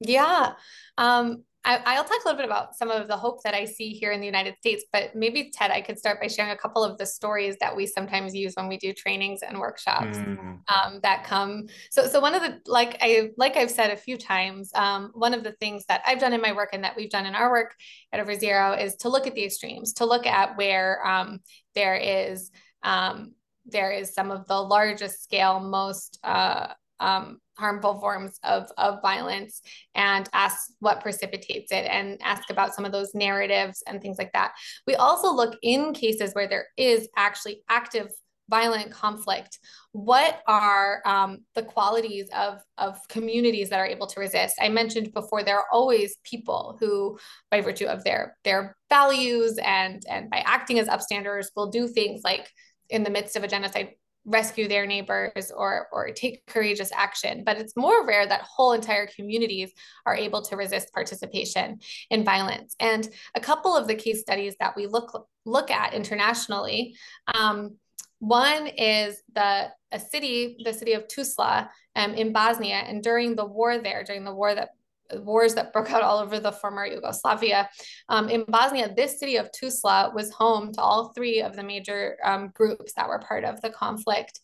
Yeah. 0.00 0.52
Um, 0.98 1.44
I, 1.66 1.96
will 1.96 2.04
talk 2.04 2.24
a 2.24 2.28
little 2.28 2.36
bit 2.36 2.44
about 2.44 2.76
some 2.76 2.90
of 2.90 3.08
the 3.08 3.16
hope 3.16 3.42
that 3.42 3.52
I 3.52 3.64
see 3.64 3.90
here 3.90 4.12
in 4.12 4.20
the 4.20 4.26
United 4.26 4.56
States, 4.58 4.84
but 4.92 5.16
maybe 5.16 5.50
Ted, 5.52 5.72
I 5.72 5.80
could 5.80 5.98
start 5.98 6.20
by 6.20 6.28
sharing 6.28 6.52
a 6.52 6.56
couple 6.56 6.84
of 6.84 6.96
the 6.96 7.06
stories 7.06 7.56
that 7.60 7.74
we 7.74 7.86
sometimes 7.86 8.34
use 8.34 8.54
when 8.54 8.68
we 8.68 8.76
do 8.76 8.92
trainings 8.92 9.40
and 9.42 9.58
workshops 9.58 10.16
mm. 10.16 10.60
um, 10.68 11.00
that 11.02 11.24
come. 11.24 11.66
So, 11.90 12.06
so 12.06 12.20
one 12.20 12.34
of 12.34 12.42
the 12.42 12.60
like 12.66 12.96
I 13.00 13.30
like 13.36 13.56
I've 13.56 13.70
said 13.70 13.90
a 13.90 13.96
few 13.96 14.16
times, 14.16 14.70
um, 14.74 15.10
one 15.14 15.34
of 15.34 15.42
the 15.42 15.52
things 15.52 15.84
that 15.88 16.02
I've 16.06 16.20
done 16.20 16.32
in 16.32 16.40
my 16.40 16.52
work 16.52 16.70
and 16.72 16.84
that 16.84 16.96
we've 16.96 17.10
done 17.10 17.26
in 17.26 17.34
our 17.34 17.50
work 17.50 17.74
at 18.12 18.20
Over 18.20 18.34
Zero 18.34 18.72
is 18.72 18.94
to 18.96 19.08
look 19.08 19.26
at 19.26 19.34
the 19.34 19.44
extremes, 19.44 19.94
to 19.94 20.06
look 20.06 20.26
at 20.26 20.56
where 20.56 21.04
um, 21.04 21.40
there 21.74 21.96
is 21.96 22.50
um, 22.84 23.32
there 23.64 23.90
is 23.90 24.14
some 24.14 24.30
of 24.30 24.46
the 24.46 24.60
largest 24.60 25.24
scale, 25.24 25.58
most 25.58 26.20
uh, 26.22 26.68
um, 27.00 27.38
harmful 27.58 27.98
forms 28.00 28.38
of, 28.42 28.70
of 28.76 29.00
violence 29.02 29.62
and 29.94 30.28
ask 30.32 30.70
what 30.80 31.00
precipitates 31.00 31.72
it 31.72 31.86
and 31.90 32.20
ask 32.22 32.50
about 32.50 32.74
some 32.74 32.84
of 32.84 32.92
those 32.92 33.14
narratives 33.14 33.82
and 33.86 34.00
things 34.00 34.18
like 34.18 34.32
that. 34.32 34.52
We 34.86 34.94
also 34.94 35.32
look 35.32 35.56
in 35.62 35.92
cases 35.92 36.32
where 36.34 36.48
there 36.48 36.66
is 36.76 37.08
actually 37.16 37.62
active 37.68 38.08
violent 38.48 38.92
conflict 38.92 39.58
what 39.92 40.40
are 40.46 41.02
um, 41.04 41.38
the 41.54 41.62
qualities 41.62 42.28
of, 42.36 42.60
of 42.78 42.96
communities 43.08 43.70
that 43.70 43.80
are 43.80 43.86
able 43.86 44.06
to 44.06 44.20
resist 44.20 44.54
i 44.60 44.68
mentioned 44.68 45.12
before 45.12 45.42
there 45.42 45.58
are 45.58 45.66
always 45.72 46.16
people 46.22 46.76
who 46.78 47.18
by 47.50 47.60
virtue 47.60 47.86
of 47.86 48.04
their 48.04 48.36
their 48.44 48.76
values 48.88 49.58
and 49.64 50.04
and 50.08 50.30
by 50.30 50.38
acting 50.46 50.78
as 50.78 50.86
upstanders 50.88 51.46
will 51.56 51.70
do 51.70 51.88
things 51.88 52.20
like 52.22 52.48
in 52.88 53.02
the 53.02 53.10
midst 53.10 53.34
of 53.34 53.42
a 53.42 53.48
genocide 53.48 53.90
rescue 54.26 54.66
their 54.66 54.86
neighbors 54.86 55.52
or 55.56 55.88
or 55.92 56.10
take 56.10 56.44
courageous 56.46 56.90
action. 56.92 57.44
But 57.44 57.58
it's 57.58 57.76
more 57.76 58.04
rare 58.04 58.26
that 58.26 58.42
whole 58.42 58.72
entire 58.72 59.06
communities 59.06 59.72
are 60.04 60.16
able 60.16 60.42
to 60.42 60.56
resist 60.56 60.92
participation 60.92 61.78
in 62.10 62.24
violence. 62.24 62.74
And 62.80 63.08
a 63.34 63.40
couple 63.40 63.74
of 63.74 63.86
the 63.86 63.94
case 63.94 64.20
studies 64.20 64.56
that 64.60 64.76
we 64.76 64.86
look 64.86 65.28
look 65.44 65.70
at 65.70 65.94
internationally 65.94 66.96
um, 67.34 67.76
one 68.18 68.66
is 68.66 69.22
the 69.34 69.70
a 69.92 70.00
city 70.00 70.56
the 70.64 70.72
city 70.72 70.94
of 70.94 71.06
Tuzla 71.06 71.68
um, 71.94 72.14
in 72.14 72.32
Bosnia. 72.32 72.76
And 72.76 73.02
during 73.02 73.36
the 73.36 73.46
war 73.46 73.78
there 73.78 74.04
during 74.04 74.24
the 74.24 74.34
war 74.34 74.54
that 74.54 74.70
wars 75.14 75.54
that 75.54 75.72
broke 75.72 75.90
out 75.90 76.02
all 76.02 76.18
over 76.18 76.40
the 76.40 76.52
former 76.52 76.86
Yugoslavia. 76.86 77.68
Um, 78.08 78.28
in 78.28 78.44
Bosnia, 78.48 78.92
this 78.94 79.18
city 79.18 79.36
of 79.36 79.50
Tuzla 79.52 80.12
was 80.14 80.32
home 80.32 80.72
to 80.72 80.80
all 80.80 81.12
three 81.12 81.40
of 81.40 81.56
the 81.56 81.62
major 81.62 82.16
um, 82.24 82.52
groups 82.54 82.92
that 82.94 83.08
were 83.08 83.18
part 83.18 83.44
of 83.44 83.60
the 83.60 83.70
conflict. 83.70 84.40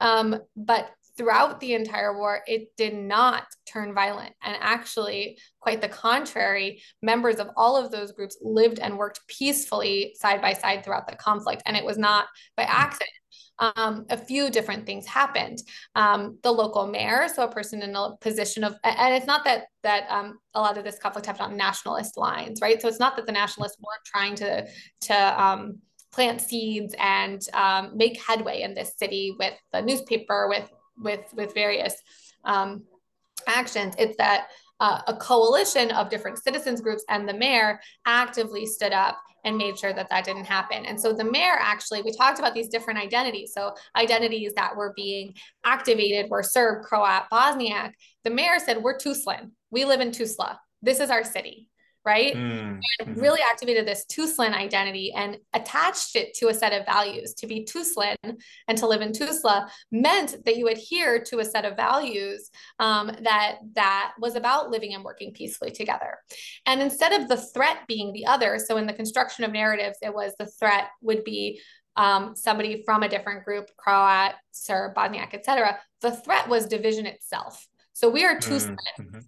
Um, 0.00 0.36
but 0.56 0.90
throughout 1.16 1.60
the 1.60 1.74
entire 1.74 2.16
war, 2.16 2.40
it 2.46 2.76
did 2.76 2.94
not 2.94 3.44
turn 3.66 3.94
violent. 3.94 4.32
And 4.42 4.56
actually, 4.60 5.38
quite 5.60 5.80
the 5.80 5.88
contrary, 5.88 6.82
members 7.02 7.36
of 7.36 7.50
all 7.56 7.76
of 7.76 7.90
those 7.90 8.12
groups 8.12 8.36
lived 8.42 8.78
and 8.78 8.98
worked 8.98 9.20
peacefully 9.28 10.16
side 10.18 10.42
by 10.42 10.52
side 10.54 10.84
throughout 10.84 11.06
the 11.06 11.16
conflict. 11.16 11.62
And 11.66 11.76
it 11.76 11.84
was 11.84 11.98
not 11.98 12.26
by 12.56 12.64
accident 12.64 13.10
um, 13.58 14.06
a 14.10 14.16
few 14.16 14.50
different 14.50 14.86
things 14.86 15.06
happened. 15.06 15.62
Um, 15.94 16.38
the 16.42 16.52
local 16.52 16.86
mayor, 16.86 17.28
so 17.32 17.44
a 17.44 17.50
person 17.50 17.82
in 17.82 17.94
a 17.94 18.16
position 18.20 18.64
of, 18.64 18.74
and 18.82 19.14
it's 19.14 19.26
not 19.26 19.44
that 19.44 19.64
that 19.82 20.06
um, 20.10 20.38
a 20.54 20.60
lot 20.60 20.78
of 20.78 20.84
this 20.84 20.98
conflict 20.98 21.26
happened 21.26 21.52
on 21.52 21.56
nationalist 21.56 22.16
lines, 22.16 22.60
right? 22.60 22.80
So 22.80 22.88
it's 22.88 23.00
not 23.00 23.16
that 23.16 23.26
the 23.26 23.32
nationalists 23.32 23.78
weren't 23.78 24.04
trying 24.04 24.34
to 24.36 24.66
to 25.02 25.42
um, 25.42 25.78
plant 26.12 26.40
seeds 26.40 26.94
and 26.98 27.40
um, 27.52 27.96
make 27.96 28.20
headway 28.20 28.62
in 28.62 28.74
this 28.74 28.92
city 28.96 29.34
with 29.38 29.54
the 29.72 29.82
newspaper, 29.82 30.48
with 30.48 30.70
with 30.96 31.24
with 31.34 31.54
various 31.54 31.94
um, 32.44 32.84
actions. 33.46 33.94
It's 33.98 34.16
that 34.16 34.48
uh, 34.80 35.00
a 35.06 35.16
coalition 35.16 35.90
of 35.92 36.10
different 36.10 36.42
citizens 36.42 36.80
groups 36.80 37.04
and 37.08 37.28
the 37.28 37.34
mayor 37.34 37.80
actively 38.06 38.66
stood 38.66 38.92
up 38.92 39.18
and 39.44 39.56
made 39.56 39.78
sure 39.78 39.92
that 39.92 40.08
that 40.10 40.24
didn't 40.24 40.44
happen. 40.44 40.86
And 40.86 41.00
so 41.00 41.12
the 41.12 41.24
mayor 41.24 41.56
actually, 41.58 42.02
we 42.02 42.12
talked 42.12 42.38
about 42.38 42.54
these 42.54 42.68
different 42.68 42.98
identities. 42.98 43.52
So 43.54 43.74
identities 43.96 44.52
that 44.56 44.76
were 44.76 44.92
being 44.96 45.34
activated 45.64 46.30
were 46.30 46.42
Serb, 46.42 46.84
Croat, 46.84 47.24
Bosniak. 47.32 47.92
The 48.24 48.30
mayor 48.30 48.58
said, 48.58 48.82
We're 48.82 48.98
Tuzlan. 48.98 49.50
We 49.70 49.84
live 49.84 50.00
in 50.00 50.10
Tuzla. 50.10 50.58
This 50.82 51.00
is 51.00 51.10
our 51.10 51.24
city 51.24 51.68
right? 52.04 52.34
Mm-hmm. 52.34 52.78
And 53.00 53.16
really 53.16 53.40
activated 53.40 53.86
this 53.86 54.04
Tuzlan 54.06 54.52
identity 54.52 55.12
and 55.12 55.38
attached 55.54 56.16
it 56.16 56.34
to 56.34 56.48
a 56.48 56.54
set 56.54 56.72
of 56.72 56.84
values. 56.84 57.34
To 57.34 57.46
be 57.46 57.64
Tuzlan 57.64 58.16
and 58.68 58.78
to 58.78 58.86
live 58.86 59.00
in 59.00 59.12
Tuzla 59.12 59.68
meant 59.90 60.44
that 60.44 60.56
you 60.56 60.68
adhere 60.68 61.22
to 61.24 61.38
a 61.38 61.44
set 61.44 61.64
of 61.64 61.76
values 61.76 62.50
um, 62.78 63.10
that 63.22 63.56
that 63.74 64.12
was 64.20 64.36
about 64.36 64.70
living 64.70 64.94
and 64.94 65.04
working 65.04 65.32
peacefully 65.32 65.70
together. 65.70 66.18
And 66.66 66.82
instead 66.82 67.12
of 67.12 67.28
the 67.28 67.36
threat 67.36 67.78
being 67.88 68.12
the 68.12 68.26
other, 68.26 68.58
so 68.58 68.76
in 68.76 68.86
the 68.86 68.92
construction 68.92 69.44
of 69.44 69.52
narratives, 69.52 69.98
it 70.02 70.14
was 70.14 70.34
the 70.38 70.46
threat 70.46 70.88
would 71.00 71.24
be 71.24 71.60
um, 71.96 72.34
somebody 72.36 72.82
from 72.84 73.02
a 73.02 73.08
different 73.08 73.44
group, 73.44 73.70
Croat, 73.76 74.32
Serb, 74.50 74.94
Bosniak, 74.94 75.32
etc. 75.32 75.78
The 76.00 76.10
threat 76.10 76.48
was 76.48 76.66
division 76.66 77.06
itself. 77.06 77.66
So 77.92 78.10
we 78.10 78.24
are 78.24 78.36
Tuzlan. 78.36 78.76
Mm-hmm. 79.00 79.20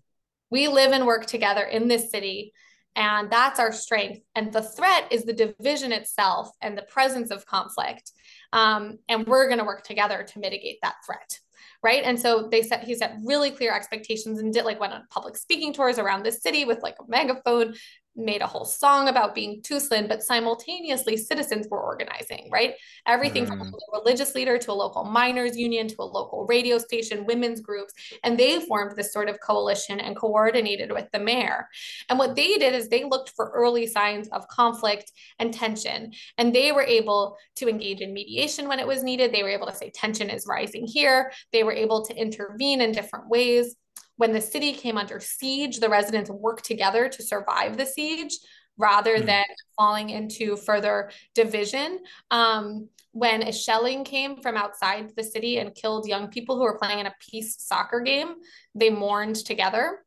We 0.50 0.68
live 0.68 0.92
and 0.92 1.06
work 1.06 1.26
together 1.26 1.62
in 1.62 1.88
this 1.88 2.10
city 2.10 2.52
and 2.96 3.30
that's 3.30 3.60
our 3.60 3.72
strength. 3.72 4.22
And 4.34 4.52
the 4.52 4.62
threat 4.62 5.06
is 5.10 5.24
the 5.24 5.32
division 5.34 5.92
itself 5.92 6.50
and 6.62 6.76
the 6.76 6.82
presence 6.82 7.30
of 7.30 7.46
conflict. 7.46 8.10
Um, 8.52 8.98
and 9.08 9.26
we're 9.26 9.46
going 9.46 9.58
to 9.58 9.64
work 9.64 9.84
together 9.84 10.22
to 10.22 10.38
mitigate 10.38 10.78
that 10.82 10.96
threat. 11.04 11.38
Right. 11.82 12.02
And 12.02 12.18
so 12.18 12.48
they 12.50 12.62
set, 12.62 12.84
he 12.84 12.94
set 12.94 13.18
really 13.22 13.50
clear 13.50 13.72
expectations 13.72 14.40
and 14.40 14.52
did 14.52 14.64
like 14.64 14.80
went 14.80 14.94
on 14.94 15.04
public 15.10 15.36
speaking 15.36 15.72
tours 15.72 15.98
around 15.98 16.24
the 16.24 16.32
city 16.32 16.64
with 16.64 16.82
like 16.82 16.96
a 16.98 17.08
megaphone, 17.08 17.74
made 18.16 18.40
a 18.40 18.46
whole 18.46 18.64
song 18.64 19.08
about 19.08 19.34
being 19.34 19.60
Tuzlan, 19.62 20.08
but 20.08 20.22
simultaneously 20.22 21.16
citizens 21.16 21.66
were 21.70 21.82
organizing, 21.82 22.48
right? 22.50 22.74
Everything 23.06 23.44
mm. 23.44 23.48
from 23.48 23.60
a 23.62 23.70
religious 23.92 24.34
leader 24.34 24.58
to 24.58 24.72
a 24.72 24.74
local 24.74 25.04
miners 25.04 25.56
union 25.56 25.86
to 25.88 25.96
a 25.98 26.04
local 26.04 26.46
radio 26.46 26.78
station, 26.78 27.26
women's 27.26 27.60
groups, 27.60 27.92
and 28.24 28.38
they 28.38 28.60
formed 28.60 28.96
this 28.96 29.12
sort 29.12 29.28
of 29.28 29.40
coalition 29.40 30.00
and 30.00 30.16
coordinated 30.16 30.90
with 30.92 31.10
the 31.12 31.18
mayor. 31.18 31.68
And 32.08 32.18
what 32.18 32.36
they 32.36 32.56
did 32.56 32.74
is 32.74 32.88
they 32.88 33.04
looked 33.04 33.30
for 33.36 33.50
early 33.54 33.86
signs 33.86 34.28
of 34.28 34.48
conflict 34.48 35.12
and 35.38 35.52
tension, 35.52 36.12
and 36.38 36.54
they 36.54 36.72
were 36.72 36.82
able 36.82 37.36
to 37.56 37.68
engage 37.68 38.00
in 38.00 38.12
mediation 38.12 38.68
when 38.68 38.80
it 38.80 38.86
was 38.86 39.02
needed. 39.02 39.32
They 39.32 39.42
were 39.42 39.50
able 39.50 39.66
to 39.66 39.74
say 39.74 39.90
tension 39.90 40.30
is 40.30 40.46
rising 40.46 40.86
here. 40.86 41.32
They 41.52 41.62
were 41.62 41.72
able 41.72 42.04
to 42.06 42.14
intervene 42.14 42.80
in 42.80 42.92
different 42.92 43.28
ways 43.28 43.76
when 44.16 44.32
the 44.32 44.40
city 44.40 44.72
came 44.72 44.98
under 44.98 45.20
siege, 45.20 45.78
the 45.78 45.88
residents 45.88 46.30
worked 46.30 46.64
together 46.64 47.08
to 47.08 47.22
survive 47.22 47.76
the 47.76 47.86
siege 47.86 48.38
rather 48.78 49.16
mm. 49.16 49.26
than 49.26 49.44
falling 49.76 50.10
into 50.10 50.56
further 50.56 51.10
division. 51.34 52.00
Um, 52.30 52.88
when 53.12 53.42
a 53.42 53.52
shelling 53.52 54.04
came 54.04 54.42
from 54.42 54.56
outside 54.56 55.12
the 55.16 55.24
city 55.24 55.58
and 55.58 55.74
killed 55.74 56.06
young 56.06 56.28
people 56.28 56.56
who 56.56 56.62
were 56.62 56.78
playing 56.78 56.98
in 56.98 57.06
a 57.06 57.14
peace 57.30 57.56
soccer 57.58 58.00
game, 58.00 58.34
they 58.74 58.90
mourned 58.90 59.36
together 59.36 60.04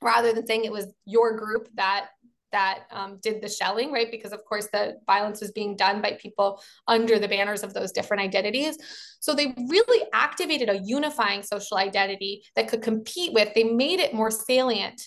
rather 0.00 0.32
than 0.32 0.46
saying 0.46 0.64
it 0.64 0.72
was 0.72 0.92
your 1.04 1.36
group 1.36 1.68
that 1.74 2.10
that 2.52 2.84
um, 2.90 3.18
did 3.22 3.42
the 3.42 3.48
shelling, 3.48 3.92
right? 3.92 4.10
Because 4.10 4.32
of 4.32 4.44
course 4.44 4.68
the 4.72 4.96
violence 5.06 5.40
was 5.40 5.52
being 5.52 5.76
done 5.76 6.00
by 6.00 6.18
people 6.20 6.62
under 6.86 7.18
the 7.18 7.28
banners 7.28 7.62
of 7.62 7.74
those 7.74 7.92
different 7.92 8.22
identities. 8.22 8.78
So 9.20 9.34
they 9.34 9.54
really 9.68 10.06
activated 10.12 10.68
a 10.68 10.80
unifying 10.84 11.42
social 11.42 11.76
identity 11.76 12.42
that 12.56 12.68
could 12.68 12.82
compete 12.82 13.32
with, 13.32 13.54
they 13.54 13.64
made 13.64 14.00
it 14.00 14.14
more 14.14 14.30
salient, 14.30 15.00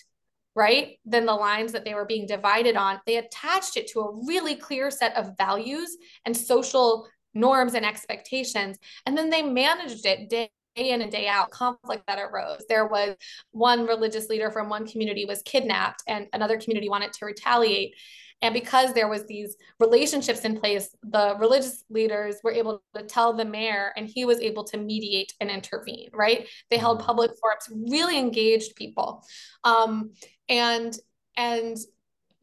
right? 0.54 0.98
Than 1.04 1.26
the 1.26 1.34
lines 1.34 1.72
that 1.72 1.84
they 1.84 1.94
were 1.94 2.04
being 2.04 2.26
divided 2.26 2.76
on. 2.76 3.00
They 3.06 3.16
attached 3.16 3.76
it 3.76 3.88
to 3.92 4.00
a 4.00 4.26
really 4.26 4.54
clear 4.54 4.90
set 4.90 5.16
of 5.16 5.36
values 5.38 5.96
and 6.26 6.36
social 6.36 7.08
norms 7.34 7.74
and 7.74 7.86
expectations. 7.86 8.78
And 9.06 9.16
then 9.16 9.30
they 9.30 9.42
managed 9.42 10.04
it 10.06 10.28
day 10.28 10.50
day 10.74 10.90
in 10.90 11.02
and 11.02 11.10
day 11.10 11.28
out 11.28 11.50
conflict 11.50 12.04
that 12.06 12.18
arose. 12.18 12.62
There 12.68 12.86
was 12.86 13.16
one 13.50 13.86
religious 13.86 14.28
leader 14.28 14.50
from 14.50 14.68
one 14.68 14.86
community 14.86 15.24
was 15.24 15.42
kidnapped 15.42 16.02
and 16.06 16.26
another 16.32 16.58
community 16.58 16.88
wanted 16.88 17.12
to 17.14 17.26
retaliate. 17.26 17.94
And 18.40 18.52
because 18.52 18.92
there 18.92 19.08
was 19.08 19.24
these 19.26 19.56
relationships 19.78 20.40
in 20.40 20.58
place 20.58 20.94
the 21.02 21.36
religious 21.38 21.84
leaders 21.90 22.36
were 22.42 22.50
able 22.52 22.82
to 22.96 23.04
tell 23.04 23.32
the 23.32 23.44
mayor 23.44 23.92
and 23.96 24.08
he 24.08 24.24
was 24.24 24.40
able 24.40 24.64
to 24.64 24.78
mediate 24.78 25.32
and 25.40 25.50
intervene 25.50 26.10
right? 26.12 26.48
They 26.70 26.76
held 26.76 26.98
mm-hmm. 26.98 27.06
public 27.06 27.30
forums 27.40 27.90
really 27.90 28.18
engaged 28.18 28.74
people 28.74 29.24
um, 29.64 30.12
and 30.48 30.96
and 31.36 31.76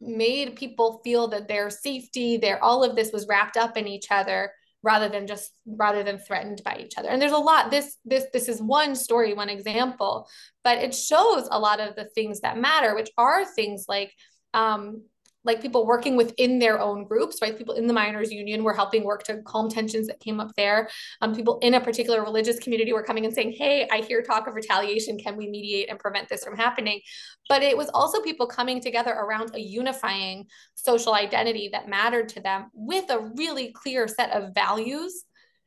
made 0.00 0.56
people 0.56 1.02
feel 1.04 1.28
that 1.28 1.46
their 1.46 1.68
safety 1.68 2.38
their 2.38 2.62
all 2.64 2.82
of 2.82 2.96
this 2.96 3.12
was 3.12 3.26
wrapped 3.28 3.58
up 3.58 3.76
in 3.76 3.86
each 3.86 4.06
other 4.10 4.50
rather 4.82 5.08
than 5.08 5.26
just 5.26 5.52
rather 5.66 6.02
than 6.02 6.18
threatened 6.18 6.62
by 6.64 6.76
each 6.82 6.94
other. 6.96 7.08
And 7.08 7.20
there's 7.20 7.32
a 7.32 7.38
lot 7.38 7.70
this 7.70 7.96
this 8.04 8.26
this 8.32 8.48
is 8.48 8.62
one 8.62 8.94
story 8.94 9.34
one 9.34 9.50
example 9.50 10.28
but 10.62 10.78
it 10.78 10.94
shows 10.94 11.48
a 11.50 11.58
lot 11.58 11.80
of 11.80 11.96
the 11.96 12.04
things 12.04 12.40
that 12.40 12.58
matter 12.58 12.94
which 12.94 13.10
are 13.16 13.44
things 13.44 13.86
like 13.88 14.12
um, 14.54 15.02
like 15.44 15.62
people 15.62 15.86
working 15.86 16.16
within 16.16 16.58
their 16.58 16.80
own 16.80 17.04
groups, 17.04 17.38
right? 17.40 17.56
People 17.56 17.74
in 17.74 17.86
the 17.86 17.92
miners 17.92 18.30
union 18.30 18.62
were 18.62 18.74
helping 18.74 19.04
work 19.04 19.22
to 19.24 19.42
calm 19.42 19.68
tensions 19.68 20.06
that 20.06 20.20
came 20.20 20.40
up 20.40 20.54
there. 20.56 20.88
Um, 21.20 21.34
people 21.34 21.58
in 21.60 21.74
a 21.74 21.80
particular 21.80 22.22
religious 22.22 22.58
community 22.58 22.92
were 22.92 23.02
coming 23.02 23.24
and 23.24 23.34
saying, 23.34 23.52
Hey, 23.52 23.88
I 23.90 23.98
hear 23.98 24.22
talk 24.22 24.46
of 24.46 24.54
retaliation. 24.54 25.18
Can 25.18 25.36
we 25.36 25.48
mediate 25.48 25.88
and 25.88 25.98
prevent 25.98 26.28
this 26.28 26.44
from 26.44 26.56
happening? 26.56 27.00
But 27.48 27.62
it 27.62 27.76
was 27.76 27.88
also 27.94 28.20
people 28.20 28.46
coming 28.46 28.80
together 28.80 29.12
around 29.12 29.54
a 29.54 29.60
unifying 29.60 30.46
social 30.74 31.14
identity 31.14 31.70
that 31.72 31.88
mattered 31.88 32.28
to 32.30 32.40
them 32.40 32.66
with 32.74 33.10
a 33.10 33.30
really 33.36 33.72
clear 33.72 34.08
set 34.08 34.32
of 34.32 34.54
values 34.54 35.24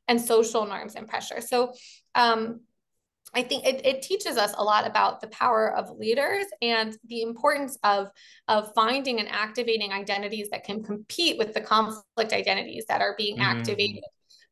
and 0.08 0.20
social 0.20 0.66
norms 0.66 0.96
and 0.96 1.08
pressure. 1.08 1.42
So, 1.42 1.74
um, 2.16 2.62
I 3.34 3.42
think 3.42 3.66
it, 3.66 3.86
it 3.86 4.02
teaches 4.02 4.38
us 4.38 4.54
a 4.58 4.64
lot 4.64 4.88
about 4.88 5.22
the 5.22 5.28
power 5.28 5.76
of 5.76 5.98
leaders 5.98 6.46
and 6.62 6.98
the 7.06 7.22
importance 7.22 7.78
of, 7.84 8.10
of 8.48 8.74
finding 8.76 9.20
and 9.20 9.30
activating 9.30 9.92
identities 9.92 10.50
that 10.52 10.64
can 10.64 10.84
compete 10.84 11.38
with 11.38 11.54
the 11.54 11.62
conflict 11.62 12.34
identities 12.34 12.86
that 12.90 13.02
are 13.02 13.16
being 13.18 13.38
mm. 13.38 13.44
activated 13.44 14.04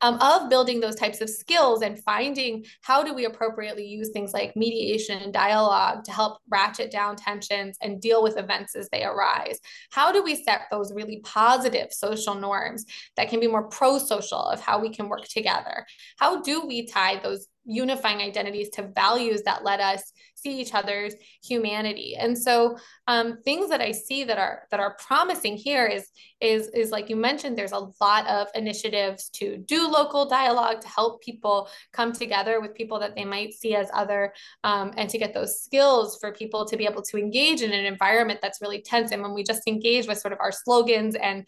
um, 0.02 0.18
of 0.20 0.50
building 0.50 0.80
those 0.80 0.96
types 0.96 1.20
of 1.20 1.30
skills 1.30 1.80
and 1.82 1.98
finding 2.02 2.64
how 2.82 3.02
do 3.02 3.14
we 3.14 3.24
appropriately 3.24 3.86
use 3.86 4.10
things 4.10 4.32
like 4.32 4.56
mediation 4.56 5.22
and 5.22 5.32
dialogue 5.32 6.04
to 6.04 6.12
help 6.12 6.38
ratchet 6.50 6.90
down 6.90 7.16
tensions 7.16 7.78
and 7.80 8.00
deal 8.00 8.22
with 8.22 8.36
events 8.36 8.74
as 8.74 8.88
they 8.90 9.04
arise. 9.04 9.60
How 9.90 10.12
do 10.12 10.22
we 10.22 10.42
set 10.42 10.62
those 10.70 10.92
really 10.92 11.20
positive 11.24 11.92
social 11.92 12.34
norms 12.34 12.84
that 13.16 13.28
can 13.28 13.38
be 13.38 13.46
more 13.46 13.68
pro-social 13.68 14.42
of 14.42 14.60
how 14.60 14.80
we 14.80 14.90
can 14.90 15.08
work 15.08 15.26
together? 15.28 15.86
How 16.18 16.42
do 16.42 16.66
we 16.66 16.86
tie 16.86 17.20
those 17.20 17.46
unifying 17.64 18.18
identities 18.18 18.68
to 18.70 18.82
values 18.82 19.42
that 19.42 19.64
let 19.64 19.80
us 19.80 20.12
see 20.34 20.60
each 20.60 20.74
other's 20.74 21.14
humanity. 21.42 22.16
And 22.18 22.36
so 22.36 22.76
um, 23.06 23.38
things 23.44 23.68
that 23.70 23.80
i 23.80 23.92
see 23.92 24.24
that 24.24 24.38
are 24.38 24.66
that 24.70 24.80
are 24.80 24.96
promising 24.96 25.56
here 25.56 25.86
is 25.86 26.08
is 26.40 26.68
is 26.68 26.90
like 26.90 27.08
you 27.08 27.16
mentioned 27.16 27.56
there's 27.56 27.72
a 27.72 27.88
lot 28.00 28.26
of 28.26 28.48
initiatives 28.54 29.28
to 29.30 29.58
do 29.58 29.88
local 29.88 30.26
dialogue 30.28 30.80
to 30.80 30.88
help 30.88 31.22
people 31.22 31.68
come 31.92 32.12
together 32.12 32.60
with 32.60 32.74
people 32.74 32.98
that 32.98 33.14
they 33.14 33.24
might 33.24 33.52
see 33.52 33.74
as 33.74 33.88
other 33.92 34.32
um, 34.64 34.92
and 34.96 35.08
to 35.10 35.18
get 35.18 35.34
those 35.34 35.62
skills 35.62 36.18
for 36.20 36.32
people 36.32 36.64
to 36.64 36.76
be 36.76 36.86
able 36.86 37.02
to 37.02 37.18
engage 37.18 37.62
in 37.62 37.72
an 37.72 37.84
environment 37.84 38.40
that's 38.42 38.60
really 38.60 38.80
tense. 38.80 39.12
And 39.12 39.22
when 39.22 39.34
we 39.34 39.42
just 39.42 39.62
engage 39.66 40.06
with 40.06 40.18
sort 40.18 40.32
of 40.32 40.40
our 40.40 40.52
slogans 40.52 41.14
and 41.14 41.46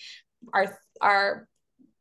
our 0.53 0.79
our 1.01 1.49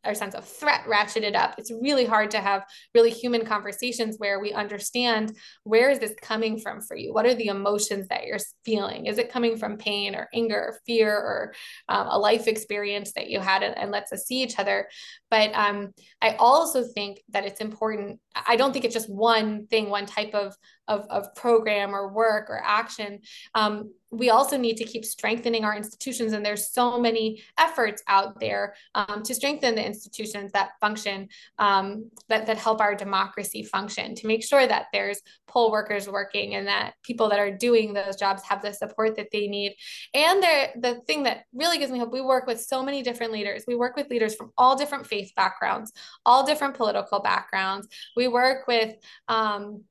our 0.03 0.13
sense 0.13 0.35
of 0.35 0.45
threat 0.45 0.81
ratcheted 0.85 1.35
up. 1.35 1.55
It's 1.57 1.71
really 1.71 2.05
hard 2.05 2.31
to 2.31 2.39
have 2.39 2.63
really 2.93 3.11
human 3.11 3.45
conversations 3.45 4.17
where 4.17 4.39
we 4.39 4.51
understand 4.53 5.35
where 5.63 5.89
is 5.89 5.99
this 5.99 6.13
coming 6.21 6.59
from 6.59 6.81
for 6.81 6.95
you? 6.95 7.13
What 7.13 7.25
are 7.25 7.35
the 7.35 7.47
emotions 7.47 8.07
that 8.09 8.25
you're 8.25 8.39
feeling? 8.65 9.05
Is 9.05 9.17
it 9.17 9.31
coming 9.31 9.57
from 9.57 9.77
pain 9.77 10.15
or 10.15 10.29
anger 10.33 10.59
or 10.59 10.79
fear 10.85 11.15
or 11.15 11.53
um, 11.89 12.07
a 12.07 12.17
life 12.17 12.47
experience 12.47 13.13
that 13.13 13.29
you 13.29 13.39
had 13.39 13.63
and, 13.63 13.77
and 13.77 13.91
lets 13.91 14.11
us 14.11 14.25
see 14.25 14.43
each 14.43 14.59
other? 14.59 14.87
But 15.29 15.51
um, 15.53 15.93
i 16.21 16.35
also 16.39 16.83
think 16.83 17.21
that 17.29 17.45
it's 17.45 17.61
important 17.61 18.19
i 18.47 18.55
don't 18.55 18.73
think 18.73 18.85
it's 18.85 18.93
just 18.93 19.09
one 19.09 19.67
thing 19.67 19.89
one 19.89 20.05
type 20.05 20.33
of 20.33 20.55
of, 20.87 21.05
of 21.09 21.33
program 21.35 21.93
or 21.93 22.11
work 22.11 22.49
or 22.49 22.61
action 22.63 23.19
um, 23.55 23.91
we 24.11 24.29
also 24.29 24.57
need 24.57 24.77
to 24.77 24.83
keep 24.83 25.03
strengthening 25.03 25.65
our 25.65 25.75
institutions 25.75 26.33
and 26.33 26.45
there's 26.45 26.71
so 26.71 26.99
many 26.99 27.41
efforts 27.57 28.03
out 28.07 28.39
there 28.39 28.75
um, 28.93 29.23
to 29.23 29.33
strengthen 29.33 29.73
the 29.73 29.83
institutions 29.83 30.51
that 30.51 30.71
function 30.79 31.27
um, 31.57 32.09
that, 32.29 32.45
that 32.45 32.57
help 32.57 32.79
our 32.79 32.93
democracy 32.93 33.63
function 33.63 34.13
to 34.13 34.27
make 34.27 34.43
sure 34.43 34.67
that 34.67 34.85
there's 34.93 35.19
poll 35.47 35.71
workers 35.71 36.07
working 36.07 36.55
and 36.55 36.67
that 36.67 36.93
people 37.01 37.27
that 37.29 37.39
are 37.39 37.55
doing 37.57 37.93
those 37.93 38.15
jobs 38.15 38.43
have 38.43 38.61
the 38.61 38.71
support 38.71 39.15
that 39.15 39.29
they 39.31 39.47
need. 39.47 39.75
And 40.13 40.43
the 40.43 41.01
thing 41.07 41.23
that 41.23 41.45
really 41.53 41.77
gives 41.77 41.91
me 41.91 41.99
hope 41.99 42.11
we 42.11 42.21
work 42.21 42.45
with 42.45 42.61
so 42.61 42.83
many 42.83 43.01
different 43.01 43.31
leaders. 43.31 43.63
We 43.67 43.75
work 43.75 43.95
with 43.95 44.09
leaders 44.09 44.35
from 44.35 44.51
all 44.57 44.75
different 44.75 45.07
faith 45.07 45.31
backgrounds 45.35 45.91
all 46.25 46.45
different 46.45 46.75
political 46.75 47.19
backgrounds. 47.19 47.87
We 48.15 48.27
work 48.27 48.67
with 48.67 48.95
um, 49.27 49.83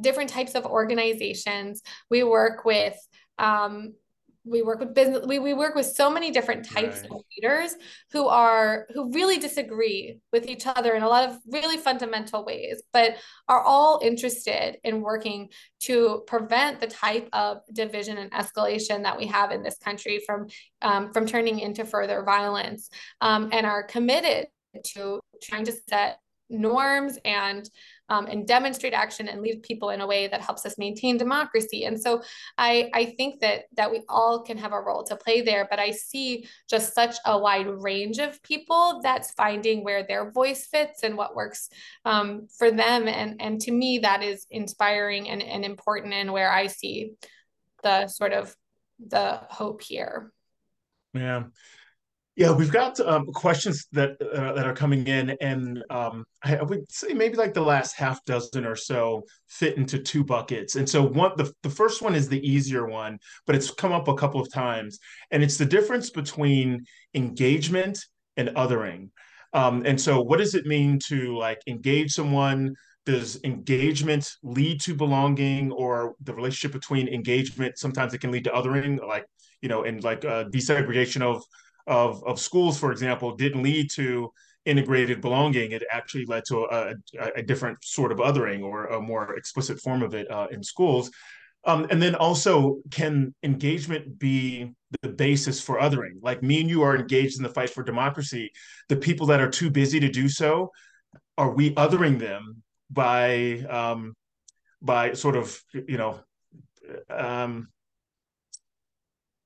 different 0.00 0.30
types 0.30 0.54
of 0.54 0.64
organizations 0.66 1.82
we 2.10 2.22
work 2.22 2.64
with 2.64 2.96
um, 3.38 3.94
we 4.44 4.62
work 4.62 4.80
with 4.80 4.94
business 4.94 5.24
we, 5.26 5.38
we 5.38 5.54
work 5.54 5.74
with 5.74 5.86
so 5.86 6.10
many 6.10 6.30
different 6.30 6.68
types 6.68 7.02
right. 7.02 7.10
of 7.10 7.22
leaders 7.36 7.76
who 8.10 8.26
are 8.26 8.86
who 8.92 9.12
really 9.12 9.38
disagree 9.38 10.18
with 10.32 10.46
each 10.46 10.66
other 10.66 10.94
in 10.94 11.02
a 11.02 11.08
lot 11.08 11.28
of 11.28 11.38
really 11.46 11.76
fundamental 11.76 12.44
ways 12.44 12.82
but 12.92 13.16
are 13.48 13.62
all 13.62 14.00
interested 14.02 14.78
in 14.82 15.00
working 15.00 15.48
to 15.80 16.22
prevent 16.26 16.80
the 16.80 16.86
type 16.86 17.28
of 17.32 17.58
division 17.72 18.18
and 18.18 18.32
escalation 18.32 19.04
that 19.04 19.16
we 19.16 19.26
have 19.26 19.52
in 19.52 19.62
this 19.62 19.78
country 19.78 20.20
from 20.26 20.46
um, 20.82 21.12
from 21.12 21.24
turning 21.24 21.60
into 21.60 21.84
further 21.84 22.22
violence 22.24 22.90
um, 23.20 23.48
and 23.52 23.64
are 23.64 23.84
committed 23.84 24.48
to 24.84 25.20
trying 25.40 25.64
to 25.64 25.72
set 25.88 26.18
norms 26.48 27.18
and 27.24 27.68
um, 28.08 28.26
and 28.26 28.46
demonstrate 28.46 28.92
action 28.92 29.28
and 29.28 29.40
lead 29.40 29.62
people 29.62 29.90
in 29.90 30.00
a 30.00 30.06
way 30.06 30.28
that 30.28 30.40
helps 30.40 30.66
us 30.66 30.78
maintain 30.78 31.16
democracy. 31.16 31.84
And 31.84 32.00
so 32.00 32.22
I, 32.58 32.90
I 32.92 33.14
think 33.16 33.40
that 33.40 33.64
that 33.76 33.90
we 33.90 34.02
all 34.08 34.42
can 34.42 34.58
have 34.58 34.72
a 34.72 34.80
role 34.80 35.04
to 35.04 35.16
play 35.16 35.40
there, 35.40 35.66
but 35.70 35.78
I 35.78 35.92
see 35.92 36.46
just 36.68 36.94
such 36.94 37.16
a 37.24 37.38
wide 37.38 37.68
range 37.68 38.18
of 38.18 38.42
people 38.42 39.00
that's 39.02 39.32
finding 39.32 39.84
where 39.84 40.04
their 40.06 40.30
voice 40.30 40.66
fits 40.66 41.02
and 41.02 41.16
what 41.16 41.34
works 41.34 41.68
um, 42.04 42.48
for 42.58 42.70
them. 42.70 43.08
And, 43.08 43.40
and 43.40 43.60
to 43.62 43.72
me, 43.72 43.98
that 44.00 44.22
is 44.22 44.46
inspiring 44.50 45.28
and, 45.28 45.42
and 45.42 45.64
important 45.64 46.12
and 46.12 46.32
where 46.32 46.52
I 46.52 46.66
see 46.66 47.12
the 47.82 48.08
sort 48.08 48.32
of 48.32 48.54
the 48.98 49.40
hope 49.48 49.82
here. 49.82 50.32
Yeah. 51.14 51.44
Yeah, 52.34 52.52
we've 52.52 52.72
got 52.72 52.98
um, 53.00 53.26
questions 53.26 53.88
that 53.92 54.12
uh, 54.22 54.54
that 54.54 54.66
are 54.66 54.72
coming 54.72 55.06
in, 55.06 55.36
and 55.42 55.84
um, 55.90 56.24
I, 56.42 56.56
I, 56.56 56.62
would 56.62 56.90
say 56.90 57.12
maybe 57.12 57.36
like 57.36 57.52
the 57.52 57.60
last 57.60 57.94
half 57.94 58.24
dozen 58.24 58.64
or 58.64 58.74
so 58.74 59.24
fit 59.48 59.76
into 59.76 59.98
two 59.98 60.24
buckets. 60.24 60.76
And 60.76 60.88
so 60.88 61.02
one, 61.02 61.32
the 61.36 61.52
the 61.62 61.68
first 61.68 62.00
one 62.00 62.14
is 62.14 62.28
the 62.28 62.40
easier 62.40 62.86
one, 62.86 63.18
but 63.46 63.54
it's 63.54 63.70
come 63.70 63.92
up 63.92 64.08
a 64.08 64.14
couple 64.14 64.40
of 64.40 64.50
times, 64.50 64.98
and 65.30 65.42
it's 65.42 65.58
the 65.58 65.66
difference 65.66 66.08
between 66.08 66.86
engagement 67.12 67.98
and 68.38 68.48
othering. 68.50 69.10
Um, 69.52 69.82
and 69.84 70.00
so, 70.00 70.22
what 70.22 70.38
does 70.38 70.54
it 70.54 70.64
mean 70.64 70.98
to 71.08 71.36
like 71.36 71.60
engage 71.66 72.12
someone? 72.12 72.74
Does 73.04 73.38
engagement 73.44 74.30
lead 74.42 74.80
to 74.82 74.94
belonging, 74.94 75.70
or 75.70 76.14
the 76.22 76.32
relationship 76.32 76.72
between 76.72 77.08
engagement? 77.08 77.76
Sometimes 77.76 78.14
it 78.14 78.22
can 78.22 78.30
lead 78.30 78.44
to 78.44 78.50
othering, 78.50 79.06
like 79.06 79.26
you 79.60 79.68
know, 79.68 79.84
and 79.84 80.02
like 80.02 80.24
uh, 80.24 80.44
desegregation 80.44 81.20
of 81.20 81.44
of, 81.86 82.22
of 82.24 82.38
schools, 82.38 82.78
for 82.78 82.92
example, 82.92 83.36
didn't 83.36 83.62
lead 83.62 83.90
to 83.92 84.32
integrated 84.64 85.20
belonging. 85.20 85.72
It 85.72 85.82
actually 85.90 86.24
led 86.26 86.44
to 86.46 86.64
a, 86.64 86.94
a, 87.18 87.30
a 87.36 87.42
different 87.42 87.82
sort 87.82 88.12
of 88.12 88.18
othering 88.18 88.62
or 88.62 88.86
a 88.86 89.00
more 89.00 89.34
explicit 89.36 89.80
form 89.80 90.02
of 90.02 90.14
it 90.14 90.30
uh, 90.30 90.48
in 90.50 90.62
schools. 90.62 91.10
Um, 91.64 91.86
and 91.90 92.02
then 92.02 92.14
also, 92.16 92.78
can 92.90 93.34
engagement 93.42 94.18
be 94.18 94.72
the 95.02 95.08
basis 95.08 95.60
for 95.60 95.78
othering? 95.78 96.14
Like 96.20 96.42
me 96.42 96.60
and 96.60 96.68
you 96.68 96.82
are 96.82 96.96
engaged 96.96 97.36
in 97.36 97.44
the 97.44 97.48
fight 97.48 97.70
for 97.70 97.84
democracy. 97.84 98.50
The 98.88 98.96
people 98.96 99.26
that 99.28 99.40
are 99.40 99.50
too 99.50 99.70
busy 99.70 100.00
to 100.00 100.08
do 100.08 100.28
so, 100.28 100.72
are 101.38 101.50
we 101.50 101.72
othering 101.74 102.18
them 102.18 102.62
by 102.90 103.64
um, 103.70 104.14
by 104.80 105.12
sort 105.12 105.36
of 105.36 105.60
you 105.72 105.98
know 105.98 106.20
um, 107.08 107.68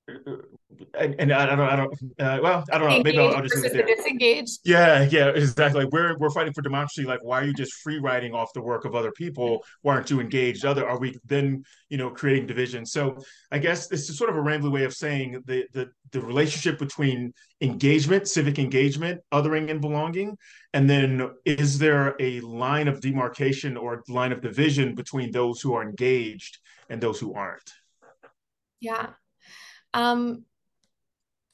and, 0.08 1.14
and 1.18 1.32
I 1.32 1.46
don't, 1.46 1.60
I 1.60 1.76
don't, 1.76 1.92
uh, 2.18 2.38
well, 2.42 2.64
I 2.72 2.78
don't 2.78 2.88
know. 2.88 3.02
Maybe 3.02 3.18
I'll, 3.18 3.34
I'll 3.34 3.42
just 3.42 3.56
leave 3.56 3.66
it 3.66 3.72
there. 3.72 3.86
Disengaged. 3.86 4.60
Yeah, 4.64 5.02
yeah, 5.10 5.28
exactly. 5.28 5.84
Like 5.84 5.92
we're 5.92 6.16
we're 6.18 6.30
fighting 6.30 6.52
for 6.52 6.62
democracy. 6.62 7.04
Like, 7.04 7.24
why 7.24 7.40
are 7.40 7.44
you 7.44 7.54
just 7.54 7.72
free 7.74 7.98
riding 7.98 8.32
off 8.32 8.52
the 8.54 8.62
work 8.62 8.84
of 8.84 8.94
other 8.94 9.10
people? 9.12 9.64
Why 9.82 9.94
aren't 9.94 10.10
you 10.10 10.20
engaged? 10.20 10.64
Other 10.64 10.88
are 10.88 10.98
we 10.98 11.18
then, 11.24 11.64
you 11.88 11.98
know, 11.98 12.10
creating 12.10 12.46
division? 12.46 12.86
So 12.86 13.18
I 13.50 13.58
guess 13.58 13.88
this 13.88 14.08
is 14.08 14.16
sort 14.16 14.30
of 14.30 14.36
a 14.36 14.40
rambling 14.40 14.72
way 14.72 14.84
of 14.84 14.94
saying 14.94 15.42
the 15.46 15.66
the 15.72 15.90
the 16.12 16.20
relationship 16.20 16.78
between 16.78 17.32
engagement, 17.60 18.28
civic 18.28 18.58
engagement, 18.58 19.20
othering, 19.32 19.70
and 19.70 19.80
belonging, 19.80 20.36
and 20.72 20.88
then 20.88 21.30
is 21.44 21.78
there 21.78 22.14
a 22.20 22.40
line 22.40 22.86
of 22.86 23.00
demarcation 23.00 23.76
or 23.76 24.04
line 24.08 24.32
of 24.32 24.40
division 24.40 24.94
between 24.94 25.32
those 25.32 25.60
who 25.60 25.74
are 25.74 25.82
engaged 25.82 26.58
and 26.88 27.00
those 27.00 27.18
who 27.18 27.34
aren't? 27.34 27.72
Yeah, 28.80 29.08
um, 29.96 30.44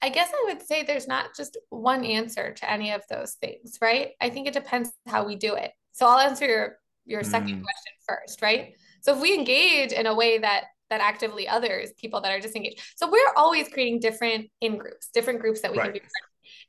I 0.03 0.09
guess 0.09 0.31
I 0.35 0.53
would 0.53 0.63
say 0.67 0.83
there's 0.83 1.07
not 1.07 1.37
just 1.37 1.57
one 1.71 2.05
answer 2.05 2.53
to 2.53 2.71
any 2.71 2.91
of 2.91 3.03
those 3.09 3.35
things, 3.35 3.79
right? 3.81 4.11
I 4.21 4.31
think 4.31 4.49
it 4.49 4.53
depends 4.53 4.91
how 5.07 5.25
we 5.25 5.37
do 5.37 5.55
it. 5.55 5.71
So 5.93 6.07
I'll 6.07 6.19
answer 6.19 6.47
your 6.47 6.79
your 7.05 7.23
second 7.23 7.61
mm. 7.61 7.63
question 7.63 7.93
first, 8.07 8.43
right? 8.43 8.75
So 9.01 9.15
if 9.15 9.21
we 9.21 9.35
engage 9.35 9.93
in 9.93 10.07
a 10.07 10.15
way 10.15 10.39
that 10.39 10.65
that 10.91 11.01
actively 11.01 11.49
others 11.49 11.93
people 11.97 12.21
that 12.21 12.33
are 12.33 12.41
disengaged, 12.41 12.83
so 12.97 13.09
we're 13.11 13.33
always 13.37 13.69
creating 13.69 14.01
different 14.01 14.51
in 14.61 14.77
groups, 14.77 15.09
different 15.15 15.41
groups 15.41 15.61
that 15.61 15.71
we 15.71 15.79
right. 15.79 15.93
can 15.93 15.93
be. 15.95 16.01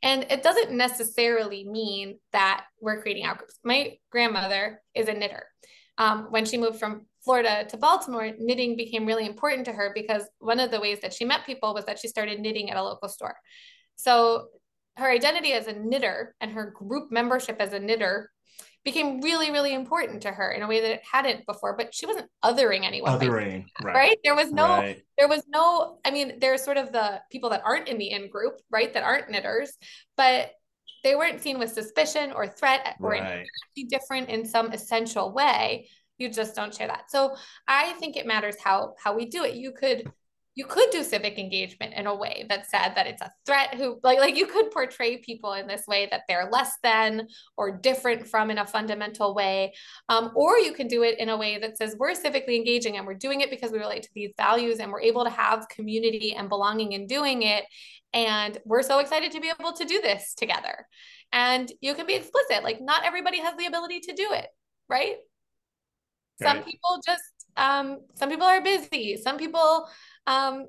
And 0.04 0.26
it 0.30 0.44
doesn't 0.44 0.72
necessarily 0.72 1.64
mean 1.64 2.20
that 2.34 2.66
we're 2.80 3.02
creating 3.02 3.26
out 3.26 3.40
groups. 3.40 3.58
My 3.64 3.98
grandmother 4.12 4.82
is 4.94 5.08
a 5.08 5.14
knitter. 5.14 5.46
Um, 5.98 6.28
when 6.30 6.46
she 6.46 6.58
moved 6.58 6.80
from 6.80 7.06
Florida 7.24 7.66
to 7.70 7.78
Baltimore, 7.78 8.32
knitting 8.38 8.76
became 8.76 9.06
really 9.06 9.26
important 9.26 9.66
to 9.66 9.72
her 9.72 9.92
because 9.96 10.24
one 10.40 10.60
of 10.60 10.72
the 10.72 10.80
ways 10.80 11.00
that 11.02 11.14
she 11.14 11.26
met 11.26 11.46
people 11.46 11.74
was 11.74 11.86
that 11.86 12.00
she 12.00 12.08
started 12.08 12.40
knitting 12.40 12.70
at 12.70 12.78
a 12.78 12.84
local 12.84 13.10
store. 13.10 13.36
So 13.96 14.48
her 14.98 15.10
identity 15.10 15.54
as 15.54 15.68
a 15.68 15.74
knitter 15.74 16.36
and 16.42 16.52
her 16.52 16.72
group 16.72 17.12
membership 17.12 17.58
as 17.60 17.74
a 17.74 17.80
knitter 17.80 18.30
became 18.84 19.22
really, 19.22 19.50
really 19.50 19.74
important 19.74 20.24
to 20.24 20.32
her 20.32 20.52
in 20.52 20.62
a 20.62 20.68
way 20.68 20.82
that 20.82 20.92
it 20.92 21.02
hadn't 21.10 21.46
before. 21.46 21.78
But 21.78 21.96
she 21.96 22.06
wasn't 22.06 22.30
othering 22.44 22.84
anyone. 22.84 23.18
Othering, 23.18 23.66
right. 23.82 23.96
right. 23.96 24.18
There 24.24 24.36
was 24.36 24.52
no, 24.52 24.68
right. 24.68 25.02
there 25.18 25.30
was 25.30 25.44
no, 25.48 26.00
I 26.04 26.12
mean, 26.12 26.40
there's 26.40 26.64
sort 26.64 26.78
of 26.78 26.92
the 26.92 27.22
people 27.32 27.50
that 27.52 27.62
aren't 27.64 27.88
in 27.88 27.98
the 27.98 28.12
in 28.12 28.30
group, 28.30 28.60
right? 28.70 28.94
That 28.94 29.04
aren't 29.04 29.30
knitters, 29.30 29.72
but 30.18 30.52
they 31.04 31.16
weren't 31.16 31.42
seen 31.42 31.60
with 31.60 31.72
suspicion 31.72 32.32
or 32.34 32.48
threat 32.48 32.96
or 33.00 33.12
right. 33.12 33.48
different 33.90 34.30
in 34.30 34.46
some 34.46 34.72
essential 34.72 35.34
way 35.34 35.88
you 36.18 36.30
just 36.30 36.56
don't 36.56 36.74
share 36.74 36.88
that. 36.88 37.10
So 37.10 37.36
i 37.68 37.94
think 37.94 38.16
it 38.16 38.26
matters 38.26 38.56
how 38.64 38.94
how 39.04 39.16
we 39.16 39.26
do 39.26 39.44
it. 39.44 39.56
You 39.56 39.72
could 39.72 40.12
you 40.56 40.66
could 40.66 40.90
do 40.92 41.04
civic 41.04 41.40
engagement 41.40 41.96
in 41.96 42.06
a 42.06 42.16
way 42.16 42.46
that 42.48 42.70
said 42.70 42.94
that 42.96 43.08
it's 43.08 43.22
a 43.22 43.32
threat 43.46 43.74
who 43.74 44.00
like 44.04 44.20
like 44.20 44.36
you 44.36 44.46
could 44.46 44.70
portray 44.70 45.18
people 45.18 45.54
in 45.54 45.68
this 45.68 45.88
way 45.88 46.08
that 46.12 46.22
they're 46.28 46.50
less 46.52 46.74
than 46.84 47.28
or 47.58 47.72
different 47.78 48.28
from 48.28 48.52
in 48.52 48.60
a 48.60 48.68
fundamental 48.68 49.34
way. 49.34 49.74
Um, 50.10 50.32
or 50.36 50.60
you 50.60 50.74
can 50.74 50.88
do 50.88 51.02
it 51.04 51.18
in 51.18 51.30
a 51.30 51.38
way 51.38 51.58
that 51.58 51.78
says 51.78 51.96
we're 51.98 52.14
civically 52.14 52.56
engaging 52.56 52.98
and 52.98 53.08
we're 53.08 53.16
doing 53.16 53.42
it 53.42 53.50
because 53.50 53.72
we 53.72 53.80
relate 53.80 54.04
to 54.04 54.10
these 54.14 54.34
values 54.38 54.78
and 54.80 54.92
we're 54.92 55.02
able 55.02 55.24
to 55.24 55.32
have 55.32 55.68
community 55.70 56.36
and 56.36 56.50
belonging 56.50 56.92
in 56.92 57.08
doing 57.08 57.42
it. 57.42 57.66
And 58.14 58.60
we're 58.64 58.84
so 58.84 59.00
excited 59.00 59.32
to 59.32 59.42
be 59.42 59.52
able 59.60 59.74
to 59.74 59.86
do 59.86 60.02
this 60.02 60.36
together. 60.36 60.86
And 61.32 61.72
you 61.82 61.96
can 61.96 62.06
be 62.06 62.14
explicit 62.14 62.64
like 62.64 62.80
not 62.80 63.06
everybody 63.06 63.40
has 63.40 63.58
the 63.58 63.66
ability 63.66 64.02
to 64.02 64.14
do 64.14 64.28
it 64.34 64.48
right 64.88 65.16
some 66.42 66.58
right. 66.58 66.66
people 66.66 67.00
just 67.06 67.24
um, 67.56 68.00
some 68.16 68.30
people 68.30 68.48
are 68.48 68.62
busy 68.62 69.18
some 69.18 69.38
people 69.38 69.88
um, 70.28 70.68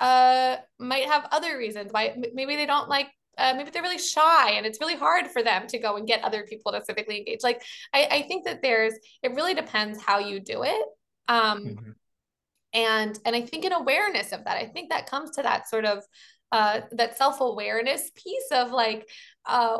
uh, 0.00 0.56
might 0.78 1.06
have 1.06 1.28
other 1.30 1.56
reasons 1.58 1.92
why 1.92 2.16
maybe 2.34 2.56
they 2.56 2.66
don't 2.66 2.88
like 2.88 3.08
uh, 3.38 3.54
maybe 3.56 3.70
they're 3.70 3.82
really 3.82 3.98
shy 3.98 4.52
and 4.52 4.66
it's 4.66 4.80
really 4.80 4.96
hard 4.96 5.26
for 5.26 5.42
them 5.42 5.66
to 5.66 5.78
go 5.78 5.96
and 5.96 6.06
get 6.06 6.22
other 6.24 6.44
people 6.44 6.72
to 6.72 6.80
civically 6.80 7.18
engage 7.18 7.42
like 7.42 7.62
i, 7.94 8.06
I 8.10 8.22
think 8.22 8.44
that 8.44 8.62
there's 8.62 8.94
it 9.22 9.34
really 9.34 9.54
depends 9.54 10.02
how 10.02 10.18
you 10.18 10.40
do 10.40 10.62
it 10.62 10.86
um, 11.28 11.64
mm-hmm. 11.64 11.90
and 12.74 13.18
and 13.24 13.36
i 13.36 13.40
think 13.40 13.64
an 13.64 13.72
awareness 13.72 14.32
of 14.32 14.44
that 14.44 14.56
i 14.56 14.66
think 14.66 14.90
that 14.90 15.08
comes 15.08 15.30
to 15.32 15.42
that 15.42 15.68
sort 15.68 15.84
of 15.84 16.02
uh, 16.52 16.80
that 16.90 17.16
self-awareness 17.16 18.10
piece 18.16 18.48
of 18.50 18.72
like 18.72 19.08
uh, 19.46 19.78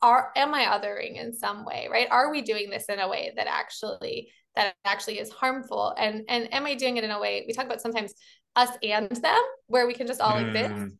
are 0.00 0.30
am 0.36 0.54
i 0.54 0.64
othering 0.64 1.20
in 1.20 1.34
some 1.34 1.64
way 1.64 1.88
right 1.90 2.08
are 2.10 2.30
we 2.30 2.42
doing 2.42 2.70
this 2.70 2.84
in 2.86 3.00
a 3.00 3.08
way 3.08 3.32
that 3.36 3.48
actually 3.48 4.30
that 4.56 4.74
actually 4.84 5.18
is 5.18 5.30
harmful. 5.30 5.94
And 5.96 6.24
and 6.28 6.52
am 6.52 6.66
i 6.66 6.74
doing 6.74 6.96
it 6.96 7.04
in 7.04 7.10
a 7.10 7.20
way 7.20 7.44
we 7.46 7.52
talk 7.52 7.66
about 7.66 7.80
sometimes 7.80 8.14
us 8.56 8.70
and 8.82 9.10
them 9.10 9.42
where 9.66 9.86
we 9.86 9.94
can 9.94 10.06
just 10.06 10.20
all 10.20 10.34
mm, 10.34 10.48
exist 10.48 10.92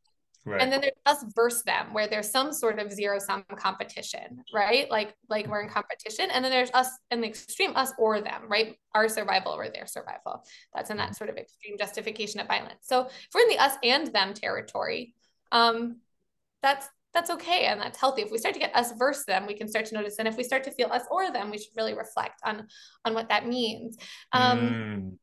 right. 0.44 0.60
and 0.60 0.72
then 0.72 0.80
there's 0.80 0.92
us 1.06 1.24
versus 1.36 1.62
them 1.62 1.92
where 1.92 2.08
there's 2.08 2.30
some 2.30 2.52
sort 2.52 2.80
of 2.80 2.92
zero 2.92 3.18
sum 3.18 3.44
competition 3.56 4.42
right? 4.52 4.90
Like 4.90 5.14
like 5.28 5.46
we're 5.46 5.62
in 5.62 5.68
competition. 5.68 6.30
And 6.32 6.44
then 6.44 6.50
there's 6.50 6.70
us 6.72 6.88
in 7.10 7.20
the 7.20 7.28
extreme 7.28 7.76
us 7.76 7.92
or 7.98 8.20
them 8.20 8.42
right? 8.48 8.76
Our 8.94 9.08
survival 9.08 9.52
or 9.52 9.68
their 9.68 9.86
survival. 9.86 10.44
That's 10.74 10.90
in 10.90 10.96
that 10.96 11.10
mm. 11.10 11.16
sort 11.16 11.30
of 11.30 11.36
extreme 11.36 11.78
justification 11.78 12.40
of 12.40 12.48
violence. 12.48 12.80
So 12.82 13.06
if 13.06 13.28
we're 13.34 13.42
in 13.42 13.48
the 13.48 13.58
us 13.58 13.76
and 13.82 14.06
them 14.08 14.34
territory 14.34 15.14
um 15.52 16.00
that's 16.62 16.88
that's 17.14 17.30
okay 17.30 17.66
and 17.66 17.80
that's 17.80 17.98
healthy 17.98 18.22
if 18.22 18.30
we 18.30 18.38
start 18.38 18.54
to 18.54 18.60
get 18.60 18.74
us 18.74 18.92
versus 18.98 19.24
them 19.24 19.46
we 19.46 19.54
can 19.54 19.68
start 19.68 19.86
to 19.86 19.94
notice 19.94 20.16
and 20.18 20.28
if 20.28 20.36
we 20.36 20.42
start 20.42 20.64
to 20.64 20.70
feel 20.70 20.88
us 20.92 21.02
or 21.10 21.30
them 21.30 21.50
we 21.50 21.58
should 21.58 21.72
really 21.76 21.94
reflect 21.94 22.40
on 22.44 22.66
on 23.04 23.14
what 23.14 23.28
that 23.28 23.46
means 23.46 23.96
um, 24.32 24.58
mm. 24.58 25.16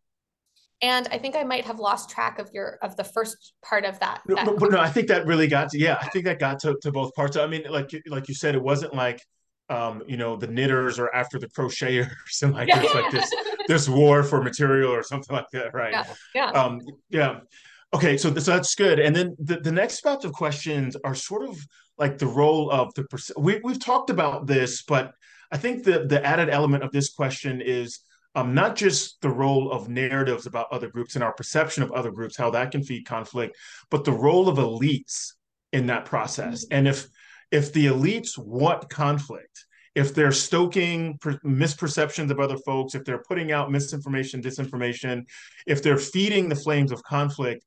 and 0.82 1.08
i 1.12 1.18
think 1.18 1.36
i 1.36 1.44
might 1.44 1.66
have 1.66 1.80
lost 1.80 2.10
track 2.10 2.40
of 2.40 2.50
your 2.54 2.78
of 2.82 2.96
the 2.96 3.04
first 3.04 3.54
part 3.64 3.86
of 3.86 4.00
that, 4.00 4.22
that 4.26 4.46
no, 4.46 4.56
but 4.56 4.72
no 4.72 4.80
i 4.80 4.90
think 4.90 5.08
that 5.08 5.26
really 5.26 5.48
got 5.48 5.70
to 5.70 5.78
yeah 5.78 5.98
i 6.02 6.08
think 6.08 6.26
that 6.26 6.40
got 6.40 6.60
to, 6.60 6.78
to 6.82 6.92
both 6.92 7.14
parts 7.14 7.38
i 7.38 7.46
mean 7.46 7.64
like 7.70 7.92
like 8.08 8.28
you 8.28 8.34
said 8.34 8.56
it 8.56 8.64
wasn't 8.64 8.94
like 8.94 9.22
um, 9.72 10.04
you 10.06 10.18
know, 10.18 10.36
the 10.36 10.48
knitters 10.48 11.00
are 11.00 11.10
after 11.16 11.40
the 11.40 11.48
crocheters 11.48 12.12
and 12.42 12.54
like 12.54 12.68
there's 12.68 12.94
like 12.94 13.10
this 13.10 13.32
this 13.68 13.88
war 13.88 14.22
for 14.22 14.42
material 14.44 14.92
or 14.92 15.02
something 15.02 15.34
like 15.34 15.50
that, 15.54 15.74
right? 15.74 15.94
Yeah. 15.94 16.06
Yeah. 16.36 16.52
Um, 16.52 16.82
yeah. 17.10 17.40
Okay, 17.94 18.18
so, 18.18 18.34
so 18.36 18.52
that's 18.52 18.74
good. 18.76 19.00
And 19.00 19.16
then 19.16 19.36
the, 19.38 19.60
the 19.60 19.72
next 19.72 20.02
batch 20.02 20.24
of 20.24 20.32
questions 20.32 20.96
are 21.04 21.14
sort 21.14 21.44
of 21.44 21.58
like 21.98 22.18
the 22.18 22.28
role 22.28 22.72
of 22.72 22.94
the 22.96 23.06
we 23.38 23.60
we've 23.64 23.80
talked 23.80 24.10
about 24.10 24.48
this, 24.48 24.84
but 24.84 25.12
I 25.52 25.58
think 25.58 25.84
the 25.84 26.06
the 26.06 26.26
added 26.26 26.50
element 26.50 26.84
of 26.84 26.92
this 26.92 27.10
question 27.10 27.62
is 27.62 28.00
um, 28.34 28.54
not 28.54 28.78
just 28.78 29.20
the 29.22 29.30
role 29.30 29.72
of 29.72 29.90
narratives 29.90 30.46
about 30.46 30.72
other 30.72 30.90
groups 30.90 31.16
and 31.16 31.24
our 31.24 31.34
perception 31.34 31.84
of 31.84 31.92
other 31.92 32.12
groups, 32.12 32.38
how 32.38 32.50
that 32.52 32.72
can 32.72 32.82
feed 32.82 33.06
conflict, 33.06 33.58
but 33.90 34.06
the 34.06 34.14
role 34.14 34.48
of 34.48 34.58
elites 34.58 35.34
in 35.74 35.88
that 35.88 36.06
process. 36.06 36.66
Mm-hmm. 36.66 36.74
And 36.76 36.88
if 36.88 37.08
if 37.52 37.74
the 37.74 37.88
elites 37.88 38.38
want 38.38 38.90
conflict, 38.90 39.66
if 39.94 40.16
they're 40.16 40.32
stoking 40.32 41.18
per- 41.20 41.40
misperceptions 41.40 42.32
of 42.32 42.40
other 42.40 42.58
folks, 42.66 42.96
if 42.96 43.04
they're 43.04 43.24
putting 43.28 43.52
out 43.52 43.70
misinformation, 43.70 44.42
disinformation, 44.42 45.24
if 45.68 45.84
they're 45.84 45.98
feeding 45.98 46.48
the 46.48 46.56
flames 46.56 46.94
of 46.94 47.04
conflict, 47.04 47.66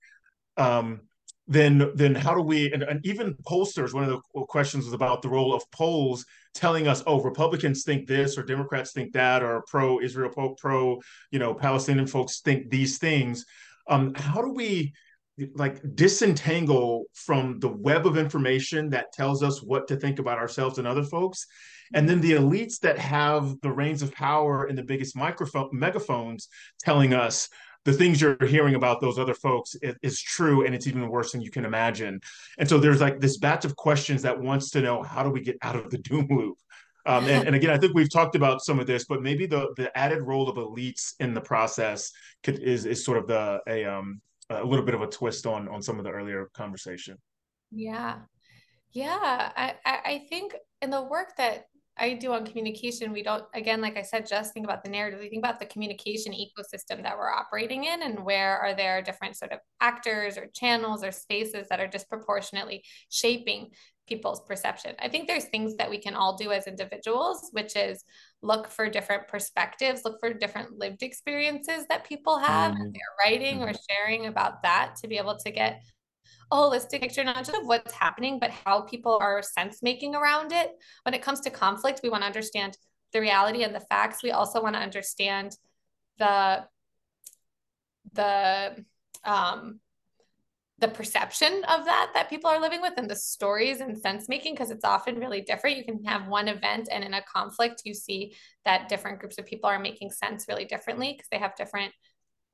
um, 0.57 1.01
then 1.47 1.91
then 1.95 2.15
how 2.15 2.35
do 2.35 2.41
we 2.41 2.73
and, 2.73 2.83
and, 2.83 3.05
even 3.05 3.35
pollsters 3.47 3.93
one 3.93 4.05
of 4.05 4.11
the 4.11 4.41
questions 4.47 4.87
was 4.87 4.95
about 4.95 5.21
the 5.21 5.29
role 5.29 5.55
of 5.55 5.71
polls 5.71 6.25
telling 6.55 6.89
us 6.89 7.03
oh 7.07 7.21
republicans 7.21 7.83
think 7.85 8.07
this 8.07 8.39
or 8.39 8.43
democrats 8.43 8.93
think 8.93 9.13
that 9.13 9.43
or 9.43 9.63
pro 9.67 10.01
israel 10.01 10.55
pro, 10.59 10.99
you 11.31 11.39
know 11.39 11.53
palestinian 11.53 12.07
folks 12.07 12.41
think 12.41 12.71
these 12.71 12.99
things. 12.99 13.45
Um, 13.89 14.15
how 14.15 14.41
do 14.41 14.51
we 14.51 14.95
like 15.55 15.81
disentangle 15.95 17.05
from 17.13 17.59
the 17.59 17.69
web 17.69 18.07
of 18.07 18.17
information 18.17 18.89
that 18.91 19.13
tells 19.13 19.43
us 19.43 19.63
what 19.63 19.89
to 19.89 19.97
think 19.97 20.19
about 20.19 20.39
ourselves 20.39 20.79
and 20.79 20.87
other 20.87 21.03
folks? 21.03 21.47
And 21.93 22.09
then 22.09 22.21
the 22.21 22.33
elites 22.33 22.79
that 22.81 22.99
have 22.99 23.61
the 23.61 23.71
reins 23.71 24.03
of 24.03 24.13
power 24.13 24.65
and 24.65 24.79
the 24.79 24.83
biggest 24.83 25.17
microphone 25.17 25.69
megaphones 25.73 26.49
telling 26.81 27.13
us 27.13 27.49
the 27.85 27.93
things 27.93 28.21
you're 28.21 28.37
hearing 28.47 28.75
about 28.75 29.01
those 29.01 29.19
other 29.19 29.35
folks 29.35 29.75
is, 29.77 29.95
is, 30.03 30.21
true 30.21 30.65
and 30.65 30.75
it's 30.75 30.87
even 30.87 31.09
worse 31.09 31.33
than 31.33 31.41
you 31.41 31.51
can 31.51 31.65
imagine. 31.65 32.21
And 32.59 32.69
so 32.69 32.79
there's 32.79 33.01
like 33.01 33.21
this 33.21 33.37
batch 33.39 33.65
of 33.65 33.77
questions 33.77 34.23
that 34.23 34.41
wants 34.41 34.71
to 34.71 34.81
know 34.81 35.03
how 35.03 35.23
do 35.23 35.31
we 35.31 35.41
get 35.41 35.59
out 35.63 35.77
of 35.77 35.91
the 35.91 35.99
doom 35.99 36.27
loop? 36.31 36.59
Um, 37.07 37.27
and, 37.27 37.47
and, 37.49 37.55
again 37.55 37.69
i 37.69 37.77
think 37.77 37.93
we've 37.93 38.11
talked 38.11 38.35
about 38.35 38.63
some 38.63 38.81
of 38.81 38.87
this 38.87 39.05
but 39.05 39.21
maybe 39.21 39.45
the 39.45 39.75
the 39.77 39.95
added 39.95 40.23
role 40.23 40.49
of 40.49 40.57
elites 40.57 41.13
in 41.21 41.35
the 41.35 41.41
process 41.43 42.11
could, 42.43 42.61
is 42.61 42.87
is 42.87 43.05
sort 43.05 43.19
of 43.19 43.27
the 43.27 43.61
a 43.69 43.85
um 43.85 44.23
a 44.49 44.65
little 44.65 44.87
bit 44.87 44.95
of 44.95 45.03
a 45.03 45.07
twist 45.07 45.47
on 45.47 45.69
on 45.69 45.83
some 45.83 45.99
of 45.99 46.05
the 46.05 46.11
earlier 46.11 46.51
conversation. 46.55 47.19
Yeah. 47.71 48.21
Yeah. 48.93 49.53
I 49.57 49.75
i 49.85 50.27
think 50.29 50.55
in 50.81 50.91
the 50.91 51.03
work 51.03 51.37
that 51.37 51.67
I 51.97 52.15
do 52.15 52.33
on 52.33 52.45
communication, 52.45 53.13
we 53.13 53.23
don't, 53.23 53.45
again, 53.55 53.81
like 53.81 53.97
I 53.97 54.03
said, 54.03 54.27
just 54.27 54.53
think 54.53 54.67
about 54.67 54.83
the 54.83 54.91
narrative. 54.91 55.21
We 55.21 55.29
think 55.29 55.45
about 55.45 55.61
the 55.61 55.67
communication 55.67 56.33
ecosystem 56.33 57.03
that 57.03 57.17
we're 57.17 57.31
operating 57.31 57.85
in 57.85 58.03
and 58.03 58.25
where 58.25 58.59
are 58.59 58.75
there 58.75 59.01
different 59.01 59.37
sort 59.37 59.53
of 59.53 59.61
actors 59.81 60.37
or 60.37 60.47
channels 60.55 61.05
or 61.05 61.13
spaces 61.13 61.69
that 61.69 61.81
are 61.81 61.87
disproportionately 61.87 62.83
shaping 63.11 63.71
people's 64.07 64.41
perception. 64.43 64.95
I 64.99 65.09
think 65.09 65.29
there's 65.29 65.45
things 65.45 65.77
that 65.77 65.89
we 65.89 65.99
can 65.99 66.15
all 66.15 66.37
do 66.37 66.51
as 66.51 66.67
individuals, 66.67 67.49
which 67.53 67.77
is 67.77 68.05
look 68.43 68.69
for 68.69 68.91
different 68.91 69.29
perspectives, 69.29 70.03
look 70.05 70.19
for 70.21 70.33
different 70.33 70.79
lived 70.79 71.03
experiences 71.03 71.87
that 71.89 72.07
people 72.07 72.39
have 72.39 72.73
mm-hmm. 72.73 72.83
and 72.83 72.95
they're 72.95 73.25
writing 73.25 73.63
or 73.63 73.69
mm-hmm. 73.69 73.77
sharing 73.89 74.27
about 74.27 74.63
that 74.63 74.97
to 75.01 75.09
be 75.09 75.17
able 75.17 75.37
to 75.39 75.51
get 75.51 75.81
a 76.51 76.57
holistic 76.57 77.01
picture, 77.01 77.25
not 77.25 77.45
just 77.45 77.57
of 77.57 77.67
what's 77.67 77.93
happening, 77.93 78.39
but 78.39 78.51
how 78.51 78.83
people 78.83 79.19
are 79.21 79.43
sense 79.43 79.83
making 79.83 80.15
around 80.15 80.53
it. 80.53 80.73
When 81.03 81.15
it 81.15 81.23
comes 81.23 81.41
to 81.41 81.51
conflict, 81.51 82.01
we 82.03 82.09
want 82.09 82.23
to 82.23 82.27
understand 82.27 82.77
the 83.13 83.21
reality 83.21 83.63
and 83.63 83.75
the 83.75 83.81
facts. 83.81 84.23
We 84.23 84.31
also 84.33 84.63
want 84.63 84.75
to 84.75 84.83
understand 84.83 85.57
the 86.19 86.65
the 88.13 88.85
um 89.25 89.81
the 90.79 90.89
perception 90.89 91.63
of 91.69 91.85
that 91.85 92.11
that 92.15 92.29
people 92.29 92.51
are 92.51 92.61
living 92.61 92.81
with 92.81 92.95
and 92.97 93.09
the 93.09 93.17
stories 93.17 93.81
and 93.81 93.97
sense 93.97 94.29
making 94.29 94.55
because 94.55 94.71
it's 94.71 94.85
often 94.85 95.19
really 95.19 95.41
different 95.41 95.77
you 95.77 95.85
can 95.85 96.05
have 96.05 96.27
one 96.27 96.49
event 96.49 96.89
and 96.91 97.05
in 97.05 97.15
a 97.15 97.23
conflict 97.23 97.83
you 97.85 97.95
see 97.95 98.35
that 98.65 98.89
different 98.89 99.21
groups 99.21 99.39
of 99.39 99.47
people 99.47 99.71
are 99.71 99.79
making 99.79 100.11
sense 100.11 100.47
really 100.49 100.65
differently 100.65 101.13
because 101.13 101.29
they 101.31 101.39
have 101.39 101.55
different 101.57 101.93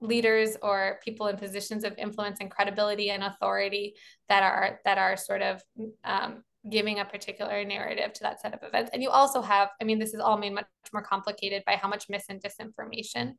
leaders 0.00 0.56
or 0.62 0.98
people 1.04 1.26
in 1.26 1.36
positions 1.36 1.84
of 1.84 1.96
influence 1.98 2.38
and 2.40 2.50
credibility 2.50 3.10
and 3.10 3.22
authority 3.22 3.94
that 4.28 4.42
are 4.42 4.80
that 4.84 4.98
are 4.98 5.16
sort 5.16 5.42
of 5.42 5.62
um, 6.04 6.42
giving 6.68 7.00
a 7.00 7.04
particular 7.04 7.64
narrative 7.64 8.12
to 8.12 8.22
that 8.22 8.40
set 8.40 8.54
of 8.54 8.60
events. 8.62 8.90
And 8.92 9.02
you 9.02 9.10
also 9.10 9.40
have 9.42 9.70
i 9.80 9.84
mean 9.84 9.98
this 9.98 10.14
is 10.14 10.20
all 10.20 10.38
made 10.38 10.54
much 10.54 10.66
more 10.92 11.02
complicated 11.02 11.62
by 11.66 11.76
how 11.76 11.88
much 11.88 12.08
mis 12.08 12.24
and 12.28 12.42
disinformation 12.42 13.34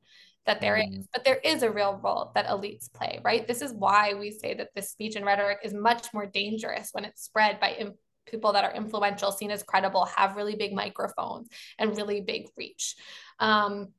that 0.45 0.61
there 0.61 0.75
mm. 0.75 0.99
is 0.99 1.07
but 1.13 1.23
there 1.23 1.39
is 1.43 1.63
a 1.63 1.71
real 1.71 1.99
role 2.03 2.31
that 2.35 2.47
elites 2.47 2.91
play 2.93 3.19
right? 3.23 3.47
This 3.47 3.61
is 3.61 3.73
why 3.73 4.13
we 4.13 4.31
say 4.31 4.53
that 4.53 4.69
this 4.75 4.91
speech 4.91 5.15
and 5.15 5.25
rhetoric 5.25 5.59
is 5.63 5.73
much 5.73 6.13
more 6.13 6.25
dangerous 6.25 6.89
when 6.93 7.05
it's 7.05 7.23
spread 7.23 7.59
by 7.59 7.91
people 8.27 8.53
that 8.53 8.63
are 8.63 8.73
influential 8.73 9.31
seen 9.31 9.51
as 9.51 9.63
credible 9.63 10.05
have 10.05 10.35
really 10.35 10.55
big 10.55 10.73
microphones 10.73 11.49
and 11.79 11.97
really 11.97 12.21
big 12.21 12.47
reach. 12.55 12.95
Um, 13.39 13.89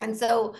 and 0.00 0.16
so 0.16 0.54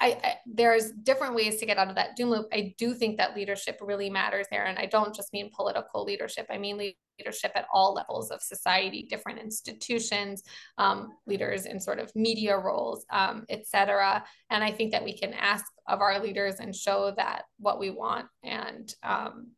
I, 0.00 0.06
I, 0.22 0.34
there's 0.46 0.92
different 0.92 1.34
ways 1.34 1.56
to 1.56 1.66
get 1.66 1.76
out 1.76 1.88
of 1.88 1.96
that 1.96 2.14
doom 2.14 2.30
loop. 2.30 2.46
I 2.52 2.74
do 2.78 2.94
think 2.94 3.16
that 3.16 3.34
leadership 3.34 3.78
really 3.80 4.08
matters 4.08 4.46
there, 4.50 4.64
and 4.64 4.78
I 4.78 4.86
don't 4.86 5.14
just 5.14 5.32
mean 5.32 5.50
political 5.54 6.04
leadership. 6.04 6.46
I 6.50 6.58
mean 6.58 6.78
leadership 7.18 7.52
at 7.56 7.66
all 7.72 7.94
levels 7.94 8.30
of 8.30 8.40
society, 8.40 9.06
different 9.10 9.40
institutions, 9.40 10.42
um, 10.78 11.10
leaders 11.26 11.66
in 11.66 11.80
sort 11.80 11.98
of 11.98 12.14
media 12.14 12.56
roles, 12.56 13.04
um, 13.10 13.44
etc. 13.48 14.24
And 14.50 14.62
I 14.62 14.70
think 14.70 14.92
that 14.92 15.04
we 15.04 15.18
can 15.18 15.34
ask 15.34 15.64
of 15.88 16.00
our 16.00 16.20
leaders 16.20 16.56
and 16.60 16.74
show 16.74 17.12
that 17.16 17.42
what 17.58 17.80
we 17.80 17.90
want 17.90 18.26
and 18.44 18.92
um, 19.02 19.48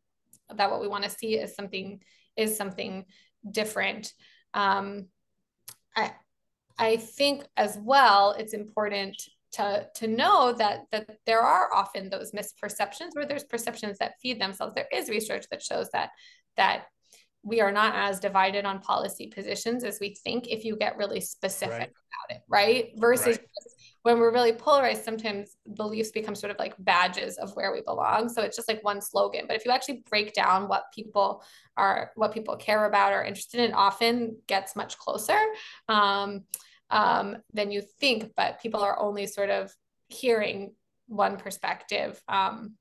that 0.55 0.71
what 0.71 0.81
we 0.81 0.87
want 0.87 1.03
to 1.03 1.09
see 1.09 1.35
is 1.35 1.55
something 1.55 1.99
is 2.35 2.57
something 2.57 3.05
different. 3.49 4.11
Um, 4.55 5.07
I 5.95 6.13
I 6.79 6.97
think 6.97 7.43
as 7.55 7.77
well 7.79 8.31
it's 8.31 8.53
important 8.53 9.21
to 9.53 9.87
to 9.95 10.07
know 10.07 10.53
that 10.53 10.85
that 10.91 11.09
there 11.25 11.41
are 11.41 11.73
often 11.73 12.09
those 12.09 12.31
misperceptions 12.31 13.09
where 13.13 13.25
there's 13.25 13.43
perceptions 13.43 13.97
that 13.97 14.13
feed 14.21 14.39
themselves. 14.39 14.73
There 14.75 14.87
is 14.91 15.09
research 15.09 15.45
that 15.51 15.61
shows 15.61 15.89
that 15.91 16.11
that 16.57 16.85
we 17.43 17.61
are 17.61 17.71
not 17.71 17.95
as 17.95 18.19
divided 18.19 18.65
on 18.65 18.79
policy 18.81 19.27
positions 19.27 19.83
as 19.83 19.99
we 19.99 20.15
think 20.23 20.47
if 20.47 20.63
you 20.63 20.75
get 20.75 20.97
really 20.97 21.19
specific 21.19 21.71
right. 21.71 21.89
about 21.89 22.35
it, 22.35 22.41
right? 22.47 22.91
Versus 22.97 23.37
right. 23.37 23.47
when 24.03 24.19
we're 24.19 24.31
really 24.31 24.53
polarized, 24.53 25.03
sometimes 25.03 25.55
beliefs 25.75 26.11
become 26.11 26.35
sort 26.35 26.51
of 26.51 26.59
like 26.59 26.75
badges 26.77 27.37
of 27.37 27.55
where 27.55 27.73
we 27.73 27.81
belong. 27.81 28.29
So 28.29 28.43
it's 28.43 28.55
just 28.55 28.67
like 28.67 28.83
one 28.83 29.01
slogan. 29.01 29.45
But 29.47 29.55
if 29.55 29.65
you 29.65 29.71
actually 29.71 30.03
break 30.07 30.33
down 30.33 30.67
what 30.67 30.83
people 30.93 31.43
are, 31.77 32.11
what 32.15 32.31
people 32.31 32.57
care 32.57 32.85
about 32.85 33.11
or 33.11 33.23
interested 33.23 33.61
in, 33.61 33.73
often 33.73 34.37
gets 34.45 34.75
much 34.75 34.99
closer 34.99 35.39
um, 35.89 36.43
um, 36.91 37.37
than 37.53 37.71
you 37.71 37.81
think. 37.99 38.31
But 38.35 38.61
people 38.61 38.81
are 38.81 38.99
only 38.99 39.27
sort 39.27 39.49
of 39.49 39.73
hearing 40.07 40.73
one 41.07 41.37
perspective. 41.37 42.21
Um, 42.27 42.75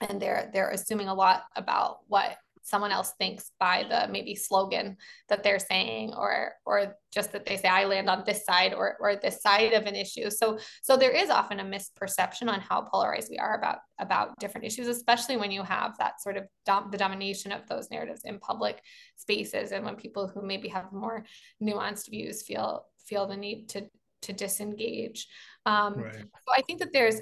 and 0.00 0.20
they're 0.20 0.50
they're 0.52 0.70
assuming 0.70 1.08
a 1.08 1.14
lot 1.14 1.44
about 1.56 1.98
what 2.08 2.36
someone 2.66 2.90
else 2.90 3.12
thinks 3.18 3.52
by 3.60 3.84
the 3.88 4.10
maybe 4.10 4.34
slogan 4.34 4.96
that 5.28 5.42
they're 5.42 5.58
saying 5.58 6.14
or 6.14 6.52
or 6.64 6.96
just 7.12 7.30
that 7.32 7.44
they 7.44 7.58
say 7.58 7.68
I 7.68 7.84
land 7.84 8.08
on 8.08 8.24
this 8.24 8.44
side 8.44 8.72
or 8.72 8.96
or 9.00 9.16
this 9.16 9.42
side 9.42 9.74
of 9.74 9.84
an 9.84 9.94
issue. 9.94 10.30
So 10.30 10.58
so 10.82 10.96
there 10.96 11.10
is 11.10 11.30
often 11.30 11.60
a 11.60 11.64
misperception 11.64 12.48
on 12.48 12.60
how 12.60 12.82
polarized 12.82 13.28
we 13.30 13.38
are 13.38 13.56
about 13.56 13.78
about 14.00 14.38
different 14.40 14.66
issues, 14.66 14.88
especially 14.88 15.36
when 15.36 15.50
you 15.50 15.62
have 15.62 15.96
that 15.98 16.22
sort 16.22 16.36
of 16.38 16.44
dom- 16.64 16.90
the 16.90 16.98
domination 16.98 17.52
of 17.52 17.68
those 17.68 17.90
narratives 17.90 18.22
in 18.24 18.38
public 18.38 18.80
spaces 19.16 19.72
and 19.72 19.84
when 19.84 19.94
people 19.94 20.26
who 20.26 20.42
maybe 20.42 20.68
have 20.68 20.90
more 20.92 21.24
nuanced 21.62 22.10
views 22.10 22.42
feel 22.42 22.86
feel 23.06 23.26
the 23.26 23.36
need 23.36 23.68
to 23.70 23.86
to 24.22 24.32
disengage. 24.32 25.28
Um, 25.66 25.94
right. 25.94 26.14
So 26.14 26.52
I 26.56 26.62
think 26.62 26.80
that 26.80 26.92
there's 26.92 27.20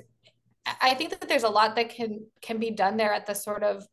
I 0.81 0.95
think 0.95 1.11
that 1.11 1.29
there's 1.29 1.43
a 1.43 1.49
lot 1.49 1.77
that 1.77 1.91
can 1.91 2.27
can 2.41 2.59
be 2.59 2.71
done 2.71 2.97
there 2.97 3.13
at 3.13 3.27
the 3.27 3.35
sort 3.35 3.63
of 3.63 3.85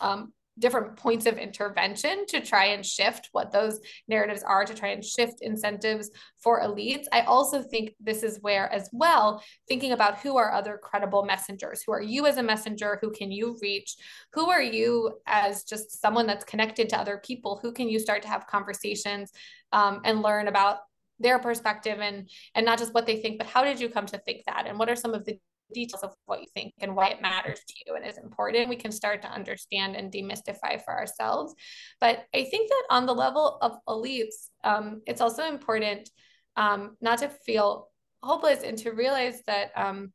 um, 0.00 0.32
different 0.58 0.96
points 0.96 1.26
of 1.26 1.38
intervention 1.38 2.24
to 2.26 2.40
try 2.40 2.66
and 2.66 2.84
shift 2.84 3.28
what 3.32 3.52
those 3.52 3.78
narratives 4.08 4.42
are 4.42 4.64
to 4.64 4.74
try 4.74 4.88
and 4.88 5.04
shift 5.04 5.38
incentives 5.40 6.10
for 6.42 6.62
elites. 6.62 7.04
I 7.12 7.22
also 7.22 7.62
think 7.62 7.94
this 8.00 8.22
is 8.22 8.38
where 8.40 8.72
as 8.72 8.88
well 8.92 9.42
thinking 9.68 9.92
about 9.92 10.18
who 10.18 10.36
are 10.36 10.52
other 10.52 10.78
credible 10.82 11.24
messengers. 11.24 11.82
Who 11.86 11.92
are 11.92 12.02
you 12.02 12.26
as 12.26 12.38
a 12.38 12.42
messenger? 12.42 12.98
Who 13.00 13.10
can 13.10 13.30
you 13.30 13.58
reach? 13.60 13.96
Who 14.32 14.50
are 14.50 14.62
you 14.62 15.18
as 15.26 15.64
just 15.64 16.00
someone 16.00 16.26
that's 16.26 16.44
connected 16.44 16.88
to 16.90 16.98
other 16.98 17.20
people? 17.24 17.58
Who 17.62 17.72
can 17.72 17.88
you 17.88 17.98
start 17.98 18.22
to 18.22 18.28
have 18.28 18.46
conversations 18.46 19.32
um, 19.72 20.00
and 20.04 20.22
learn 20.22 20.48
about 20.48 20.78
their 21.18 21.38
perspective 21.38 21.98
and 22.00 22.28
and 22.54 22.66
not 22.66 22.78
just 22.78 22.92
what 22.92 23.06
they 23.06 23.16
think 23.16 23.38
but 23.38 23.46
how 23.46 23.64
did 23.64 23.80
you 23.80 23.88
come 23.88 24.06
to 24.06 24.18
think 24.18 24.42
that? 24.46 24.66
And 24.66 24.78
what 24.78 24.90
are 24.90 24.96
some 24.96 25.14
of 25.14 25.24
the 25.24 25.38
details 25.72 26.02
of 26.02 26.14
what 26.26 26.40
you 26.40 26.46
think 26.54 26.72
and 26.80 26.94
why 26.94 27.08
it 27.08 27.22
matters 27.22 27.60
to 27.66 27.74
you 27.86 27.94
and 27.94 28.06
is 28.06 28.18
important, 28.18 28.68
we 28.68 28.76
can 28.76 28.92
start 28.92 29.22
to 29.22 29.28
understand 29.28 29.96
and 29.96 30.12
demystify 30.12 30.82
for 30.84 30.94
ourselves. 30.94 31.54
But 32.00 32.24
I 32.34 32.44
think 32.44 32.68
that 32.68 32.84
on 32.90 33.06
the 33.06 33.14
level 33.14 33.58
of 33.60 33.78
elites, 33.88 34.48
um, 34.64 35.02
it's 35.06 35.20
also 35.20 35.44
important 35.46 36.10
um, 36.56 36.96
not 37.00 37.18
to 37.18 37.28
feel 37.28 37.88
hopeless 38.22 38.62
and 38.62 38.78
to 38.78 38.92
realize 38.92 39.42
that 39.46 39.70
um, 39.76 40.12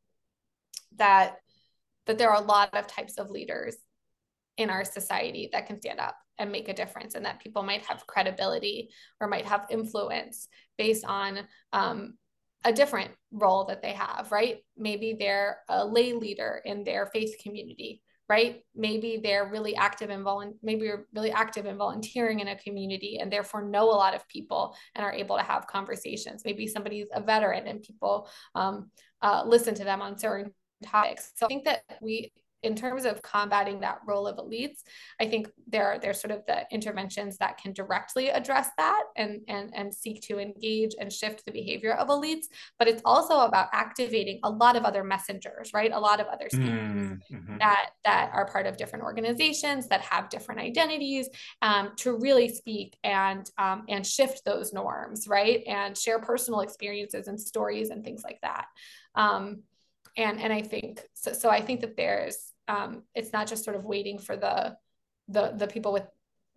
that 0.97 1.37
that 2.07 2.17
there 2.17 2.31
are 2.31 2.41
a 2.41 2.45
lot 2.45 2.75
of 2.75 2.87
types 2.87 3.17
of 3.17 3.29
leaders 3.29 3.75
in 4.57 4.69
our 4.69 4.83
society 4.83 5.49
that 5.53 5.67
can 5.67 5.79
stand 5.79 5.99
up 5.99 6.15
and 6.37 6.51
make 6.51 6.67
a 6.67 6.73
difference 6.73 7.15
and 7.15 7.25
that 7.25 7.39
people 7.39 7.63
might 7.63 7.85
have 7.85 8.05
credibility 8.07 8.89
or 9.19 9.27
might 9.27 9.45
have 9.45 9.67
influence 9.69 10.47
based 10.77 11.05
on 11.05 11.39
um, 11.71 12.15
a 12.63 12.73
different 12.73 13.11
role 13.31 13.65
that 13.65 13.81
they 13.81 13.93
have, 13.93 14.31
right? 14.31 14.57
Maybe 14.77 15.15
they're 15.19 15.59
a 15.69 15.85
lay 15.85 16.13
leader 16.13 16.61
in 16.65 16.83
their 16.83 17.07
faith 17.07 17.35
community, 17.41 18.01
right? 18.29 18.63
Maybe 18.75 19.19
they're 19.21 19.49
really 19.49 19.75
active 19.75 20.09
in 20.09 20.23
volun- 20.23 20.55
maybe 20.61 20.85
you're 20.85 21.07
really 21.13 21.31
active 21.31 21.65
in 21.65 21.77
volunteering 21.77 22.39
in 22.39 22.49
a 22.49 22.55
community 22.55 23.17
and 23.19 23.31
therefore 23.31 23.67
know 23.67 23.85
a 23.85 23.91
lot 23.91 24.13
of 24.13 24.27
people 24.27 24.75
and 24.95 25.03
are 25.03 25.13
able 25.13 25.37
to 25.37 25.43
have 25.43 25.67
conversations. 25.67 26.43
Maybe 26.45 26.67
somebody's 26.67 27.07
a 27.13 27.21
veteran 27.21 27.67
and 27.67 27.81
people 27.81 28.29
um, 28.53 28.91
uh, 29.21 29.43
listen 29.45 29.73
to 29.75 29.83
them 29.83 30.01
on 30.01 30.17
certain 30.17 30.53
topics. 30.83 31.31
So 31.35 31.45
I 31.45 31.49
think 31.49 31.65
that 31.65 31.83
we 32.01 32.31
in 32.63 32.75
terms 32.75 33.05
of 33.05 33.21
combating 33.21 33.79
that 33.81 33.99
role 34.05 34.27
of 34.27 34.37
elites, 34.37 34.83
I 35.19 35.27
think 35.27 35.49
there 35.67 35.87
are 35.87 35.99
there's 35.99 36.21
sort 36.21 36.31
of 36.31 36.45
the 36.45 36.65
interventions 36.71 37.37
that 37.37 37.57
can 37.57 37.73
directly 37.73 38.29
address 38.29 38.69
that 38.77 39.03
and 39.15 39.41
and 39.47 39.71
and 39.73 39.93
seek 39.93 40.21
to 40.23 40.39
engage 40.39 40.91
and 40.99 41.11
shift 41.11 41.45
the 41.45 41.51
behavior 41.51 41.93
of 41.93 42.07
elites. 42.09 42.45
But 42.77 42.87
it's 42.87 43.01
also 43.05 43.39
about 43.39 43.69
activating 43.73 44.39
a 44.43 44.49
lot 44.49 44.75
of 44.75 44.83
other 44.83 45.03
messengers, 45.03 45.71
right? 45.73 45.91
A 45.91 45.99
lot 45.99 46.19
of 46.19 46.27
other 46.27 46.49
speakers 46.49 47.19
mm-hmm. 47.31 47.57
that 47.57 47.91
that 48.05 48.31
are 48.33 48.45
part 48.45 48.67
of 48.67 48.77
different 48.77 49.05
organizations 49.05 49.87
that 49.87 50.01
have 50.01 50.29
different 50.29 50.61
identities 50.61 51.29
um, 51.61 51.91
to 51.97 52.17
really 52.17 52.49
speak 52.49 52.95
and 53.03 53.49
um, 53.57 53.85
and 53.89 54.05
shift 54.05 54.43
those 54.45 54.73
norms, 54.73 55.27
right? 55.27 55.63
And 55.67 55.97
share 55.97 56.19
personal 56.19 56.61
experiences 56.61 57.27
and 57.27 57.39
stories 57.39 57.89
and 57.89 58.03
things 58.03 58.23
like 58.23 58.39
that. 58.41 58.65
Um, 59.15 59.63
and 60.17 60.39
and 60.39 60.51
I 60.51 60.61
think 60.61 61.01
so. 61.13 61.33
So 61.33 61.49
I 61.49 61.61
think 61.61 61.81
that 61.81 61.95
there's 61.97 62.50
um, 62.67 63.03
it's 63.15 63.33
not 63.33 63.47
just 63.47 63.63
sort 63.63 63.75
of 63.75 63.85
waiting 63.85 64.19
for 64.19 64.35
the 64.35 64.75
the 65.27 65.53
the 65.55 65.67
people 65.67 65.93
with 65.93 66.07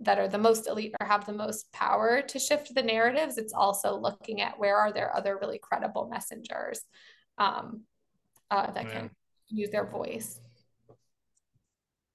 that 0.00 0.18
are 0.18 0.28
the 0.28 0.38
most 0.38 0.66
elite 0.66 0.94
or 1.00 1.06
have 1.06 1.24
the 1.24 1.32
most 1.32 1.72
power 1.72 2.20
to 2.20 2.38
shift 2.38 2.74
the 2.74 2.82
narratives 2.82 3.38
it's 3.38 3.52
also 3.52 3.96
looking 3.96 4.40
at 4.40 4.58
where 4.58 4.76
are 4.76 4.92
there 4.92 5.14
other 5.16 5.38
really 5.40 5.58
credible 5.58 6.08
messengers 6.08 6.80
um, 7.38 7.82
uh, 8.50 8.70
that 8.72 8.90
can 8.90 9.10
use 9.48 9.70
their 9.70 9.86
voice 9.86 10.40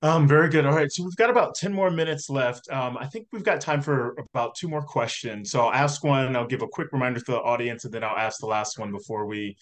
um, 0.01 0.27
very 0.29 0.47
good. 0.47 0.65
All 0.65 0.73
right. 0.73 0.89
So 0.89 1.03
we've 1.03 1.15
got 1.17 1.29
about 1.29 1.55
10 1.55 1.73
more 1.73 1.91
minutes 1.91 2.29
left. 2.29 2.69
Um, 2.71 2.97
I 2.97 3.05
think 3.07 3.27
we've 3.33 3.43
got 3.43 3.59
time 3.59 3.81
for 3.81 4.15
about 4.33 4.55
two 4.55 4.69
more 4.69 4.81
questions. 4.81 5.51
So 5.51 5.59
I'll 5.59 5.73
ask 5.73 6.03
one, 6.05 6.37
I'll 6.37 6.47
give 6.47 6.61
a 6.61 6.67
quick 6.67 6.93
reminder 6.93 7.19
to 7.19 7.31
the 7.31 7.39
audience, 7.39 7.83
and 7.83 7.93
then 7.93 8.03
I'll 8.05 8.15
ask 8.15 8.39
the 8.39 8.45
last 8.45 8.79
one 8.79 8.93
before 8.93 9.25
we 9.25 9.57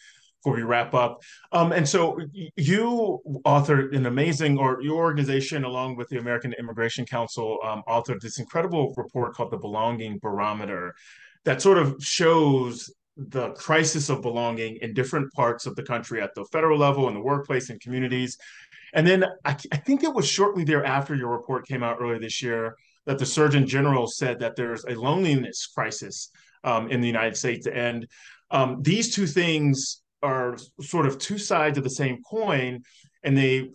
before 0.47 0.57
we 0.57 0.63
wrap 0.63 0.93
up. 0.93 1.21
Um, 1.51 1.73
and 1.73 1.87
so 1.87 2.17
you 2.55 3.19
authored 3.45 3.95
an 3.95 4.05
amazing, 4.05 4.57
or 4.57 4.81
your 4.81 4.95
organization, 4.97 5.65
along 5.65 5.97
with 5.97 6.07
the 6.07 6.19
American 6.19 6.53
Immigration 6.53 7.05
Council, 7.05 7.59
um, 7.65 7.83
authored 7.87 8.21
this 8.21 8.39
incredible 8.39 8.93
report 8.95 9.33
called 9.33 9.51
the 9.51 9.57
Belonging 9.57 10.19
Barometer 10.19 10.95
that 11.43 11.61
sort 11.61 11.77
of 11.77 11.95
shows 12.01 12.89
the 13.17 13.49
crisis 13.53 14.09
of 14.09 14.21
belonging 14.21 14.77
in 14.81 14.93
different 14.93 15.33
parts 15.33 15.65
of 15.65 15.75
the 15.75 15.83
country 15.83 16.21
at 16.21 16.33
the 16.35 16.45
federal 16.45 16.77
level, 16.77 17.09
in 17.09 17.13
the 17.13 17.21
workplace, 17.21 17.69
and 17.69 17.81
communities. 17.81 18.37
And 18.93 19.05
then 19.05 19.25
I, 19.43 19.57
I 19.71 19.77
think 19.77 20.03
it 20.03 20.13
was 20.13 20.27
shortly 20.27 20.63
thereafter 20.63 21.13
your 21.15 21.31
report 21.31 21.67
came 21.67 21.83
out 21.83 21.97
earlier 21.99 22.19
this 22.19 22.41
year 22.41 22.75
that 23.05 23.17
the 23.17 23.25
Surgeon 23.25 23.67
General 23.67 24.07
said 24.07 24.39
that 24.39 24.55
there's 24.55 24.85
a 24.85 24.95
loneliness 24.95 25.67
crisis 25.67 26.29
um, 26.63 26.89
in 26.89 27.01
the 27.01 27.07
United 27.07 27.35
States. 27.35 27.67
And 27.67 28.07
um, 28.51 28.81
these 28.81 29.13
two 29.13 29.27
things 29.27 30.01
are 30.27 30.57
sort 30.81 31.05
of 31.05 31.17
two 31.17 31.37
sides 31.37 31.77
of 31.77 31.83
the 31.83 31.97
same 32.03 32.17
coin 32.23 32.81
and 33.23 33.37
they 33.37 33.69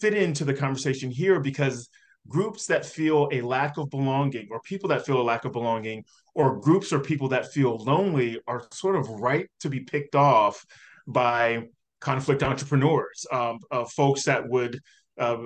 fit 0.00 0.14
into 0.14 0.44
the 0.44 0.54
conversation 0.54 1.10
here 1.10 1.40
because 1.40 1.88
groups 2.28 2.66
that 2.66 2.84
feel 2.84 3.28
a 3.32 3.40
lack 3.40 3.76
of 3.76 3.90
belonging 3.90 4.46
or 4.50 4.60
people 4.60 4.88
that 4.88 5.04
feel 5.06 5.20
a 5.20 5.28
lack 5.32 5.44
of 5.44 5.52
belonging 5.52 6.04
or 6.34 6.58
groups 6.58 6.92
or 6.92 7.00
people 7.00 7.28
that 7.28 7.52
feel 7.52 7.76
lonely 7.76 8.40
are 8.46 8.62
sort 8.72 8.96
of 8.96 9.08
right 9.08 9.48
to 9.60 9.68
be 9.68 9.80
picked 9.80 10.14
off 10.14 10.64
by 11.06 11.62
conflict 12.00 12.42
entrepreneurs 12.42 13.26
um, 13.32 13.58
uh, 13.70 13.84
folks 13.84 14.24
that 14.24 14.46
would 14.48 14.80
uh, 15.18 15.38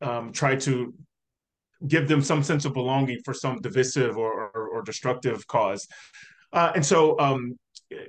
um, 0.00 0.32
try 0.32 0.56
to 0.56 0.92
give 1.86 2.08
them 2.08 2.22
some 2.22 2.42
sense 2.42 2.64
of 2.64 2.72
belonging 2.72 3.20
for 3.24 3.34
some 3.34 3.60
divisive 3.60 4.16
or, 4.16 4.50
or, 4.54 4.68
or 4.68 4.82
destructive 4.82 5.46
cause. 5.46 5.86
Uh, 6.52 6.72
and 6.74 6.84
so 6.84 7.18
um, 7.18 7.58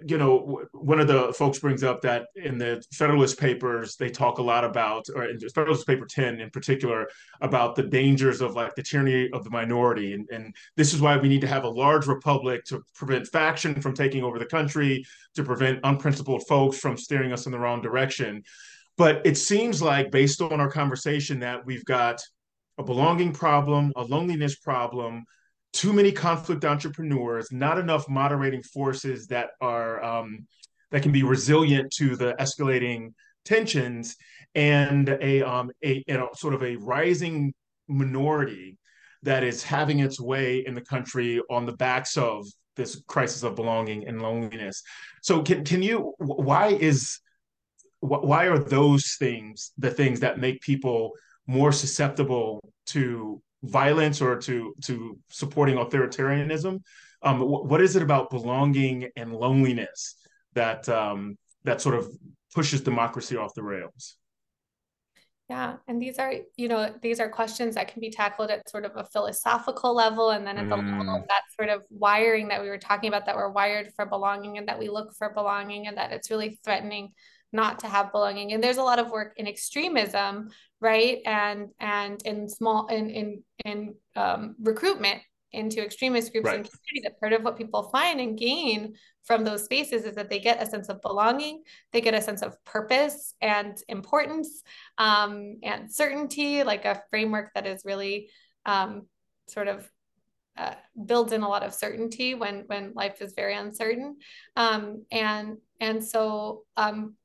you 0.05 0.18
know, 0.18 0.61
one 0.72 0.99
of 0.99 1.07
the 1.07 1.34
folks 1.34 1.60
brings 1.60 1.84
up 1.84 2.01
that 2.01 2.27
in 2.35 2.57
the 2.57 2.84
Federalist 2.91 3.39
Papers, 3.39 3.95
they 3.95 4.10
talk 4.10 4.38
a 4.38 4.41
lot 4.41 4.64
about, 4.64 5.05
or 5.15 5.26
in 5.26 5.39
Federalist 5.39 5.88
Paper 5.88 6.05
10 6.05 6.39
in 6.39 6.49
particular, 6.49 7.07
about 7.41 7.76
the 7.76 7.84
dangers 7.84 8.41
of 8.41 8.55
like 8.55 8.76
the 8.76 8.84
tyranny 8.84 9.30
of 9.31 9.43
the 9.43 9.49
minority. 9.49 10.14
And, 10.14 10.27
and 10.31 10.55
this 10.76 10.93
is 10.93 11.01
why 11.01 11.18
we 11.18 11.30
need 11.30 11.41
to 11.41 11.47
have 11.47 11.64
a 11.64 11.69
large 11.69 12.07
republic 12.07 12.65
to 12.65 12.84
prevent 12.95 13.27
faction 13.27 13.81
from 13.81 13.93
taking 13.93 14.23
over 14.23 14.39
the 14.39 14.45
country, 14.45 15.05
to 15.35 15.43
prevent 15.43 15.80
unprincipled 15.84 16.45
folks 16.47 16.77
from 16.77 16.97
steering 16.97 17.34
us 17.34 17.45
in 17.45 17.51
the 17.51 17.60
wrong 17.60 17.81
direction. 17.81 18.43
But 18.97 19.26
it 19.26 19.38
seems 19.38 19.81
like, 19.81 20.11
based 20.11 20.41
on 20.41 20.60
our 20.60 20.69
conversation, 20.69 21.39
that 21.39 21.65
we've 21.65 21.85
got 21.85 22.22
a 22.77 22.84
belonging 22.84 23.34
problem, 23.34 23.91
a 23.95 24.03
loneliness 24.03 24.55
problem, 24.55 25.26
too 25.74 25.91
many 25.91 26.12
conflict 26.12 26.64
entrepreneurs, 26.64 27.52
not 27.52 27.78
enough 27.78 28.08
moderating 28.08 28.62
forces 28.62 29.28
that 29.28 29.50
are 29.60 30.04
um, 30.04 30.48
that 30.91 31.02
can 31.02 31.12
be 31.12 31.24
resilient 31.24 31.91
to 31.91 32.16
the 32.16 32.34
escalating 32.40 33.14
tensions, 33.44 34.16
and 34.56 35.10
a, 35.10 35.41
um, 35.41 35.72
a, 35.84 36.04
a 36.08 36.28
sort 36.36 36.54
of 36.54 36.64
a 36.64 36.76
rising 36.78 37.54
minority 37.88 38.78
that 39.24 39.44
is 39.44 39.64
having 39.64 40.00
its 40.00 40.20
way 40.20 40.66
in 40.66 40.74
the 40.76 40.82
country 40.82 41.41
on 41.50 41.66
the 41.66 41.74
backs 41.74 42.18
of 42.18 42.45
this 42.76 43.02
crisis 43.08 43.44
of 43.44 43.56
belonging 43.56 44.08
and 44.08 44.22
loneliness. 44.22 44.84
So 45.22 45.41
can 45.41 45.64
can 45.64 45.82
you 45.82 46.14
why 46.20 46.68
is 46.68 47.20
why 48.00 48.48
are 48.48 48.60
those 48.60 49.16
things 49.16 49.72
the 49.78 49.91
things 49.91 50.20
that 50.20 50.40
make 50.40 50.62
people 50.62 51.14
more 51.48 51.72
susceptible 51.72 52.60
to 52.88 53.41
violence 53.64 54.22
or 54.22 54.38
to 54.38 54.76
to 54.84 55.18
supporting 55.30 55.77
authoritarianism. 55.77 56.81
Um, 57.22 57.40
what 57.40 57.81
is 57.81 57.95
it 57.95 58.03
about 58.03 58.30
belonging 58.30 59.10
and 59.15 59.34
loneliness 59.34 60.15
that 60.53 60.88
um, 60.90 61.38
that 61.64 61.81
sort 61.81 61.95
of 61.95 62.07
pushes 62.53 62.81
democracy 62.81 63.38
off 63.38 63.53
the 63.53 63.64
rails? 63.64 64.18
Yeah, 65.49 65.76
and 65.88 66.02
these 66.02 66.19
are 66.19 66.34
you 66.57 66.68
know 66.68 66.94
these 67.02 67.19
are 67.19 67.30
questions 67.30 67.76
that 67.76 67.88
can 67.88 68.02
be 68.02 68.10
tackled 68.10 68.49
at 68.49 68.69
sort 68.69 68.85
of 68.85 68.91
a 68.95 69.06
philosophical 69.06 69.95
level, 69.95 70.31
and 70.31 70.45
then 70.45 70.57
at 70.57 70.69
the 70.69 70.76
mm. 70.76 70.99
level 70.99 71.15
of 71.15 71.27
that 71.27 71.44
sort 71.56 71.69
of 71.69 71.84
wiring 71.90 72.49
that 72.49 72.61
we 72.61 72.69
were 72.69 72.77
talking 72.77 73.07
about, 73.07 73.26
that 73.26 73.35
we're 73.35 73.52
wired 73.52 73.91
for 73.95 74.06
belonging, 74.06 74.57
and 74.57 74.68
that 74.68 74.80
we 74.80 74.90
look 74.90 75.14
for 75.15 75.30
belonging, 75.34 75.88
and 75.88 75.98
that 75.98 76.11
it's 76.11 76.30
really 76.30 76.60
threatening 76.64 77.11
not 77.54 77.80
to 77.80 77.88
have 77.88 78.12
belonging. 78.12 78.52
And 78.52 78.64
there's 78.64 78.78
a 78.78 78.84
lot 78.84 79.00
of 79.00 79.10
work 79.10 79.34
in 79.38 79.48
extremism 79.48 80.50
right? 80.84 81.20
And 81.26 81.70
and 81.80 82.22
in 82.26 82.50
small 82.50 82.88
in 82.88 83.10
in 83.10 83.44
in 83.66 83.96
um, 84.16 84.56
recruitment 84.62 85.22
into 85.54 85.84
extremist 85.84 86.32
groups 86.32 86.48
right. 86.48 86.58
and 86.58 86.70
communities 86.70 87.04
that 87.04 87.20
part 87.20 87.32
of 87.32 87.44
what 87.44 87.58
people 87.58 87.84
find 87.84 88.20
and 88.20 88.38
gain 88.38 88.96
from 89.24 89.44
those 89.44 89.64
spaces 89.64 90.04
is 90.04 90.16
that 90.16 90.30
they 90.30 90.40
get 90.40 90.62
a 90.62 90.66
sense 90.66 90.90
of 90.90 91.00
belonging 91.02 91.62
they 91.92 92.02
get 92.02 92.16
a 92.16 92.22
sense 92.22 92.42
of 92.42 92.58
purpose 92.66 93.36
and 93.40 93.78
importance 93.88 94.64
um, 94.98 95.60
and 95.62 95.94
certainty 95.94 96.64
like 96.64 96.86
a 96.86 97.04
framework 97.12 97.52
that 97.54 97.68
is 97.68 97.84
really 97.86 98.30
um, 98.66 99.08
sort 99.48 99.68
of 99.68 99.88
uh, 100.58 100.74
builds 101.06 101.34
in 101.34 101.44
a 101.44 101.50
lot 101.50 101.64
of 101.64 101.74
certainty 101.74 102.36
when 102.36 102.64
when 102.68 102.94
life 102.94 103.22
is 103.22 103.34
very 103.34 103.56
uncertain. 103.56 104.18
Um, 104.56 105.04
and 105.12 105.58
and 105.80 106.04
so 106.04 106.64
um, 106.78 107.16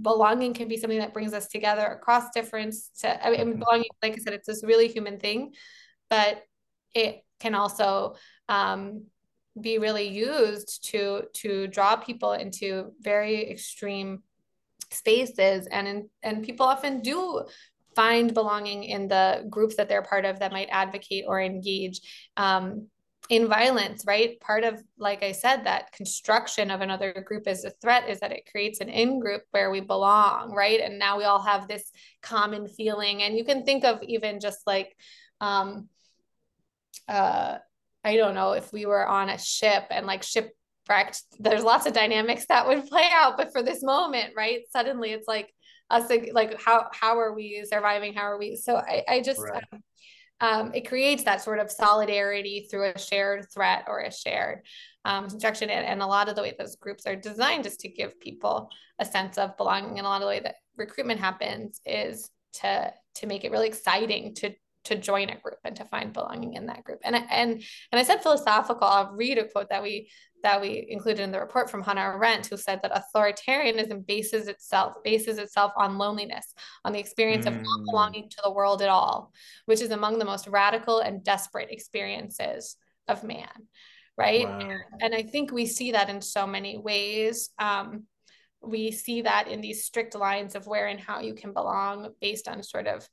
belonging 0.00 0.54
can 0.54 0.68
be 0.68 0.78
something 0.78 0.98
that 0.98 1.12
brings 1.12 1.34
us 1.34 1.48
together 1.48 1.84
across 1.86 2.30
difference 2.30 2.90
to 3.00 3.26
I 3.26 3.30
mean 3.30 3.40
mm-hmm. 3.40 3.58
belonging 3.58 3.90
like 4.02 4.12
I 4.12 4.16
said 4.16 4.32
it's 4.32 4.46
this 4.46 4.64
really 4.64 4.88
human 4.88 5.18
thing 5.18 5.52
but 6.08 6.42
it 6.94 7.24
can 7.40 7.54
also 7.54 8.14
um, 8.48 9.06
be 9.60 9.78
really 9.78 10.08
used 10.08 10.88
to 10.90 11.24
to 11.34 11.66
draw 11.66 11.96
people 11.96 12.32
into 12.32 12.92
very 13.00 13.50
extreme 13.50 14.22
spaces 14.90 15.66
and 15.66 15.88
in, 15.88 16.08
and 16.22 16.44
people 16.44 16.66
often 16.66 17.00
do 17.00 17.44
find 17.94 18.32
belonging 18.32 18.84
in 18.84 19.08
the 19.08 19.46
groups 19.50 19.76
that 19.76 19.88
they're 19.88 20.02
part 20.02 20.24
of 20.24 20.38
that 20.38 20.52
might 20.52 20.68
advocate 20.70 21.24
or 21.26 21.40
engage 21.40 22.00
um, 22.36 22.86
in 23.28 23.48
violence, 23.48 24.04
right? 24.06 24.38
Part 24.40 24.64
of, 24.64 24.82
like 24.98 25.22
I 25.22 25.32
said, 25.32 25.64
that 25.64 25.92
construction 25.92 26.70
of 26.70 26.80
another 26.80 27.12
group 27.26 27.46
as 27.46 27.64
a 27.64 27.70
threat 27.70 28.08
is 28.08 28.20
that 28.20 28.32
it 28.32 28.48
creates 28.50 28.80
an 28.80 28.88
in 28.88 29.20
group 29.20 29.42
where 29.52 29.70
we 29.70 29.80
belong, 29.80 30.52
right? 30.52 30.80
And 30.80 30.98
now 30.98 31.18
we 31.18 31.24
all 31.24 31.42
have 31.42 31.68
this 31.68 31.90
common 32.20 32.68
feeling. 32.68 33.22
And 33.22 33.36
you 33.36 33.44
can 33.44 33.64
think 33.64 33.84
of 33.84 34.02
even 34.02 34.40
just 34.40 34.66
like, 34.66 34.96
um, 35.40 35.88
uh, 37.08 37.58
I 38.04 38.16
don't 38.16 38.34
know, 38.34 38.52
if 38.52 38.72
we 38.72 38.86
were 38.86 39.06
on 39.06 39.28
a 39.28 39.38
ship 39.38 39.84
and 39.90 40.06
like 40.06 40.24
shipwrecked, 40.24 41.22
there's 41.38 41.62
lots 41.62 41.86
of 41.86 41.92
dynamics 41.92 42.46
that 42.46 42.66
would 42.66 42.86
play 42.86 43.08
out. 43.12 43.36
But 43.36 43.52
for 43.52 43.62
this 43.62 43.82
moment, 43.82 44.34
right? 44.36 44.62
Suddenly 44.72 45.12
it's 45.12 45.28
like, 45.28 45.52
us 45.90 46.10
like 46.32 46.60
how 46.60 46.86
how 46.92 47.18
are 47.18 47.34
we 47.34 47.64
surviving 47.68 48.14
how 48.14 48.22
are 48.22 48.38
we 48.38 48.56
so 48.56 48.76
i 48.76 49.04
i 49.08 49.20
just 49.20 49.40
right. 49.40 49.62
um, 49.72 49.82
um, 50.40 50.72
it 50.74 50.88
creates 50.88 51.24
that 51.24 51.42
sort 51.42 51.58
of 51.58 51.70
solidarity 51.70 52.66
through 52.70 52.90
a 52.90 52.98
shared 52.98 53.46
threat 53.52 53.84
or 53.86 54.00
a 54.00 54.12
shared 54.12 54.62
um, 55.04 55.28
construction. 55.28 55.70
And, 55.70 55.86
and 55.86 56.02
a 56.02 56.06
lot 56.06 56.28
of 56.28 56.36
the 56.36 56.42
way 56.42 56.54
those 56.58 56.76
groups 56.76 57.06
are 57.06 57.16
designed 57.16 57.66
is 57.66 57.76
to 57.78 57.88
give 57.88 58.20
people 58.20 58.68
a 58.98 59.04
sense 59.04 59.38
of 59.38 59.56
belonging. 59.56 59.98
And 59.98 60.06
a 60.06 60.10
lot 60.10 60.16
of 60.16 60.22
the 60.22 60.28
way 60.28 60.40
that 60.40 60.56
recruitment 60.76 61.20
happens 61.20 61.80
is 61.84 62.30
to 62.54 62.92
to 63.16 63.26
make 63.26 63.44
it 63.44 63.50
really 63.50 63.68
exciting 63.68 64.34
to 64.34 64.50
to 64.84 64.96
join 64.96 65.30
a 65.30 65.38
group 65.38 65.58
and 65.64 65.76
to 65.76 65.84
find 65.84 66.12
belonging 66.12 66.54
in 66.54 66.66
that 66.66 66.84
group. 66.84 67.00
And 67.04 67.16
and 67.16 67.50
and 67.50 67.62
I 67.92 68.02
said 68.02 68.22
philosophical. 68.22 68.86
I'll 68.86 69.12
read 69.12 69.38
a 69.38 69.48
quote 69.48 69.68
that 69.70 69.82
we 69.82 70.10
that 70.42 70.60
we 70.60 70.86
included 70.88 71.22
in 71.22 71.30
the 71.30 71.40
report 71.40 71.70
from 71.70 71.82
Hannah 71.82 72.00
Arendt, 72.00 72.46
who 72.46 72.56
said 72.56 72.80
that 72.82 72.92
authoritarianism 72.92 74.06
bases 74.06 74.48
itself 74.48 74.94
bases 75.04 75.38
itself 75.38 75.72
on 75.76 75.98
loneliness, 75.98 76.54
on 76.84 76.92
the 76.92 76.98
experience 76.98 77.46
mm. 77.46 77.48
of 77.48 77.54
not 77.54 77.80
mm. 77.80 77.84
belonging 77.90 78.28
to 78.28 78.36
the 78.42 78.52
world 78.52 78.82
at 78.82 78.88
all, 78.88 79.32
which 79.66 79.80
is 79.80 79.90
among 79.90 80.18
the 80.18 80.24
most 80.24 80.48
radical 80.48 81.00
and 81.00 81.24
desperate 81.24 81.70
experiences 81.70 82.76
of 83.08 83.24
man. 83.24 83.48
Right. 84.18 84.46
Wow. 84.46 84.58
And, 84.58 84.72
and, 85.00 85.14
I 85.14 85.22
think 85.22 85.52
we 85.52 85.64
see 85.64 85.92
that 85.92 86.10
in 86.10 86.20
so 86.20 86.46
many 86.46 86.76
ways. 86.76 87.48
Um, 87.58 88.04
we 88.60 88.90
see 88.90 89.22
that 89.22 89.48
in 89.48 89.62
these 89.62 89.84
strict 89.84 90.14
lines 90.14 90.54
of 90.54 90.66
where 90.66 90.86
and 90.86 91.00
how 91.00 91.20
you 91.20 91.34
can 91.34 91.54
belong 91.54 92.10
based 92.20 92.46
on 92.46 92.62
sort 92.62 92.86
of 92.86 93.08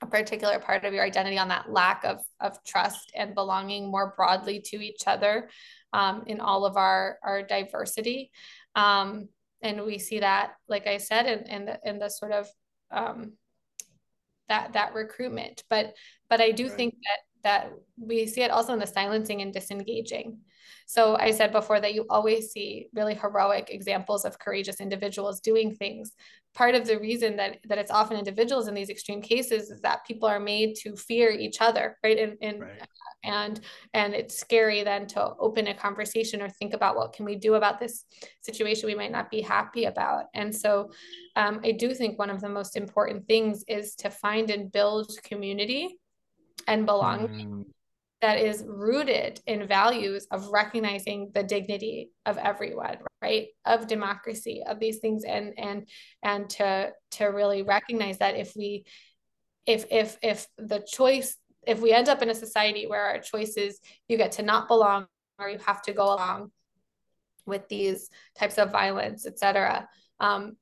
a 0.00 0.06
particular 0.06 0.58
part 0.58 0.84
of 0.84 0.94
your 0.94 1.04
identity 1.04 1.38
on 1.38 1.48
that 1.48 1.70
lack 1.70 2.04
of, 2.04 2.18
of 2.40 2.62
trust 2.64 3.10
and 3.14 3.34
belonging 3.34 3.90
more 3.90 4.14
broadly 4.16 4.60
to 4.60 4.76
each 4.76 5.02
other 5.06 5.48
um, 5.92 6.24
in 6.26 6.40
all 6.40 6.64
of 6.64 6.76
our 6.76 7.18
our 7.22 7.42
diversity 7.42 8.30
um, 8.74 9.28
and 9.62 9.84
we 9.84 9.98
see 9.98 10.20
that 10.20 10.52
like 10.68 10.86
i 10.86 10.98
said 10.98 11.26
in, 11.26 11.50
in 11.50 11.64
the 11.64 11.80
in 11.84 11.98
the 11.98 12.08
sort 12.08 12.32
of 12.32 12.48
um, 12.90 13.32
that 14.48 14.72
that 14.74 14.94
recruitment 14.94 15.62
but 15.68 15.94
but 16.28 16.40
i 16.40 16.50
do 16.50 16.68
right. 16.68 16.76
think 16.76 16.94
that 16.94 17.27
that 17.44 17.72
we 17.96 18.26
see 18.26 18.42
it 18.42 18.50
also 18.50 18.72
in 18.72 18.78
the 18.78 18.86
silencing 18.86 19.42
and 19.42 19.52
disengaging 19.52 20.38
so 20.88 21.16
I 21.18 21.32
said 21.32 21.52
before 21.52 21.80
that 21.80 21.92
you 21.92 22.06
always 22.08 22.50
see 22.50 22.88
really 22.94 23.14
heroic 23.14 23.68
examples 23.68 24.24
of 24.24 24.38
courageous 24.38 24.80
individuals 24.80 25.40
doing 25.40 25.74
things. 25.74 26.14
Part 26.54 26.74
of 26.74 26.86
the 26.86 26.98
reason 26.98 27.36
that 27.36 27.58
that 27.68 27.76
it's 27.76 27.90
often 27.90 28.16
individuals 28.16 28.68
in 28.68 28.74
these 28.74 28.88
extreme 28.88 29.20
cases 29.20 29.70
is 29.70 29.82
that 29.82 30.06
people 30.06 30.26
are 30.26 30.40
made 30.40 30.76
to 30.76 30.96
fear 30.96 31.30
each 31.30 31.58
other, 31.60 31.98
right? 32.02 32.18
And 32.18 32.38
and 32.40 32.60
right. 32.60 32.88
and 33.22 33.60
and 33.92 34.14
it's 34.14 34.38
scary 34.38 34.82
then 34.82 35.06
to 35.08 35.34
open 35.38 35.66
a 35.66 35.74
conversation 35.74 36.40
or 36.40 36.48
think 36.48 36.72
about 36.72 36.96
what 36.96 37.12
can 37.12 37.26
we 37.26 37.36
do 37.36 37.56
about 37.56 37.78
this 37.78 38.06
situation 38.40 38.86
we 38.86 38.94
might 38.94 39.12
not 39.12 39.30
be 39.30 39.42
happy 39.42 39.84
about. 39.84 40.24
And 40.32 40.56
so 40.56 40.90
um, 41.36 41.60
I 41.62 41.72
do 41.72 41.92
think 41.92 42.18
one 42.18 42.30
of 42.30 42.40
the 42.40 42.48
most 42.48 42.76
important 42.76 43.28
things 43.28 43.62
is 43.68 43.94
to 43.96 44.08
find 44.08 44.50
and 44.50 44.72
build 44.72 45.12
community 45.22 45.98
and 46.66 46.86
belonging. 46.86 47.48
Mm. 47.48 47.64
that 48.20 48.38
is 48.38 48.64
rooted 48.66 49.40
in 49.46 49.68
values 49.68 50.26
of 50.32 50.48
recognizing 50.48 51.30
the 51.34 51.42
dignity 51.42 52.10
of 52.26 52.36
everyone 52.38 52.98
right? 53.22 53.48
Of 53.64 53.86
democracy 53.86 54.62
of 54.66 54.80
these 54.80 54.98
things. 54.98 55.24
And 55.24 55.54
and 55.58 55.88
and 56.22 56.48
to 56.50 56.92
to 57.12 57.26
really 57.26 57.62
recognize 57.62 58.18
that 58.18 58.36
if 58.36 58.52
we 58.56 58.84
if 59.66 59.86
if 59.90 60.16
if 60.22 60.46
the 60.56 60.84
choice 60.86 61.36
if 61.66 61.80
we 61.80 61.92
end 61.92 62.08
up 62.08 62.22
in 62.22 62.30
a 62.30 62.34
society 62.34 62.86
where 62.86 63.04
our 63.04 63.18
choices 63.18 63.80
you 64.08 64.16
get 64.16 64.32
to 64.32 64.42
not 64.42 64.68
belong 64.68 65.06
or 65.38 65.48
you 65.48 65.58
have 65.58 65.82
to 65.82 65.92
go 65.92 66.04
along 66.04 66.50
with 67.46 67.68
these 67.68 68.08
types 68.38 68.58
of 68.58 68.70
violence 68.72 69.26
etc 69.26 69.88
um, 70.20 70.56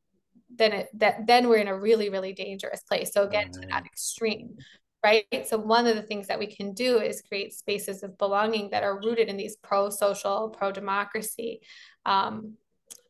then 0.54 0.72
it 0.72 0.88
that 0.94 1.26
then 1.26 1.48
we're 1.48 1.56
in 1.56 1.68
a 1.68 1.78
really 1.78 2.08
really 2.08 2.32
dangerous 2.32 2.82
place. 2.82 3.12
So 3.12 3.24
again 3.24 3.50
to 3.52 3.60
that 3.68 3.86
extreme 3.86 4.56
right? 5.04 5.46
So 5.46 5.58
one 5.58 5.86
of 5.86 5.96
the 5.96 6.02
things 6.02 6.26
that 6.28 6.38
we 6.38 6.46
can 6.46 6.72
do 6.72 7.00
is 7.00 7.22
create 7.22 7.52
spaces 7.52 8.02
of 8.02 8.18
belonging 8.18 8.70
that 8.70 8.82
are 8.82 9.00
rooted 9.00 9.28
in 9.28 9.36
these 9.36 9.56
pro-social, 9.56 10.50
pro-democracy 10.50 11.60
um, 12.04 12.54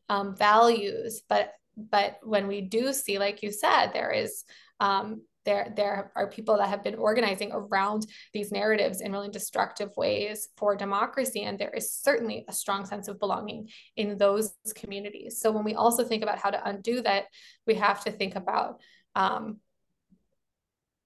um, 0.09 0.35
values. 0.35 1.21
But 1.27 1.53
but 1.75 2.17
when 2.23 2.47
we 2.47 2.61
do 2.61 2.91
see, 2.91 3.19
like 3.19 3.43
you 3.43 3.51
said, 3.51 3.91
there 3.93 4.11
is 4.11 4.43
um, 4.79 5.21
there 5.47 5.73
there 5.75 6.11
are 6.15 6.27
people 6.27 6.57
that 6.57 6.67
have 6.67 6.83
been 6.83 6.95
organizing 6.95 7.51
around 7.53 8.05
these 8.33 8.51
narratives 8.51 9.01
in 9.01 9.13
really 9.13 9.29
destructive 9.29 9.89
ways 9.95 10.49
for 10.57 10.75
democracy 10.75 11.43
and 11.43 11.57
there 11.57 11.71
is 11.71 11.91
certainly 11.91 12.43
a 12.49 12.53
strong 12.53 12.85
sense 12.85 13.07
of 13.07 13.17
belonging 13.17 13.69
in 13.95 14.17
those 14.17 14.53
communities 14.75 15.39
so 15.39 15.49
when 15.49 15.63
we 15.63 15.73
also 15.73 16.03
think 16.03 16.21
about 16.21 16.37
how 16.37 16.49
to 16.51 16.67
undo 16.69 17.01
that 17.01 17.23
we 17.65 17.75
have 17.75 18.03
to 18.03 18.11
think 18.11 18.35
about 18.35 18.81
um, 19.15 19.57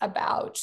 about 0.02 0.60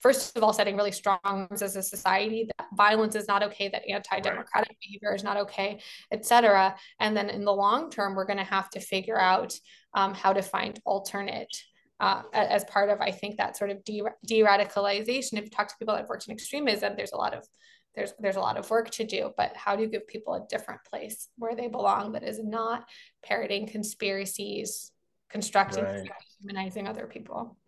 first 0.00 0.36
of 0.36 0.42
all 0.42 0.52
setting 0.52 0.76
really 0.76 0.92
strong 0.92 1.18
norms 1.24 1.62
as 1.62 1.76
a 1.76 1.82
society 1.82 2.46
that 2.46 2.66
violence 2.74 3.14
is 3.14 3.28
not 3.28 3.42
okay 3.42 3.68
that 3.68 3.88
anti-democratic 3.88 4.70
right. 4.70 4.76
behavior 4.80 5.14
is 5.14 5.22
not 5.22 5.36
okay 5.36 5.80
et 6.10 6.24
cetera 6.24 6.74
and 7.00 7.16
then 7.16 7.28
in 7.28 7.44
the 7.44 7.52
long 7.52 7.90
term 7.90 8.14
we're 8.14 8.24
going 8.24 8.38
to 8.38 8.44
have 8.44 8.70
to 8.70 8.80
figure 8.80 9.20
out 9.20 9.54
um, 9.94 10.14
how 10.14 10.32
to 10.32 10.42
find 10.42 10.80
alternate 10.84 11.54
uh, 12.00 12.22
as 12.32 12.64
part 12.64 12.88
of 12.88 13.00
I 13.00 13.10
think 13.10 13.36
that 13.36 13.56
sort 13.56 13.70
of 13.70 13.84
de- 13.84 14.02
radicalization 14.26 15.34
If 15.34 15.44
you 15.44 15.50
talk 15.50 15.68
to 15.68 15.74
people 15.78 15.94
that 15.94 16.00
have 16.00 16.08
worked 16.08 16.26
in 16.26 16.32
extremism, 16.32 16.94
there's 16.96 17.12
a 17.12 17.16
lot 17.16 17.34
of 17.34 17.46
there's 17.94 18.14
there's 18.18 18.36
a 18.36 18.40
lot 18.40 18.56
of 18.56 18.68
work 18.70 18.90
to 18.92 19.04
do. 19.04 19.32
But 19.36 19.54
how 19.54 19.76
do 19.76 19.82
you 19.82 19.88
give 19.88 20.06
people 20.08 20.34
a 20.34 20.46
different 20.48 20.80
place 20.88 21.28
where 21.36 21.54
they 21.54 21.68
belong 21.68 22.12
that 22.12 22.22
is 22.22 22.42
not 22.42 22.88
parroting 23.22 23.66
conspiracies, 23.66 24.92
constructing, 25.28 25.84
right. 25.84 26.10
humanizing 26.40 26.88
other 26.88 27.06
people? 27.06 27.58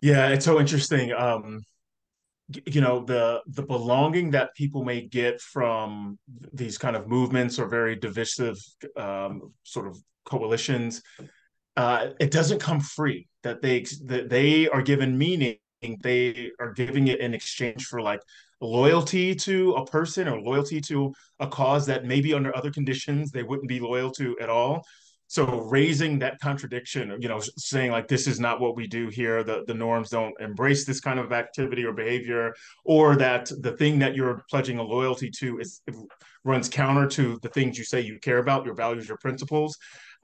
Yeah, 0.00 0.28
it's 0.28 0.44
so 0.44 0.60
interesting. 0.60 1.12
Um, 1.12 1.62
you 2.64 2.80
know 2.80 3.04
the 3.04 3.42
the 3.48 3.62
belonging 3.62 4.30
that 4.30 4.54
people 4.54 4.84
may 4.84 5.00
get 5.00 5.40
from 5.40 6.16
these 6.52 6.78
kind 6.78 6.94
of 6.94 7.08
movements 7.08 7.58
or 7.58 7.66
very 7.66 7.96
divisive 7.96 8.56
um, 8.96 9.52
sort 9.64 9.88
of 9.88 9.98
coalitions 10.24 11.02
uh, 11.76 12.08
it 12.20 12.30
doesn't 12.30 12.58
come 12.58 12.80
free. 12.80 13.28
That 13.42 13.62
they 13.62 13.84
that 14.06 14.28
they 14.28 14.68
are 14.68 14.82
given 14.82 15.16
meaning. 15.16 15.58
They 16.02 16.50
are 16.58 16.72
giving 16.72 17.08
it 17.08 17.20
in 17.20 17.34
exchange 17.34 17.84
for 17.86 18.00
like 18.00 18.20
loyalty 18.60 19.34
to 19.34 19.74
a 19.74 19.86
person 19.86 20.26
or 20.26 20.40
loyalty 20.40 20.80
to 20.80 21.12
a 21.38 21.46
cause 21.46 21.86
that 21.86 22.04
maybe 22.04 22.32
under 22.32 22.56
other 22.56 22.70
conditions 22.70 23.30
they 23.30 23.42
wouldn't 23.42 23.68
be 23.68 23.78
loyal 23.78 24.10
to 24.12 24.36
at 24.40 24.48
all. 24.48 24.82
So 25.28 25.62
raising 25.62 26.18
that 26.20 26.38
contradiction, 26.40 27.16
you 27.20 27.28
know, 27.28 27.40
saying 27.56 27.90
like 27.90 28.06
this 28.06 28.26
is 28.26 28.38
not 28.38 28.60
what 28.60 28.76
we 28.76 28.86
do 28.86 29.08
here. 29.08 29.42
The 29.42 29.64
the 29.66 29.74
norms 29.74 30.10
don't 30.10 30.34
embrace 30.40 30.84
this 30.84 31.00
kind 31.00 31.18
of 31.18 31.32
activity 31.32 31.84
or 31.84 31.92
behavior, 31.92 32.54
or 32.84 33.16
that 33.16 33.50
the 33.60 33.72
thing 33.72 33.98
that 34.00 34.14
you're 34.14 34.44
pledging 34.48 34.78
a 34.78 34.82
loyalty 34.82 35.30
to 35.38 35.58
is 35.58 35.82
runs 36.44 36.68
counter 36.68 37.08
to 37.08 37.38
the 37.42 37.48
things 37.48 37.76
you 37.76 37.84
say 37.84 38.00
you 38.00 38.18
care 38.20 38.38
about, 38.38 38.64
your 38.64 38.74
values, 38.74 39.08
your 39.08 39.18
principles 39.18 39.76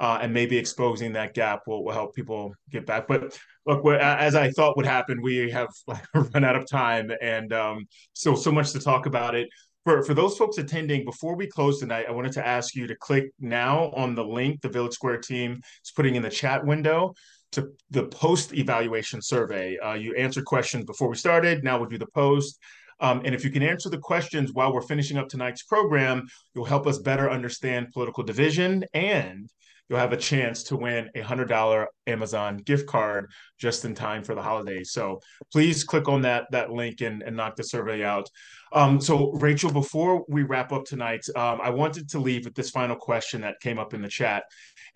uh, 0.02 0.18
and 0.20 0.32
maybe 0.34 0.58
exposing 0.58 1.12
that 1.12 1.32
gap 1.32 1.62
will, 1.66 1.84
will 1.84 1.92
help 1.92 2.14
people 2.14 2.54
get 2.70 2.84
back. 2.84 3.06
But 3.06 3.38
look, 3.66 3.86
as 3.86 4.34
I 4.34 4.50
thought 4.50 4.76
would 4.76 4.84
happen, 4.84 5.22
we 5.22 5.50
have 5.50 5.68
run 6.14 6.44
out 6.44 6.56
of 6.56 6.68
time, 6.68 7.10
and 7.20 7.52
um, 7.52 7.86
so 8.12 8.34
so 8.34 8.50
much 8.50 8.72
to 8.72 8.80
talk 8.80 9.06
about 9.06 9.34
it. 9.34 9.48
For, 9.84 10.02
for 10.04 10.14
those 10.14 10.38
folks 10.38 10.58
attending, 10.58 11.04
before 11.04 11.34
we 11.34 11.48
close 11.48 11.80
tonight, 11.80 12.06
I 12.08 12.12
wanted 12.12 12.32
to 12.32 12.46
ask 12.46 12.74
you 12.76 12.86
to 12.86 12.94
click 12.94 13.32
now 13.40 13.90
on 13.96 14.14
the 14.14 14.24
link 14.24 14.60
the 14.60 14.68
Village 14.68 14.92
Square 14.92 15.18
team 15.18 15.60
is 15.84 15.90
putting 15.90 16.14
in 16.14 16.22
the 16.22 16.30
chat 16.30 16.64
window 16.64 17.14
to 17.52 17.72
the 17.90 18.04
post 18.04 18.54
evaluation 18.54 19.20
survey. 19.20 19.76
Uh, 19.78 19.94
you 19.94 20.14
answered 20.14 20.44
questions 20.44 20.84
before 20.84 21.08
we 21.08 21.16
started. 21.16 21.64
Now 21.64 21.78
we'll 21.78 21.88
do 21.88 21.98
the 21.98 22.06
post. 22.06 22.58
Um, 23.00 23.22
and 23.24 23.34
if 23.34 23.44
you 23.44 23.50
can 23.50 23.64
answer 23.64 23.90
the 23.90 23.98
questions 23.98 24.52
while 24.52 24.72
we're 24.72 24.82
finishing 24.82 25.18
up 25.18 25.28
tonight's 25.28 25.64
program, 25.64 26.28
you'll 26.54 26.64
help 26.64 26.86
us 26.86 26.98
better 26.98 27.28
understand 27.28 27.90
political 27.92 28.22
division 28.22 28.84
and 28.94 29.50
you'll 29.92 30.00
have 30.00 30.14
a 30.14 30.16
chance 30.16 30.62
to 30.62 30.74
win 30.74 31.10
a 31.14 31.20
$100 31.20 31.86
Amazon 32.06 32.56
gift 32.56 32.86
card 32.86 33.30
just 33.58 33.84
in 33.84 33.94
time 33.94 34.24
for 34.24 34.34
the 34.34 34.40
holidays. 34.40 34.90
So 34.90 35.20
please 35.52 35.84
click 35.84 36.08
on 36.08 36.22
that 36.22 36.46
that 36.50 36.70
link 36.70 37.02
and, 37.02 37.22
and 37.22 37.36
knock 37.36 37.56
the 37.56 37.62
survey 37.62 38.02
out. 38.02 38.26
Um, 38.72 39.02
so 39.02 39.32
Rachel, 39.32 39.70
before 39.70 40.24
we 40.28 40.44
wrap 40.44 40.72
up 40.72 40.86
tonight, 40.86 41.20
um, 41.36 41.60
I 41.62 41.68
wanted 41.68 42.08
to 42.08 42.18
leave 42.18 42.46
with 42.46 42.54
this 42.54 42.70
final 42.70 42.96
question 42.96 43.42
that 43.42 43.60
came 43.60 43.78
up 43.78 43.92
in 43.92 44.00
the 44.00 44.08
chat. 44.08 44.44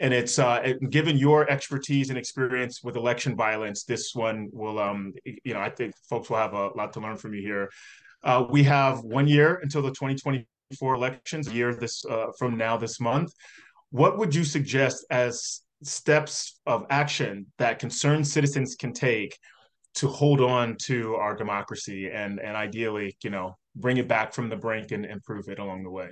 And 0.00 0.14
it's 0.14 0.38
uh, 0.38 0.72
given 0.88 1.18
your 1.18 1.48
expertise 1.50 2.08
and 2.08 2.16
experience 2.16 2.82
with 2.82 2.96
election 2.96 3.36
violence, 3.36 3.84
this 3.84 4.14
one 4.14 4.48
will, 4.50 4.78
um, 4.78 5.12
you 5.26 5.52
know, 5.52 5.60
I 5.60 5.68
think 5.68 5.92
folks 6.08 6.30
will 6.30 6.38
have 6.38 6.54
a 6.54 6.68
lot 6.68 6.94
to 6.94 7.00
learn 7.00 7.18
from 7.18 7.34
you 7.34 7.42
here. 7.42 7.68
Uh, 8.24 8.46
we 8.48 8.62
have 8.62 9.00
one 9.00 9.28
year 9.28 9.60
until 9.62 9.82
the 9.82 9.90
2024 9.90 10.94
elections, 10.94 11.48
a 11.48 11.52
year 11.52 11.74
this 11.74 12.02
uh, 12.06 12.28
from 12.38 12.56
now 12.56 12.78
this 12.78 12.98
month 12.98 13.34
what 13.90 14.18
would 14.18 14.34
you 14.34 14.44
suggest 14.44 15.04
as 15.10 15.62
steps 15.82 16.60
of 16.66 16.86
action 16.90 17.46
that 17.58 17.78
concerned 17.78 18.26
citizens 18.26 18.74
can 18.74 18.92
take 18.92 19.38
to 19.94 20.08
hold 20.08 20.40
on 20.40 20.76
to 20.76 21.14
our 21.16 21.34
democracy 21.34 22.10
and 22.10 22.38
and 22.40 22.56
ideally 22.56 23.16
you 23.22 23.30
know 23.30 23.56
bring 23.76 23.98
it 23.98 24.08
back 24.08 24.32
from 24.32 24.48
the 24.48 24.56
brink 24.56 24.90
and 24.90 25.04
improve 25.04 25.48
it 25.48 25.58
along 25.58 25.82
the 25.82 25.90
way? 25.90 26.08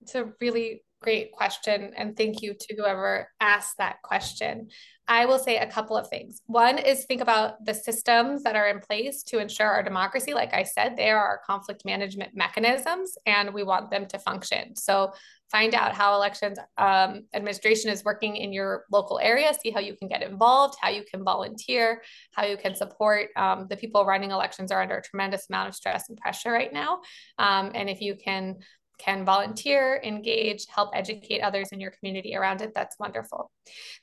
It's 0.00 0.14
a 0.14 0.32
really 0.40 0.82
great 1.00 1.32
question 1.32 1.92
and 1.96 2.16
thank 2.16 2.42
you 2.42 2.54
to 2.58 2.74
whoever 2.76 3.28
asked 3.40 3.76
that 3.78 4.00
question 4.02 4.68
I 5.08 5.26
will 5.26 5.38
say 5.38 5.58
a 5.58 5.70
couple 5.70 5.96
of 5.96 6.08
things. 6.08 6.42
One 6.46 6.78
is 6.78 7.04
think 7.04 7.20
about 7.20 7.64
the 7.64 7.74
systems 7.74 8.42
that 8.42 8.56
are 8.56 8.68
in 8.68 8.80
place 8.80 9.22
to 9.24 9.38
ensure 9.38 9.68
our 9.68 9.82
democracy. 9.82 10.34
Like 10.34 10.52
I 10.52 10.64
said, 10.64 10.96
they 10.96 11.10
are 11.10 11.24
our 11.24 11.40
conflict 11.46 11.84
management 11.84 12.34
mechanisms, 12.34 13.16
and 13.24 13.54
we 13.54 13.62
want 13.62 13.90
them 13.90 14.06
to 14.06 14.18
function. 14.18 14.74
So 14.74 15.12
find 15.48 15.76
out 15.76 15.94
how 15.94 16.16
elections 16.16 16.58
um, 16.76 17.22
administration 17.34 17.88
is 17.88 18.02
working 18.02 18.36
in 18.36 18.52
your 18.52 18.84
local 18.90 19.20
area, 19.20 19.54
see 19.54 19.70
how 19.70 19.78
you 19.78 19.94
can 19.96 20.08
get 20.08 20.22
involved, 20.22 20.76
how 20.80 20.88
you 20.88 21.04
can 21.08 21.22
volunteer, 21.22 22.02
how 22.32 22.44
you 22.44 22.56
can 22.56 22.74
support. 22.74 23.28
Um, 23.36 23.68
the 23.70 23.76
people 23.76 24.04
running 24.04 24.32
elections 24.32 24.72
are 24.72 24.82
under 24.82 24.96
a 24.96 25.02
tremendous 25.02 25.46
amount 25.48 25.68
of 25.68 25.76
stress 25.76 26.08
and 26.08 26.18
pressure 26.18 26.50
right 26.50 26.72
now. 26.72 27.00
Um, 27.38 27.70
and 27.76 27.88
if 27.88 28.00
you 28.00 28.16
can 28.16 28.56
can 28.98 29.24
volunteer, 29.24 30.00
engage, 30.02 30.66
help 30.68 30.90
educate 30.94 31.40
others 31.40 31.68
in 31.72 31.80
your 31.80 31.90
community 31.90 32.34
around 32.36 32.62
it, 32.62 32.72
that's 32.74 32.98
wonderful. 32.98 33.50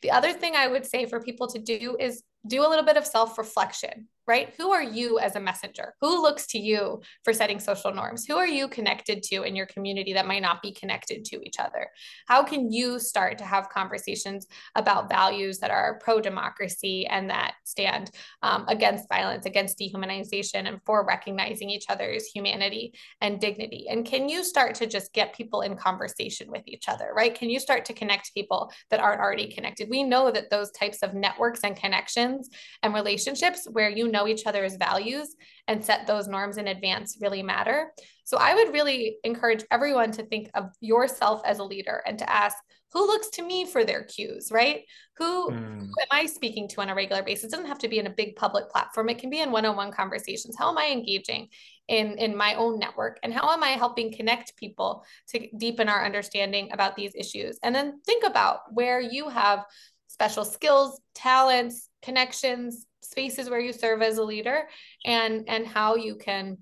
The 0.02 0.12
other 0.12 0.34
thing 0.34 0.56
I 0.56 0.68
would 0.68 0.86
say 0.86 1.06
for 1.06 1.22
people 1.22 1.48
to 1.48 1.60
do 1.60 1.98
is 2.00 2.24
do 2.46 2.66
a 2.66 2.70
little 2.70 2.86
bit 2.86 2.98
of 2.98 3.06
self 3.06 3.38
reflection 3.38 4.08
right? 4.26 4.54
Who 4.58 4.72
are 4.72 4.84
you 4.84 5.20
as 5.20 5.36
a 5.36 5.40
messenger? 5.40 5.94
Who 6.02 6.22
looks 6.22 6.48
to 6.48 6.60
you 6.60 7.02
for 7.24 7.34
setting 7.34 7.60
social 7.60 7.94
norms? 7.94 8.26
Who 8.26 8.38
are 8.38 8.48
you 8.48 8.68
connected 8.68 9.22
to 9.24 9.44
in 9.44 9.56
your 9.56 9.66
community 9.66 10.14
that 10.14 10.28
might 10.28 10.42
not 10.42 10.62
be 10.62 10.72
connected 10.72 11.26
to 11.26 11.42
each 11.46 11.60
other? 11.60 11.90
How 12.28 12.44
can 12.44 12.72
you 12.72 13.00
start 13.00 13.38
to 13.40 13.44
have 13.44 13.70
conversations 13.70 14.48
about 14.76 15.10
values 15.10 15.60
that 15.60 15.72
are 15.72 16.00
pro 16.02 16.22
democracy 16.22 17.06
and 17.08 17.30
that 17.30 17.56
stand 17.66 18.12
um, 18.42 18.66
against 18.70 19.10
violence, 19.10 19.46
against 19.46 19.78
dehumanization, 19.78 20.68
and 20.68 20.80
for 20.86 21.06
recognizing 21.06 21.70
each 21.70 21.86
other's 21.90 22.26
humanity 22.28 22.94
and 23.20 23.42
dignity? 23.42 23.88
And 23.90 24.06
can 24.06 24.30
you 24.30 24.44
start 24.44 24.76
to 24.76 24.88
just 24.88 25.12
get 25.14 25.36
people 25.36 25.62
in 25.62 25.76
conversation 25.76 26.50
with 26.50 26.64
each 26.66 26.88
other, 26.88 27.12
right? 27.14 27.36
Can 27.36 27.50
you 27.50 27.60
start 27.60 27.84
to 27.86 27.94
connect 27.94 28.34
people 28.34 28.72
that 28.90 29.02
aren't 29.02 29.20
already 29.20 29.52
connected? 29.52 29.90
We 29.90 30.04
know 30.04 30.32
that 30.32 30.50
those 30.50 30.72
types 30.72 31.04
of 31.04 31.14
networks 31.14 31.62
and 31.64 31.76
connections 31.76 32.50
and 32.84 32.94
relationships 32.94 33.68
where 33.70 33.90
you 33.90 34.13
know 34.14 34.28
each 34.28 34.46
other's 34.46 34.78
values 34.78 35.36
and 35.68 35.84
set 35.84 36.08
those 36.08 36.30
norms 36.30 36.58
in 36.58 36.68
advance 36.68 37.18
really 37.20 37.44
matter. 37.44 37.92
So 38.24 38.38
I 38.38 38.56
would 38.56 38.72
really 38.72 39.18
encourage 39.26 39.66
everyone 39.70 40.12
to 40.14 40.24
think 40.24 40.50
of 40.54 40.70
yourself 40.80 41.42
as 41.46 41.60
a 41.60 41.64
leader 41.64 42.02
and 42.06 42.18
to 42.20 42.30
ask 42.30 42.56
who 42.94 43.08
looks 43.08 43.30
to 43.32 43.42
me 43.42 43.66
for 43.66 43.84
their 43.84 44.04
cues, 44.04 44.50
right? 44.52 44.84
Who, 45.18 45.50
mm. 45.50 45.80
who 45.80 46.02
am 46.02 46.08
I 46.12 46.28
speaking 46.28 46.68
to 46.70 46.82
on 46.82 46.90
a 46.90 46.96
regular 46.96 47.24
basis? 47.24 47.46
It 47.46 47.52
doesn't 47.52 47.66
have 47.66 47.80
to 47.80 47.88
be 47.88 47.98
in 47.98 48.06
a 48.06 48.12
big 48.12 48.36
public 48.36 48.70
platform. 48.70 49.10
It 49.10 49.18
can 49.18 49.32
be 49.32 49.42
in 49.42 49.52
one-on-one 49.52 49.92
conversations. 49.92 50.56
How 50.58 50.70
am 50.70 50.78
I 50.78 50.92
engaging 50.92 51.48
in, 51.88 52.20
in 52.20 52.38
my 52.38 52.54
own 52.54 52.78
network? 52.78 53.20
And 53.24 53.34
how 53.34 53.50
am 53.50 53.64
I 53.64 53.70
helping 53.70 54.14
connect 54.14 54.56
people 54.58 55.04
to 55.30 55.48
deepen 55.58 55.90
our 55.90 56.06
understanding 56.06 56.70
about 56.72 56.96
these 56.96 57.16
issues? 57.16 57.58
And 57.64 57.74
then 57.74 58.00
think 58.06 58.24
about 58.24 58.60
where 58.72 59.02
you 59.02 59.28
have 59.28 59.66
special 60.08 60.46
skills, 60.46 61.02
talents, 61.16 61.90
connections, 62.04 62.86
spaces 63.04 63.50
where 63.50 63.60
you 63.60 63.74
serve 63.74 64.02
as 64.02 64.18
a 64.18 64.24
leader 64.24 64.68
and 65.06 65.44
and 65.48 65.68
how 65.68 65.96
you 65.96 66.16
can 66.16 66.58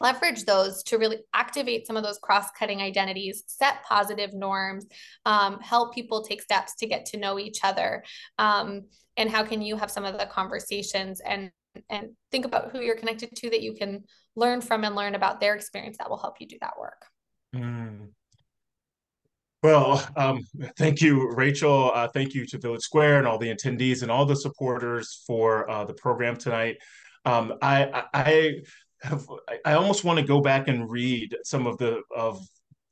leverage 0.00 0.44
those 0.44 0.82
to 0.82 0.98
really 0.98 1.18
activate 1.32 1.86
some 1.86 1.96
of 1.96 2.02
those 2.02 2.18
cross-cutting 2.18 2.80
identities 2.80 3.44
set 3.46 3.84
positive 3.84 4.34
norms 4.34 4.86
um, 5.26 5.60
help 5.60 5.94
people 5.94 6.22
take 6.22 6.42
steps 6.42 6.74
to 6.74 6.86
get 6.86 7.06
to 7.06 7.16
know 7.18 7.38
each 7.38 7.60
other 7.62 8.02
um, 8.38 8.82
and 9.16 9.30
how 9.30 9.44
can 9.44 9.62
you 9.62 9.76
have 9.76 9.90
some 9.90 10.04
of 10.04 10.18
the 10.18 10.26
conversations 10.26 11.20
and 11.20 11.50
and 11.88 12.10
think 12.30 12.44
about 12.44 12.70
who 12.70 12.80
you're 12.80 12.96
connected 12.96 13.34
to 13.34 13.48
that 13.48 13.62
you 13.62 13.72
can 13.72 14.02
learn 14.36 14.60
from 14.60 14.84
and 14.84 14.94
learn 14.94 15.14
about 15.14 15.40
their 15.40 15.54
experience 15.54 15.96
that 15.98 16.10
will 16.10 16.18
help 16.18 16.40
you 16.40 16.46
do 16.46 16.58
that 16.60 16.74
work 16.78 17.06
mm. 17.54 18.08
Well, 19.62 20.04
um, 20.16 20.44
thank 20.76 21.00
you, 21.00 21.30
Rachel. 21.30 21.92
Uh, 21.94 22.08
thank 22.08 22.34
you 22.34 22.44
to 22.46 22.58
Village 22.58 22.82
Square 22.82 23.18
and 23.18 23.28
all 23.28 23.38
the 23.38 23.54
attendees 23.54 24.02
and 24.02 24.10
all 24.10 24.26
the 24.26 24.34
supporters 24.34 25.22
for 25.24 25.70
uh, 25.70 25.84
the 25.84 25.94
program 25.94 26.36
tonight. 26.36 26.78
Um, 27.24 27.54
I, 27.62 28.02
I 28.12 28.54
have, 29.02 29.24
I 29.64 29.74
almost 29.74 30.02
want 30.02 30.18
to 30.18 30.24
go 30.24 30.40
back 30.40 30.66
and 30.66 30.90
read 30.90 31.36
some 31.44 31.68
of 31.68 31.78
the 31.78 32.02
of 32.14 32.44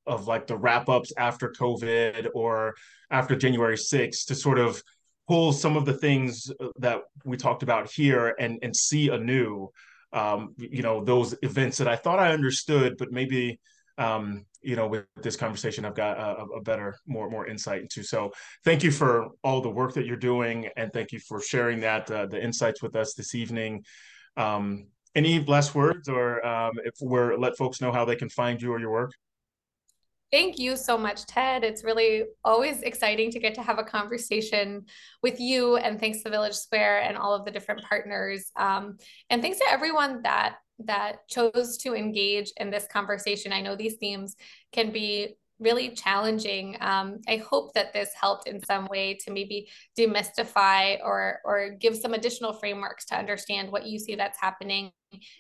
of 0.07 0.29
like 0.29 0.47
the 0.47 0.57
wrap 0.57 0.89
ups 0.89 1.13
after 1.19 1.51
COVID 1.51 2.29
or 2.35 2.75
after 3.11 3.35
January 3.35 3.77
6th 3.77 4.27
to 4.27 4.35
sort 4.37 4.59
of 4.59 4.81
pull 5.29 5.53
some 5.53 5.77
of 5.77 5.85
the 5.85 5.93
things 5.93 6.51
uh, 6.61 6.69
that 6.79 7.01
we 7.25 7.37
talked 7.37 7.65
about 7.65 7.91
here 7.91 8.35
and 8.39 8.61
and 8.63 8.77
see 8.77 9.09
anew 9.09 9.69
um, 10.13 10.55
you 10.57 10.83
know 10.83 11.05
those 11.05 11.35
events 11.43 11.79
that 11.79 11.89
I 11.89 11.97
thought 11.97 12.21
I 12.21 12.33
understood, 12.33 12.97
but 12.97 13.11
maybe 13.11 13.59
um, 13.99 14.47
you 14.63 14.77
know 14.77 14.87
with 14.87 15.05
this 15.23 15.37
conversation 15.37 15.85
I've 15.85 15.95
got 15.95 16.19
a, 16.19 16.45
a, 16.57 16.61
better, 16.63 16.97
more 17.07 17.31
more 17.31 17.47
insight 17.47 17.83
into. 17.83 18.03
So 18.03 18.31
thank 18.65 18.83
you 18.83 18.91
for 18.91 19.29
all 19.43 19.61
the 19.61 19.71
work 19.71 19.95
that 19.95 20.07
you're 20.07 20.17
doing, 20.17 20.69
and 20.77 20.93
thank 20.93 21.13
you 21.13 21.21
for 21.21 21.41
sharing 21.41 21.81
that 21.81 22.11
uh, 22.11 22.27
the 22.27 22.43
insights 22.43 22.83
with 22.83 22.97
us 22.97 23.15
this 23.15 23.35
evening. 23.35 23.85
Um, 24.37 24.87
any 25.15 25.41
last 25.45 25.75
words, 25.75 26.09
or 26.09 26.45
um, 26.47 26.73
if 26.85 26.95
we're 27.01 27.37
let 27.37 27.57
folks 27.57 27.81
know 27.81 27.93
how 27.93 28.05
they 28.05 28.17
can 28.17 28.29
find 28.29 28.61
you 28.61 28.73
or 28.73 28.79
your 28.79 28.91
work? 28.91 29.13
Thank 30.33 30.61
you 30.61 30.77
so 30.77 30.97
much, 30.97 31.27
Ted. 31.27 31.65
It's 31.65 31.83
really 31.83 32.25
always 32.45 32.83
exciting 32.83 33.33
to 33.33 33.41
get 33.41 33.55
to 33.57 33.63
have 33.63 33.81
a 33.81 33.83
conversation 33.83 34.85
with 35.25 35.41
you. 35.41 35.77
And 35.77 35.99
thanks 35.99 36.23
to 36.23 36.31
Village 36.31 36.55
Square 36.55 37.03
and 37.03 37.17
all 37.17 37.35
of 37.35 37.45
the 37.45 37.51
different 37.51 37.83
partners. 37.83 38.53
Um, 38.55 38.99
and 39.29 39.43
thanks 39.43 39.59
to 39.59 39.65
everyone 39.69 40.23
that 40.23 40.57
that 40.87 41.29
chose 41.29 41.77
to 41.79 41.95
engage 41.95 42.53
in 42.57 42.71
this 42.71 42.87
conversation. 42.87 43.53
I 43.53 43.61
know 43.61 43.77
these 43.77 43.97
themes 43.97 44.37
can 44.73 44.91
be 44.91 45.37
really 45.59 45.91
challenging. 45.91 46.77
Um, 46.81 47.19
I 47.29 47.37
hope 47.37 47.75
that 47.75 47.93
this 47.93 48.11
helped 48.19 48.49
in 48.49 48.65
some 48.65 48.87
way 48.87 49.19
to 49.25 49.31
maybe 49.31 49.69
demystify 49.99 50.99
or 51.05 51.41
or 51.45 51.77
give 51.79 51.95
some 51.97 52.15
additional 52.15 52.55
frameworks 52.55 53.05
to 53.07 53.19
understand 53.19 53.71
what 53.71 53.87
you 53.87 53.99
see 53.99 54.15
that's 54.15 54.41
happening, 54.41 54.91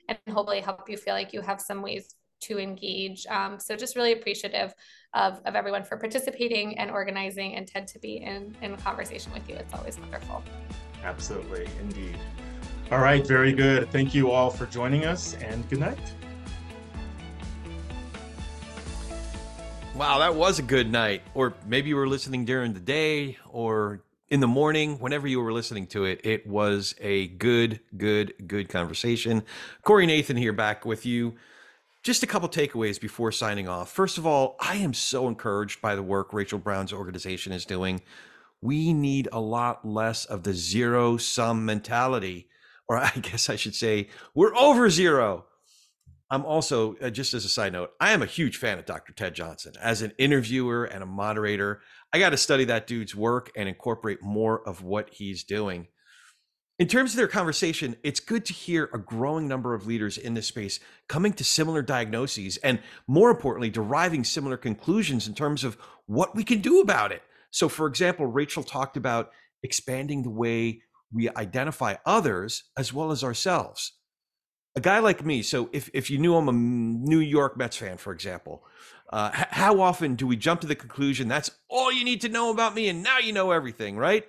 and 0.08 0.18
hopefully 0.30 0.60
help 0.60 0.90
you 0.90 0.98
feel 0.98 1.14
like 1.14 1.32
you 1.32 1.40
have 1.40 1.60
some 1.60 1.80
ways 1.80 2.14
to 2.42 2.58
engage. 2.58 3.26
Um, 3.26 3.58
so 3.58 3.76
just 3.76 3.96
really 3.96 4.12
appreciative 4.12 4.72
of, 5.12 5.40
of 5.44 5.54
everyone 5.54 5.84
for 5.84 5.98
participating 5.98 6.78
and 6.78 6.90
organizing 6.90 7.54
and 7.54 7.66
tend 7.66 7.86
to 7.88 7.98
be 7.98 8.16
in, 8.16 8.56
in 8.62 8.76
conversation 8.78 9.30
with 9.32 9.46
you. 9.46 9.56
It's 9.56 9.74
always 9.74 9.98
wonderful. 9.98 10.42
Absolutely, 11.04 11.68
indeed. 11.80 12.16
All 12.90 12.98
right, 12.98 13.24
very 13.24 13.52
good. 13.52 13.88
Thank 13.92 14.16
you 14.16 14.32
all 14.32 14.50
for 14.50 14.66
joining 14.66 15.04
us 15.04 15.34
and 15.34 15.68
good 15.70 15.78
night. 15.78 15.98
Wow, 19.94 20.18
that 20.18 20.34
was 20.34 20.58
a 20.58 20.62
good 20.62 20.90
night. 20.90 21.22
Or 21.34 21.54
maybe 21.66 21.90
you 21.90 21.94
were 21.94 22.08
listening 22.08 22.44
during 22.44 22.72
the 22.72 22.80
day 22.80 23.38
or 23.48 24.02
in 24.28 24.40
the 24.40 24.48
morning, 24.48 24.98
whenever 24.98 25.28
you 25.28 25.40
were 25.40 25.52
listening 25.52 25.86
to 25.88 26.04
it, 26.04 26.20
it 26.24 26.48
was 26.48 26.96
a 27.00 27.28
good, 27.28 27.78
good, 27.96 28.34
good 28.48 28.68
conversation. 28.68 29.44
Corey 29.82 30.06
Nathan 30.06 30.36
here 30.36 30.52
back 30.52 30.84
with 30.84 31.06
you. 31.06 31.36
Just 32.02 32.24
a 32.24 32.26
couple 32.26 32.48
takeaways 32.48 33.00
before 33.00 33.30
signing 33.30 33.68
off. 33.68 33.92
First 33.92 34.18
of 34.18 34.26
all, 34.26 34.56
I 34.58 34.76
am 34.76 34.94
so 34.94 35.28
encouraged 35.28 35.80
by 35.80 35.94
the 35.94 36.02
work 36.02 36.32
Rachel 36.32 36.58
Brown's 36.58 36.92
organization 36.92 37.52
is 37.52 37.64
doing. 37.64 38.00
We 38.60 38.92
need 38.92 39.28
a 39.30 39.40
lot 39.40 39.86
less 39.86 40.24
of 40.24 40.42
the 40.42 40.54
zero 40.54 41.18
sum 41.18 41.64
mentality, 41.64 42.48
or 42.90 42.98
I 42.98 43.10
guess 43.22 43.48
I 43.48 43.56
should 43.56 43.74
say, 43.74 44.08
we're 44.34 44.54
over 44.54 44.90
zero. 44.90 45.46
I'm 46.32 46.44
also, 46.44 46.96
uh, 46.96 47.10
just 47.10 47.32
as 47.34 47.44
a 47.44 47.48
side 47.48 47.72
note, 47.72 47.92
I 48.00 48.12
am 48.12 48.22
a 48.22 48.26
huge 48.26 48.58
fan 48.58 48.78
of 48.78 48.84
Dr. 48.84 49.12
Ted 49.12 49.34
Johnson. 49.34 49.72
As 49.80 50.02
an 50.02 50.12
interviewer 50.18 50.84
and 50.84 51.02
a 51.02 51.06
moderator, 51.06 51.80
I 52.12 52.18
got 52.18 52.30
to 52.30 52.36
study 52.36 52.64
that 52.66 52.86
dude's 52.86 53.16
work 53.16 53.50
and 53.56 53.68
incorporate 53.68 54.22
more 54.22 54.66
of 54.68 54.82
what 54.82 55.08
he's 55.10 55.44
doing 55.44 55.88
in 56.80 56.88
terms 56.88 57.10
of 57.12 57.18
their 57.18 57.28
conversation, 57.28 57.94
it's 58.02 58.20
good 58.20 58.46
to 58.46 58.54
hear 58.54 58.88
a 58.94 58.98
growing 58.98 59.46
number 59.46 59.74
of 59.74 59.86
leaders 59.86 60.16
in 60.16 60.32
this 60.32 60.46
space 60.46 60.80
coming 61.08 61.34
to 61.34 61.44
similar 61.44 61.82
diagnoses 61.82 62.56
and, 62.56 62.80
more 63.06 63.30
importantly, 63.30 63.68
deriving 63.68 64.24
similar 64.24 64.56
conclusions 64.56 65.28
in 65.28 65.34
terms 65.34 65.62
of 65.62 65.76
what 66.06 66.34
we 66.34 66.42
can 66.42 66.62
do 66.62 66.80
about 66.80 67.12
it. 67.12 67.22
So, 67.50 67.68
for 67.68 67.86
example, 67.86 68.24
Rachel 68.24 68.62
talked 68.62 68.96
about 68.96 69.30
expanding 69.62 70.22
the 70.22 70.30
way 70.30 70.80
we 71.12 71.28
identify 71.30 71.96
others 72.06 72.64
as 72.76 72.92
well 72.92 73.10
as 73.10 73.24
ourselves. 73.24 73.92
A 74.76 74.80
guy 74.80 75.00
like 75.00 75.24
me, 75.24 75.42
so 75.42 75.68
if, 75.72 75.90
if 75.92 76.10
you 76.10 76.18
knew 76.18 76.36
I'm 76.36 76.48
a 76.48 76.52
New 76.52 77.18
York 77.18 77.56
Mets 77.56 77.76
fan, 77.76 77.96
for 77.96 78.12
example, 78.12 78.62
uh, 79.12 79.30
how 79.32 79.80
often 79.80 80.14
do 80.14 80.26
we 80.26 80.36
jump 80.36 80.60
to 80.60 80.68
the 80.68 80.76
conclusion 80.76 81.26
that's 81.26 81.50
all 81.68 81.92
you 81.92 82.04
need 82.04 82.20
to 82.20 82.28
know 82.28 82.50
about 82.50 82.74
me 82.74 82.88
and 82.88 83.02
now 83.02 83.18
you 83.18 83.32
know 83.32 83.50
everything, 83.50 83.96
right? 83.96 84.24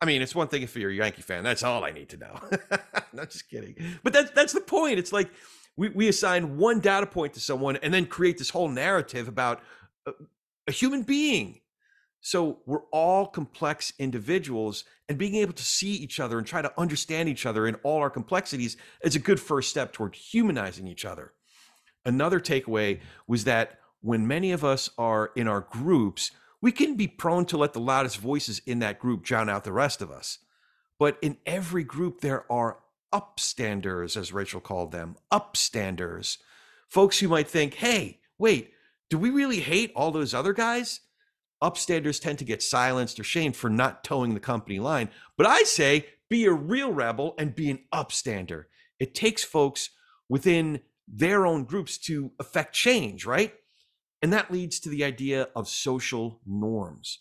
I 0.00 0.04
mean, 0.04 0.22
it's 0.22 0.34
one 0.34 0.48
thing 0.48 0.62
if 0.62 0.76
you're 0.76 0.90
a 0.90 0.94
Yankee 0.94 1.22
fan. 1.22 1.42
That's 1.42 1.62
all 1.62 1.84
I 1.84 1.90
need 1.90 2.10
to 2.10 2.16
know. 2.18 2.38
Not 3.12 3.30
just 3.30 3.48
kidding. 3.48 3.74
But 4.04 4.12
that's 4.12 4.30
that's 4.30 4.52
the 4.52 4.60
point. 4.60 4.98
It's 4.98 5.12
like 5.12 5.30
we, 5.76 5.88
we 5.88 6.08
assign 6.08 6.56
one 6.56 6.80
data 6.80 7.06
point 7.06 7.34
to 7.34 7.40
someone 7.40 7.76
and 7.76 7.92
then 7.92 8.06
create 8.06 8.38
this 8.38 8.50
whole 8.50 8.68
narrative 8.68 9.26
about 9.28 9.60
a, 10.06 10.12
a 10.68 10.72
human 10.72 11.02
being. 11.02 11.60
So 12.20 12.58
we're 12.66 12.84
all 12.92 13.26
complex 13.26 13.92
individuals, 13.98 14.84
and 15.08 15.16
being 15.16 15.36
able 15.36 15.52
to 15.52 15.62
see 15.62 15.92
each 15.92 16.20
other 16.20 16.36
and 16.36 16.46
try 16.46 16.62
to 16.62 16.72
understand 16.78 17.28
each 17.28 17.46
other 17.46 17.66
in 17.66 17.76
all 17.76 17.98
our 17.98 18.10
complexities 18.10 18.76
is 19.02 19.16
a 19.16 19.20
good 19.20 19.40
first 19.40 19.70
step 19.70 19.92
toward 19.92 20.14
humanizing 20.14 20.86
each 20.86 21.04
other. 21.04 21.32
Another 22.04 22.40
takeaway 22.40 23.00
was 23.26 23.44
that 23.44 23.78
when 24.00 24.26
many 24.26 24.52
of 24.52 24.64
us 24.64 24.90
are 24.98 25.30
in 25.36 25.48
our 25.48 25.60
groups, 25.60 26.30
we 26.60 26.72
can 26.72 26.96
be 26.96 27.06
prone 27.06 27.44
to 27.46 27.56
let 27.56 27.72
the 27.72 27.80
loudest 27.80 28.18
voices 28.18 28.60
in 28.66 28.80
that 28.80 28.98
group 28.98 29.22
drown 29.22 29.48
out 29.48 29.64
the 29.64 29.72
rest 29.72 30.02
of 30.02 30.10
us. 30.10 30.38
But 30.98 31.18
in 31.22 31.38
every 31.46 31.84
group, 31.84 32.20
there 32.20 32.50
are 32.50 32.78
upstanders, 33.12 34.16
as 34.16 34.32
Rachel 34.32 34.60
called 34.60 34.92
them, 34.92 35.16
upstanders, 35.32 36.38
folks 36.88 37.20
who 37.20 37.28
might 37.28 37.48
think, 37.48 37.74
hey, 37.74 38.18
wait, 38.38 38.72
do 39.08 39.18
we 39.18 39.30
really 39.30 39.60
hate 39.60 39.92
all 39.94 40.10
those 40.10 40.34
other 40.34 40.52
guys? 40.52 41.00
Upstanders 41.62 42.20
tend 42.20 42.38
to 42.38 42.44
get 42.44 42.62
silenced 42.62 43.18
or 43.18 43.24
shamed 43.24 43.56
for 43.56 43.68
not 43.68 44.04
toeing 44.04 44.34
the 44.34 44.40
company 44.40 44.78
line. 44.78 45.10
But 45.36 45.46
I 45.46 45.62
say, 45.62 46.06
be 46.28 46.44
a 46.44 46.52
real 46.52 46.92
rebel 46.92 47.34
and 47.38 47.54
be 47.54 47.70
an 47.70 47.80
upstander. 47.92 48.64
It 48.98 49.14
takes 49.14 49.42
folks 49.42 49.90
within 50.28 50.80
their 51.06 51.46
own 51.46 51.64
groups 51.64 51.98
to 51.98 52.32
affect 52.38 52.74
change, 52.74 53.24
right? 53.24 53.54
And 54.20 54.32
that 54.32 54.50
leads 54.50 54.80
to 54.80 54.88
the 54.88 55.04
idea 55.04 55.48
of 55.56 55.68
social 55.68 56.40
norms. 56.46 57.20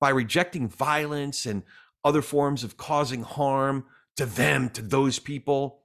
By 0.00 0.10
rejecting 0.10 0.68
violence 0.68 1.46
and 1.46 1.62
other 2.04 2.22
forms 2.22 2.64
of 2.64 2.76
causing 2.76 3.22
harm 3.22 3.84
to 4.16 4.26
them, 4.26 4.70
to 4.70 4.82
those 4.82 5.18
people, 5.18 5.82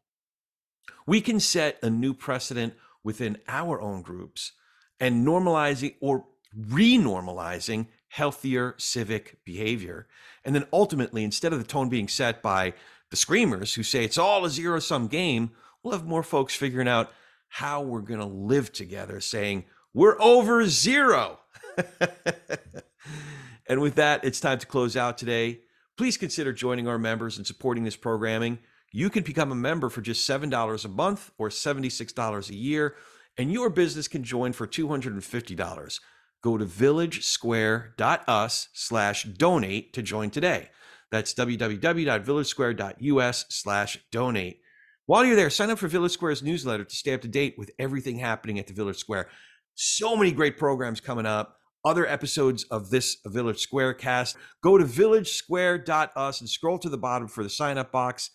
we 1.06 1.20
can 1.20 1.40
set 1.40 1.80
a 1.82 1.90
new 1.90 2.14
precedent 2.14 2.74
within 3.04 3.38
our 3.48 3.82
own 3.82 4.02
groups 4.02 4.54
and 5.00 5.26
normalizing 5.26 5.96
or 6.00 6.26
renormalizing 6.58 7.88
healthier 8.10 8.76
civic 8.78 9.38
behavior. 9.46 10.08
And 10.44 10.54
then 10.54 10.66
ultimately, 10.74 11.24
instead 11.24 11.54
of 11.54 11.60
the 11.60 11.66
tone 11.66 11.90
being 11.90 12.08
set 12.08 12.42
by 12.42 12.74
the 13.10 13.16
screamers 13.16 13.74
who 13.74 13.84
say 13.84 14.04
it's 14.04 14.18
all 14.18 14.46
a 14.46 14.50
zero 14.50 14.80
sum 14.80 15.08
game, 15.08 15.52
we'll 15.84 15.94
have 15.94 16.06
more 16.06 16.24
folks 16.24 16.56
figuring 16.56 16.88
out 16.88 17.12
how 17.48 17.82
we're 17.82 18.02
going 18.02 18.20
to 18.20 18.26
live 18.26 18.72
together, 18.72 19.20
saying, 19.20 19.66
we're 19.94 20.20
over 20.22 20.68
zero. 20.68 21.40
and 23.68 23.82
with 23.82 23.96
that, 23.96 24.24
it's 24.24 24.40
time 24.40 24.60
to 24.60 24.66
close 24.66 24.96
out 24.96 25.18
today. 25.18 25.60
Please 25.98 26.18
consider 26.18 26.54
joining 26.54 26.88
our 26.88 26.98
members 26.98 27.38
and 27.38 27.46
supporting 27.46 27.84
this 27.84 27.98
programming. 27.98 28.60
You 28.94 29.10
can 29.10 29.24
become 29.24 29.52
a 29.52 29.56
member 29.56 29.90
for 29.90 30.02
just 30.02 30.28
$7 30.30 30.86
a 30.86 30.88
month 30.88 31.32
or 31.38 31.50
$76 31.50 32.50
a 32.50 32.56
year, 32.56 32.96
and 33.38 33.52
your 33.52 33.70
business 33.70 34.08
can 34.08 34.24
join 34.24 34.54
for 34.54 34.66
$250. 34.66 36.00
Go 36.42 36.58
to 36.58 36.66
villagesquare.us 36.66 38.70
slash 38.74 39.24
donate 39.24 39.94
to 39.94 40.02
join 40.02 40.32
today. 40.32 40.70
That's 41.12 41.34
www.villagesquare.us 41.34 43.46
slash 43.50 44.00
donate. 44.12 44.62
While 45.06 45.26
you're 45.26 45.36
there, 45.36 45.50
sign 45.50 45.70
up 45.70 45.78
for 45.78 45.88
Village 45.88 46.14
Square's 46.14 46.42
newsletter 46.42 46.86
to 46.86 46.96
stay 46.96 47.14
up 47.14 47.22
to 47.22 47.28
date 47.28 47.56
with 47.58 47.72
everything 47.78 48.18
happening 48.18 48.58
at 48.60 48.68
the 48.68 48.74
Village 48.74 48.98
Square. 48.98 49.30
So 49.76 50.16
many 50.16 50.32
great 50.32 50.58
programs 50.58 51.02
coming 51.02 51.26
up. 51.26 51.58
Other 51.84 52.08
episodes 52.08 52.64
of 52.66 52.92
this 52.92 53.18
Village 53.26 53.60
Square 53.60 53.96
cast. 53.96 54.38
Go 54.64 54.78
to 54.78 54.86
villagesquare.us 54.86 56.40
and 56.40 56.50
scroll 56.50 56.80
to 56.80 56.90
the 56.90 56.98
bottom 56.98 57.28
for 57.28 57.44
the 57.44 57.50
sign 57.50 57.78
up 57.78 57.92
box. 57.92 58.30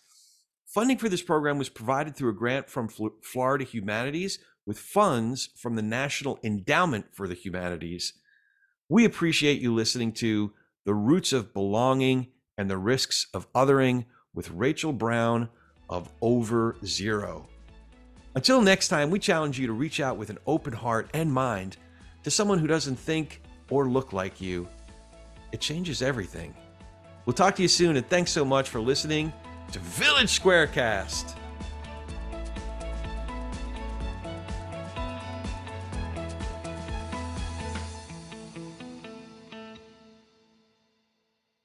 Funding 0.67 0.97
for 0.97 1.09
this 1.09 1.21
program 1.21 1.57
was 1.57 1.69
provided 1.69 2.15
through 2.15 2.31
a 2.31 2.35
grant 2.35 2.69
from 2.69 2.89
Florida 3.23 3.63
Humanities 3.63 4.39
with 4.67 4.77
funds 4.77 5.49
from 5.55 5.75
the 5.75 5.81
National 5.81 6.37
Endowment 6.43 7.05
for 7.13 7.27
the 7.27 7.33
Humanities. 7.33 8.13
We 8.89 9.05
appreciate 9.05 9.61
you 9.61 9.73
listening 9.73 10.11
to 10.13 10.53
The 10.85 10.93
Roots 10.93 11.31
of 11.31 11.53
Belonging 11.53 12.27
and 12.57 12.69
the 12.69 12.77
Risks 12.77 13.27
of 13.33 13.51
Othering 13.53 14.05
with 14.35 14.51
Rachel 14.51 14.91
Brown 14.91 15.47
of 15.89 16.09
Over 16.21 16.75
Zero. 16.85 17.47
Until 18.35 18.61
next 18.61 18.89
time, 18.89 19.09
we 19.09 19.19
challenge 19.19 19.57
you 19.57 19.67
to 19.67 19.73
reach 19.73 20.01
out 20.01 20.17
with 20.17 20.29
an 20.29 20.37
open 20.45 20.73
heart 20.73 21.09
and 21.13 21.31
mind 21.31 21.77
to 22.23 22.29
someone 22.29 22.59
who 22.59 22.67
doesn't 22.67 22.97
think 22.97 23.41
or 23.69 23.87
look 23.87 24.11
like 24.11 24.41
you. 24.41 24.67
It 25.53 25.61
changes 25.61 26.01
everything. 26.01 26.53
We'll 27.25 27.33
talk 27.33 27.55
to 27.55 27.61
you 27.61 27.67
soon, 27.69 27.95
and 27.95 28.07
thanks 28.09 28.31
so 28.31 28.43
much 28.43 28.69
for 28.69 28.81
listening 28.81 29.31
to 29.71 29.79
Village 29.79 30.39
Squarecast. 30.39 31.35